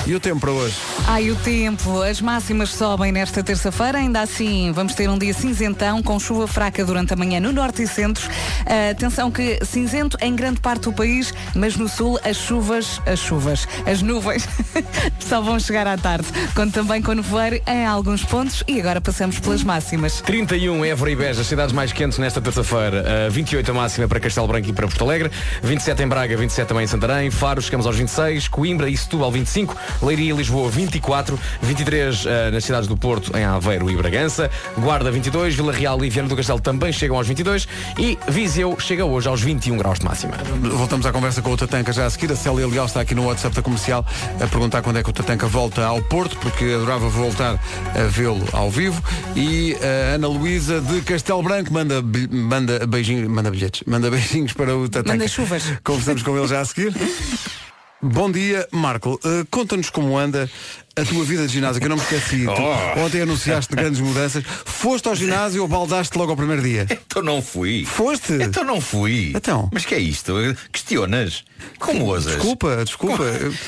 E 0.06 0.14
o 0.14 0.20
tempo 0.20 0.40
para 0.40 0.50
hoje? 0.50 0.76
Ai, 1.06 1.30
o 1.30 1.36
tempo. 1.36 2.02
As 2.02 2.20
máximas 2.20 2.74
sobem 2.74 3.10
nesta 3.10 3.42
terça-feira. 3.42 3.96
Ainda 3.96 4.20
assim, 4.20 4.70
vamos 4.70 4.94
ter 4.94 5.08
um 5.08 5.16
dia 5.16 5.32
cinzentão, 5.32 6.02
com 6.02 6.20
chuva 6.20 6.46
fraca 6.46 6.84
durante 6.84 7.14
a 7.14 7.16
manhã 7.16 7.40
no 7.40 7.52
norte 7.52 7.82
e 7.82 7.86
centro. 7.86 8.28
Ah, 8.66 8.90
atenção 8.90 9.30
que 9.30 9.58
cinzento 9.64 10.18
em 10.20 10.36
grande 10.36 10.60
parte 10.60 10.82
do 10.82 10.92
país, 10.92 11.32
mas 11.54 11.76
no 11.76 11.88
sul 11.88 12.20
as 12.22 12.36
chuvas, 12.36 13.00
as 13.06 13.18
chuvas, 13.18 13.66
as 13.86 14.02
nuvens 14.02 14.46
só 15.20 15.40
vão 15.40 15.58
chegar 15.58 15.86
à 15.86 15.96
tarde. 15.96 16.28
Conto 16.54 16.72
também 16.72 17.00
com 17.00 17.12
nevoeiro 17.14 17.62
em 17.66 17.86
alguns 17.86 18.22
pontos 18.24 18.62
e 18.68 18.78
agora 18.78 19.00
passamos 19.00 19.38
pelas 19.38 19.64
máximas. 19.64 20.20
31 20.20 20.84
Évora 20.84 21.10
e 21.12 21.16
Beja, 21.16 21.40
as 21.40 21.46
cidades 21.46 21.72
mais 21.72 21.94
quentes 21.94 22.18
nesta 22.18 22.42
terça-feira. 22.42 23.04
Uh, 23.28 23.30
28 23.30 23.70
a 23.70 23.74
máxima 23.74 24.06
para 24.06 24.20
Castelo 24.20 24.46
Branco 24.46 24.68
e 24.68 24.72
para 24.74 24.86
Porto 24.86 25.02
Alegre. 25.02 25.30
27 25.62 26.02
em 26.02 26.08
Braga, 26.08 26.36
27 26.36 26.68
também 26.68 26.84
em 26.84 26.88
Santarém. 26.88 27.30
Faro, 27.30 27.62
chegamos 27.62 27.86
aos 27.86 27.96
26. 27.96 28.48
Coimbra 28.48 28.90
e 28.90 28.96
Setúbal, 28.96 29.30
25. 29.30 29.74
Leiria 30.02 30.32
e 30.32 30.36
Lisboa, 30.36 30.70
24. 30.70 31.38
23 31.62 32.24
uh, 32.24 32.28
nas 32.52 32.64
cidades 32.64 32.88
do 32.88 32.96
Porto, 32.96 33.36
em 33.36 33.44
Aveiro 33.44 33.90
e 33.90 33.96
Bragança. 33.96 34.50
Guarda, 34.78 35.10
22. 35.10 35.54
Vila 35.54 35.72
Real 35.72 36.04
e 36.04 36.10
Viana 36.10 36.28
do 36.28 36.36
Castelo 36.36 36.60
também 36.60 36.92
chegam 36.92 37.16
aos 37.16 37.26
22. 37.26 37.68
E 37.98 38.18
Viseu 38.28 38.76
chega 38.78 39.04
hoje 39.04 39.28
aos 39.28 39.40
21 39.40 39.76
graus 39.76 39.98
de 39.98 40.04
máxima. 40.04 40.34
Voltamos 40.60 41.06
à 41.06 41.12
conversa 41.12 41.42
com 41.42 41.50
o 41.50 41.56
Tatanca 41.56 41.92
já 41.92 42.06
a 42.06 42.10
seguir. 42.10 42.32
A 42.32 42.36
Célia 42.36 42.66
Leal 42.66 42.86
está 42.86 43.00
aqui 43.00 43.14
no 43.14 43.26
WhatsApp 43.26 43.54
da 43.54 43.62
comercial 43.62 44.04
a 44.40 44.46
perguntar 44.46 44.82
quando 44.82 44.98
é 44.98 45.02
que 45.02 45.10
o 45.10 45.12
Tatanca 45.12 45.46
volta 45.46 45.84
ao 45.84 46.02
Porto, 46.02 46.36
porque 46.38 46.64
adorava 46.64 47.08
voltar 47.08 47.58
a 47.94 48.02
vê-lo 48.08 48.44
ao 48.52 48.70
vivo. 48.70 49.02
E 49.36 49.76
a 49.76 50.14
Ana 50.14 50.28
Luísa 50.28 50.80
de 50.80 51.00
Castelo 51.02 51.42
Branco 51.42 51.72
manda, 51.72 52.02
manda 52.30 52.86
beijinhos, 52.86 53.28
manda 53.28 53.50
bilhetes, 53.50 53.82
manda 53.86 54.10
beijinhos 54.10 54.52
para 54.52 54.76
o 54.76 54.88
Tatanca. 54.88 55.12
Manda 55.12 55.28
chuvas. 55.28 55.64
Conversamos 55.82 56.22
com 56.22 56.36
ele 56.36 56.46
já 56.46 56.60
a 56.60 56.64
seguir. 56.64 56.94
Bom 58.06 58.30
dia, 58.30 58.68
Marco. 58.70 59.14
Uh, 59.24 59.46
Conta-nos 59.50 59.88
como 59.88 60.18
anda 60.18 60.48
a 60.96 61.04
tua 61.04 61.24
vida 61.24 61.46
de 61.46 61.52
ginásio, 61.52 61.80
que 61.80 61.86
eu 61.86 61.90
não 61.90 61.96
me 61.96 62.02
esqueci. 62.02 62.44
Oh. 62.46 63.00
Ontem 63.00 63.22
anunciaste 63.22 63.74
grandes 63.74 63.98
mudanças. 64.00 64.44
Foste 64.64 65.08
ao 65.08 65.14
ginásio 65.16 65.62
ou 65.62 65.66
baldaste 65.68 66.16
logo 66.18 66.30
ao 66.30 66.36
primeiro 66.36 66.62
dia? 66.62 66.86
Então 66.90 67.22
não 67.22 67.40
fui. 67.40 67.84
Foste? 67.86 68.34
Então 68.34 68.62
não 68.62 68.80
fui. 68.80 69.32
Então. 69.34 69.70
Mas 69.72 69.84
que 69.86 69.94
é 69.94 69.98
isto? 69.98 70.34
Questionas? 70.70 71.44
Como 71.78 72.04
ousas? 72.04 72.34
Desculpa, 72.34 72.84
desculpa. 72.84 73.24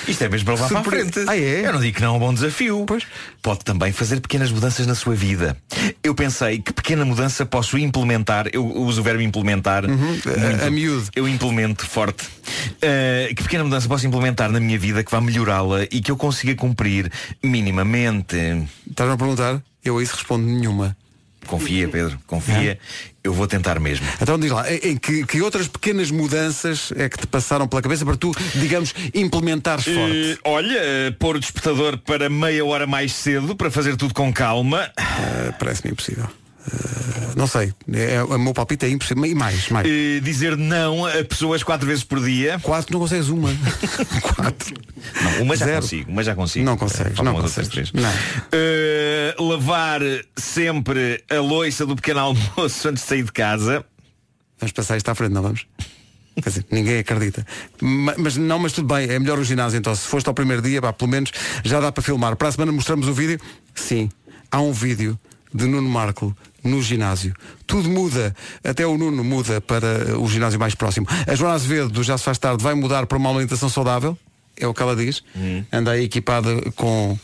Isto 0.07 0.25
é 0.25 0.29
mesmo 0.29 0.45
para 0.45 0.55
levar 0.55 0.69
para 0.69 0.81
a 0.81 0.85
frente. 0.85 1.25
Ah, 1.27 1.37
é? 1.37 1.67
Eu 1.67 1.73
não 1.73 1.81
digo 1.81 1.97
que 1.97 2.03
não 2.03 2.15
é 2.15 2.17
um 2.17 2.21
bom 2.21 2.35
desafio. 2.35 2.85
Pois. 2.87 3.05
Pode 3.43 3.61
também 3.61 3.91
fazer 3.91 4.21
pequenas 4.21 4.53
mudanças 4.53 4.87
na 4.87 4.95
sua 4.95 5.15
vida. 5.15 5.57
Eu 6.05 6.15
pensei 6.15 6.59
que 6.61 6.73
pequena 6.75 7.05
mudança 7.07 7.47
posso 7.47 7.79
implementar. 7.79 8.49
Eu 8.53 8.67
uso 8.67 9.01
o 9.01 9.05
verbo 9.05 9.23
implementar. 9.23 9.89
muito. 9.89 10.29
a- 10.29 10.67
a 10.67 10.71
miúdo. 10.71 11.09
Eu 11.17 11.27
implemento 11.27 11.87
forte. 11.87 12.27
Uh, 12.77 13.35
que 13.35 13.43
pequena 13.43 13.65
mudança 13.65 13.89
posso 13.89 14.07
implementar 14.07 14.51
na 14.51 14.61
minha 14.61 14.79
vida 14.79 15.03
que 15.03 15.11
vá 15.11 15.21
melhorá-la 15.21 15.85
e 15.85 16.01
que 16.01 16.11
eu 16.11 16.17
consiga 16.17 16.55
cumprir 16.55 17.11
minimamente. 17.43 18.37
Estás-me 18.89 19.15
a 19.15 19.17
perguntar? 19.17 19.63
Eu 19.85 19.99
a 19.99 20.03
isso 20.03 20.15
respondo 20.15 20.47
nenhuma. 20.47 20.97
Confia, 21.47 21.89
Pedro, 21.89 22.19
confia. 22.27 22.79
Eu 23.23 23.33
vou 23.33 23.47
tentar 23.47 23.81
mesmo. 23.81 24.07
Então 24.21 24.39
diz 24.39 24.51
lá, 24.51 24.65
em 24.73 24.97
que, 24.97 25.25
que 25.25 25.41
outras 25.41 25.67
pequenas 25.69 26.11
mudanças 26.11 26.93
é 26.97 27.09
que 27.09 27.19
te 27.19 27.27
passaram 27.27 27.67
pela 27.67 27.83
cabeça 27.83 28.05
para 28.05 28.17
tu, 28.17 28.33
digamos, 28.55 28.95
implementares 29.15 29.85
forte? 29.85 30.33
Eh, 30.33 30.39
olha, 30.45 30.79
eh, 30.79 31.11
pôr 31.13 31.37
o 31.37 31.41
despertador 31.41 31.99
para 31.99 32.29
meia 32.29 32.65
hora 32.65 32.87
mais 32.87 33.13
cedo 33.13 33.57
para 33.57 33.71
fazer 33.71 33.97
tudo 33.97 34.13
com 34.15 34.33
calma. 34.33 34.91
Eh, 34.97 35.53
Parece-me 35.59 35.93
impossível. 35.93 36.29
Eh, 36.67 37.33
não 37.37 37.47
sei. 37.47 37.73
É, 37.93 38.23
o 38.23 38.39
meu 38.39 38.53
palpite 38.55 38.87
é 38.87 38.89
impossível. 38.91 39.25
E 39.27 39.35
mais, 39.35 39.69
mais. 39.69 39.87
Eh, 39.89 40.21
dizer 40.21 40.57
não 40.57 41.07
a 41.07 41.25
pessoas 41.25 41.63
quatro 41.63 41.87
vezes 41.87 42.05
por 42.05 42.23
dia. 42.25 42.59
Quatro 42.61 42.93
não 42.93 43.01
consegues 43.01 43.29
uma. 43.29 43.51
quatro. 44.35 44.75
Não, 45.23 45.43
uma 45.43 45.57
já 45.57 45.67
Zero. 45.67 45.81
consigo, 45.83 46.11
uma 46.11 46.23
já 46.23 46.35
consigo. 46.35 46.65
Não 46.65 46.77
consegues, 46.77 47.17
Faltam 47.17 47.35
não 47.35 47.41
consegues. 47.43 47.69
três. 47.71 47.93
Não. 47.93 48.11
Eh, 48.53 49.35
lavar 49.39 50.01
sempre 50.37 51.23
a 51.31 51.37
loiça 51.41 51.87
do 51.87 51.95
pequeno 51.97 52.21
almoço 52.21 52.89
antes 52.89 53.03
de 53.03 53.09
sair 53.09 53.23
de 53.23 53.33
casa. 53.33 53.85
Vamos 54.59 54.73
passar 54.73 54.97
isto 54.97 55.09
à 55.09 55.15
frente, 55.15 55.33
não 55.33 55.43
vamos? 55.43 55.67
Quer 56.43 56.49
dizer, 56.51 56.67
ninguém 56.71 56.99
acredita. 56.99 57.47
Ma- 57.81 58.15
Mas, 58.19 58.37
não, 58.37 58.59
mas 58.59 58.73
tudo 58.73 58.93
bem, 58.95 59.09
é 59.09 59.19
melhor 59.19 59.39
o 59.39 59.45
ginásio 59.45 59.79
então. 59.79 59.95
Se 59.95 60.07
foste 60.07 60.27
ao 60.27 60.35
primeiro 60.35 60.61
dia, 60.63 60.83
pá, 60.83 60.93
pelo 60.93 61.11
menos 61.11 61.31
já 61.65 61.81
dá 61.81 61.91
para 61.93 62.03
filmar. 62.03 62.37
Para 62.37 62.49
a 62.49 62.53
semana 62.53 62.73
mostramos 62.73 63.09
o 63.09 63.13
vídeo? 63.15 63.39
Sim, 63.75 64.11
há 64.51 64.61
um 64.61 64.73
vídeo 64.73 65.19
de 65.55 65.67
Nuno 65.67 65.89
Marco 65.89 66.37
no 66.67 66.83
ginásio. 66.83 67.35
Tudo 67.67 67.89
muda, 67.89 68.35
até 68.65 68.87
o 68.87 68.97
Nuno 68.97 69.23
muda 69.25 69.61
para 69.61 70.19
o 70.19 70.29
ginásio 70.29 70.59
mais 70.59 70.75
próximo. 70.75 71.07
A 71.27 71.35
Joana 71.35 71.55
Azevedo, 71.55 71.89
do 71.89 72.03
Já 72.03 72.19
se 72.19 72.25
faz 72.25 72.39
tarde, 72.39 72.63
vai 72.63 72.75
mudar 72.75 73.07
para 73.07 73.19
uma 73.19 73.31
alimentação 73.31 73.69
saudável, 73.69 74.17
é 74.57 74.67
o 74.67 74.75
que 74.75 74.83
ela 74.83 74.97
diz. 74.97 75.23
Anda 75.73 75.93
aí 75.93 76.05
equipada 76.05 76.51
com 76.75 77.19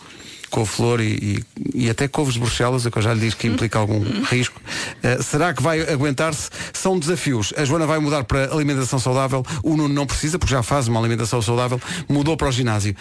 com 0.53 0.67
flor 0.67 1.01
e, 1.01 1.45
e, 1.75 1.87
e 1.87 1.91
até 1.91 2.07
couves 2.07 2.35
de 2.35 2.41
Bruxelas, 2.41 2.85
o 2.85 2.91
que 2.91 2.99
eu 2.99 3.03
já 3.03 3.15
lhe 3.15 3.21
disse 3.21 3.35
que 3.35 3.49
implica 3.49 3.79
algum 3.79 4.01
risco. 4.31 4.61
Uh, 5.03 5.23
será 5.23 5.55
que 5.55 5.63
vai 5.63 5.81
aguentar-se? 5.81 6.51
São 6.75 6.99
desafios. 6.99 7.55
A 7.57 7.65
Joana 7.65 7.87
vai 7.87 7.99
mudar 7.99 8.25
para 8.25 8.53
alimentação 8.53 8.99
saudável, 8.99 9.43
o 9.63 9.77
Nuno 9.77 9.93
não 9.93 10.07
precisa, 10.07 10.39
porque 10.39 10.53
já 10.53 10.63
faz 10.63 10.89
uma 10.89 11.01
alimentação 11.01 11.41
saudável, 11.41 11.81
mudou 12.07 12.37
para 12.37 12.49
o 12.49 12.53
ginásio. 12.53 12.95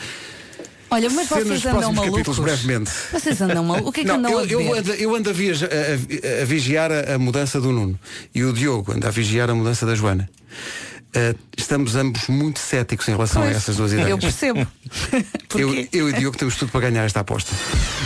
Olha, 0.94 1.10
mas 1.10 1.28
Ser 1.30 1.44
vocês 1.46 1.66
andam 1.66 1.94
capítulos, 1.96 2.38
malucos. 2.38 2.40
brevemente. 2.40 2.92
Vocês 3.14 3.42
andam 3.42 3.64
malucos. 3.64 3.90
O 3.90 3.92
que 3.94 4.02
é 4.02 4.04
que 4.04 4.10
Não, 4.10 4.16
andam 4.18 4.32
eu, 4.32 4.40
a 4.40 4.46
eu 4.46 4.74
ando, 4.78 4.94
eu 4.94 5.16
ando 5.16 5.30
a, 5.30 5.34
viaja- 5.34 5.70
a- 5.72 6.38
a- 6.40 6.42
a 6.42 6.46
vigiar 6.46 6.92
a, 6.92 7.16
a 7.16 7.18
mudança 7.18 7.62
do 7.62 7.72
Nuno 7.72 7.98
e 8.36 8.44
o 8.44 8.52
Diogo 8.52 8.92
anda 8.92 9.08
a 9.08 9.12
vigiar 9.12 9.50
a 9.50 9.56
mudança 9.56 9.86
da 9.86 9.96
Joana. 9.96 10.30
Uh, 11.14 11.38
estamos 11.58 11.96
ambos 11.96 12.28
muito 12.30 12.60
céticos 12.60 13.06
em 13.10 13.12
relação 13.12 13.42
a 13.42 13.46
Pois, 13.46 13.58
essas 13.58 13.76
duas 13.78 13.92
ideias. 13.92 14.10
Eu 14.10 14.18
percebo. 14.18 14.66
Eu, 15.56 15.88
eu 15.92 16.10
e 16.10 16.14
Diogo 16.14 16.38
temos 16.38 16.56
tudo 16.56 16.72
para 16.72 16.90
ganhar 16.90 17.04
esta 17.04 17.20
aposta. 17.20 17.52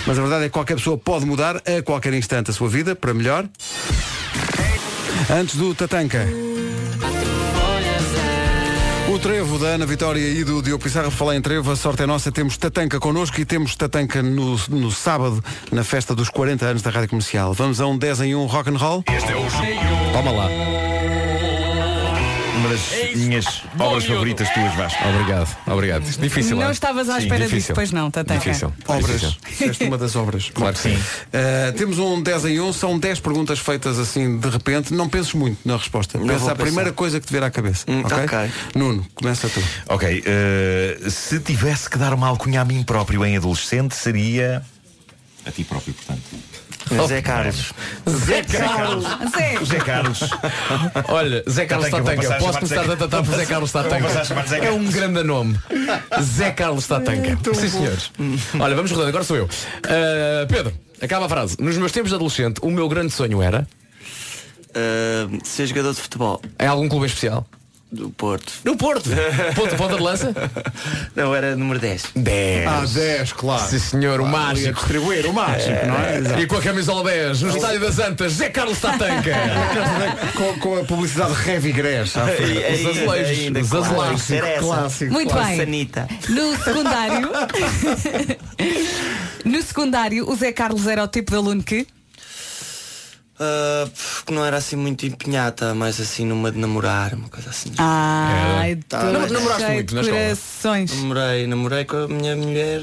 Mas 0.08 0.18
a 0.18 0.22
verdade 0.22 0.46
é 0.46 0.48
que 0.48 0.54
qualquer 0.54 0.76
pessoa 0.76 0.98
pode 0.98 1.24
mudar 1.26 1.58
a 1.58 1.82
qualquer 1.84 2.14
instante 2.16 2.50
a 2.50 2.54
sua 2.54 2.68
vida 2.68 2.96
para 2.96 3.14
melhor. 3.14 3.48
Antes 5.30 5.56
do 5.56 5.74
Tatanca. 5.76 6.28
Trevo 9.26 9.58
da 9.58 9.70
Ana 9.70 9.88
Vitória 9.88 10.22
e 10.22 10.44
do 10.44 10.62
Diogo 10.62 10.84
Pissarra, 10.84 11.10
falar 11.10 11.36
em 11.36 11.42
trevo, 11.42 11.72
a 11.72 11.76
sorte 11.76 12.04
é 12.04 12.06
nossa, 12.06 12.32
temos 12.32 12.58
Tatanca 12.58 13.00
connosco 13.00 13.42
e 13.42 13.44
temos 13.44 13.76
Tatanca 13.76 14.22
no, 14.22 14.56
no 14.70 14.92
sábado, 14.92 15.44
na 15.72 15.84
festa 15.84 16.14
dos 16.14 16.30
40 16.30 16.64
anos 16.64 16.84
da 16.84 16.92
Rádio 16.92 17.10
Comercial. 17.10 17.52
Vamos 17.52 17.82
a 17.82 17.88
um 17.88 17.98
10 17.98 18.22
em 18.22 18.36
1 18.36 18.46
rock 18.46 18.70
and 18.70 18.78
roll? 18.78 19.04
Este 19.08 19.32
é 19.32 19.36
o 19.36 20.14
Toma 20.14 20.30
lá. 20.30 20.48
Uma 22.66 22.74
das 22.74 23.16
minhas 23.16 23.46
obras 23.78 24.06
favoritas 24.06 24.50
tuas, 24.50 24.74
Vasco. 24.76 25.08
Obrigado, 25.08 25.58
obrigado. 25.68 26.04
É 26.04 26.22
Difícil, 26.22 26.58
não 26.58 26.68
é? 26.68 26.72
estavas 26.72 27.10
à 27.10 27.16
Sim, 27.16 27.24
espera 27.24 27.44
disso, 27.44 27.56
difícil. 27.56 27.76
pois 27.76 27.92
não, 27.92 28.10
Tatanca. 28.10 28.40
Difícil. 28.40 28.74
Obras. 28.88 29.22
Difícil. 29.22 29.88
Uma 29.88 29.98
das 29.98 30.16
obras. 30.16 30.50
Claro 30.54 30.74
que 30.74 30.82
sim. 30.82 30.96
Uh, 30.96 31.74
temos 31.78 32.00
um 32.00 32.22
10 32.22 32.46
em 32.46 32.60
1, 32.60 32.74
são 32.74 32.98
10 32.98 33.20
perguntas 33.20 33.60
feitas 33.60 34.00
assim 34.00 34.40
de 34.40 34.50
repente. 34.50 34.94
Não 34.94 35.08
penses 35.08 35.34
muito 35.34 35.60
na 35.64 35.78
resposta. 35.78 36.18
Não 36.18 36.28
Pensa 36.28 36.52
a 36.52 36.56
primeira 36.56 36.92
coisa 36.92 37.20
que 37.20 37.28
te 37.28 37.32
vier 37.32 37.44
à 37.44 37.52
cabeça. 37.52 37.86
Hum, 37.88 38.02
ok? 38.04 38.18
ok. 38.18 38.52
Nuno, 38.76 39.06
começa 39.14 39.48
tu. 39.48 39.62
Ok, 39.88 40.24
eh, 40.26 40.98
se 41.10 41.40
tivesse 41.40 41.90
que 41.90 41.98
dar 41.98 42.14
uma 42.14 42.28
alcunha 42.28 42.62
a 42.62 42.66
mim 42.66 42.84
próprio 42.84 43.24
em 43.26 43.38
adolescente, 43.38 43.96
seria. 43.96 44.64
A 45.46 45.52
ti 45.52 45.64
próprio, 45.64 45.94
portanto. 45.94 46.22
Zé 47.08 47.22
Carlos. 47.22 47.74
Zé 48.08 48.44
Carlos. 48.44 49.06
Zé. 49.36 49.66
Zé 49.66 49.78
Carlos. 49.80 50.20
Olha, 51.10 51.44
Zé 51.50 51.66
Carlos 51.66 51.90
Tatanca, 51.90 52.36
Posso 52.36 52.60
começar 52.60 52.92
a 52.92 52.96
tratar 52.96 53.24
por 53.24 53.36
Zé 53.36 53.46
Carlos 53.46 53.72
Tatanca. 53.72 54.08
É 54.58 54.72
um 54.72 54.86
grande 54.92 55.24
nome. 55.24 55.58
Zé 56.22 56.52
Carlos 56.52 56.88
Tatanca. 56.88 57.38
Sim, 57.54 57.70
senhores. 57.70 58.12
Olha, 58.60 58.76
vamos 58.76 58.92
rodando, 58.92 59.10
agora 59.10 59.24
sou 59.24 59.38
eu. 59.38 59.46
Uh, 59.46 60.48
Pedro, 60.48 60.74
acaba 61.02 61.26
a 61.26 61.30
frase. 61.30 61.58
Nos 61.60 61.78
meus 61.78 61.92
tempos 61.92 62.10
de 62.10 62.16
adolescente, 62.16 62.60
o 62.62 62.70
meu 62.70 62.88
grande 62.88 63.12
sonho 63.12 63.42
era. 63.42 63.68
Uh, 64.70 65.40
ser 65.44 65.68
jogador 65.68 65.94
de 65.94 66.02
futebol. 66.02 66.42
Em 66.60 66.68
algum 66.68 66.88
clube 66.88 67.06
especial? 67.08 67.48
Do 67.96 68.10
Porto. 68.10 68.52
No 68.66 68.76
Porto! 68.76 69.10
Ponto, 69.56 69.76
ponta 69.78 69.96
de 69.96 70.02
lança? 70.04 70.34
Não, 71.16 71.34
era 71.34 71.56
número 71.56 71.80
10. 71.80 72.04
10. 72.16 72.68
Ah, 72.68 72.84
10, 72.86 73.34
claro. 73.34 73.70
Sim, 73.70 73.80
senhor, 73.80 74.20
o 74.20 74.26
mágico. 74.26 74.74
distribuir 74.74 75.26
o 75.26 75.34
mágico, 75.34 75.86
não 75.88 75.96
é? 75.98 76.18
Exato. 76.18 76.42
E 76.42 76.48
com 76.48 76.58
a 76.58 76.62
camisola 76.62 77.10
10, 77.10 77.42
no 77.44 77.56
estádio 77.56 77.80
das 77.80 78.00
Antas, 78.00 78.34
Zé 78.34 78.50
Carlos 78.50 78.80
Tatanca. 78.80 79.32
com, 80.36 80.60
com 80.60 80.82
a 80.82 80.84
publicidade 80.84 81.34
Revigrés. 81.34 82.16
à 82.18 82.28
frente. 82.28 82.86
Os 82.86 82.98
azulejos, 82.98 83.40
ainda, 83.40 83.60
os 83.62 83.74
azulejos. 83.74 84.28
Clássico. 84.60 85.14
Muito 85.14 85.34
bem. 85.34 85.58
Sanita. 85.58 86.08
No 86.28 86.64
secundário. 86.64 87.30
no 89.46 89.62
secundário, 89.62 90.30
o 90.30 90.36
Zé 90.36 90.52
Carlos 90.52 90.86
era 90.86 91.04
o 91.04 91.08
tipo 91.08 91.32
de 91.32 91.38
aluno 91.38 91.64
que. 91.64 91.88
Uh, 93.38 93.92
que 94.26 94.34
não 94.34 94.46
era 94.46 94.56
assim 94.58 94.78
muito 94.78 95.06
empenhada, 95.06 95.76
mais 95.76 96.00
assim 96.00 96.26
numa 96.26 96.50
de 96.52 96.58
namorar, 96.58 97.14
uma 97.16 97.28
coisa 97.28 97.50
assim. 97.50 97.70
Ai, 97.78 98.78
Tá. 98.88 99.02
todo 99.02 99.12
Nam- 99.12 99.28
namoraste 99.30 99.72
muito 99.72 99.90
de 99.90 99.96
na 99.96 100.02
escola? 100.02 100.20
corações. 100.22 100.92
Namorei, 101.02 101.48
namorei 101.48 101.84
com 101.86 101.98
a 101.98 102.08
minha 102.08 102.36
mulher. 102.36 102.82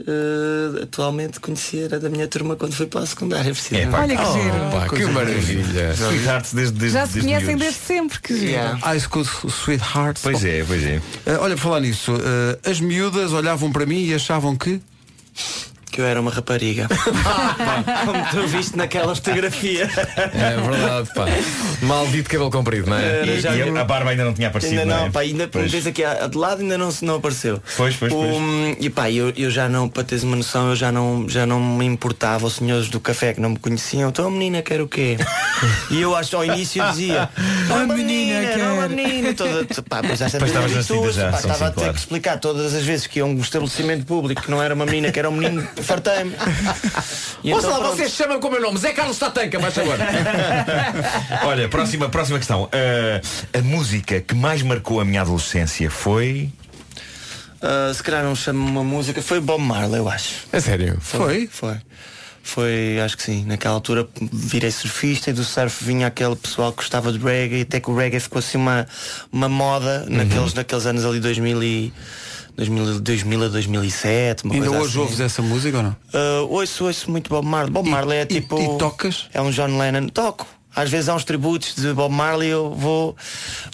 uh, 0.00 0.84
atualmente 0.84 1.40
conheci 1.40 1.80
era 1.80 1.98
da 1.98 2.08
minha 2.08 2.28
turma 2.28 2.54
quando 2.54 2.72
fui 2.74 2.86
para 2.86 3.00
a 3.00 3.06
secundária. 3.06 3.50
precisamente. 3.52 3.92
Olha 3.96 4.16
que 4.16 4.24
giro. 4.32 4.70
Pá, 4.70 4.88
que 4.88 5.04
maravilha. 5.06 5.94
Sweethearts 5.96 6.52
desde, 6.54 6.78
desde, 6.78 6.96
Já 6.96 7.04
se 7.06 7.12
desde 7.14 7.28
conhecem 7.28 7.56
desde 7.56 7.80
sempre, 7.80 8.20
que 8.20 8.34
giro. 8.38 8.52
Yeah. 8.52 8.78
High 8.78 9.00
School 9.00 9.24
Sweetheart. 9.24 10.20
Pois 10.22 10.44
é, 10.44 10.62
pois 10.64 10.84
é. 10.84 10.98
Uh, 11.26 11.40
olha, 11.40 11.56
por 11.56 11.62
falar 11.62 11.80
nisso, 11.80 12.12
uh, 12.14 12.70
as 12.70 12.78
miúdas 12.78 13.32
olhavam 13.32 13.72
para 13.72 13.84
mim 13.84 14.04
e 14.04 14.14
achavam 14.14 14.54
que. 14.54 14.80
Que 15.90 16.00
eu 16.00 16.06
era 16.06 16.20
uma 16.20 16.30
rapariga. 16.30 16.86
Como 18.04 18.24
tu 18.30 18.46
viste 18.48 18.76
naquela 18.76 19.14
fotografia. 19.14 19.88
É 20.16 20.56
verdade, 20.60 21.08
pá. 21.14 21.26
Maldito 21.82 22.28
cabelo 22.30 22.50
comprido, 22.50 22.88
não 22.90 22.96
é? 22.96 23.24
E, 23.24 23.40
e 23.40 23.78
a 23.78 23.84
barba 23.84 24.10
ainda 24.10 24.24
não 24.24 24.34
tinha 24.34 24.48
aparecido. 24.48 24.80
Ainda 24.80 24.94
não, 24.96 25.06
é? 25.06 25.10
pá, 25.10 25.20
ainda 25.20 25.48
Pois. 25.48 25.70
vês 25.70 25.86
aqui 25.86 26.04
a- 26.04 26.26
de 26.26 26.36
lado 26.36 26.60
ainda 26.62 26.76
não, 26.78 26.90
se- 26.90 27.04
não 27.04 27.16
apareceu. 27.16 27.60
Pois, 27.76 27.96
pois, 27.96 28.12
pois. 28.12 28.36
Um, 28.36 28.76
e 28.78 28.90
pá, 28.90 29.10
eu, 29.10 29.32
eu 29.36 29.50
já 29.50 29.68
não, 29.68 29.88
para 29.88 30.04
teres 30.04 30.24
uma 30.24 30.36
noção, 30.36 30.70
eu 30.70 30.76
já 30.76 30.92
não, 30.92 31.28
já 31.28 31.46
não 31.46 31.58
me 31.60 31.84
importava, 31.86 32.46
os 32.46 32.54
senhores 32.56 32.88
do 32.88 33.00
café 33.00 33.32
que 33.32 33.40
não 33.40 33.50
me 33.50 33.58
conheciam, 33.58 34.08
então 34.10 34.26
a 34.26 34.30
menina 34.30 34.62
quer 34.62 34.80
o 34.80 34.88
quê? 34.88 35.16
e 35.90 36.00
eu 36.00 36.14
acho 36.14 36.36
ao 36.36 36.44
início 36.44 36.84
dizia, 36.90 37.28
A 37.70 37.74
"Uma 37.74 37.94
menina 37.96 38.40
quer." 38.46 38.58
não, 38.58 38.80
a 38.82 38.88
menina, 38.88 39.34
toda, 39.34 39.64
pá, 39.88 40.02
pois 40.06 40.20
pá, 40.20 40.28
sim, 40.28 40.36
estava 40.36 41.66
a 41.66 41.70
ter 41.70 41.92
que 41.92 41.98
explicar 41.98 42.38
todas 42.38 42.74
as 42.74 42.84
vezes 42.84 43.06
que 43.06 43.18
ia 43.18 43.22
a 43.22 43.26
um 43.26 43.38
estabelecimento 43.40 44.04
público 44.06 44.42
que 44.42 44.50
não 44.50 44.62
era 44.62 44.74
uma 44.74 44.84
menina, 44.86 45.10
que 45.10 45.18
era 45.18 45.28
um 45.30 45.32
menino, 45.36 45.66
fartei-me. 45.82 46.32
Ouça 47.44 47.66
então, 47.66 47.70
lá, 47.70 47.78
pronto. 47.78 47.96
vocês 47.96 48.12
chamam 48.12 48.40
com 48.40 48.48
o 48.48 48.50
meu 48.50 48.60
nome, 48.60 48.78
Zé 48.78 48.92
Carlos 48.92 49.18
Tatanca, 49.18 49.58
vai 49.58 49.70
agora. 49.70 50.06
Olha, 51.44 51.68
próxima, 51.68 52.08
próxima 52.08 52.38
questão. 52.38 52.64
Uh, 52.64 53.58
a 53.58 53.62
música 53.62 54.20
que 54.20 54.34
mais 54.34 54.62
marcou 54.62 55.00
a 55.00 55.04
minha 55.04 55.20
adolescência 55.22 55.90
foi. 55.90 56.50
Ah, 57.60 57.92
se 57.92 58.02
calhar 58.02 58.22
não 58.22 58.34
chamo 58.36 58.66
uma 58.66 58.84
música, 58.84 59.20
foi 59.22 59.40
Bob 59.40 59.60
Marley, 59.62 59.98
eu 59.98 60.08
acho. 60.08 60.46
É 60.52 60.60
sério? 60.60 60.98
Foi? 61.00 61.48
Foi. 61.50 61.76
Foi, 62.42 62.98
acho 63.04 63.16
que 63.16 63.22
sim. 63.24 63.44
Naquela 63.44 63.74
altura 63.74 64.08
virei 64.32 64.70
surfista 64.70 65.28
e 65.30 65.32
do 65.34 65.44
surf 65.44 65.84
vinha 65.84 66.06
aquele 66.06 66.34
pessoal 66.34 66.70
que 66.70 66.78
gostava 66.78 67.12
de 67.12 67.18
reggae, 67.18 67.62
até 67.62 67.78
que 67.80 67.90
o 67.90 67.96
reggae 67.96 68.20
ficou 68.20 68.38
assim 68.38 68.56
uma, 68.56 68.86
uma 69.30 69.48
moda 69.48 70.06
Uhum. 70.08 70.16
naqueles, 70.16 70.54
naqueles 70.54 70.86
anos 70.86 71.04
ali 71.04 71.20
2000, 71.20 71.62
e, 71.62 71.92
2000, 72.58 73.00
2000 73.00 73.44
a 73.44 73.48
2007. 73.48 74.44
Uma 74.44 74.54
Ainda 74.54 74.70
hoje 74.72 74.88
assim. 74.90 74.98
ouves 74.98 75.20
essa 75.20 75.40
música 75.40 75.76
ou 75.76 75.82
não? 75.84 75.96
Ah, 76.12 76.42
ouço, 76.48 76.84
ouço 76.84 77.08
muito 77.10 77.30
Bob 77.30 77.46
Marley. 77.46 77.72
Bob 77.72 77.88
Marley 77.88 78.18
é 78.18 78.22
e- 78.22 78.26
tipo. 78.26 78.60
e 78.60 78.78
tocas? 78.78 79.26
É 79.32 79.40
um 79.40 79.50
John 79.50 79.78
Lennon. 79.78 80.08
Toco. 80.08 80.44
Às 80.74 80.90
vezes 80.90 81.08
há 81.08 81.14
uns 81.14 81.24
tributos 81.24 81.74
de 81.76 81.92
Bob 81.92 82.12
Marley 82.12 82.50
eu 82.50 82.72
vou, 82.74 83.16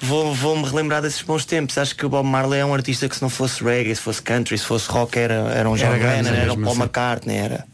vou, 0.01 0.32
vou 0.35 0.57
me 0.57 0.64
relembrar 0.64 1.03
desses 1.03 1.20
bons 1.22 1.45
tempos. 1.45 1.76
Acho 1.76 1.95
que 1.97 2.05
o 2.07 2.09
Bob 2.09 2.26
Marley 2.26 2.61
é 2.61 2.64
um 2.64 2.72
artista 2.72 3.09
que 3.09 3.16
se 3.16 3.22
não 3.22 3.28
fosse 3.28 3.62
reggae, 3.64 3.95
se 3.95 4.01
fosse 4.03 4.22
country, 4.22 4.57
se 4.57 4.64
fosse 4.64 4.89
rock 4.91 5.18
era, 5.18 5.35
era 5.35 5.68
um 5.68 5.74
John 5.76 5.87
Era 5.87 6.16
Lennon, 6.16 6.30
era 6.30 6.53
o 6.53 6.57
Paul 6.57 6.72
assim. 6.72 6.80
McCartney, 6.82 7.37
era. 7.37 7.64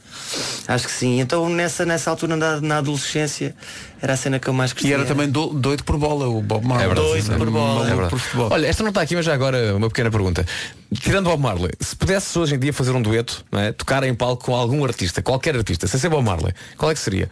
Acho 0.68 0.86
que 0.86 0.92
sim. 0.92 1.20
Então 1.20 1.48
nessa, 1.48 1.84
nessa 1.84 2.10
altura 2.10 2.36
na, 2.36 2.60
na 2.60 2.78
adolescência 2.78 3.54
era 4.00 4.12
a 4.12 4.16
cena 4.16 4.38
que 4.38 4.48
eu 4.48 4.52
mais 4.52 4.70
E 4.70 4.74
gostava. 4.74 4.94
era 4.94 5.04
também 5.04 5.28
do- 5.28 5.48
doido 5.54 5.82
por 5.84 5.96
bola, 5.98 6.28
o 6.28 6.40
Bob 6.40 6.64
Marley. 6.66 6.84
É 6.84 6.88
verdade, 6.88 7.08
Doido 7.08 7.22
sim, 7.24 7.32
sim. 7.32 7.38
por 7.38 7.50
bola. 7.50 7.90
É 7.90 8.08
por 8.08 8.18
futebol. 8.18 8.48
Olha, 8.52 8.66
esta 8.66 8.82
não 8.82 8.90
está 8.90 9.00
aqui, 9.02 9.16
mas 9.16 9.24
já 9.24 9.34
agora 9.34 9.74
uma 9.76 9.88
pequena 9.88 10.10
pergunta. 10.10 10.46
Tirando 11.00 11.26
Bob 11.26 11.42
Marley, 11.42 11.72
se 11.80 11.94
pudesses 11.96 12.36
hoje 12.36 12.54
em 12.54 12.58
dia 12.58 12.72
fazer 12.72 12.92
um 12.92 13.02
dueto, 13.02 13.44
não 13.50 13.60
é? 13.60 13.72
tocar 13.72 14.02
em 14.04 14.14
palco 14.14 14.44
com 14.44 14.54
algum 14.54 14.84
artista, 14.84 15.20
qualquer 15.22 15.56
artista, 15.56 15.86
sem 15.86 15.98
ser 15.98 16.08
Bob 16.08 16.24
Marley, 16.24 16.52
qual 16.76 16.90
é 16.90 16.94
que 16.94 17.00
seria? 17.00 17.30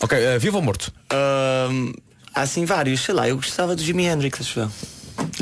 Ok, 0.00 0.16
eh, 0.18 0.38
vivo 0.38 0.56
ou 0.58 0.62
morto? 0.62 0.92
Ahm, 1.10 1.92
há 2.34 2.42
assim 2.42 2.64
vários, 2.64 3.00
sei 3.00 3.14
lá, 3.14 3.28
eu 3.28 3.36
gostava 3.36 3.74
do 3.76 3.82
Jimi 3.82 4.04
Hendrix, 4.06 4.40
acho 4.40 4.60
eu. 4.60 4.70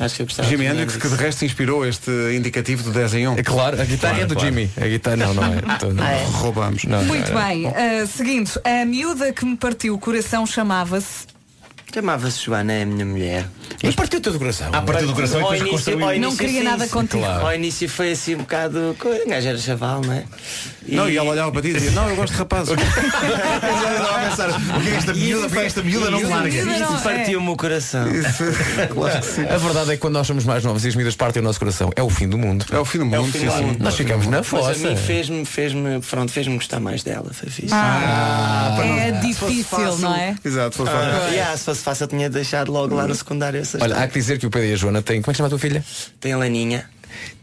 Acho 0.00 0.16
que 0.16 0.22
eu 0.22 0.26
gostava 0.26 0.48
Jimi 0.48 0.66
Hendrix, 0.66 0.96
que 0.96 1.08
de 1.08 1.14
resto 1.14 1.44
inspirou 1.44 1.86
este 1.86 2.10
indicativo 2.34 2.82
do 2.82 2.90
10 2.92 3.14
em 3.14 3.28
1. 3.28 3.38
É 3.38 3.42
claro, 3.42 3.80
a 3.80 3.84
guitarra 3.84 4.20
é 4.20 4.26
do 4.26 4.38
Jimmy. 4.38 4.70
A 4.76 4.86
guitarra 4.86 5.16
não, 5.16 5.34
não 5.34 5.44
é. 5.44 5.56
Então, 5.76 5.92
não. 5.92 6.04
Ah, 6.04 6.12
é? 6.12 6.24
Roubamos. 6.24 6.84
Não, 6.84 7.04
Muito 7.04 7.32
bem. 7.32 7.66
Uh, 7.66 8.06
seguinte, 8.06 8.58
a 8.64 8.84
miúda 8.84 9.32
que 9.32 9.44
me 9.44 9.56
partiu 9.56 9.94
o 9.94 9.98
coração 9.98 10.46
chamava-se. 10.46 11.35
Chamava-se 11.92 12.44
Joana, 12.44 12.72
é 12.74 12.82
a 12.82 12.86
minha 12.86 13.06
mulher. 13.06 13.46
Mas 13.82 13.94
partiu 13.94 14.18
o 14.18 14.22
teu 14.22 14.38
coração. 14.38 14.68
Ah, 14.72 14.82
partiu 14.82 15.06
do 15.06 15.14
coração 15.14 15.38
e 15.40 15.42
depois 15.42 15.60
início- 15.60 15.76
reconstruiu. 15.92 16.08
ao 16.08 16.18
Não 16.18 16.36
queria 16.36 16.58
sim, 16.60 16.64
nada 16.66 16.84
sim. 16.84 16.90
contigo. 16.90 17.24
Ao 17.24 17.54
início 17.54 17.88
foi 17.88 18.12
assim 18.12 18.34
um 18.34 18.38
bocado. 18.38 18.94
O 19.00 19.28
gajo 19.30 19.48
era 19.48 19.56
chaval, 19.58 20.02
não 20.04 20.12
é? 20.12 20.24
Não, 20.88 21.08
e 21.08 21.16
ela 21.16 21.30
olhava 21.30 21.50
para 21.50 21.62
ti 21.62 21.68
e 21.68 21.72
dizia, 21.74 21.90
não, 21.92 22.08
eu 22.08 22.16
gosto 22.16 22.32
de 22.34 22.38
rapazes. 22.38 22.68
Eu 22.68 22.76
estava 22.76 24.16
a 24.26 24.30
pensar, 24.30 24.50
o 24.50 24.80
que 24.82 24.88
é 24.88 24.94
esta 24.94 25.14
miúda? 25.14 25.48
Porque 25.48 25.64
esta 25.66 25.82
miúda 25.82 26.10
não 26.10 26.18
me 26.18 26.24
larga. 26.26 26.48
Isso 26.54 27.02
partiu-me 27.02 27.48
o 27.48 27.56
coração. 27.56 28.06
A 29.50 29.56
verdade 29.56 29.90
é 29.92 29.94
que 29.94 29.98
quando 30.00 30.14
nós 30.14 30.26
somos 30.26 30.44
mais 30.44 30.62
novos 30.64 30.84
e 30.84 30.88
as 30.88 30.94
medidas 30.94 31.16
partem 31.16 31.40
o 31.40 31.44
nosso 31.44 31.58
coração, 31.58 31.90
é 31.96 32.02
o 32.02 32.10
fim 32.10 32.28
do 32.28 32.36
mundo. 32.38 32.64
É 32.70 32.78
o 32.78 32.84
fim 32.84 32.98
do 32.98 33.06
mundo. 33.06 33.32
fim 33.32 33.38
sim, 33.40 33.46
do 33.46 33.52
sim. 33.52 33.62
mundo. 33.62 33.82
Nós 33.82 33.94
ficamos 33.96 34.26
na 34.26 34.38
Mas 34.38 34.46
a 34.46 34.50
fossa. 34.50 34.88
mim 34.88 34.96
fez-me, 34.96 35.44
fez-me, 35.44 36.00
pronto, 36.00 36.30
fez-me 36.32 36.54
gostar 36.56 36.78
mais 36.80 37.02
dela. 37.02 37.30
Foi 37.32 37.48
fixe. 37.48 37.72
Ah, 37.74 38.76
é 38.80 39.22
Se 39.22 39.34
fosse 39.34 39.54
difícil, 39.54 39.98
não 39.98 40.14
é? 40.14 40.34
Exato, 40.44 40.76
foi 40.76 40.86
Ah, 40.88 40.90
fácil. 40.92 41.38
Fosse 41.76 41.84
fácil 41.84 42.04
eu 42.04 42.08
tinha 42.08 42.30
deixado 42.30 42.72
logo 42.72 42.94
lá 42.94 43.06
no 43.06 43.14
secundário 43.14 43.60
essa 43.60 43.76
Olha, 43.78 43.84
há 43.84 43.88
história. 43.88 44.08
que 44.08 44.18
dizer 44.18 44.38
que 44.38 44.46
o 44.46 44.50
Pedro 44.50 44.68
e 44.68 44.72
a 44.72 44.76
Joana 44.76 45.02
têm. 45.02 45.20
Como 45.22 45.30
é 45.30 45.32
que 45.32 45.36
chama 45.36 45.46
a 45.46 45.50
tua 45.50 45.58
filha? 45.58 45.84
Tem 46.20 46.32
a 46.32 46.36
Laninha. 46.38 46.88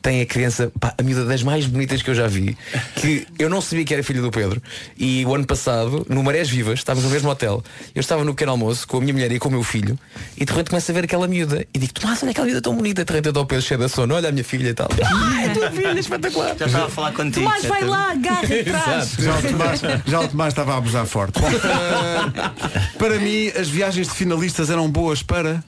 Tem 0.02 0.22
a 0.22 0.26
criança, 0.26 0.72
pá, 0.80 0.94
a 0.98 1.02
miúda 1.04 1.24
das 1.24 1.42
mais 1.44 1.66
bonitas 1.66 2.02
que 2.02 2.10
eu 2.10 2.16
já 2.16 2.28
vi. 2.28 2.58
Que 2.96 3.26
eu 3.40 3.50
não 3.50 3.62
sabia 3.62 3.86
que 3.86 3.94
era 3.94 4.04
filha 4.04 4.22
do 4.22 4.30
Pedro. 4.30 4.62
E 4.98 5.26
o 5.26 5.34
ano 5.34 5.46
passado, 5.46 6.06
no 6.10 6.22
Marés 6.22 6.50
Vivas, 6.50 6.80
estávamos 6.80 7.06
no 7.06 7.10
mesmo 7.14 7.30
hotel. 7.30 7.64
Eu 7.96 8.02
estava 8.02 8.24
no 8.26 8.34
pequeno 8.34 8.52
almoço 8.52 8.86
com 8.86 8.98
a 8.98 9.00
minha 9.00 9.14
mulher 9.14 9.32
e 9.32 9.40
com 9.40 9.48
o 9.48 9.52
meu 9.52 9.64
filho. 9.64 9.98
E 10.36 10.44
de 10.44 10.52
repente 10.52 10.70
começo 10.70 10.92
a 10.92 10.94
ver 10.94 11.06
aquela 11.06 11.26
miúda. 11.28 11.66
E 11.74 11.80
digo, 11.80 11.94
Tomás, 11.94 12.22
olha 12.22 12.32
aquela 12.32 12.48
miúda 12.48 12.62
tão 12.62 12.76
bonita. 12.76 13.06
De 13.06 13.14
repente 13.14 13.34
eu 13.34 13.40
ao 13.40 13.46
Pedro 13.46 13.66
cheio 13.66 13.80
da 13.80 13.88
sono. 13.88 14.14
Olha 14.14 14.28
a 14.30 14.32
minha 14.32 14.44
filha 14.44 14.70
e 14.70 14.74
tal. 14.74 14.90
Ai, 15.06 15.46
a 15.46 15.50
tua 15.54 15.72
filha, 15.72 16.00
espetacular. 16.00 16.56
Já 16.58 16.66
estava 16.66 16.86
a 16.86 16.90
falar 16.90 17.14
contigo. 17.14 17.46
Tomás, 17.46 17.66
vai 17.66 17.84
lá, 17.86 18.12
agarra 18.12 18.42
atrás. 18.42 19.16
Já 19.18 19.38
o, 19.38 19.42
Tomás, 19.42 19.82
já 20.06 20.20
o 20.20 20.28
Tomás 20.28 20.54
estava 20.54 20.74
a 20.74 20.78
abusar 20.78 21.06
forte. 21.06 21.40
Bom, 21.40 21.50
para 23.00 23.20
mim, 23.20 23.48
as 23.58 23.70
viagens 23.70 24.08
de 24.08 24.14
finalistas 24.14 24.70
eram 24.70 24.90
boas 24.90 25.24
para. 25.24 25.64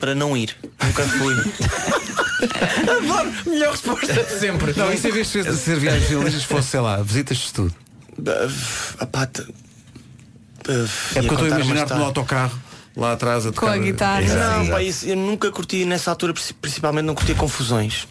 Para 0.00 0.14
não 0.14 0.36
ir. 0.36 0.56
Nunca 0.82 1.02
fui. 1.04 1.34
Adoro, 2.90 3.32
melhor 3.46 3.70
resposta 3.72 4.12
de 4.12 4.38
sempre. 4.40 4.72
Não, 4.76 4.92
isso 4.92 5.06
em 5.06 5.12
vez 5.12 5.30
de 5.30 5.54
ser 5.56 5.78
viagens 5.78 6.02
de 6.04 6.08
finalistas 6.08 6.42
fosse, 6.44 6.68
sei 6.68 6.80
lá, 6.80 6.96
visitas 7.02 7.36
de 7.38 7.44
estudo. 7.44 7.74
A 8.98 9.06
pata. 9.06 9.46
É 10.62 10.62
porque 10.62 11.18
eu 11.18 11.22
estou 11.22 11.44
a 11.44 11.48
imaginar-te 11.48 11.94
no 11.94 12.04
autocarro, 12.04 12.58
lá 12.96 13.12
atrás 13.12 13.46
a 13.46 13.52
Com 13.52 13.66
a 13.66 13.70
tocar. 13.72 13.78
guitarra. 13.78 14.22
Não, 14.58 14.66
pá, 14.68 14.82
isso, 14.82 15.06
eu 15.06 15.16
nunca 15.16 15.50
curti 15.50 15.84
nessa 15.84 16.10
altura, 16.10 16.32
princi- 16.32 16.54
principalmente 16.54 17.04
não 17.04 17.14
curtia 17.14 17.34
confusões. 17.34 18.06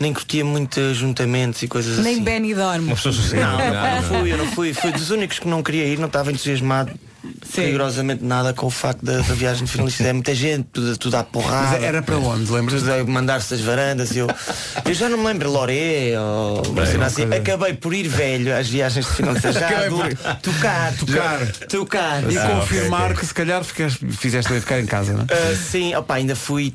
Nem 0.00 0.12
curtia 0.12 0.44
muito 0.44 0.80
ajuntamentos 0.80 1.62
e 1.62 1.68
coisas 1.68 1.98
Nem 1.98 2.14
assim. 2.14 2.24
Benny 2.24 2.54
dorme. 2.54 2.88
Não, 2.88 3.58
não, 3.58 4.02
não 4.02 4.20
fui, 4.20 4.32
eu 4.32 4.36
não 4.36 4.46
fui. 4.50 4.74
Fui 4.74 4.90
dos 4.90 5.10
únicos 5.10 5.38
que 5.38 5.46
não 5.46 5.62
queria 5.62 5.86
ir, 5.86 5.96
não 5.98 6.08
estava 6.08 6.32
entusiasmado 6.32 6.92
rigorosamente 7.56 8.24
nada 8.24 8.52
com 8.52 8.66
o 8.66 8.70
facto 8.70 9.04
da, 9.04 9.16
da 9.18 9.34
viagem 9.34 9.64
de 9.64 9.70
finalistas. 9.72 10.06
É 10.06 10.12
muita 10.12 10.34
gente, 10.34 10.66
tudo, 10.72 10.96
tudo 10.96 11.14
à 11.16 11.24
porrada. 11.24 11.72
Mas 11.78 11.82
era 11.82 12.02
para 12.02 12.16
onde, 12.18 12.50
lembras? 12.50 12.86
A 12.88 13.04
mandar-se 13.04 13.50
das 13.50 13.60
varandas 13.60 14.10
e 14.12 14.18
eu. 14.18 14.26
Eu 14.84 14.92
já 14.94 15.08
não 15.08 15.18
me 15.18 15.24
lembro, 15.26 15.50
Loré 15.50 16.12
ou 16.20 16.62
cena 16.86 17.06
assim. 17.06 17.24
Acabei 17.32 17.72
por 17.74 17.94
ir 17.94 18.06
velho 18.08 18.54
às 18.56 18.68
viagens 18.68 19.06
de 19.06 19.12
finalistas. 19.12 19.54
Já 19.54 19.68
por- 19.88 20.14
tocar, 20.40 20.94
Tocar. 20.96 21.46
tocar. 21.68 22.30
E 22.32 22.36
Ah, 22.38 22.48
confirmar 22.60 23.00
ok, 23.02 23.10
ok. 23.12 23.20
que 23.20 23.26
se 23.26 23.34
calhar 23.34 23.64
ficaste, 23.64 24.06
fizeste 24.12 24.50
bem 24.52 24.60
ficar 24.60 24.80
em 24.80 24.86
casa, 24.86 25.12
não 25.14 25.22
é? 25.22 25.26
Ah, 25.30 25.56
sim, 25.56 25.94
opa, 25.94 26.14
ainda 26.14 26.36
fui 26.36 26.74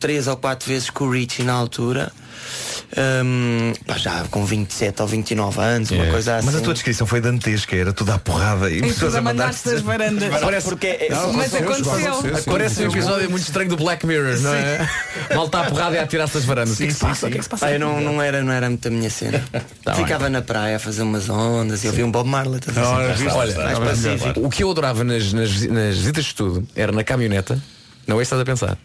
três 0.00 0.26
ou 0.26 0.36
quatro 0.36 0.68
vezes 0.68 0.88
com 0.90 1.04
o 1.04 1.10
Richie 1.10 1.42
na 1.44 1.52
altura. 1.52 2.10
Ahm, 2.94 3.72
pá, 3.86 3.96
já 3.96 4.24
com 4.30 4.44
27 4.44 5.00
ou 5.00 5.08
29 5.08 5.60
anos, 5.60 5.90
uma 5.90 6.06
coisa 6.06 6.36
assim. 6.36 6.46
Mas 6.46 6.56
a 6.56 6.60
tua 6.60 6.74
descrição 6.74 7.06
foi 7.06 7.20
dantesca, 7.22 7.74
era 7.74 7.92
tudo 7.92 8.12
à 8.12 8.18
porrada 8.18 8.70
e 8.70 8.78
E 8.78 8.82
pessoas 8.82 9.14
a 9.14 9.22
mandar-se 9.22 9.64
das 9.70 9.80
varandas. 9.80 10.28
Parece 10.40 10.68
porque 10.68 10.86
é, 10.88 11.08
Não, 11.10 11.32
Mas 11.32 11.54
aconteceu. 11.54 12.42
Parece 12.44 12.82
um 12.84 12.90
episódio 12.90 13.30
muito 13.30 13.44
estranho 13.44 13.70
do 13.70 13.76
Black 13.76 14.06
Mirror, 14.06 14.38
não 14.40 14.52
é? 14.54 14.88
Mal 15.34 15.46
está 15.46 15.62
a 15.62 15.64
porrada 15.70 15.96
e 15.96 15.98
a 15.98 16.06
tirar-se 16.06 16.34
das 16.34 16.44
varandas. 16.44 16.74
O 16.74 16.76
que 16.76 16.84
é 16.84 16.86
que 16.88 16.92
se 16.92 17.00
passa? 17.00 17.26
O 17.26 17.30
que 17.30 17.36
é 17.36 17.38
que 17.38 17.44
se 17.44 17.48
passa? 17.50 17.66
Pá, 17.66 17.72
eu 17.72 17.80
não, 17.80 17.98
não, 18.00 18.20
era, 18.20 18.42
não 18.42 18.52
era 18.52 18.68
muito 18.68 18.86
a 18.86 18.90
minha 18.90 19.10
cena. 19.10 19.42
Tá 19.82 19.94
Ficava 19.94 20.28
na 20.30 20.40
praia 20.42 20.76
a 20.76 20.78
fazer 20.78 21.02
umas 21.02 21.28
ondas 21.28 21.82
e 21.82 21.88
eu 21.88 21.92
vi 21.92 22.04
um 22.04 22.10
Bob 22.10 22.28
Marley. 22.28 22.60
a 22.68 22.72
fazer- 22.72 22.86
Ora, 22.86 23.14
viste? 23.14 23.32
Olha, 23.34 23.54
mais 23.64 23.78
pacífico. 23.78 24.40
o 24.46 24.48
que 24.48 24.62
eu 24.62 24.70
adorava 24.70 25.02
nas, 25.02 25.32
nas, 25.32 25.62
nas 25.62 25.96
visitas 25.96 26.24
de 26.24 26.30
estudo 26.30 26.68
era 26.76 26.92
na 26.92 27.02
caminhoneta, 27.02 27.60
não 28.06 28.20
é 28.20 28.22
isso 28.22 28.32
que 28.34 28.40
estás 28.40 28.40
a 28.40 28.44
pensar. 28.44 28.78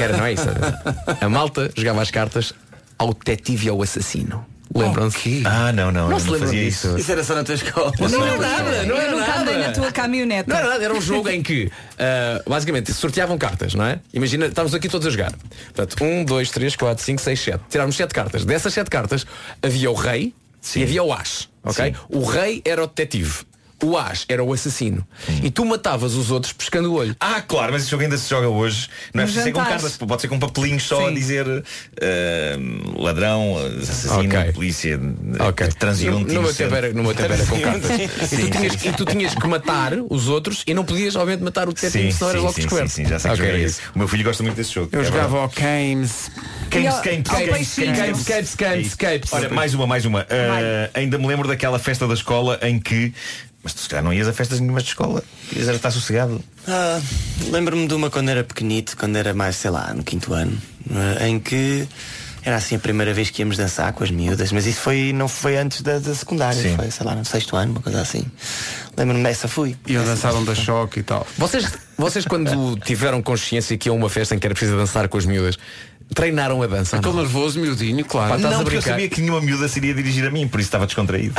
Era, 0.00 0.16
não 0.16 0.24
é 0.24 0.32
isso. 0.34 0.44
que 0.44 0.50
estás 0.50 0.74
a 0.74 0.82
pensar. 0.92 1.18
A 1.26 1.28
malta 1.28 1.70
jogava 1.76 2.00
as 2.02 2.10
cartas 2.12 2.52
ao 2.98 3.12
detetive 3.12 3.66
e 3.66 3.68
ao 3.68 3.82
assassino. 3.82 4.44
Lembram-se? 4.74 5.42
Ah, 5.46 5.72
não, 5.72 5.90
não, 5.92 6.02
Não 6.02 6.10
não, 6.10 6.18
se 6.18 6.26
não 6.26 6.32
lembram 6.34 6.48
fazia 6.48 6.64
disso? 6.64 6.88
isso. 6.88 6.98
Isso 6.98 7.12
era 7.12 7.24
só 7.24 7.34
na 7.34 7.44
tua 7.44 7.54
escola. 7.54 7.92
Não 7.98 8.26
era 8.26 8.36
nada, 8.36 8.82
não 8.82 8.96
eu 8.96 8.96
era 8.96 9.16
nunca 9.16 9.40
andei 9.40 9.56
na 9.58 9.72
tua 9.72 9.92
caminhoneta. 9.92 10.50
Não 10.50 10.56
era 10.58 10.68
nada, 10.68 10.84
era 10.84 10.92
um 10.94 11.00
jogo 11.00 11.28
em 11.28 11.42
que 11.42 11.70
ah, 11.98 12.42
basicamente 12.46 12.92
sorteavam 12.92 13.38
cartas, 13.38 13.74
não 13.74 13.84
é? 13.86 14.00
Imagina, 14.12 14.46
estávamos 14.46 14.74
aqui 14.74 14.88
todos 14.88 15.06
a 15.06 15.10
jogar. 15.10 15.32
Portanto, 15.72 16.04
um, 16.04 16.24
dois, 16.24 16.50
três, 16.50 16.74
quatro, 16.76 17.02
cinco, 17.02 17.22
seis, 17.22 17.40
sete. 17.40 17.60
Tirávamos 17.70 17.96
sete 17.96 18.12
cartas. 18.12 18.44
Dessas 18.44 18.74
sete 18.74 18.90
cartas 18.90 19.24
havia 19.62 19.90
o 19.90 19.94
rei 19.94 20.34
e 20.74 20.82
havia 20.82 21.02
o 21.02 21.12
as. 21.12 21.48
Ok? 21.62 21.94
O 22.10 22.24
rei 22.24 22.60
era 22.64 22.82
o 22.82 22.86
detetive. 22.86 23.44
O 23.84 23.96
as 23.96 24.24
era 24.28 24.42
o 24.42 24.52
assassino. 24.52 25.06
E 25.42 25.50
tu 25.50 25.64
matavas 25.64 26.14
os 26.14 26.30
outros 26.30 26.52
pescando 26.52 26.90
o 26.90 26.94
olho. 26.94 27.14
Ah, 27.20 27.42
claro, 27.42 27.72
mas 27.72 27.82
esse 27.82 27.90
jogo 27.90 28.02
ainda 28.04 28.16
se 28.16 28.28
joga 28.30 28.48
hoje. 28.48 28.88
Não 29.12 29.22
é 29.22 29.26
preciso 29.26 29.44
ser 29.44 29.52
com 29.52 29.62
cartas, 29.64 29.96
pode 29.98 30.22
ser 30.22 30.28
com 30.28 30.38
papelinhos 30.38 30.82
só 30.84 31.04
a 31.04 31.08
Sim. 31.08 31.14
dizer 31.14 31.64
eh, 32.00 32.56
ladrão, 32.96 33.56
assassino, 33.82 34.34
Ok. 34.38 34.52
polícia, 34.52 34.98
Ok. 35.40 35.66
transeunte. 35.78 36.10
No, 36.12 36.20
no 36.20 36.26
meu 36.26 36.40
inocente. 36.40 36.56
tempo 36.58 36.74
era, 36.74 36.92
no 36.92 37.02
meu 37.02 37.14
tempo 37.14 37.32
era 37.32 37.46
com 37.46 37.60
cartas. 37.60 37.90
e, 38.32 38.36
tu 38.38 38.50
tinhas, 38.50 38.84
e 38.84 38.92
tu 38.92 39.04
tinhas 39.04 39.34
que 39.34 39.46
matar 39.46 39.92
os 40.08 40.28
outros 40.28 40.62
e 40.66 40.72
não 40.72 40.84
podias, 40.84 41.14
obviamente, 41.16 41.44
matar 41.44 41.68
o 41.68 41.72
detetive, 41.72 42.06
eras 42.06 42.16
sim, 42.16 42.38
logo 42.38 42.52
descoberto. 42.54 42.88
sim, 42.88 43.04
sim, 43.04 43.10
já 43.10 43.18
sei 43.18 43.30
que 43.32 43.34
Ok, 43.36 43.46
jogo 43.46 43.58
é 43.58 43.62
esse. 43.62 43.80
O 43.94 43.98
meu 43.98 44.08
filho 44.08 44.24
gosta 44.24 44.42
muito 44.42 44.56
desse 44.56 44.72
jogo. 44.72 44.88
Eu 44.92 45.00
é 45.02 45.04
jogava 45.04 45.38
ao 45.38 45.48
Games. 45.48 46.30
Games, 46.70 47.00
Games, 47.00 47.28
Games. 47.28 47.76
Games, 47.76 48.24
Capes, 48.24 48.54
capes, 48.54 48.94
capes. 48.94 49.32
Olha, 49.32 49.48
mais 49.50 49.74
uma, 49.74 49.86
mais 49.86 50.04
uma. 50.04 50.22
Uh, 50.22 50.90
ainda 50.94 51.18
me 51.18 51.26
lembro 51.26 51.46
daquela 51.46 51.78
festa 51.78 52.06
da 52.08 52.14
escola 52.14 52.58
em 52.62 52.78
que. 52.78 53.12
Mas 53.66 53.74
tu 53.74 53.80
se 53.80 53.88
calhar 53.88 54.04
não 54.04 54.14
ias 54.14 54.28
a 54.28 54.32
festas 54.32 54.60
nenhumas 54.60 54.84
de 54.84 54.90
escola. 54.90 55.24
Ias 55.52 55.66
era 55.66 55.76
estar 55.76 55.90
sossegado. 55.90 56.40
Ah, 56.68 57.00
Lembro-me 57.50 57.88
de 57.88 57.94
uma 57.94 58.08
quando 58.08 58.28
era 58.28 58.44
pequenito, 58.44 58.96
quando 58.96 59.16
era 59.16 59.34
mais, 59.34 59.56
sei 59.56 59.72
lá, 59.72 59.92
no 59.92 60.04
quinto 60.04 60.32
ano, 60.32 60.56
eh, 60.88 61.26
em 61.26 61.40
que 61.40 61.84
era 62.44 62.54
assim 62.54 62.76
a 62.76 62.78
primeira 62.78 63.12
vez 63.12 63.28
que 63.28 63.42
íamos 63.42 63.56
dançar 63.56 63.92
com 63.92 64.04
as 64.04 64.10
miúdas, 64.12 64.52
mas 64.52 64.66
isso 64.66 64.80
foi, 64.80 65.12
não 65.12 65.26
foi 65.26 65.56
antes 65.56 65.82
da, 65.82 65.98
da 65.98 66.14
secundária, 66.14 66.62
Sim. 66.62 66.76
foi, 66.76 66.92
sei 66.92 67.04
lá, 67.04 67.16
no 67.16 67.24
sexto 67.24 67.56
ano, 67.56 67.72
uma 67.72 67.80
coisa 67.80 68.00
assim. 68.00 68.24
Lembro-me 68.96 69.24
dessa 69.24 69.48
fui. 69.48 69.76
Iam 69.84 70.04
dançaram 70.04 70.44
da 70.44 70.54
choque 70.54 71.00
e 71.00 71.02
tal. 71.02 71.26
Vocês, 71.36 71.68
vocês 71.98 72.24
quando 72.24 72.76
tiveram 72.86 73.20
consciência 73.20 73.76
que 73.76 73.88
ia 73.88 73.92
uma 73.92 74.08
festa 74.08 74.36
em 74.36 74.38
que 74.38 74.46
era 74.46 74.54
preciso 74.54 74.76
dançar 74.76 75.08
com 75.08 75.18
as 75.18 75.26
miúdas, 75.26 75.58
treinaram 76.14 76.62
a 76.62 76.66
dança? 76.66 76.96
ou 76.96 77.00
Aquele 77.00 77.14
não? 77.14 77.22
nervoso, 77.22 77.58
miudinho, 77.60 78.04
claro. 78.04 78.30
Pá, 78.30 78.36
estás 78.36 78.52
não, 78.54 78.60
a 78.60 78.64
porque 78.64 78.76
eu 78.76 78.80
brincar? 78.80 78.94
sabia 78.94 79.08
que 79.08 79.20
nenhuma 79.20 79.40
miúda 79.40 79.68
se 79.68 79.78
iria 79.78 79.94
dirigir 79.94 80.26
a 80.26 80.30
mim, 80.30 80.46
por 80.48 80.60
isso 80.60 80.68
estava 80.68 80.86
descontraído. 80.86 81.34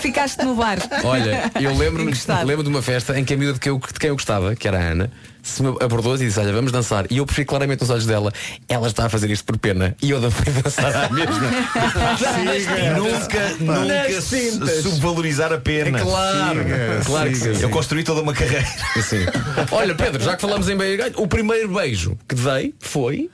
Ficaste 0.00 0.44
no 0.44 0.54
bar. 0.54 0.78
Olha, 1.04 1.50
eu 1.60 1.74
lembro-me 1.76 2.10
Encostado. 2.10 2.46
lembro 2.46 2.62
de 2.64 2.68
uma 2.70 2.82
festa 2.82 3.18
em 3.18 3.24
que 3.24 3.34
a 3.34 3.36
miúda 3.36 3.54
de, 3.54 3.60
que 3.60 3.68
eu, 3.70 3.78
de 3.78 3.98
quem 3.98 4.08
eu 4.08 4.14
gostava, 4.16 4.54
que 4.56 4.66
era 4.68 4.78
a 4.78 4.82
Ana, 4.82 5.10
se 5.42 5.62
me 5.62 5.68
abordou 5.80 6.14
e 6.14 6.18
disse, 6.18 6.38
olha, 6.38 6.52
vamos 6.52 6.70
dançar. 6.72 7.06
E 7.10 7.18
eu 7.18 7.26
percebi 7.26 7.44
claramente 7.46 7.80
nos 7.80 7.90
olhos 7.90 8.06
dela, 8.06 8.32
ela 8.68 8.86
está 8.86 9.06
a 9.06 9.08
fazer 9.08 9.30
isto 9.30 9.44
por 9.44 9.58
pena. 9.58 9.96
E 10.00 10.10
eu 10.10 10.30
fui 10.30 10.52
dançar 10.52 10.94
à 11.04 11.08
mesma. 11.10 11.34
nunca, 12.96 13.48
nunca 13.60 14.20
su- 14.20 14.82
subvalorizar 14.82 15.52
a 15.52 15.58
pena. 15.58 15.98
É 15.98 16.02
claro, 16.02 16.58
Siga, 16.62 17.00
claro 17.04 17.30
que 17.30 17.36
sim. 17.36 17.62
Eu 17.62 17.70
construí 17.70 18.04
toda 18.04 18.20
uma 18.22 18.32
carreira. 18.32 18.66
Sim. 19.02 19.26
Olha, 19.70 19.94
Pedro, 19.94 20.22
já 20.22 20.36
que 20.36 20.42
falamos 20.42 20.68
em 20.68 20.76
beijo, 20.76 21.02
o 21.16 21.26
primeiro 21.26 21.68
beijo 21.68 22.16
que 22.28 22.34
dei 22.34 22.74
foi. 22.78 23.30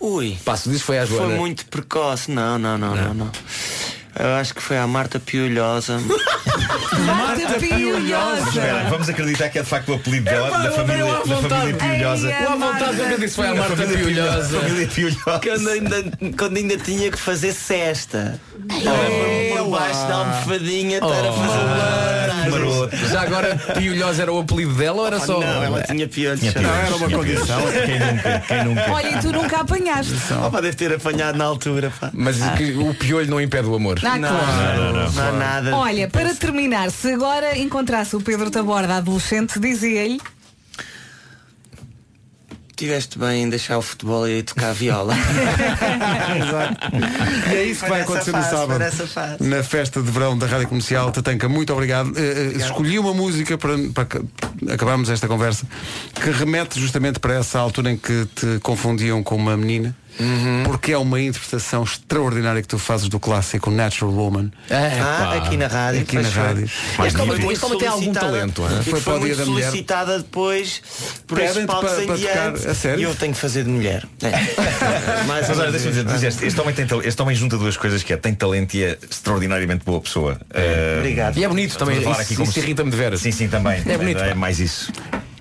Ui, 0.00 0.36
Passo 0.44 0.68
disso 0.68 0.84
foi 0.84 0.98
à 0.98 1.04
Joana. 1.06 1.26
foi 1.28 1.36
muito 1.36 1.64
precoce, 1.66 2.30
não, 2.32 2.58
não, 2.58 2.76
não, 2.76 2.96
não, 2.96 3.14
não. 3.14 3.30
Eu 4.18 4.34
acho 4.34 4.54
que 4.54 4.62
foi 4.62 4.76
a 4.76 4.86
Marta 4.86 5.20
Piolhosa. 5.20 5.98
Marta 7.06 7.42
Espera, 7.42 7.58
Piolhosa. 7.76 8.50
vamos 8.90 9.08
acreditar 9.08 9.48
que 9.48 9.58
é 9.58 9.62
de 9.62 9.68
facto 9.68 9.90
o 9.90 9.94
apelido 9.94 10.24
dela, 10.24 10.58
da 10.58 10.72
família, 10.72 11.04
da 11.04 11.20
família. 11.36 11.74
Piolhosa. 11.74 12.28
Ei, 12.28 12.34
Com 12.34 12.52
a 12.52 12.56
vontade 12.56 12.58
Marta 12.80 12.96
quando 12.96 13.12
eu 13.12 13.18
disse 13.18 13.36
foi 13.36 13.46
a 13.46 13.54
Marta 13.54 13.76
família 13.76 13.98
Piolhosa. 13.98 14.60
Família 14.60 14.88
Piolhosa. 14.88 15.40
Quando 15.42 15.68
ainda, 15.68 16.04
quando 16.36 16.56
ainda 16.56 16.76
tinha 16.78 17.10
que 17.10 17.18
fazer 17.18 17.52
cesta. 17.52 18.40
Lembro-me 18.58 19.56
por 19.56 19.70
baixo 19.78 20.08
da 20.08 20.14
almofadinha 20.16 20.96
estar 20.98 21.08
a 21.28 21.32
fazer 21.32 22.17
Maroto. 22.50 22.96
Já 22.96 23.22
agora 23.22 23.56
Piolhosa 23.56 24.22
era 24.22 24.32
o 24.32 24.40
apelido 24.40 24.74
dela 24.74 25.00
ou 25.00 25.06
era 25.06 25.20
só. 25.20 25.40
Não, 25.40 25.62
ela 25.62 25.82
tinha 25.82 26.08
piolhos. 26.08 26.54
Não, 26.54 26.74
era 26.74 26.96
uma 26.96 27.10
condição. 27.10 27.60
Quem 27.86 27.98
nunca? 27.98 28.42
Quem 28.46 28.64
nunca? 28.64 28.90
Olha, 28.92 29.08
e 29.08 29.20
tu 29.20 29.32
nunca 29.32 29.60
apanhaste. 29.60 30.14
Opa, 30.46 30.60
deve 30.60 30.76
ter 30.76 30.92
apanhado 30.94 31.36
na 31.36 31.44
altura, 31.44 31.92
pá. 31.98 32.10
Mas 32.12 32.36
que 32.56 32.72
o 32.72 32.94
piolho 32.94 33.30
não 33.30 33.40
impede 33.40 33.68
o 33.68 33.74
amor. 33.74 34.00
Não, 34.02 34.18
claro. 34.18 34.82
não, 34.82 34.92
não, 34.92 35.12
não 35.12 35.28
há 35.28 35.32
nada. 35.32 35.76
Olha, 35.76 36.08
para 36.08 36.34
terminar, 36.34 36.90
se 36.90 37.12
agora 37.12 37.56
encontrasse 37.58 38.16
o 38.16 38.20
Pedro 38.20 38.50
Taborda 38.50 38.96
adolescente, 38.96 39.58
dizia-lhe 39.58 40.20
tiveste 42.78 43.18
bem 43.18 43.42
em 43.42 43.48
deixar 43.48 43.76
o 43.76 43.82
futebol 43.82 44.28
e 44.28 44.40
tocar 44.42 44.70
a 44.70 44.72
viola. 44.72 45.14
E 47.50 47.54
é 47.54 47.64
isso 47.64 47.82
que 47.82 47.90
vai 47.90 48.02
acontecer 48.02 48.32
nessa 48.32 48.66
no 48.66 48.68
fase, 48.78 48.96
sábado. 48.96 49.08
fase. 49.08 49.44
Na 49.44 49.62
festa 49.62 50.02
de 50.02 50.10
verão 50.10 50.36
da 50.36 50.46
Rádio 50.46 50.68
Comercial. 50.68 51.10
Tatanca, 51.10 51.48
muito 51.48 51.72
obrigado. 51.72 52.12
Eh, 52.16 52.52
eh, 52.54 52.56
escolhi 52.56 52.98
uma 52.98 53.14
música 53.14 53.56
para, 53.58 53.76
para 53.94 54.74
acabarmos 54.74 55.08
esta 55.10 55.26
conversa 55.26 55.66
que 56.14 56.30
remete 56.30 56.78
justamente 56.78 57.18
para 57.18 57.34
essa 57.34 57.58
altura 57.58 57.92
em 57.92 57.96
que 57.96 58.26
te 58.34 58.58
confundiam 58.60 59.22
com 59.22 59.36
uma 59.36 59.56
menina. 59.56 59.96
Uhum. 60.20 60.62
Porque 60.64 60.92
é 60.92 60.98
uma 60.98 61.20
interpretação 61.20 61.82
extraordinária 61.84 62.60
que 62.60 62.68
tu 62.68 62.78
fazes 62.78 63.08
do 63.08 63.20
clássico 63.20 63.70
Natural 63.70 64.12
Woman. 64.12 64.50
Ah, 64.70 65.34
aqui 65.36 65.56
na 65.56 65.66
rádio. 65.66 66.00
Aqui 66.02 66.16
na 66.16 66.28
rádio. 66.28 66.64
Este 66.64 66.98
homem, 66.98 67.12
Magnífico. 67.26 67.52
este 67.52 67.64
homem 67.64 67.78
tem 67.78 67.88
algum 67.88 68.12
talento. 68.12 68.62
Foi 68.62 68.98
hein? 68.98 69.00
foi 69.02 69.18
muito 69.20 69.36
da 69.36 69.46
Mulher. 69.46 69.66
solicitada 69.66 70.18
depois 70.18 70.82
por 71.26 71.38
esses 71.40 71.64
palcos 71.66 71.92
em 71.98 72.14
diante. 72.14 72.98
E 72.98 73.02
eu 73.02 73.14
tenho 73.14 73.32
que 73.32 73.38
fazer 73.40 73.64
de 73.64 73.70
mulher. 73.70 74.04
É. 74.20 75.24
Mas 75.26 75.48
olha, 75.50 75.70
deixa-me 75.70 76.02
dizer, 76.04 76.26
este, 76.28 76.46
este 76.46 76.60
homem 76.60 76.74
tem 76.74 76.86
tal- 76.86 77.02
este 77.02 77.20
homem 77.22 77.34
junta 77.34 77.56
duas 77.56 77.76
coisas 77.76 78.02
que 78.02 78.12
é 78.12 78.16
tem 78.16 78.34
talento 78.34 78.74
e 78.74 78.82
é 78.84 78.98
extraordinariamente 79.10 79.84
boa 79.84 80.00
pessoa. 80.00 80.38
Eh, 80.52 80.96
Obrigado. 80.98 81.36
E 81.38 81.44
é 81.44 81.48
bonito 81.48 81.76
também, 81.76 81.98
isso- 82.00 82.08
aqui 82.10 82.34
como 82.34 82.44
isso 82.44 82.52
se- 82.54 82.60
irrita-me 82.60 82.90
de 82.90 82.96
veras. 82.96 83.20
Sim, 83.20 83.30
sim, 83.32 83.48
também. 83.48 83.82
É 83.86 83.96
bonito, 83.96 84.18
É 84.20 84.34
mais 84.34 84.58
isso. 84.60 84.92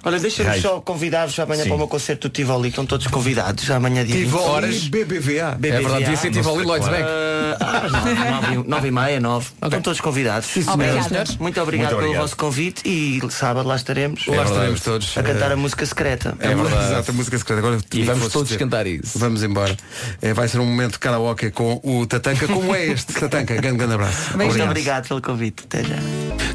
Olha, 0.03 0.19
deixa-me 0.19 0.61
só 0.61 0.79
convidar-vos 0.79 1.37
amanhã 1.39 1.63
Sim. 1.63 1.69
para 1.69 1.75
o 1.75 1.77
meu 1.79 1.87
concerto 1.87 2.29
do 2.29 2.31
Tivoli. 2.31 2.69
Estão 2.69 2.85
todos 2.85 3.07
convidados. 3.07 3.69
Amanhã 3.71 4.05
dia 4.05 4.15
20 4.15 4.25
Tivoli 4.25 4.43
horas. 4.45 4.87
BBVA. 4.87 5.51
BBVA. 5.57 5.75
É 5.75 5.79
verdade, 5.81 5.99
devia 5.99 6.17
ser 6.17 6.31
Tivoli 6.31 6.65
Lloydsbeck. 6.65 7.03
Ah, 7.03 7.81
às 7.85 7.91
nove, 7.91 8.13
nove, 8.55 8.69
nove 8.69 8.87
e 8.87 8.91
meia, 8.91 9.19
nove. 9.19 9.47
Estão 9.63 9.81
todos 9.81 9.99
convidados. 10.01 10.49
Obrigada. 10.67 11.03
Senhores, 11.09 11.35
Muito 11.37 11.61
obrigado 11.61 11.85
Muito 11.87 11.97
pelo 11.97 12.07
obrigado. 12.09 12.21
vosso 12.23 12.37
convite 12.37 12.81
e 12.87 13.19
sábado 13.31 13.67
lá 13.67 13.75
estaremos. 13.75 14.25
Lá 14.27 14.43
estaremos 14.43 14.81
todos. 14.81 15.17
A 15.17 15.23
cantar 15.23 15.51
a 15.51 15.55
música 15.55 15.85
secreta. 15.85 16.35
É 16.39 16.53
verdade. 16.55 16.85
Exato, 16.91 17.11
a 17.11 17.13
música 17.13 17.37
secreta. 17.37 17.59
Agora 17.59 17.77
E 17.93 18.03
vamos 18.03 18.31
todos 18.31 18.47
dizer. 18.49 18.59
cantar 18.59 18.85
isso. 18.87 19.17
Vamos 19.19 19.43
embora. 19.43 19.75
Eh, 20.21 20.33
vai 20.33 20.47
ser 20.47 20.59
um 20.59 20.65
momento 20.65 20.93
de 20.93 20.99
karaoke 20.99 21.49
com 21.51 21.79
o 21.83 22.05
Tatanca. 22.05 22.47
Como 22.47 22.73
é 22.75 22.85
este, 22.87 23.13
Tatanca? 23.13 23.55
Grande, 23.57 23.77
grande 23.77 23.93
abraço. 23.95 24.37
Muito 24.37 24.61
obrigado 24.63 25.07
pelo 25.07 25.21
convite. 25.21 25.63
Até 25.65 25.83
já. 25.83 25.95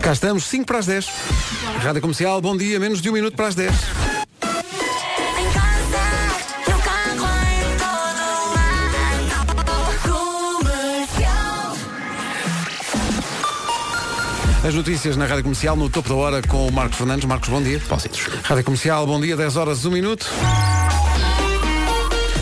Cá 0.00 0.12
estamos, 0.12 0.44
5 0.44 0.66
para 0.66 0.78
as 0.78 0.86
10. 0.86 1.06
Rádio 1.82 2.00
Comercial, 2.00 2.40
bom 2.40 2.56
dia, 2.56 2.78
menos 2.78 3.00
de 3.00 3.08
um 3.08 3.12
minuto 3.12 3.31
para 3.36 3.48
as 3.48 3.54
10. 3.54 3.72
As 14.64 14.74
notícias 14.74 15.16
na 15.16 15.26
Rádio 15.26 15.42
Comercial 15.42 15.74
no 15.74 15.90
topo 15.90 16.08
da 16.08 16.14
hora 16.14 16.42
com 16.42 16.68
o 16.68 16.72
Marcos 16.72 16.96
Fernandes. 16.96 17.24
Marcos, 17.24 17.48
bom 17.48 17.60
dia. 17.60 17.80
Rádio 18.44 18.64
Comercial, 18.64 19.04
bom 19.06 19.20
dia, 19.20 19.36
10 19.36 19.56
horas, 19.56 19.84
1 19.84 19.90
minuto. 19.90 20.30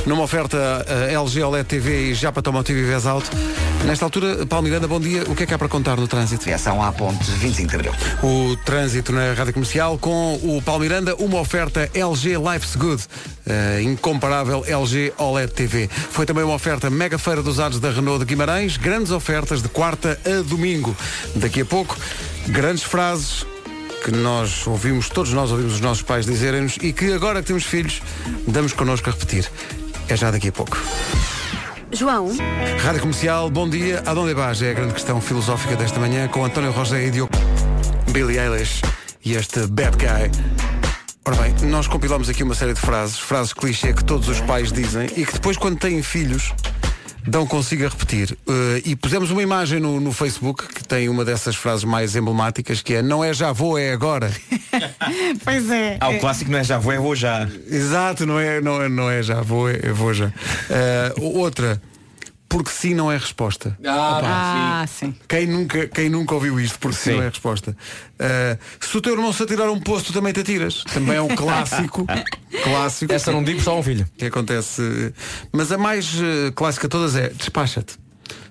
Numa 0.06 0.22
oferta 0.22 0.84
eh, 0.88 1.12
LG 1.14 1.42
OLED 1.42 1.64
TV 1.64 2.10
e 2.10 2.14
Japa 2.14 2.38
Automotive 2.38 2.80
e 2.80 2.84
Vez 2.84 3.06
Alto. 3.06 3.30
Nesta 3.84 4.04
altura, 4.04 4.46
Paulo 4.46 4.64
Miranda, 4.64 4.88
bom 4.88 5.00
dia. 5.00 5.24
O 5.28 5.34
que 5.34 5.42
é 5.42 5.46
que 5.46 5.54
há 5.54 5.58
para 5.58 5.68
contar 5.68 5.96
no 5.96 6.08
trânsito? 6.08 6.44
Viação 6.44 6.82
à 6.82 6.90
ponte 6.92 7.30
25 7.30 7.68
de 7.68 7.74
Abril. 7.76 7.92
O 8.22 8.56
trânsito 8.64 9.12
na 9.12 9.32
Rádio 9.34 9.52
Comercial 9.52 9.98
com 9.98 10.34
o 10.42 10.62
Paulo 10.62 10.82
Miranda, 10.82 11.14
uma 11.16 11.38
oferta 11.38 11.90
LG 11.94 12.36
Life's 12.38 12.76
Good, 12.76 13.04
eh, 13.46 13.82
incomparável 13.82 14.64
LG 14.66 15.12
OLED 15.18 15.52
TV. 15.52 15.88
Foi 15.88 16.24
também 16.24 16.44
uma 16.44 16.54
oferta 16.54 16.88
mega 16.88 17.18
feira 17.18 17.42
dos 17.42 17.54
usados 17.54 17.78
da 17.78 17.90
Renault 17.90 18.20
de 18.20 18.24
Guimarães, 18.24 18.76
grandes 18.76 19.12
ofertas 19.12 19.62
de 19.62 19.68
quarta 19.68 20.18
a 20.24 20.42
domingo. 20.42 20.96
Daqui 21.36 21.60
a 21.60 21.64
pouco, 21.64 21.96
grandes 22.48 22.82
frases 22.82 23.44
que 24.02 24.10
nós 24.10 24.66
ouvimos, 24.66 25.10
todos 25.10 25.32
nós 25.32 25.50
ouvimos 25.50 25.74
os 25.74 25.80
nossos 25.80 26.02
pais 26.02 26.24
dizerem-nos 26.24 26.78
e 26.80 26.92
que 26.92 27.12
agora 27.12 27.40
que 27.40 27.48
temos 27.48 27.64
filhos, 27.64 28.00
damos 28.46 28.72
connosco 28.72 29.10
a 29.10 29.12
repetir. 29.12 29.46
É 30.10 30.16
já 30.16 30.28
daqui 30.32 30.48
a 30.48 30.52
pouco. 30.52 30.76
João, 31.92 32.36
Rádio 32.82 33.00
Comercial, 33.00 33.48
bom 33.48 33.68
dia. 33.68 34.02
Aonde 34.04 34.34
vais? 34.34 34.60
É 34.60 34.72
a 34.72 34.74
grande 34.74 34.94
questão 34.94 35.20
filosófica 35.20 35.76
desta 35.76 36.00
manhã 36.00 36.26
com 36.26 36.44
António 36.44 36.72
Rosé 36.72 37.06
e 37.06 37.10
Diogo 37.12 37.30
Billy 38.10 38.36
Eilish 38.36 38.82
e 39.24 39.34
este 39.34 39.68
Bad 39.68 39.96
Guy. 39.96 40.32
Ora 41.24 41.36
bem, 41.36 41.70
nós 41.70 41.86
compilamos 41.86 42.28
aqui 42.28 42.42
uma 42.42 42.56
série 42.56 42.74
de 42.74 42.80
frases, 42.80 43.20
frases 43.20 43.52
clichê 43.52 43.92
que 43.92 44.04
todos 44.04 44.28
os 44.28 44.40
pais 44.40 44.72
dizem 44.72 45.06
e 45.16 45.24
que 45.24 45.32
depois 45.32 45.56
quando 45.56 45.78
têm 45.78 46.02
filhos 46.02 46.52
dão 47.26 47.46
consigo 47.46 47.84
a 47.84 47.88
repetir. 47.88 48.36
Eh, 48.48 48.82
e 48.84 48.96
pusemos 48.96 49.30
uma 49.30 49.42
imagem 49.42 49.80
no, 49.80 50.00
no 50.00 50.12
Facebook 50.12 50.66
que 50.68 50.84
tem 50.84 51.08
uma 51.08 51.24
dessas 51.24 51.56
frases 51.56 51.84
mais 51.84 52.16
emblemáticas 52.16 52.82
que 52.82 52.94
é 52.94 53.02
não 53.02 53.22
é 53.24 53.32
já 53.32 53.52
vou, 53.52 53.78
é 53.78 53.92
agora. 53.92 54.30
Pois 55.44 55.70
é. 55.70 55.96
Ah, 56.00 56.10
o 56.10 56.18
clássico 56.18 56.50
não 56.50 56.58
é 56.58 56.64
já 56.64 56.78
vou, 56.78 56.92
é 56.92 56.98
vou 56.98 57.14
já. 57.14 57.48
Exato, 57.68 58.26
não 58.26 58.38
é, 58.38 58.60
não 58.60 58.82
é, 58.82 58.88
não 58.88 59.10
é 59.10 59.22
já 59.22 59.40
vou, 59.40 59.68
é 59.68 59.92
vou 59.92 60.12
já. 60.14 60.32
Eh, 60.70 61.14
outra, 61.16 61.80
porque 62.50 62.68
sim 62.68 62.94
não 62.94 63.10
é 63.10 63.16
resposta. 63.16 63.78
Ah, 63.86 64.84
sim. 64.88 65.14
Quem 65.28 65.46
nunca, 65.46 65.86
quem 65.86 66.10
nunca 66.10 66.34
ouviu 66.34 66.58
isto, 66.58 66.80
porque 66.80 66.96
sim. 66.96 67.12
não 67.12 67.22
é 67.22 67.28
resposta. 67.28 67.70
Uh, 67.70 68.58
se 68.80 68.98
o 68.98 69.00
teu 69.00 69.12
irmão 69.12 69.32
se 69.32 69.40
atirar 69.44 69.68
a 69.68 69.72
um 69.72 69.78
posto, 69.78 70.08
tu 70.08 70.12
também 70.12 70.32
te 70.32 70.40
atiras. 70.40 70.82
Também 70.92 71.14
é 71.14 71.22
um 71.22 71.28
clássico. 71.28 72.04
clássico. 72.64 73.12
Essa 73.12 73.30
não 73.30 73.44
digo 73.44 73.60
só 73.60 73.70
a 73.70 73.76
um 73.76 73.82
filho. 73.84 74.04
Que 74.18 74.26
acontece. 74.26 75.14
Mas 75.52 75.70
a 75.70 75.78
mais 75.78 76.12
uh, 76.16 76.52
clássica 76.52 76.88
de 76.88 76.90
todas 76.90 77.14
é 77.14 77.28
despacha-te. 77.28 77.96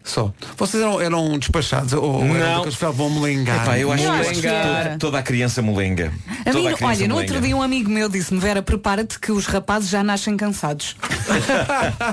Só. 0.10 0.34
Vocês 0.57 0.82
eram, 0.82 0.99
eram 0.99 1.38
despachados 1.38 1.93
ou 1.93 2.26
Não. 2.26 2.36
eram 2.36 2.55
daqueles 2.55 2.76
que 2.78 2.86
vão 2.86 3.10
molengar? 3.12 3.62
Epá, 3.64 3.78
eu 3.78 3.91
acho 3.91 4.01
que 4.32 4.41
toda, 4.41 4.97
toda 4.97 5.20
a 5.20 5.24
criança 5.24 5.62
molenga. 5.62 6.12
A 6.45 6.51
mim, 6.51 6.68
a 6.68 6.74
criança 6.74 6.86
olha, 6.86 7.07
no 7.07 7.14
molenga. 7.14 7.32
outro 7.34 7.41
dia 7.41 7.55
um 7.55 7.62
amigo 7.62 7.89
meu 7.91 8.10
disse-me, 8.10 8.39
Vera, 8.39 8.62
prepara-te 8.64 9.20
que 9.20 9.32
os 9.32 9.45
rapazes 9.45 9.89
já 9.89 10.03
nascem 10.03 10.36
cansados. 10.36 10.95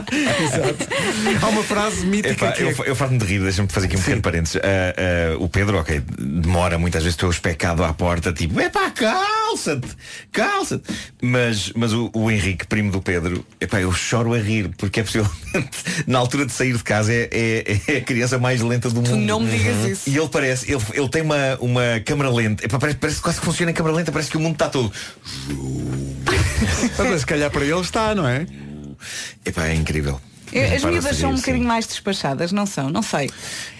Há 1.42 1.46
uma 1.48 1.62
frase 1.62 2.04
mítica 2.06 2.32
Epá, 2.46 2.52
que 2.52 2.62
eu, 2.62 2.68
é... 2.68 2.74
eu 2.86 2.96
faço-me 2.96 3.18
de 3.18 3.24
rir, 3.24 3.40
deixa-me 3.40 3.68
fazer 3.68 3.86
aqui 3.86 3.96
um 3.96 4.00
pequeno 4.00 4.22
parênteses. 4.22 4.56
Ah, 4.56 5.34
ah, 5.34 5.36
o 5.38 5.48
Pedro, 5.48 5.78
ok, 5.78 6.02
demora 6.18 6.78
muitas 6.78 7.02
vezes, 7.02 7.14
estou 7.14 7.30
especado 7.30 7.84
à 7.84 7.92
porta, 7.92 8.32
tipo, 8.32 8.60
epá, 8.60 8.90
calça-te, 8.90 9.88
calça-te. 10.32 10.84
Mas, 11.22 11.72
mas 11.74 11.92
o, 11.92 12.10
o 12.12 12.30
Henrique, 12.30 12.66
primo 12.66 12.90
do 12.90 13.00
Pedro, 13.00 13.44
epá, 13.60 13.80
eu 13.80 13.92
choro 13.92 14.34
a 14.34 14.38
rir, 14.38 14.70
porque 14.76 15.00
é 15.00 15.02
possivelmente, 15.02 15.36
na 16.06 16.18
altura 16.18 16.46
de 16.46 16.52
sair 16.52 16.76
de 16.76 16.82
casa, 16.84 17.12
é, 17.12 17.28
é- 17.32 17.80
é 17.85 17.85
a 17.96 18.00
criança 18.00 18.38
mais 18.38 18.60
lenta 18.62 18.88
do 18.90 18.96
mundo. 18.96 19.16
não 19.16 19.40
me 19.40 19.50
digas 19.50 19.76
Uhum. 19.76 19.88
isso. 19.88 20.10
E 20.10 20.16
ele 20.16 20.28
parece, 20.28 20.70
ele, 20.70 20.82
ele 20.94 21.08
tem 21.08 21.22
uma, 21.22 21.56
uma 21.60 22.00
câmara 22.04 22.30
lenta, 22.30 22.66
parece, 22.78 22.98
parece 22.98 23.20
quase 23.20 23.38
que 23.40 23.44
funciona 23.44 23.70
em 23.70 23.74
câmara 23.74 23.94
lenta, 23.94 24.12
parece 24.12 24.30
que 24.30 24.36
o 24.36 24.40
mundo 24.40 24.54
está 24.54 24.68
todo. 24.68 24.92
Mas 26.98 27.20
se 27.20 27.26
calhar 27.26 27.50
para 27.50 27.64
ele 27.64 27.80
está, 27.80 28.14
não 28.14 28.26
é? 28.26 28.46
Epá, 29.44 29.66
é 29.66 29.74
incrível. 29.74 30.20
Eu- 30.52 30.76
As 30.76 30.84
miúdas 30.84 31.16
são 31.16 31.30
um 31.30 31.32
assim. 31.34 31.42
bocadinho 31.42 31.66
mais 31.66 31.86
despachadas, 31.86 32.52
não 32.52 32.66
são? 32.66 32.88
Não 32.88 33.02
sei. 33.02 33.30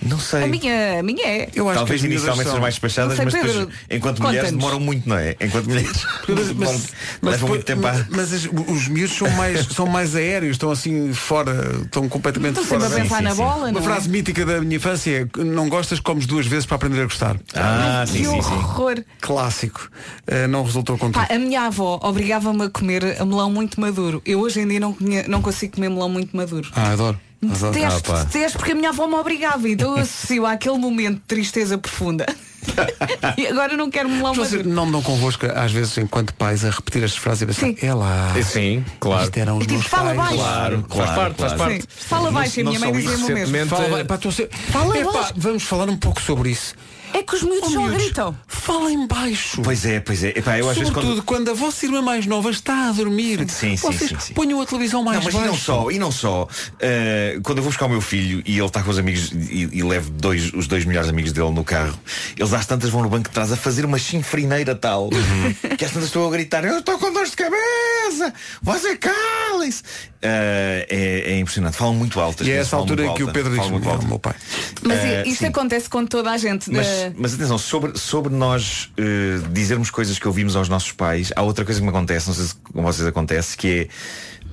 Não 0.03 0.19
sei. 0.19 0.43
A 0.45 0.47
minha, 0.47 1.01
a 1.01 1.03
minha 1.03 1.27
é. 1.27 1.49
Eu 1.55 1.69
acho 1.69 1.79
Talvez 1.79 2.01
que 2.01 2.07
inicialmente 2.07 2.43
são. 2.45 2.53
sejam 2.53 2.61
mais 2.61 2.75
despachadas, 2.75 3.17
sei, 3.17 3.25
mas 3.25 3.35
depois, 3.35 3.53
Pedro, 3.53 3.71
enquanto 3.91 4.23
mulheres 4.23 4.51
demoram 4.51 4.81
muito, 4.81 5.09
não 5.09 5.17
é? 5.17 5.37
Enquanto 5.41 5.67
mulheres 5.69 5.93
demoram- 6.27 6.51
levam 6.53 6.83
depois- 7.23 7.41
muito 7.43 7.65
tempo 7.65 7.87
a. 7.87 7.93
mas- 7.93 8.07
mas 8.11 8.33
as- 8.33 8.45
os 8.69 8.89
miúdos 8.89 9.17
são 9.17 9.31
mais, 9.31 9.67
são 9.73 9.87
mais 9.87 10.15
aéreos, 10.17 10.53
estão 10.53 10.71
assim 10.71 11.13
fora, 11.13 11.81
estão 11.85 12.09
completamente 12.09 12.61
Estão 12.61 12.65
fora. 12.65 12.81
sempre 12.91 13.01
a 13.01 13.03
pensar 13.05 13.23
na 13.23 13.35
bola, 13.35 13.69
Uma 13.69 13.73
não 13.73 13.81
é? 13.81 13.83
frase 13.85 14.09
mítica 14.09 14.45
da 14.45 14.61
minha 14.61 14.77
infância 14.77 15.29
é 15.35 15.45
não 15.45 15.69
gostas, 15.69 16.01
comes 16.01 16.27
duas 16.27 16.47
vezes 16.47 16.67
para 16.67 16.77
aprender 16.77 17.01
a 17.01 17.05
gostar. 17.05 17.37
Ah, 17.55 18.05
sim, 18.07 18.13
que 18.19 18.25
sim, 18.27 18.43
sim. 18.43 18.55
horror. 18.55 19.03
Clássico. 19.21 19.91
Eh, 20.27 20.47
não 20.47 20.63
resultou 20.65 20.99
com 20.99 21.11
Pá, 21.11 21.27
a 21.31 21.39
minha 21.39 21.63
avó 21.63 21.99
obrigava-me 22.03 22.65
a 22.65 22.71
comer 22.71 23.03
melão 23.25 23.51
muito 23.51 23.81
maduro. 23.81 24.21
Eu 24.27 24.41
hoje 24.41 24.61
em 24.61 24.69
dia 24.69 24.81
não, 24.81 24.97
não 25.29 25.41
consigo 25.41 25.75
comer 25.75 25.89
melão 25.89 26.09
muito 26.09 26.37
maduro. 26.37 26.56
Ah, 26.75 26.93
adoro. 26.93 27.21
Detesto, 27.43 28.13
Ah, 28.13 28.25
detesto 28.25 28.59
porque 28.59 28.73
a 28.73 28.75
minha 28.75 28.89
avó 28.89 29.07
me 29.07 29.15
obrigava. 29.15 29.69
Então 29.69 29.93
eu 29.97 30.03
associo 30.03 30.47
àquele 30.47 30.79
momento 30.79 31.17
de 31.17 31.21
tristeza 31.27 31.77
profunda. 31.79 32.27
e 33.37 33.47
agora 33.47 33.77
não 33.77 33.89
quero 33.91 34.09
melão 34.09 34.35
Vocês 34.35 34.53
maduro. 34.63 34.75
não 34.75 34.87
me 34.87 34.93
dão 34.93 35.03
convosco, 35.03 35.47
às 35.47 35.71
vezes, 35.71 35.97
enquanto 35.99 36.35
pais, 36.35 36.65
a 36.65 36.71
repetir 36.71 37.05
estas 37.05 37.19
frases 37.19 37.43
e 37.43 37.47
pensar, 37.47 37.87
é 37.87 37.95
lá. 37.95 38.35
Sim, 38.43 38.85
claro. 38.99 39.25
Isto 39.25 39.37
eram 39.39 39.59
os 39.59 39.65
É 39.65 39.67
tipo, 39.67 39.75
meus 39.75 39.87
fala 39.87 40.15
pais. 40.15 40.17
baixo. 40.17 40.37
Claro, 40.39 40.85
claro. 40.89 41.07
faz 41.07 41.17
parte, 41.17 41.37
faz 41.41 41.53
claro. 41.53 41.71
parte. 41.73 41.83
Sim. 41.83 41.89
Fala 42.09 42.31
baixo, 42.33 42.61
a 42.61 42.65
minha 42.65 42.81
mãe 42.81 42.93
dizia-me 42.93 43.45
o 43.45 43.49
mesmo. 43.49 43.71
Fala, 43.71 43.89
vai, 43.89 44.05
pá, 44.05 44.19
ser- 44.33 44.51
Fala 44.73 44.99
Epá, 44.99 45.13
baixo. 45.13 45.35
vamos 45.37 45.63
falar 45.63 45.89
um 45.89 45.97
pouco 45.97 46.21
sobre 46.21 46.51
isso. 46.51 46.75
É 47.19 47.23
que 47.23 47.35
os 47.35 47.43
miúdos 47.43 47.69
Oh, 47.69 47.73
só 47.73 47.81
miúdos, 47.81 48.03
gritam. 48.05 48.37
Falem 48.47 49.07
baixo. 49.07 49.63
Pois 49.63 49.87
é, 49.87 50.01
pois 50.01 50.23
é. 50.23 50.29
Epá, 50.37 50.59
eu 50.59 50.67
Sobretudo 50.75 50.93
quando. 50.93 51.23
quando... 51.23 51.51
a 51.51 51.55
vossa 51.55 51.87
irmã 51.87 52.03
mais 52.03 52.27
nova 52.27 52.51
está 52.51 52.89
a 52.89 52.93
dormir. 52.93 53.39
Sim, 53.49 53.77
sim, 53.77 53.87
Vocês 53.87 54.11
sim, 54.11 54.17
sim. 54.21 54.35
ponham 54.35 54.61
a 54.61 54.67
televisão 54.67 55.03
mais 55.03 55.19
Não, 55.19 55.25
mas 55.25 55.35
baixo. 55.35 55.47
e 55.47 55.51
não 55.51 55.57
só, 55.59 55.91
e 55.91 55.99
não 55.99 56.13
só. 56.13 56.49
eh, 56.81 57.39
quando 57.43 57.59
eu 57.59 57.63
vou 57.65 57.71
buscar 57.73 57.87
o 57.87 57.89
meu 57.89 58.01
filho 58.01 58.43
e 58.45 58.59
ele 58.59 58.67
está 58.67 58.83
com 58.83 58.91
os 58.91 58.99
amigos 58.99 59.31
e, 59.33 59.69
e 59.73 59.83
levo 59.83 60.11
dois, 60.11 60.53
os 60.53 60.67
dois 60.67 60.85
melhores 60.85 61.09
amigos 61.09 61.33
dele 61.33 61.51
no 61.51 61.65
carro, 61.65 61.99
eles 62.37 62.53
às 62.53 62.67
tantas 62.67 62.91
vão 62.91 63.03
no 63.03 63.09
banco 63.09 63.29
de 63.29 63.35
trás 63.35 63.51
a 63.51 63.57
fazer 63.57 63.85
uma 63.87 63.99
chinfrineira 63.99 64.75
tal 64.75 65.05
Uhum. 65.07 65.77
que 65.77 65.85
às 65.85 65.91
tantas 65.93 66.09
estou 66.09 66.27
a 66.29 66.31
gritar, 66.31 66.65
eu 66.65 66.79
estou 66.81 66.99
com 66.99 67.13
dor 67.13 67.25
de 67.27 67.37
cabeça, 67.37 68.35
você 68.63 68.97
calem-se. 68.97 69.83
Eh, 70.23 70.87
é, 70.91 71.33
é 71.35 71.39
impressionante, 71.39 71.77
falam 71.77 71.95
muito 71.95 72.19
alto. 72.21 72.43
E 72.43 72.51
é 72.51 72.57
essa 72.57 72.75
altura 72.77 73.05
em 73.07 73.15
que 73.15 73.23
o 73.23 73.27
alto, 73.27 73.35
Pedro 73.35 73.51
diz, 73.51 73.59
falam 73.59 73.73
muito 73.73 73.85
"Não, 73.85 73.93
alto. 73.93 74.07
meu 74.09 74.19
pai. 74.19 74.35
Mas 74.83 75.27
isto 75.27 75.41
sim. 75.41 75.47
acontece 75.47 75.89
com 75.89 76.05
toda 76.05 76.31
a 76.33 76.37
gente. 76.39 76.71
Mas- 76.71 77.06
Mas, 77.11 77.21
mas 77.21 77.35
atenção, 77.35 77.59
sobre, 77.59 77.99
sobre 77.99 78.35
nós 78.35 78.91
eh, 78.97 79.39
dizermos 79.53 79.91
coisas 79.91 80.19
que 80.19 80.27
ouvimos 80.27 80.57
aos 80.57 80.69
nossos 80.69 80.93
pais, 80.93 81.33
há 81.37 81.43
outra 81.43 81.65
coisa 81.65 81.81
que 81.81 81.85
me 81.85 81.91
acontece, 81.91 82.27
não 82.29 82.35
sei 82.35 82.45
se 82.47 82.55
com 82.57 82.83
vocês 82.83 83.07
acontece, 83.07 83.57
que 83.57 83.69
é 83.69 83.89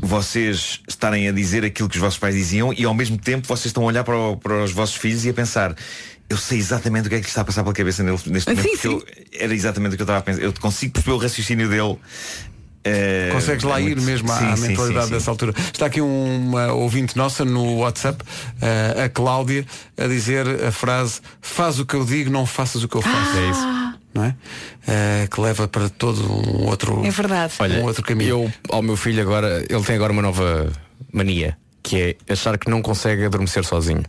vocês 0.01 0.81
estarem 0.87 1.27
a 1.29 1.31
dizer 1.31 1.63
aquilo 1.63 1.87
que 1.87 1.95
os 1.95 2.01
vossos 2.01 2.19
pais 2.19 2.35
diziam 2.35 2.73
e 2.73 2.83
ao 2.83 2.93
mesmo 2.93 3.17
tempo 3.17 3.47
vocês 3.47 3.67
estão 3.67 3.83
a 3.83 3.85
olhar 3.85 4.03
para, 4.03 4.17
o- 4.17 4.37
para 4.37 4.63
os 4.63 4.71
vossos 4.71 4.95
filhos 4.95 5.23
e 5.25 5.29
a 5.29 5.33
pensar 5.33 5.75
eu 6.29 6.37
sei 6.37 6.57
exatamente 6.57 7.05
o 7.07 7.09
que 7.09 7.15
é 7.15 7.21
que 7.21 7.27
está 7.27 7.41
a 7.41 7.45
passar 7.45 7.63
pela 7.63 7.73
cabeça 7.75 8.01
nele 8.01 8.17
neste 8.27 8.49
momento, 8.49 8.61
Sim, 8.63 8.69
porque 8.71 8.87
eu- 8.87 9.05
era 9.39 9.53
exatamente 9.53 9.93
o 9.93 9.95
que 9.97 10.01
eu 10.01 10.05
estava 10.05 10.19
a 10.19 10.21
pensar. 10.21 10.41
Eu 10.41 10.53
consigo 10.53 10.93
perceber 10.93 11.13
o 11.15 11.17
raciocínio 11.19 11.69
dele. 11.69 11.97
Eh, 12.83 13.29
Consegues 13.33 13.63
lá 13.63 13.79
é 13.79 13.83
ir 13.83 13.85
muito- 13.95 14.01
mesmo 14.03 14.31
à, 14.31 14.37
Sim, 14.37 14.45
à 14.45 14.57
sim, 14.57 14.67
mentalidade 14.69 15.05
sim, 15.05 15.11
sim. 15.11 15.17
dessa 15.17 15.31
altura. 15.31 15.53
Está 15.71 15.85
aqui 15.85 16.01
uma 16.01 16.73
ouvinte 16.73 17.15
nossa 17.17 17.43
no 17.45 17.77
WhatsApp, 17.77 18.23
eh, 18.61 19.03
a 19.05 19.09
Cláudia, 19.09 19.65
a 19.97 20.07
dizer 20.07 20.45
a 20.65 20.71
frase 20.71 21.21
faz 21.41 21.79
o 21.79 21.85
que 21.85 21.95
eu 21.95 22.05
digo, 22.05 22.29
não 22.31 22.45
faças 22.45 22.83
o 22.83 22.87
que 22.87 22.95
eu 22.95 23.01
faço. 23.01 23.37
É 23.37 23.49
isso. 23.49 23.93
Não 24.13 24.23
é? 24.25 24.35
Eh, 24.87 25.27
que 25.31 25.41
leva 25.41 25.67
para 25.67 25.89
todo 25.89 26.21
um 26.31 26.67
outro, 26.67 27.03
É 27.03 27.09
verdade. 27.09 27.53
Olha, 27.57 27.79
um 27.79 27.85
outro 27.85 28.03
caminho. 28.03 28.29
eu 28.29 28.53
ao 28.69 28.81
meu 28.83 28.95
filho 28.95 29.21
agora, 29.21 29.65
ele 29.67 29.83
tem 29.83 29.95
agora 29.95 30.11
uma 30.13 30.21
nova 30.21 30.71
mania, 31.11 31.57
que 31.81 32.15
é 32.27 32.33
achar 32.33 32.57
que 32.59 32.69
não 32.69 32.81
consegue 32.81 33.25
adormecer 33.25 33.65
sozinho. 33.65 34.03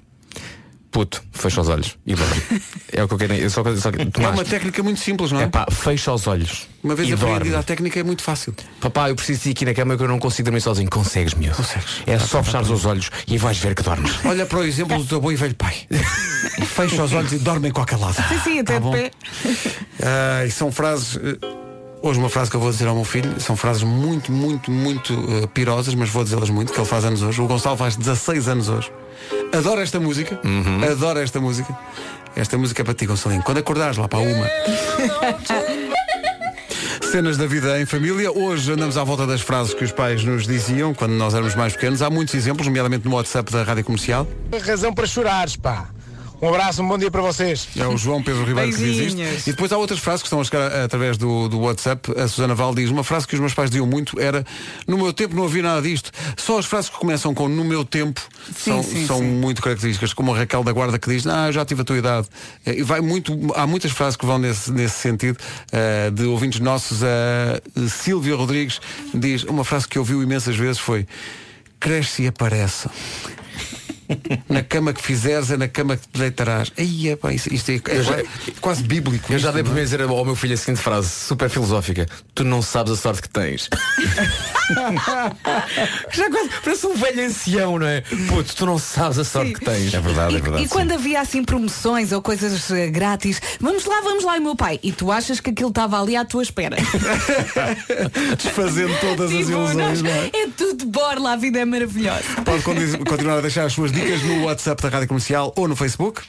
Puto, 0.95 1.25
fecha 1.33 1.61
os 1.61 1.69
olhos 1.69 1.99
e 2.07 2.15
dorme. 2.15 2.43
é 2.93 3.03
o 3.03 3.09
que 3.09 3.15
eu 3.15 3.19
quero. 3.19 3.35
Eu 3.35 3.51
só, 3.51 3.65
só, 3.65 3.89
É 3.91 4.29
uma 4.29 4.45
técnica 4.45 4.81
muito 4.81 5.01
simples, 5.01 5.33
não 5.33 5.41
é? 5.41 5.43
é 5.43 5.47
pá, 5.49 5.67
fecha 5.69 6.13
os 6.13 6.25
olhos. 6.29 6.69
Uma 6.85 6.95
vez 6.95 7.09
e 7.09 7.17
dorme. 7.17 7.35
aprendida 7.35 7.59
a 7.59 7.63
técnica 7.65 7.99
é 7.99 8.05
muito 8.05 8.23
fácil. 8.23 8.55
Papá, 8.81 9.09
eu 9.09 9.17
preciso 9.17 9.49
ir 9.49 9.51
aqui 9.51 9.65
na 9.65 9.75
cama 9.75 9.97
que 9.97 10.05
eu 10.05 10.07
não 10.07 10.21
consigo 10.21 10.45
dormir 10.45 10.61
sozinho. 10.61 10.89
Consegues, 10.89 11.35
meu. 11.35 11.53
Consegues. 11.53 12.01
É 12.07 12.17
só 12.21 12.45
fechar 12.45 12.63
os 12.63 12.87
olhos 12.87 13.11
e 13.27 13.37
vais 13.37 13.59
ver 13.59 13.75
que 13.75 13.83
dormes. 13.83 14.13
Olha 14.25 14.47
para 14.47 14.59
o 14.61 14.63
exemplo 14.63 14.97
do 14.97 15.05
teu 15.05 15.21
bom 15.21 15.33
e 15.33 15.35
velho 15.35 15.57
pai. 15.57 15.75
Fecha 16.65 17.03
os 17.03 17.13
olhos 17.13 17.33
e 17.33 17.41
dorme 17.41 17.71
em 17.71 17.73
qualquer 17.73 17.99
lado. 17.99 18.15
Sim, 18.29 18.39
sim, 18.45 18.59
até 18.61 18.79
Tá 18.79 18.89
de 18.89 18.93
pé. 18.93 19.11
Ah, 20.01 20.47
e 20.47 20.51
são 20.53 20.71
frases. 20.71 21.19
Hoje 22.05 22.21
uma 22.21 22.29
frase 22.29 22.51
que 22.51 22.57
eu 22.57 22.61
vou 22.61 22.71
dizer 22.71 22.87
ao 22.87 22.95
meu 22.95 23.03
filho, 23.03 23.41
são 23.41 23.57
frases 23.57 23.83
muito, 23.83 24.31
muito, 24.31 24.71
muito 24.71 25.15
eh, 25.15 25.47
pirosas, 25.47 25.95
mas 25.95 26.11
vou 26.11 26.23
dizê-las 26.23 26.51
muito, 26.51 26.71
que 26.71 26.79
ele 26.79 26.87
faz 26.87 27.03
anos 27.03 27.23
hoje. 27.23 27.41
O 27.41 27.47
Gonçalo 27.47 27.79
faz 27.79 27.97
16 27.97 28.47
anos 28.47 28.69
hoje. 28.69 28.93
Adoro 29.57 29.81
esta 29.81 29.99
música. 29.99 30.39
Adoro 30.93 31.19
esta 31.21 31.41
música. 31.41 31.75
Esta 32.37 32.59
música 32.59 32.83
é 32.83 32.85
para 32.85 32.93
ti, 32.93 33.07
Gonçalinho. 33.07 33.43
Quando 33.43 33.57
acordares 33.57 33.97
lá 33.97 34.07
para 34.07 34.19
uma. 34.19 34.47
Cenas 37.11 37.39
da 37.39 37.47
vida 37.47 37.81
em 37.81 37.87
família. 37.87 38.31
Hoje 38.31 38.71
andamos 38.71 38.99
à 38.99 39.05
volta 39.05 39.27
das 39.27 39.41
frases 39.41 39.73
que 39.73 39.83
os 39.83 39.91
pais 39.91 40.23
nos 40.25 40.47
diziam 40.47 40.93
quando 40.93 41.13
nós 41.13 41.33
éramos 41.33 41.55
mais 41.55 41.73
pequenos. 41.73 42.03
Há 42.03 42.11
muitos 42.11 42.35
exemplos, 42.35 42.67
nomeadamente 42.67 43.09
no 43.09 43.15
WhatsApp 43.15 43.51
da 43.51 43.63
Rádio 43.63 43.83
Comercial. 43.83 44.29
Razão 44.63 44.93
para 44.93 45.07
chorares, 45.07 45.57
pá. 45.57 45.89
Um 46.43 46.49
abraço, 46.49 46.83
um 46.83 46.89
bom 46.89 46.99
dia 46.99 47.11
para 47.11 47.23
vocês. 47.23 47.69
É 47.77 47.87
o 47.87 47.97
João 47.97 48.23
Pedro 48.23 48.45
Ribeiro 48.45 48.71
que 48.71 48.77
diz 48.77 48.99
isto. 49.15 49.49
E 49.49 49.53
depois 49.53 49.73
há 49.73 49.79
outras 49.79 49.99
frases 49.99 50.21
que 50.21 50.27
estão 50.27 50.41
a 50.41 50.45
chegar 50.45 50.85
através 50.85 51.17
do, 51.17 51.49
do 51.49 51.61
WhatsApp. 51.61 52.13
A 52.21 52.29
Susana 52.29 52.55
Val 52.55 52.75
diz, 52.75 52.91
uma 52.91 53.03
frase 53.03 53.27
que 53.27 53.35
os 53.35 53.41
meus 53.41 53.55
pais 53.55 53.71
diziam 53.71 53.87
muito 53.87 54.21
era 54.21 54.45
no 54.87 54.99
meu 54.99 55.13
tempo 55.13 55.35
não 55.35 55.45
havia 55.45 55.63
nada 55.63 55.81
disto. 55.81 56.11
Só 56.37 56.59
as 56.59 56.67
frases 56.67 56.91
que 56.91 56.99
começam 56.99 57.33
com 57.33 57.49
no 57.49 57.65
meu 57.65 57.85
tempo 57.85 58.21
Sim, 58.55 58.73
são, 58.73 58.83
sim, 58.83 59.07
são 59.07 59.19
sim. 59.21 59.25
muito 59.25 59.63
características, 59.63 60.13
como 60.13 60.35
a 60.35 60.39
Raquel 60.39 60.63
da 60.63 60.73
Guarda 60.73 60.99
que 60.99 61.09
diz, 61.09 61.27
ah, 61.27 61.47
eu 61.47 61.53
já 61.53 61.65
tive 61.65 61.81
a 61.81 61.85
tua 61.85 61.97
idade. 61.97 62.27
Eh, 62.67 62.75
E 62.79 62.83
vai 62.83 63.01
muito, 63.01 63.33
há 63.55 63.67
muitas 63.67 63.93
frases 63.93 64.17
que 64.17 64.27
vão 64.27 64.39
nesse, 64.39 64.71
nesse 64.71 64.97
sentido, 64.97 65.39
eh, 65.73 66.11
de 66.11 66.25
ouvintes 66.25 66.61
nossos. 66.61 67.03
A 67.03 67.89
Silvia 67.89 68.35
Rodrigues 68.35 68.81
diz, 69.15 69.45
uma 69.45 69.65
frase 69.65 69.89
que 69.89 69.99
ouviu 69.99 70.23
imensas 70.23 70.57
vezes 70.57 70.79
foi 70.79 71.07
cresce 71.81 72.25
e 72.25 72.27
aparece. 72.27 72.89
Na 74.49 74.63
cama 74.63 74.93
que 74.93 75.03
fizeres 75.03 75.51
é 75.51 75.57
na 75.57 75.69
cama 75.69 75.97
que 75.97 76.07
te 76.09 76.19
deitarás. 76.19 76.71
Aí 76.77 77.09
é, 77.09 77.17
pá, 77.17 77.33
isto, 77.33 77.53
isto 77.53 77.71
é, 77.71 77.81
é 77.89 78.03
já- 78.03 78.23
quase 78.61 78.83
bíblico. 78.83 79.33
Eu 79.33 79.39
já 79.39 79.49
isto, 79.49 79.55
dei 79.55 79.63
não 79.63 79.71
para 79.71 79.79
é? 79.79 79.83
mim 79.83 79.85
dizer 79.85 80.03
ao 80.03 80.25
meu 80.25 80.37
filho 80.37 80.55
a 80.55 80.57
seguinte 80.57 80.81
frase, 80.83 81.09
super 81.09 81.49
filosófica. 81.51 82.07
Tu 82.35 82.45
não 82.45 82.63
sabes 82.63 82.93
a 82.93 82.97
sorte 82.97 83.23
que 83.23 83.29
tens. 83.29 83.69
já 86.13 86.31
quase, 86.31 86.49
parece 86.63 86.87
um 86.87 86.95
velho 86.95 87.27
ancião, 87.27 87.79
não 87.79 87.87
é? 87.87 88.01
Puto, 88.29 88.55
tu 88.55 88.67
não 88.67 88.79
sabes 88.79 89.19
a 89.19 89.25
sorte 89.25 89.53
que 89.55 89.65
tens. 89.65 89.93
É 89.95 90.01
verdade, 90.01 90.35
é 90.35 90.39
E, 90.39 90.41
verdade. 90.41 90.65
e 90.65 90.69
quando 90.69 90.93
havia 90.93 91.21
assim 91.21 91.45
promoções 91.45 92.13
ou 92.13 92.23
coisas 92.23 92.71
eh, 92.71 92.89
grátis, 92.89 93.41
vamos 93.61 93.85
lá, 93.85 94.01
vamos 94.03 94.25
lá, 94.25 94.37
e 94.37 94.41
meu 94.41 94.57
pai. 94.57 94.79
E 94.83 94.93
tu 94.93 95.11
achas 95.13 95.41
que 95.41 95.51
aquilo 95.51 95.69
estava 95.71 96.01
ali 96.01 96.17
à 96.17 96.25
tua 96.25 96.43
espera? 96.43 96.77
Desfazendo 98.37 98.95
todas 99.01 99.31
as 99.33 99.37
Tipo, 99.39 99.51
ilusões, 99.53 99.77
nós- 99.77 100.03
não 100.03 100.11
é? 100.11 100.31
é 100.33 100.49
tudo 100.57 100.87
borla, 100.87 101.33
a 101.33 101.37
vida 101.37 101.59
é 101.59 101.65
maravilhosa. 101.65 102.23
Pode 102.45 102.63
conti- 102.63 102.99
continuar 103.09 103.39
a 103.39 103.41
deixar 103.41 103.65
as 103.65 103.73
suas 103.73 103.93
dicas 103.93 104.04
no 104.05 104.45
WhatsApp 104.45 104.83
da 104.83 104.89
Rádio 104.89 105.09
Comercial 105.09 105.53
ou 105.57 105.67
no 105.67 105.75
Facebook. 105.75 106.23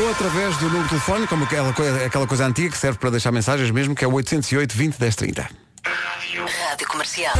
Ou 0.00 0.10
através 0.10 0.56
do 0.58 0.66
número 0.66 0.84
de 0.84 0.88
telefone, 0.90 1.26
como 1.26 1.44
aquela 1.44 1.72
coisa, 1.72 2.06
aquela 2.06 2.26
coisa 2.26 2.46
antiga 2.46 2.70
que 2.70 2.78
serve 2.78 2.98
para 2.98 3.10
deixar 3.10 3.32
mensagens 3.32 3.70
mesmo, 3.70 3.94
que 3.94 4.04
é 4.04 4.08
o 4.08 4.12
808 4.12 4.76
20 4.76 4.98
10 4.98 5.16
30. 5.16 5.50
Rádio 5.84 6.88
Comercial. 6.88 7.34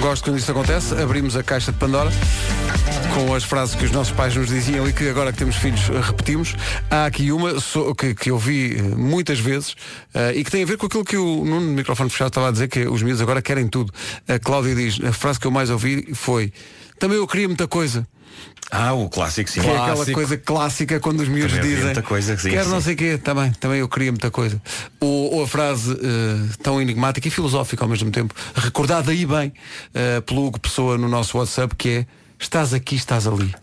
Gosto 0.00 0.24
quando 0.24 0.38
isto 0.38 0.50
acontece. 0.50 0.94
Abrimos 0.94 1.36
a 1.36 1.42
caixa 1.42 1.70
de 1.70 1.78
Pandora 1.78 2.10
com 3.14 3.34
as 3.34 3.44
frases 3.44 3.74
que 3.74 3.84
os 3.84 3.90
nossos 3.90 4.12
pais 4.12 4.34
nos 4.34 4.48
diziam 4.48 4.88
e 4.88 4.92
que 4.92 5.08
agora 5.08 5.30
que 5.30 5.38
temos 5.38 5.56
filhos 5.56 5.90
eh, 5.90 6.00
repetimos. 6.00 6.56
Há 6.90 7.04
aqui 7.04 7.30
uma 7.30 7.52
que, 7.94 8.14
que 8.14 8.30
eu 8.30 8.38
vi 8.38 8.76
eh, 8.76 8.82
muitas 8.82 9.38
vezes 9.38 9.74
eh, 10.14 10.36
e 10.36 10.44
que 10.44 10.50
tem 10.50 10.62
a 10.62 10.66
ver 10.66 10.78
com 10.78 10.86
aquilo 10.86 11.04
que 11.04 11.18
o 11.18 11.44
Nuno, 11.44 11.60
no 11.60 11.72
microfone 11.72 12.08
fechado, 12.08 12.28
estava 12.28 12.48
a 12.48 12.50
dizer, 12.50 12.68
que 12.68 12.86
os 12.86 13.02
miúdos 13.02 13.20
agora 13.20 13.42
querem 13.42 13.68
tudo. 13.68 13.92
A 14.26 14.38
Cláudia 14.38 14.74
diz, 14.74 14.98
a 15.04 15.12
frase 15.12 15.38
que 15.38 15.46
eu 15.46 15.50
mais 15.50 15.68
ouvi 15.68 16.14
foi 16.14 16.50
também 16.98 17.16
eu 17.16 17.26
queria 17.26 17.48
muita 17.48 17.66
coisa. 17.66 18.06
Ah, 18.70 18.92
o 18.92 19.08
clássico, 19.08 19.50
sim. 19.50 19.60
Que 19.60 19.68
é 19.68 19.76
aquela 19.76 20.06
coisa 20.06 20.36
clássica 20.36 21.00
quando 21.00 21.20
os 21.20 21.28
miúdos 21.28 21.52
Também 21.52 21.70
dizem 21.70 21.84
muita 21.86 22.02
coisa, 22.02 22.36
sim, 22.36 22.50
quero 22.50 22.66
sim. 22.66 22.70
não 22.70 22.80
sei 22.80 22.94
o 22.94 22.96
quê, 22.96 23.18
também, 23.18 23.50
também 23.52 23.80
eu 23.80 23.88
queria 23.88 24.12
muita 24.12 24.30
coisa. 24.30 24.62
Ou, 25.00 25.34
ou 25.34 25.42
a 25.42 25.48
frase 25.48 25.92
eh, 25.92 26.54
tão 26.62 26.80
enigmática 26.80 27.26
e 27.26 27.30
filosófica 27.30 27.84
ao 27.84 27.88
mesmo 27.88 28.12
tempo, 28.12 28.32
recordada 28.54 29.10
aí 29.10 29.26
bem 29.26 29.52
eh, 29.92 30.20
pelo 30.20 30.46
Hugo 30.46 30.60
Pessoa 30.60 30.96
no 30.96 31.08
nosso 31.08 31.36
WhatsApp, 31.36 31.74
que 31.74 31.88
é 31.88 32.06
estás 32.38 32.72
aqui, 32.72 32.94
estás 32.94 33.26
ali. 33.26 33.52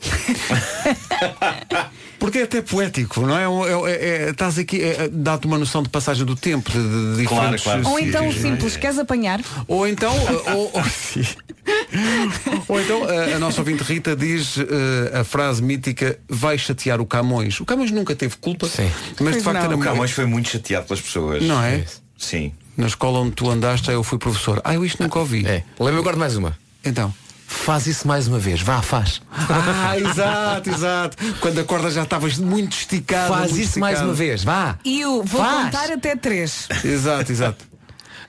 Porque 2.20 2.40
é 2.40 2.44
até 2.44 2.62
poético, 2.62 3.22
não 3.22 3.38
é? 3.38 3.44
É- 3.44 3.92
é- 3.92 4.26
é- 4.26 4.30
estás 4.32 4.58
aqui, 4.58 4.82
é- 4.82 5.04
é- 5.06 5.10
dá-te 5.12 5.46
uma 5.46 5.58
noção 5.58 5.84
de 5.84 5.90
passagem 5.90 6.26
do 6.26 6.36
tempo, 6.36 6.72
de, 6.72 6.78
de- 7.18 7.26
Claro, 7.28 7.56
diferentes 7.56 7.64
claro. 7.64 7.88
Ou 7.90 8.00
então 8.00 8.26
é? 8.26 8.32
simples, 8.32 8.76
queres 8.76 8.98
apanhar? 8.98 9.40
Ou 9.68 9.88
então, 9.88 10.12
eh, 10.48 10.54
ou, 10.54 10.72
ou- 10.74 10.84
sim. 10.84 11.24
Ou 12.70 12.80
então 12.82 13.04
a, 13.04 13.36
a 13.36 13.40
nossa 13.40 13.60
ouvinte 13.62 13.84
Rita 13.84 14.16
diz 14.16 14.58
eh, 14.58 15.20
a 15.20 15.24
frase 15.24 15.62
mítica 15.62 16.18
vai 16.28 16.58
chatear 16.58 17.00
o 17.02 17.06
Camões. 17.06 17.60
O 17.60 17.66
Camões 17.66 17.92
nunca 17.92 18.16
teve 18.16 18.36
culpa, 18.38 18.68
mas 19.20 19.36
de 19.36 19.42
facto 19.42 19.58
não. 19.58 19.66
era 19.66 19.74
O 19.76 19.78
muito- 19.78 19.90
Camões 19.90 20.12
foi 20.12 20.26
muito 20.26 20.50
chateado 20.50 20.86
pelas 20.88 21.02
pessoas. 21.02 21.44
Não 21.44 21.62
é? 21.62 21.84
Sim. 22.18 22.52
Na 22.78 22.88
escola 22.88 23.20
onde 23.20 23.32
tu 23.32 23.50
andaste 23.50 23.90
eu 23.92 24.04
fui 24.04 24.18
professor. 24.18 24.62
Ah, 24.64 24.74
eu 24.76 24.86
isto 24.86 25.02
nunca 25.04 25.20
ouvi. 25.20 25.46
É. 25.46 25.64
Lembra 25.80 26.00
agora 26.00 26.14
de 26.16 26.20
mais 26.20 26.36
uma. 26.38 26.58
Então. 26.86 27.14
Faz 27.50 27.88
isso 27.88 28.06
mais 28.08 28.28
uma 28.28 28.38
vez. 28.40 28.62
Vá, 28.62 28.82
faz. 28.82 29.22
Ah, 29.32 29.98
exato, 29.98 30.70
exato. 30.70 31.18
Quando 31.40 31.60
a 31.60 31.64
corda 31.64 31.90
já 31.90 32.04
estavas 32.04 32.38
muito 32.38 32.76
esticada. 32.76 33.30
Faz 33.34 33.52
muito 33.52 33.64
isso 33.64 33.80
mais 33.80 34.02
uma 34.02 34.14
vez. 34.14 34.44
Vá. 34.44 34.78
E 34.84 35.00
eu 35.00 35.24
vou 35.24 35.42
Faz. 35.42 35.66
contar 35.66 35.92
até 35.92 36.16
três. 36.16 36.68
Exato, 36.84 37.32
exato. 37.32 37.66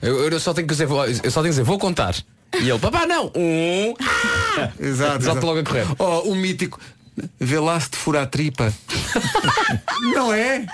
Eu, 0.01 0.29
eu 0.29 0.39
só 0.39 0.53
tenho 0.53 0.65
que 0.65 0.73
dizer, 0.73 0.85
vou- 0.85 1.05
eu 1.05 1.15
só 1.31 1.41
tenho 1.41 1.43
que 1.43 1.49
dizer, 1.49 1.63
vou 1.63 1.77
contar. 1.77 2.15
E 2.61 2.69
ele, 2.69 2.79
papá, 2.79 3.05
não. 3.05 3.29
Um. 3.35 3.93
Exato. 4.79 5.23
Salta 5.23 5.23
exato. 5.23 5.45
logo 5.45 5.59
a 5.59 5.63
correr. 5.63 5.85
Oh, 5.99 6.29
o 6.31 6.35
mítico. 6.35 6.79
Vê 7.39 7.59
lá 7.59 7.77
se 7.79 7.89
te 7.89 7.97
fura 7.97 8.21
a 8.21 8.25
tripa. 8.25 8.73
não 10.15 10.33
é? 10.33 10.65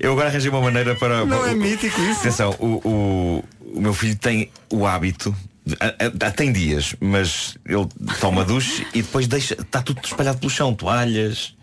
Eu 0.00 0.12
agora 0.12 0.28
arranjei 0.30 0.50
uma 0.50 0.60
maneira 0.62 0.94
para. 0.94 1.24
Não 1.26 1.38
para- 1.40 1.50
é 1.50 1.54
mítico 1.54 2.00
isso? 2.00 2.20
Atenção, 2.20 2.56
o, 2.58 2.66
o, 2.88 3.44
o 3.76 3.80
meu 3.80 3.92
filho 3.94 4.16
tem 4.16 4.50
o 4.72 4.86
hábito. 4.86 5.34
A- 5.80 6.26
a- 6.26 6.30
tem 6.30 6.52
dias, 6.52 6.94
mas 7.00 7.56
ele 7.66 7.86
toma 8.20 8.44
duche 8.44 8.86
e 8.94 9.02
depois 9.02 9.26
deixa. 9.26 9.54
Está 9.54 9.80
tudo 9.82 10.00
espalhado 10.04 10.38
pelo 10.38 10.50
chão, 10.50 10.74
toalhas, 10.74 11.54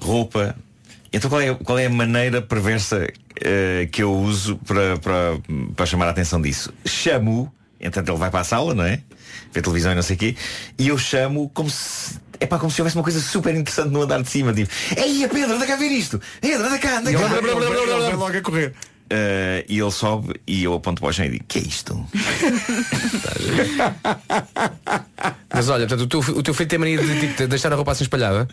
roupa. 0.00 0.54
Então 1.12 1.28
qual 1.30 1.40
é, 1.40 1.54
qual 1.54 1.78
é 1.78 1.86
a 1.86 1.90
maneira 1.90 2.40
perversa 2.42 3.06
eh, 3.40 3.88
que 3.92 4.02
eu 4.02 4.12
uso 4.12 4.56
para, 4.66 4.96
para, 4.98 5.38
para 5.76 5.86
chamar 5.86 6.06
a 6.06 6.10
atenção 6.10 6.40
disso? 6.40 6.72
Chamo, 6.86 7.52
entanto 7.80 8.10
ele 8.10 8.18
vai 8.18 8.30
para 8.30 8.40
a 8.40 8.44
sala, 8.44 8.74
não 8.74 8.84
é? 8.84 9.00
Vê 9.52 9.60
televisão 9.60 9.92
e 9.92 9.94
não 9.94 10.02
sei 10.02 10.16
o 10.16 10.18
quê, 10.18 10.36
e 10.78 10.88
eu 10.88 10.96
chamo 10.98 11.50
como 11.52 11.68
se. 11.70 12.18
É 12.40 12.46
pá, 12.46 12.58
como 12.58 12.72
se 12.72 12.80
houvesse 12.80 12.96
uma 12.96 13.04
coisa 13.04 13.20
super 13.20 13.54
interessante 13.54 13.90
no 13.90 14.02
andar 14.02 14.20
de 14.20 14.28
cima, 14.28 14.52
tipo, 14.52 14.70
Ei, 14.96 15.28
Pedro, 15.28 15.54
anda 15.54 15.66
cá 15.66 15.76
ver 15.76 15.90
isto! 15.92 16.20
Entra, 16.42 16.66
anda 16.66 16.78
cá, 16.78 16.98
anda 16.98 17.12
cá! 17.12 17.18
ele- 17.38 17.40
vai 17.52 18.12
logo 18.16 18.36
a 18.36 18.40
correr. 18.40 18.74
Eh, 19.14 19.66
e 19.68 19.78
ele 19.78 19.90
sobe 19.90 20.40
e 20.46 20.64
eu 20.64 20.72
aponto 20.72 21.02
para 21.02 21.10
o 21.10 21.12
chão 21.12 21.26
e 21.26 21.28
digo, 21.28 21.44
que 21.46 21.58
é 21.58 21.60
isto? 21.60 22.02
Mas 25.52 25.68
olha, 25.68 25.86
portanto, 25.86 26.04
o 26.04 26.06
teu, 26.06 26.20
o 26.38 26.42
teu 26.42 26.54
filho 26.54 26.70
tem 26.70 26.78
mania 26.78 26.96
de, 26.96 27.20
tipo, 27.20 27.36
de 27.36 27.46
deixar 27.46 27.70
a 27.70 27.76
roupa 27.76 27.92
assim 27.92 28.04
espalhada. 28.04 28.48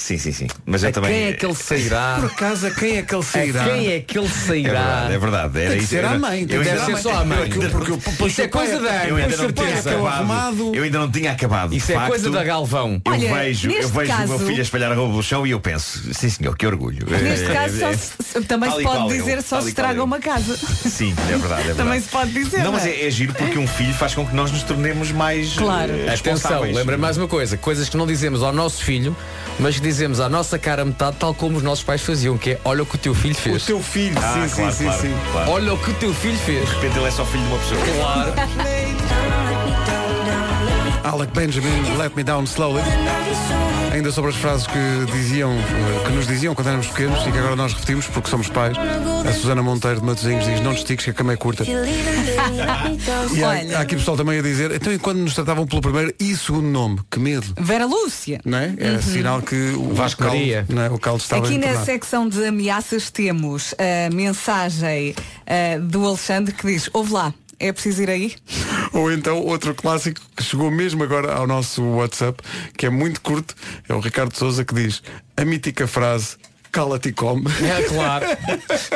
Sim, 0.00 0.16
sim, 0.16 0.30
sim. 0.30 0.46
Mas 0.64 0.84
eu 0.84 0.90
A 0.90 0.92
também. 0.92 1.10
quem 1.10 1.24
é 1.24 1.32
que 1.32 1.44
ele 1.44 1.54
sairá? 1.56 2.18
Por 2.22 2.30
acaso, 2.30 2.66
a 2.68 2.70
quem 2.70 2.98
é 2.98 3.02
que 3.02 3.12
ele 3.14 3.22
sairá? 3.24 3.64
A 3.64 3.68
quem 3.68 3.92
é 3.92 4.00
que 4.00 4.16
ele 4.16 4.26
É 4.26 4.30
sairá? 4.30 4.70
verdade, 4.72 5.12
é 5.14 5.18
verdade. 5.18 5.58
Era 5.58 5.68
Tem 5.70 5.78
que 5.78 5.84
isso. 5.84 5.88
ser 5.92 6.04
à 6.04 6.08
ainda- 6.12 6.18
mãe, 6.28 6.46
eu 6.48 6.60
ainda 6.60 6.84
ser 6.84 6.92
não- 6.92 6.98
só 7.02 7.12
à 7.16 7.24
mãe. 7.24 7.50
Porque 7.50 7.92
o- 7.92 7.98
porque 7.98 8.26
Isso 8.28 8.42
é 8.42 8.48
coisa 8.48 8.78
da 8.80 9.06
Eu 9.08 9.16
ainda 9.16 9.36
não 9.36 9.52
tinha 9.52 9.68
é 9.70 9.78
acabado. 9.80 10.72
Eu 10.74 10.82
ainda 10.84 10.98
não 11.00 11.10
tinha 11.10 11.32
acabado. 11.32 11.74
Isso 11.74 11.90
é 11.92 12.06
coisa 12.06 12.30
da 12.30 12.44
Galvão. 12.44 13.02
Eu 13.04 13.12
Olha, 13.12 13.34
vejo, 13.34 13.70
eu 13.72 13.88
vejo 13.88 14.12
o 14.12 14.28
meu 14.28 14.38
filho 14.38 14.58
a 14.58 14.62
espalhar 14.62 14.92
a 14.92 14.94
roupa 14.94 15.10
pelo 15.10 15.22
chão 15.22 15.44
e 15.44 15.50
eu 15.50 15.58
penso, 15.60 16.14
sim 16.14 16.30
senhor, 16.30 16.56
que 16.56 16.64
orgulho. 16.64 17.04
Neste 17.10 17.46
É, 17.46 17.52
caso, 17.52 17.84
é, 17.84 17.96
se- 17.96 18.40
também 18.46 18.70
se 18.70 18.82
pode 18.82 19.08
dizer 19.08 19.42
só 19.42 19.60
se 19.60 19.68
estraga 19.70 20.02
uma 20.04 20.20
casa. 20.20 20.56
Sim, 20.88 21.12
é 21.28 21.36
verdade, 21.36 21.70
é. 21.70 21.74
Também 21.78 22.00
se 22.00 22.08
pode 22.08 22.30
dizer. 22.32 22.62
Não, 22.62 22.70
mas 22.70 22.86
é? 22.86 22.90
é, 22.90 23.06
é 23.08 23.10
giro 23.10 23.34
porque 23.34 23.58
um 23.58 23.66
filho 23.66 23.92
faz 23.94 24.14
com 24.14 24.24
que 24.24 24.34
nós 24.34 24.52
nos 24.52 24.62
tornemos 24.62 25.10
mais 25.10 25.54
Claro. 25.54 25.92
eh, 25.92 26.14
Atenção, 26.14 26.62
lembra 26.62 26.96
mais 26.96 27.16
uma 27.16 27.26
coisa, 27.26 27.56
coisas 27.56 27.88
que 27.88 27.96
não 27.96 28.06
dizemos 28.06 28.42
ao 28.44 28.52
nosso 28.52 28.84
filho, 28.84 29.16
mas 29.58 29.74
que 29.76 29.87
dizemos 29.88 30.20
à 30.20 30.28
nossa 30.28 30.58
cara 30.58 30.84
metade, 30.84 31.16
tal 31.18 31.32
como 31.34 31.56
os 31.56 31.62
nossos 31.62 31.82
pais 31.84 32.02
faziam, 32.02 32.36
que 32.38 32.50
é 32.52 32.60
olha 32.64 32.82
o 32.82 32.86
que 32.86 32.94
o 32.94 32.98
teu 32.98 33.14
filho 33.14 33.34
O 33.34 33.38
fez. 33.38 33.64
teu 33.64 33.82
filho, 33.82 34.14
Ah, 34.18 34.46
sim, 34.48 34.54
claro, 34.54 34.72
sim, 34.72 34.84
claro, 34.84 35.00
sim, 35.00 35.08
sim. 35.08 35.14
claro. 35.32 35.50
Olha 35.50 35.74
o 35.74 35.78
que 35.78 35.90
o 35.90 35.94
teu 35.94 36.12
filho 36.14 36.38
fez. 36.38 36.68
De 36.68 36.74
repente 36.74 36.98
ele 36.98 37.06
é 37.06 37.10
só 37.10 37.24
filho 37.24 37.42
de 37.42 37.48
uma 37.48 37.58
pessoa. 37.58 37.80
Claro. 37.96 38.32
Alec 41.08 41.32
Benjamin, 41.32 41.96
Let 41.96 42.14
Me 42.14 42.22
Down 42.22 42.44
Slowly. 42.44 42.82
Ainda 43.92 44.12
sobre 44.12 44.30
as 44.30 44.36
frases 44.36 44.66
que 44.66 45.12
diziam, 45.12 45.50
eh, 45.50 46.04
que 46.04 46.12
nos 46.12 46.26
diziam 46.26 46.54
quando 46.54 46.68
éramos 46.68 46.86
pequenos 46.88 47.26
e 47.26 47.32
que 47.32 47.38
agora 47.38 47.56
nós 47.56 47.72
repetimos 47.72 48.06
porque 48.08 48.28
somos 48.28 48.50
pais. 48.50 48.76
A 49.26 49.32
Susana 49.32 49.62
Monteiro 49.62 50.00
de 50.00 50.06
Matosinhos 50.06 50.44
diz, 50.44 50.60
não 50.60 50.74
te 50.74 50.78
estiques 50.78 51.06
que 51.06 51.10
a 51.10 51.14
cama 51.14 51.32
é 51.32 51.36
curta. 51.36 51.64
E 51.64 53.42
há, 53.42 53.78
há 53.78 53.80
aqui 53.80 53.96
pessoal 53.96 54.18
também 54.18 54.38
a 54.38 54.42
dizer, 54.42 54.70
então 54.70 54.92
e 54.92 54.98
quando 54.98 55.20
nos 55.20 55.34
tratavam 55.34 55.66
pelo 55.66 55.80
primeiro 55.80 56.14
e 56.20 56.36
segundo 56.36 56.68
nome? 56.68 57.00
Que 57.10 57.18
medo. 57.18 57.54
Vera 57.58 57.86
Lúcia. 57.86 58.40
Não 58.44 58.58
é? 58.58 58.74
Era 58.76 59.00
sinal 59.00 59.40
que 59.40 59.56
o 59.70 59.94
Vasco 59.94 60.22
caldo, 60.22 60.38
não 60.68 60.82
é? 60.82 60.90
o 60.90 60.98
caldo 60.98 61.22
estava 61.22 61.46
Aqui 61.46 61.56
na 61.56 61.84
secção 61.84 62.28
de 62.28 62.44
ameaças 62.44 63.10
temos 63.10 63.74
a 63.78 64.14
mensagem 64.14 65.14
eh, 65.46 65.78
do 65.78 66.06
Alexandre 66.06 66.52
que 66.52 66.66
diz, 66.66 66.90
ouve 66.92 67.14
lá, 67.14 67.32
é 67.60 67.72
preciso 67.72 68.02
ir 68.02 68.10
aí? 68.10 68.34
Ou 68.92 69.10
então 69.12 69.38
outro 69.40 69.74
clássico 69.74 70.20
que 70.36 70.42
chegou 70.42 70.70
mesmo 70.70 71.02
agora 71.02 71.32
ao 71.34 71.46
nosso 71.46 71.82
WhatsApp, 71.82 72.42
que 72.76 72.86
é 72.86 72.90
muito 72.90 73.20
curto, 73.20 73.54
é 73.88 73.94
o 73.94 74.00
Ricardo 74.00 74.36
Souza 74.36 74.64
que 74.64 74.74
diz 74.74 75.02
a 75.36 75.44
mítica 75.44 75.86
frase 75.86 76.36
cala-te 76.70 77.08
e 77.08 77.12
come. 77.12 77.44
É 77.62 77.82
claro. 77.88 78.26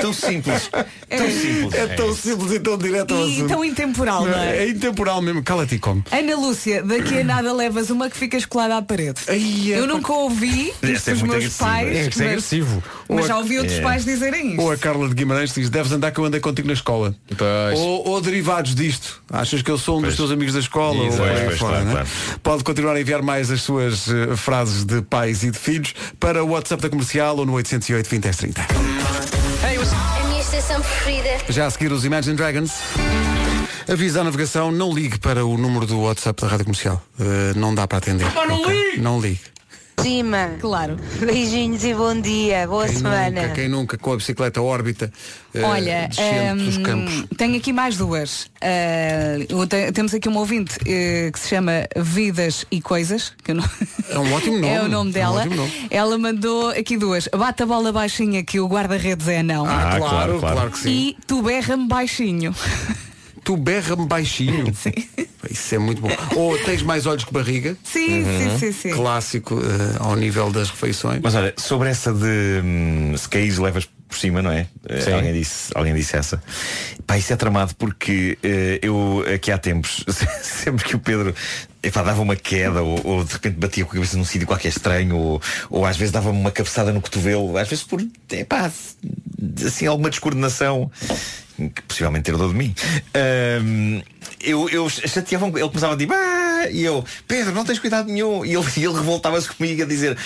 Tão 0.01 0.13
simples. 0.13 0.71
Tão 1.09 1.31
simples. 1.31 1.75
É 1.75 1.87
tão 1.89 2.15
simples 2.15 2.53
e 2.53 2.61
tão 2.61 2.79
direto 2.79 3.15
ao 3.15 3.29
E 3.29 3.43
tão 3.45 3.65
intemporal, 3.65 4.27
não 4.27 4.39
é? 4.39 4.59
É 4.59 4.69
intemporal 4.69 5.21
mesmo, 5.23 5.43
cala-te 5.43 5.77
e 5.77 5.79
come. 5.79 6.03
Ana 6.13 6.37
Lúcia, 6.37 6.83
daqui 6.83 7.19
a 7.21 7.25
nada 7.25 7.53
levas 7.53 7.91
uma 7.91 8.09
que 8.11 8.17
fica 8.17 8.37
escolada 8.37 8.77
à 8.77 8.83
parede. 8.83 9.21
Ai, 9.27 9.73
é 9.73 9.79
Eu 9.79 9.87
nunca 9.87 10.13
ouvi 10.13 10.73
Essa 10.83 10.93
isto 10.93 11.11
é 11.11 11.13
dos 11.15 11.23
meus 11.23 11.35
agressiva. 11.37 11.65
pais, 11.65 11.89
É, 11.89 12.01
isso 12.09 12.23
é 12.23 12.25
mas, 12.25 12.33
agressivo. 12.33 12.85
Mas 13.13 13.23
Ou 13.23 13.29
já 13.29 13.35
a- 13.35 13.39
ouvi 13.39 13.59
outros 13.59 13.79
é. 13.79 13.83
pais 13.83 14.05
dizerem 14.05 14.51
isto. 14.51 14.61
Ou 14.63 14.71
a 14.73 14.77
Carla 14.77 15.09
de 15.09 15.15
Guimarães 15.15 15.53
diz, 15.53 15.69
deves 15.71 15.93
andar 15.93 16.11
que 16.11 16.19
eu 16.21 16.25
andei 16.25 16.41
contigo 16.41 16.67
na 16.69 16.75
escola. 16.75 17.15
Pois. 17.37 17.79
Ou, 17.79 18.09
ou 18.09 18.21
derivados 18.21 18.75
disto. 18.75 19.23
Achas 19.31 19.63
que 19.63 19.71
eu 19.71 19.79
sou 19.79 19.99
um 19.99 20.01
dos 20.03 20.09
Pois. 20.11 20.17
teus 20.17 20.31
amigos 20.31 20.55
da 20.55 20.61
escola? 20.61 21.03
ou 21.03 21.11
por 21.13 21.29
aí 21.29 21.45
Pois, 21.45 21.59
fora, 21.59 21.73
claro, 21.73 21.85
né? 21.87 21.93
claro. 21.93 22.09
Pode 22.43 22.65
continuar 22.65 22.95
a 22.97 23.01
enviar 23.01 23.23
mais 23.23 23.51
as 23.51 23.63
suas 23.63 24.09
eh, 24.09 24.37
frases 24.37 24.85
de 24.85 25.01
pais 25.03 25.43
e 25.43 25.51
de 25.51 25.59
filhos 25.59 25.95
para 26.21 26.43
o 26.45 26.51
WhatsApp 26.51 26.83
da 26.83 26.89
comercial 26.91 27.37
ou 27.37 27.47
no 27.47 27.53
808 27.55 28.09
20 28.09 28.23
10 28.23 28.37
30. 28.37 28.67
A 29.63 30.27
minha 30.27 30.41
estação 30.41 30.81
preferida. 30.81 31.29
Já 31.49 31.67
a 31.67 31.71
seguir 31.71 31.93
os 31.93 32.05
Imagine 32.05 32.37
Dragons. 32.37 32.73
Avisa 33.91 34.21
a 34.21 34.25
navegação, 34.25 34.71
não 34.71 34.93
ligue 34.93 35.19
para 35.19 35.45
o 35.45 35.59
número 35.59 35.87
do 35.87 36.01
WhatsApp 36.01 36.41
da 36.41 36.49
Rádio 36.49 36.65
Comercial. 36.67 37.03
Eh, 37.21 37.53
não 37.57 37.75
dá 37.75 37.87
para 37.87 37.99
atender. 37.99 38.27
não 38.49 38.65
ligue! 38.71 39.01
Não 39.01 39.21
ligue. 39.21 39.41
Cima. 40.01 40.53
Claro. 40.61 40.97
Beijinhos 41.21 41.85
e 41.85 41.95
bom 41.95 42.19
dia. 42.21 42.67
Boa 42.67 42.87
Quem 42.87 42.97
semana. 42.97 43.43
nunca, 43.43 43.55
quem 43.55 43.69
nunca, 43.69 43.99
com 43.99 44.13
a 44.13 44.17
bicicleta 44.17 44.61
órbita, 44.61 45.13
eh, 45.55 45.63
Olha, 45.63 46.09
descendo 46.09 46.65
dos 46.65 46.77
hum, 46.79 46.83
campos. 46.83 47.25
tenho 47.37 47.57
aqui 47.57 47.73
mais 47.73 47.97
duas. 47.97 48.51
Eu 49.49 49.67
te- 49.67 49.93
temos 49.93 50.13
aqui 50.13 50.29
uma 50.29 50.41
ouvinte 50.41 50.77
eh, 50.87 51.31
que 51.33 51.39
se 51.39 51.49
chama 51.51 51.87
Vidas 51.97 52.65
e 52.71 52.81
Coisas. 52.81 53.33
Que 53.45 53.53
não... 53.55 53.65
É 54.11 54.19
um 54.19 54.33
ótimo 54.33 54.57
nome. 54.59 54.67
É 54.73 54.81
o 54.83 54.89
nome 54.89 55.11
É 55.11 55.29
um 55.29 55.35
dela. 55.35 55.45
nome. 55.47 55.73
Ela 55.91 56.19
mandou 56.19 56.71
aqui 56.71 56.97
duas. 56.97 57.29
Bate 57.29 57.63
a 57.63 57.67
bola 57.67 57.93
baixinha 57.93 58.43
que 58.43 58.59
o 58.59 58.67
guarda-redes 58.67 59.29
é 59.29 59.43
não. 59.43 59.65
Ah, 59.67 59.71
Ah, 59.93 59.97
claro, 59.99 60.01
claro, 60.01 60.39
claro, 60.41 60.55
claro. 60.57 60.71
que 60.73 60.79
sim. 60.79 60.91
E 60.91 61.17
tu 61.27 61.43
berra-me 61.43 61.87
baixinho. 61.87 62.53
Tu 63.45 63.57
berra-me 63.57 64.07
baixinho. 64.07 64.73
Isso 65.51 65.75
é 65.75 65.79
muito 65.79 66.01
bom. 66.01 66.11
Ou 66.37 66.57
tens 66.59 66.83
mais 66.83 67.07
olhos 67.07 67.25
que 67.25 67.33
barriga. 67.33 67.77
Sim, 67.83 68.25
sim, 68.25 68.59
sim, 68.59 68.73
sim. 68.73 68.91
Clássico 68.91 69.61
eh, 69.61 69.97
ao 69.99 70.15
nível 70.15 70.51
das 70.53 70.71
refeições. 70.71 71.21
Mas 71.23 71.35
olha, 71.35 71.53
sobre 71.57 71.89
essa 71.89 72.13
de 72.13 72.61
hum, 72.65 73.15
se 73.17 73.29
caís 73.29 73.59
levas 73.59 73.89
por 74.09 74.19
cima, 74.19 74.41
não 74.43 74.53
é? 74.53 74.67
Eh, 74.89 75.01
Sim. 75.01 75.13
Alguém 75.13 75.33
disse, 75.33 75.73
alguém 75.75 75.95
disse 75.95 76.17
essa. 76.17 76.43
Pá, 77.07 77.19
isso 77.19 77.33
é 77.33 77.37
tramado 77.37 77.75
porque 77.77 78.39
eh, 78.43 78.79
eu 78.83 79.25
aqui 79.35 79.51
há 79.51 79.59
tempos, 79.59 80.05
sempre 80.43 80.85
que 80.85 80.95
o 80.95 80.99
Pedro 80.99 81.35
epá, 81.83 82.03
dava 82.03 82.23
uma 82.23 82.37
queda 82.37 82.83
ou, 82.83 83.01
ou 83.05 83.25
de 83.25 83.33
repente 83.33 83.57
batia 83.57 83.85
com 83.85 83.91
a 83.93 83.95
cabeça 83.95 84.17
num 84.17 84.25
sítio 84.25 84.47
qualquer 84.47 84.69
estranho 84.69 85.17
ou, 85.17 85.43
ou 85.69 85.85
às 85.85 85.97
vezes 85.97 86.13
dava-me 86.13 86.39
uma 86.39 86.51
cabeçada 86.51 86.93
no 86.93 87.01
cotovelo, 87.01 87.57
às 87.57 87.69
vezes 87.69 87.85
por 87.85 88.01
epá, 88.31 88.71
assim 89.67 89.87
alguma 89.87 90.11
descoordenação 90.11 90.91
que 91.57 91.83
possivelmente 91.83 92.31
herdou 92.31 92.49
de 92.49 92.55
mim. 92.55 92.75
Ahm, 93.15 94.03
eu, 94.41 94.69
eu 94.69 94.89
chateava 94.89 95.47
ele 95.47 95.69
começava 95.69 95.93
a 95.93 95.97
dizer 95.97 96.13
"Ah", 96.13 96.69
e 96.71 96.83
eu, 96.83 97.05
Pedro, 97.29 97.53
não 97.53 97.65
tens 97.65 97.79
cuidado 97.79 98.09
nenhum. 98.11 98.45
E 98.45 98.55
ele, 98.55 98.65
ele 98.77 98.95
revoltava-se 98.95 99.49
comigo 99.49 99.83
a 99.83 99.87
dizer 99.87 100.17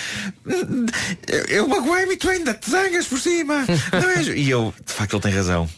eu, 1.49 1.67
magoei-me 1.67 2.17
tu 2.17 2.29
ainda 2.29 2.53
te 2.53 2.69
zangas 2.69 3.07
por 3.07 3.19
cima. 3.19 3.65
Não 3.67 4.33
e 4.33 4.49
eu, 4.49 4.73
de 4.85 4.93
facto 4.93 5.15
ele 5.15 5.23
tem 5.23 5.33
razão 5.33 5.69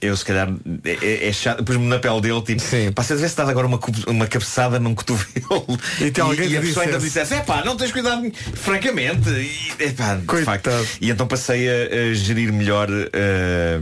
eu 0.00 0.16
se 0.16 0.24
calhar 0.24 0.48
é, 0.84 0.98
é- 1.02 1.28
é 1.28 1.32
chato, 1.32 1.62
pus-me 1.64 1.86
na 1.86 1.98
pele 1.98 2.20
dele 2.20 2.40
tipo, 2.42 2.62
pá, 2.94 3.02
se 3.02 3.12
eu 3.12 3.16
tivesse 3.16 3.36
dado 3.36 3.50
agora 3.50 3.66
uma, 3.66 3.78
uma 4.06 4.26
cabeçada 4.26 4.78
num 4.78 4.94
cotovelo 4.94 5.66
E 6.00 6.10
tem 6.10 6.22
alguém 6.24 6.46
e, 6.46 6.50
que 6.50 6.56
a 6.56 6.60
pessoa 6.60 6.84
ainda 6.86 6.98
dissesse. 6.98 7.34
dissesse, 7.34 7.34
é 7.40 7.44
pá, 7.44 7.62
não 7.64 7.76
tens 7.76 7.92
cuidado 7.92 8.22
francamente 8.54 9.28
e, 9.30 9.72
epá, 9.84 10.14
de 10.16 10.44
facto. 10.44 10.70
e 11.00 11.10
então 11.10 11.26
passei 11.26 11.68
a, 11.68 12.10
a 12.10 12.14
gerir 12.14 12.52
melhor 12.52 12.88
eh, 12.90 13.80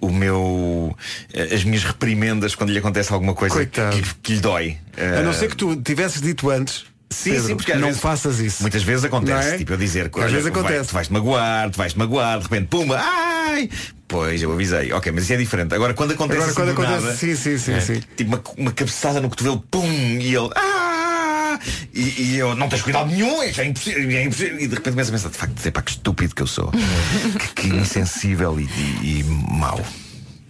o 0.00 0.10
meu 0.10 0.96
eh, 1.32 1.54
as 1.54 1.64
minhas 1.64 1.84
reprimendas 1.84 2.54
quando 2.54 2.70
lhe 2.70 2.78
acontece 2.78 3.12
alguma 3.12 3.34
coisa 3.34 3.64
que, 3.66 3.80
que 4.22 4.34
lhe 4.34 4.40
dói 4.40 4.76
A 5.18 5.22
não 5.22 5.30
Eh, 5.30 5.34
ser 5.34 5.48
que 5.48 5.56
tu 5.56 5.76
tivesses 5.76 6.20
dito 6.20 6.50
antes. 6.50 6.84
Sim, 7.10 7.32
Pedro, 7.32 7.46
sim, 7.48 7.56
porque 7.56 7.74
não 7.74 7.88
vezes- 7.88 8.00
faças 8.00 8.40
isso. 8.40 8.62
Muitas 8.62 8.82
vezes 8.82 9.04
acontece, 9.04 9.48
Não 9.48 9.54
é? 9.54 9.58
tipo, 9.58 9.72
eu 9.74 9.76
dizer 9.76 10.10
Às 10.16 10.30
vezes 10.32 10.42
vai- 10.48 10.50
acontece. 10.50 10.88
tu 10.88 10.94
vais-te 10.94 11.12
magoar, 11.12 11.70
tu 11.70 11.76
vais-te 11.76 11.98
magoar, 11.98 12.38
de 12.38 12.44
repente, 12.44 12.68
pumba, 12.68 12.98
ai! 12.98 13.68
Pois, 14.12 14.42
eu 14.42 14.52
avisei. 14.52 14.92
Ok, 14.92 15.10
mas 15.10 15.24
isso 15.24 15.32
é 15.32 15.36
diferente. 15.38 15.74
Agora 15.74 15.94
quando 15.94 16.12
acontece 16.12 16.36
Agora, 16.42 16.50
assim 16.52 16.60
quando 16.60 16.74
do 16.74 16.82
acontece- 16.82 17.04
nada, 17.06 17.16
sim, 17.16 17.34
sim, 17.34 17.56
sim, 17.58 17.72
é, 17.72 17.80
sim. 17.80 18.00
Tipo 18.14 18.28
uma, 18.30 18.42
uma 18.58 18.70
cabeçada 18.72 19.20
no 19.22 19.30
cotovelo, 19.30 19.64
pum! 19.70 19.86
E 19.90 20.34
ele, 20.34 20.50
ah! 20.54 21.58
E, 21.94 22.00
e 22.22 22.36
eu, 22.38 22.54
não 22.54 22.68
tens 22.68 22.82
cuidado 22.82 23.10
nenhum, 23.10 23.42
isso 23.42 23.60
é 23.60 23.64
impossível, 23.66 24.10
é 24.10 24.24
impossível. 24.24 24.60
E 24.60 24.66
de 24.68 24.74
repente 24.74 24.92
começo 24.94 25.10
a 25.10 25.12
pensar, 25.14 25.28
de 25.30 25.36
facto, 25.36 25.66
epá, 25.66 25.80
que 25.82 25.90
estúpido 25.92 26.34
que 26.34 26.42
eu 26.42 26.46
sou. 26.46 26.70
que, 27.54 27.62
que 27.62 27.68
insensível 27.68 28.60
e, 28.60 28.64
e, 28.64 29.20
e 29.20 29.24
mau. 29.24 29.80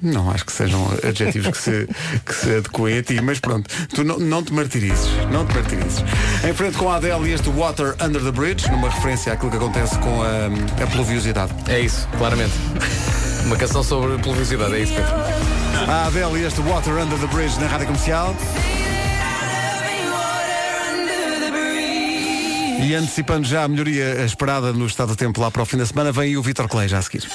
Não 0.01 0.29
acho 0.33 0.45
que 0.45 0.51
sejam 0.51 0.85
adjetivos 1.07 1.49
que 1.57 1.59
se, 1.63 1.89
que 2.27 2.35
se 2.35 2.57
adequem 2.57 2.99
a 2.99 3.03
ti, 3.05 3.21
mas 3.23 3.39
pronto, 3.39 3.71
tu 3.95 4.03
não, 4.03 4.19
não 4.19 4.43
te 4.43 4.53
martirizes, 4.53 5.07
não 5.31 5.47
te 5.47 5.55
martirizes. 5.55 6.03
Em 6.49 6.53
frente 6.53 6.77
com 6.77 6.91
a 6.91 6.97
Adele 6.97 7.31
e 7.31 7.33
este 7.35 7.49
Water 7.51 7.95
Under 8.05 8.21
the 8.21 8.33
Bridge, 8.33 8.69
numa 8.69 8.91
referência 8.91 9.33
àquilo 9.33 9.53
que 9.53 9.59
acontece 9.59 9.97
com 10.01 10.21
a, 10.23 10.83
a 10.83 10.87
pluviosidade. 10.89 11.53
É 11.69 11.79
isso, 11.79 12.09
claramente. 12.19 12.53
Uma 13.45 13.57
canção 13.57 13.83
sobre 13.83 14.19
pluviosidade, 14.19 14.75
é 14.75 14.81
isso, 14.81 14.93
Pedro. 14.95 15.13
A 15.89 16.07
Adele 16.07 16.41
e 16.41 16.45
este 16.45 16.61
Water 16.61 16.95
Under 16.95 17.19
the 17.19 17.27
Bridge 17.27 17.59
na 17.61 17.67
rádio 17.67 17.87
comercial. 17.87 18.37
E 22.85 22.95
antecipando 22.95 23.47
já 23.47 23.65
a 23.65 23.69
melhoria 23.69 24.25
esperada 24.25 24.73
no 24.73 24.87
estado 24.87 25.09
do 25.09 25.17
tempo 25.17 25.41
lá 25.41 25.51
para 25.51 25.63
o 25.63 25.67
fim 25.67 25.77
da 25.77 25.87
semana, 25.87 26.13
vem 26.13 26.37
o 26.37 26.43
Vitor 26.43 26.69
Clay 26.69 26.89
já 26.89 26.99
a 26.99 27.03
seguir. 27.03 27.29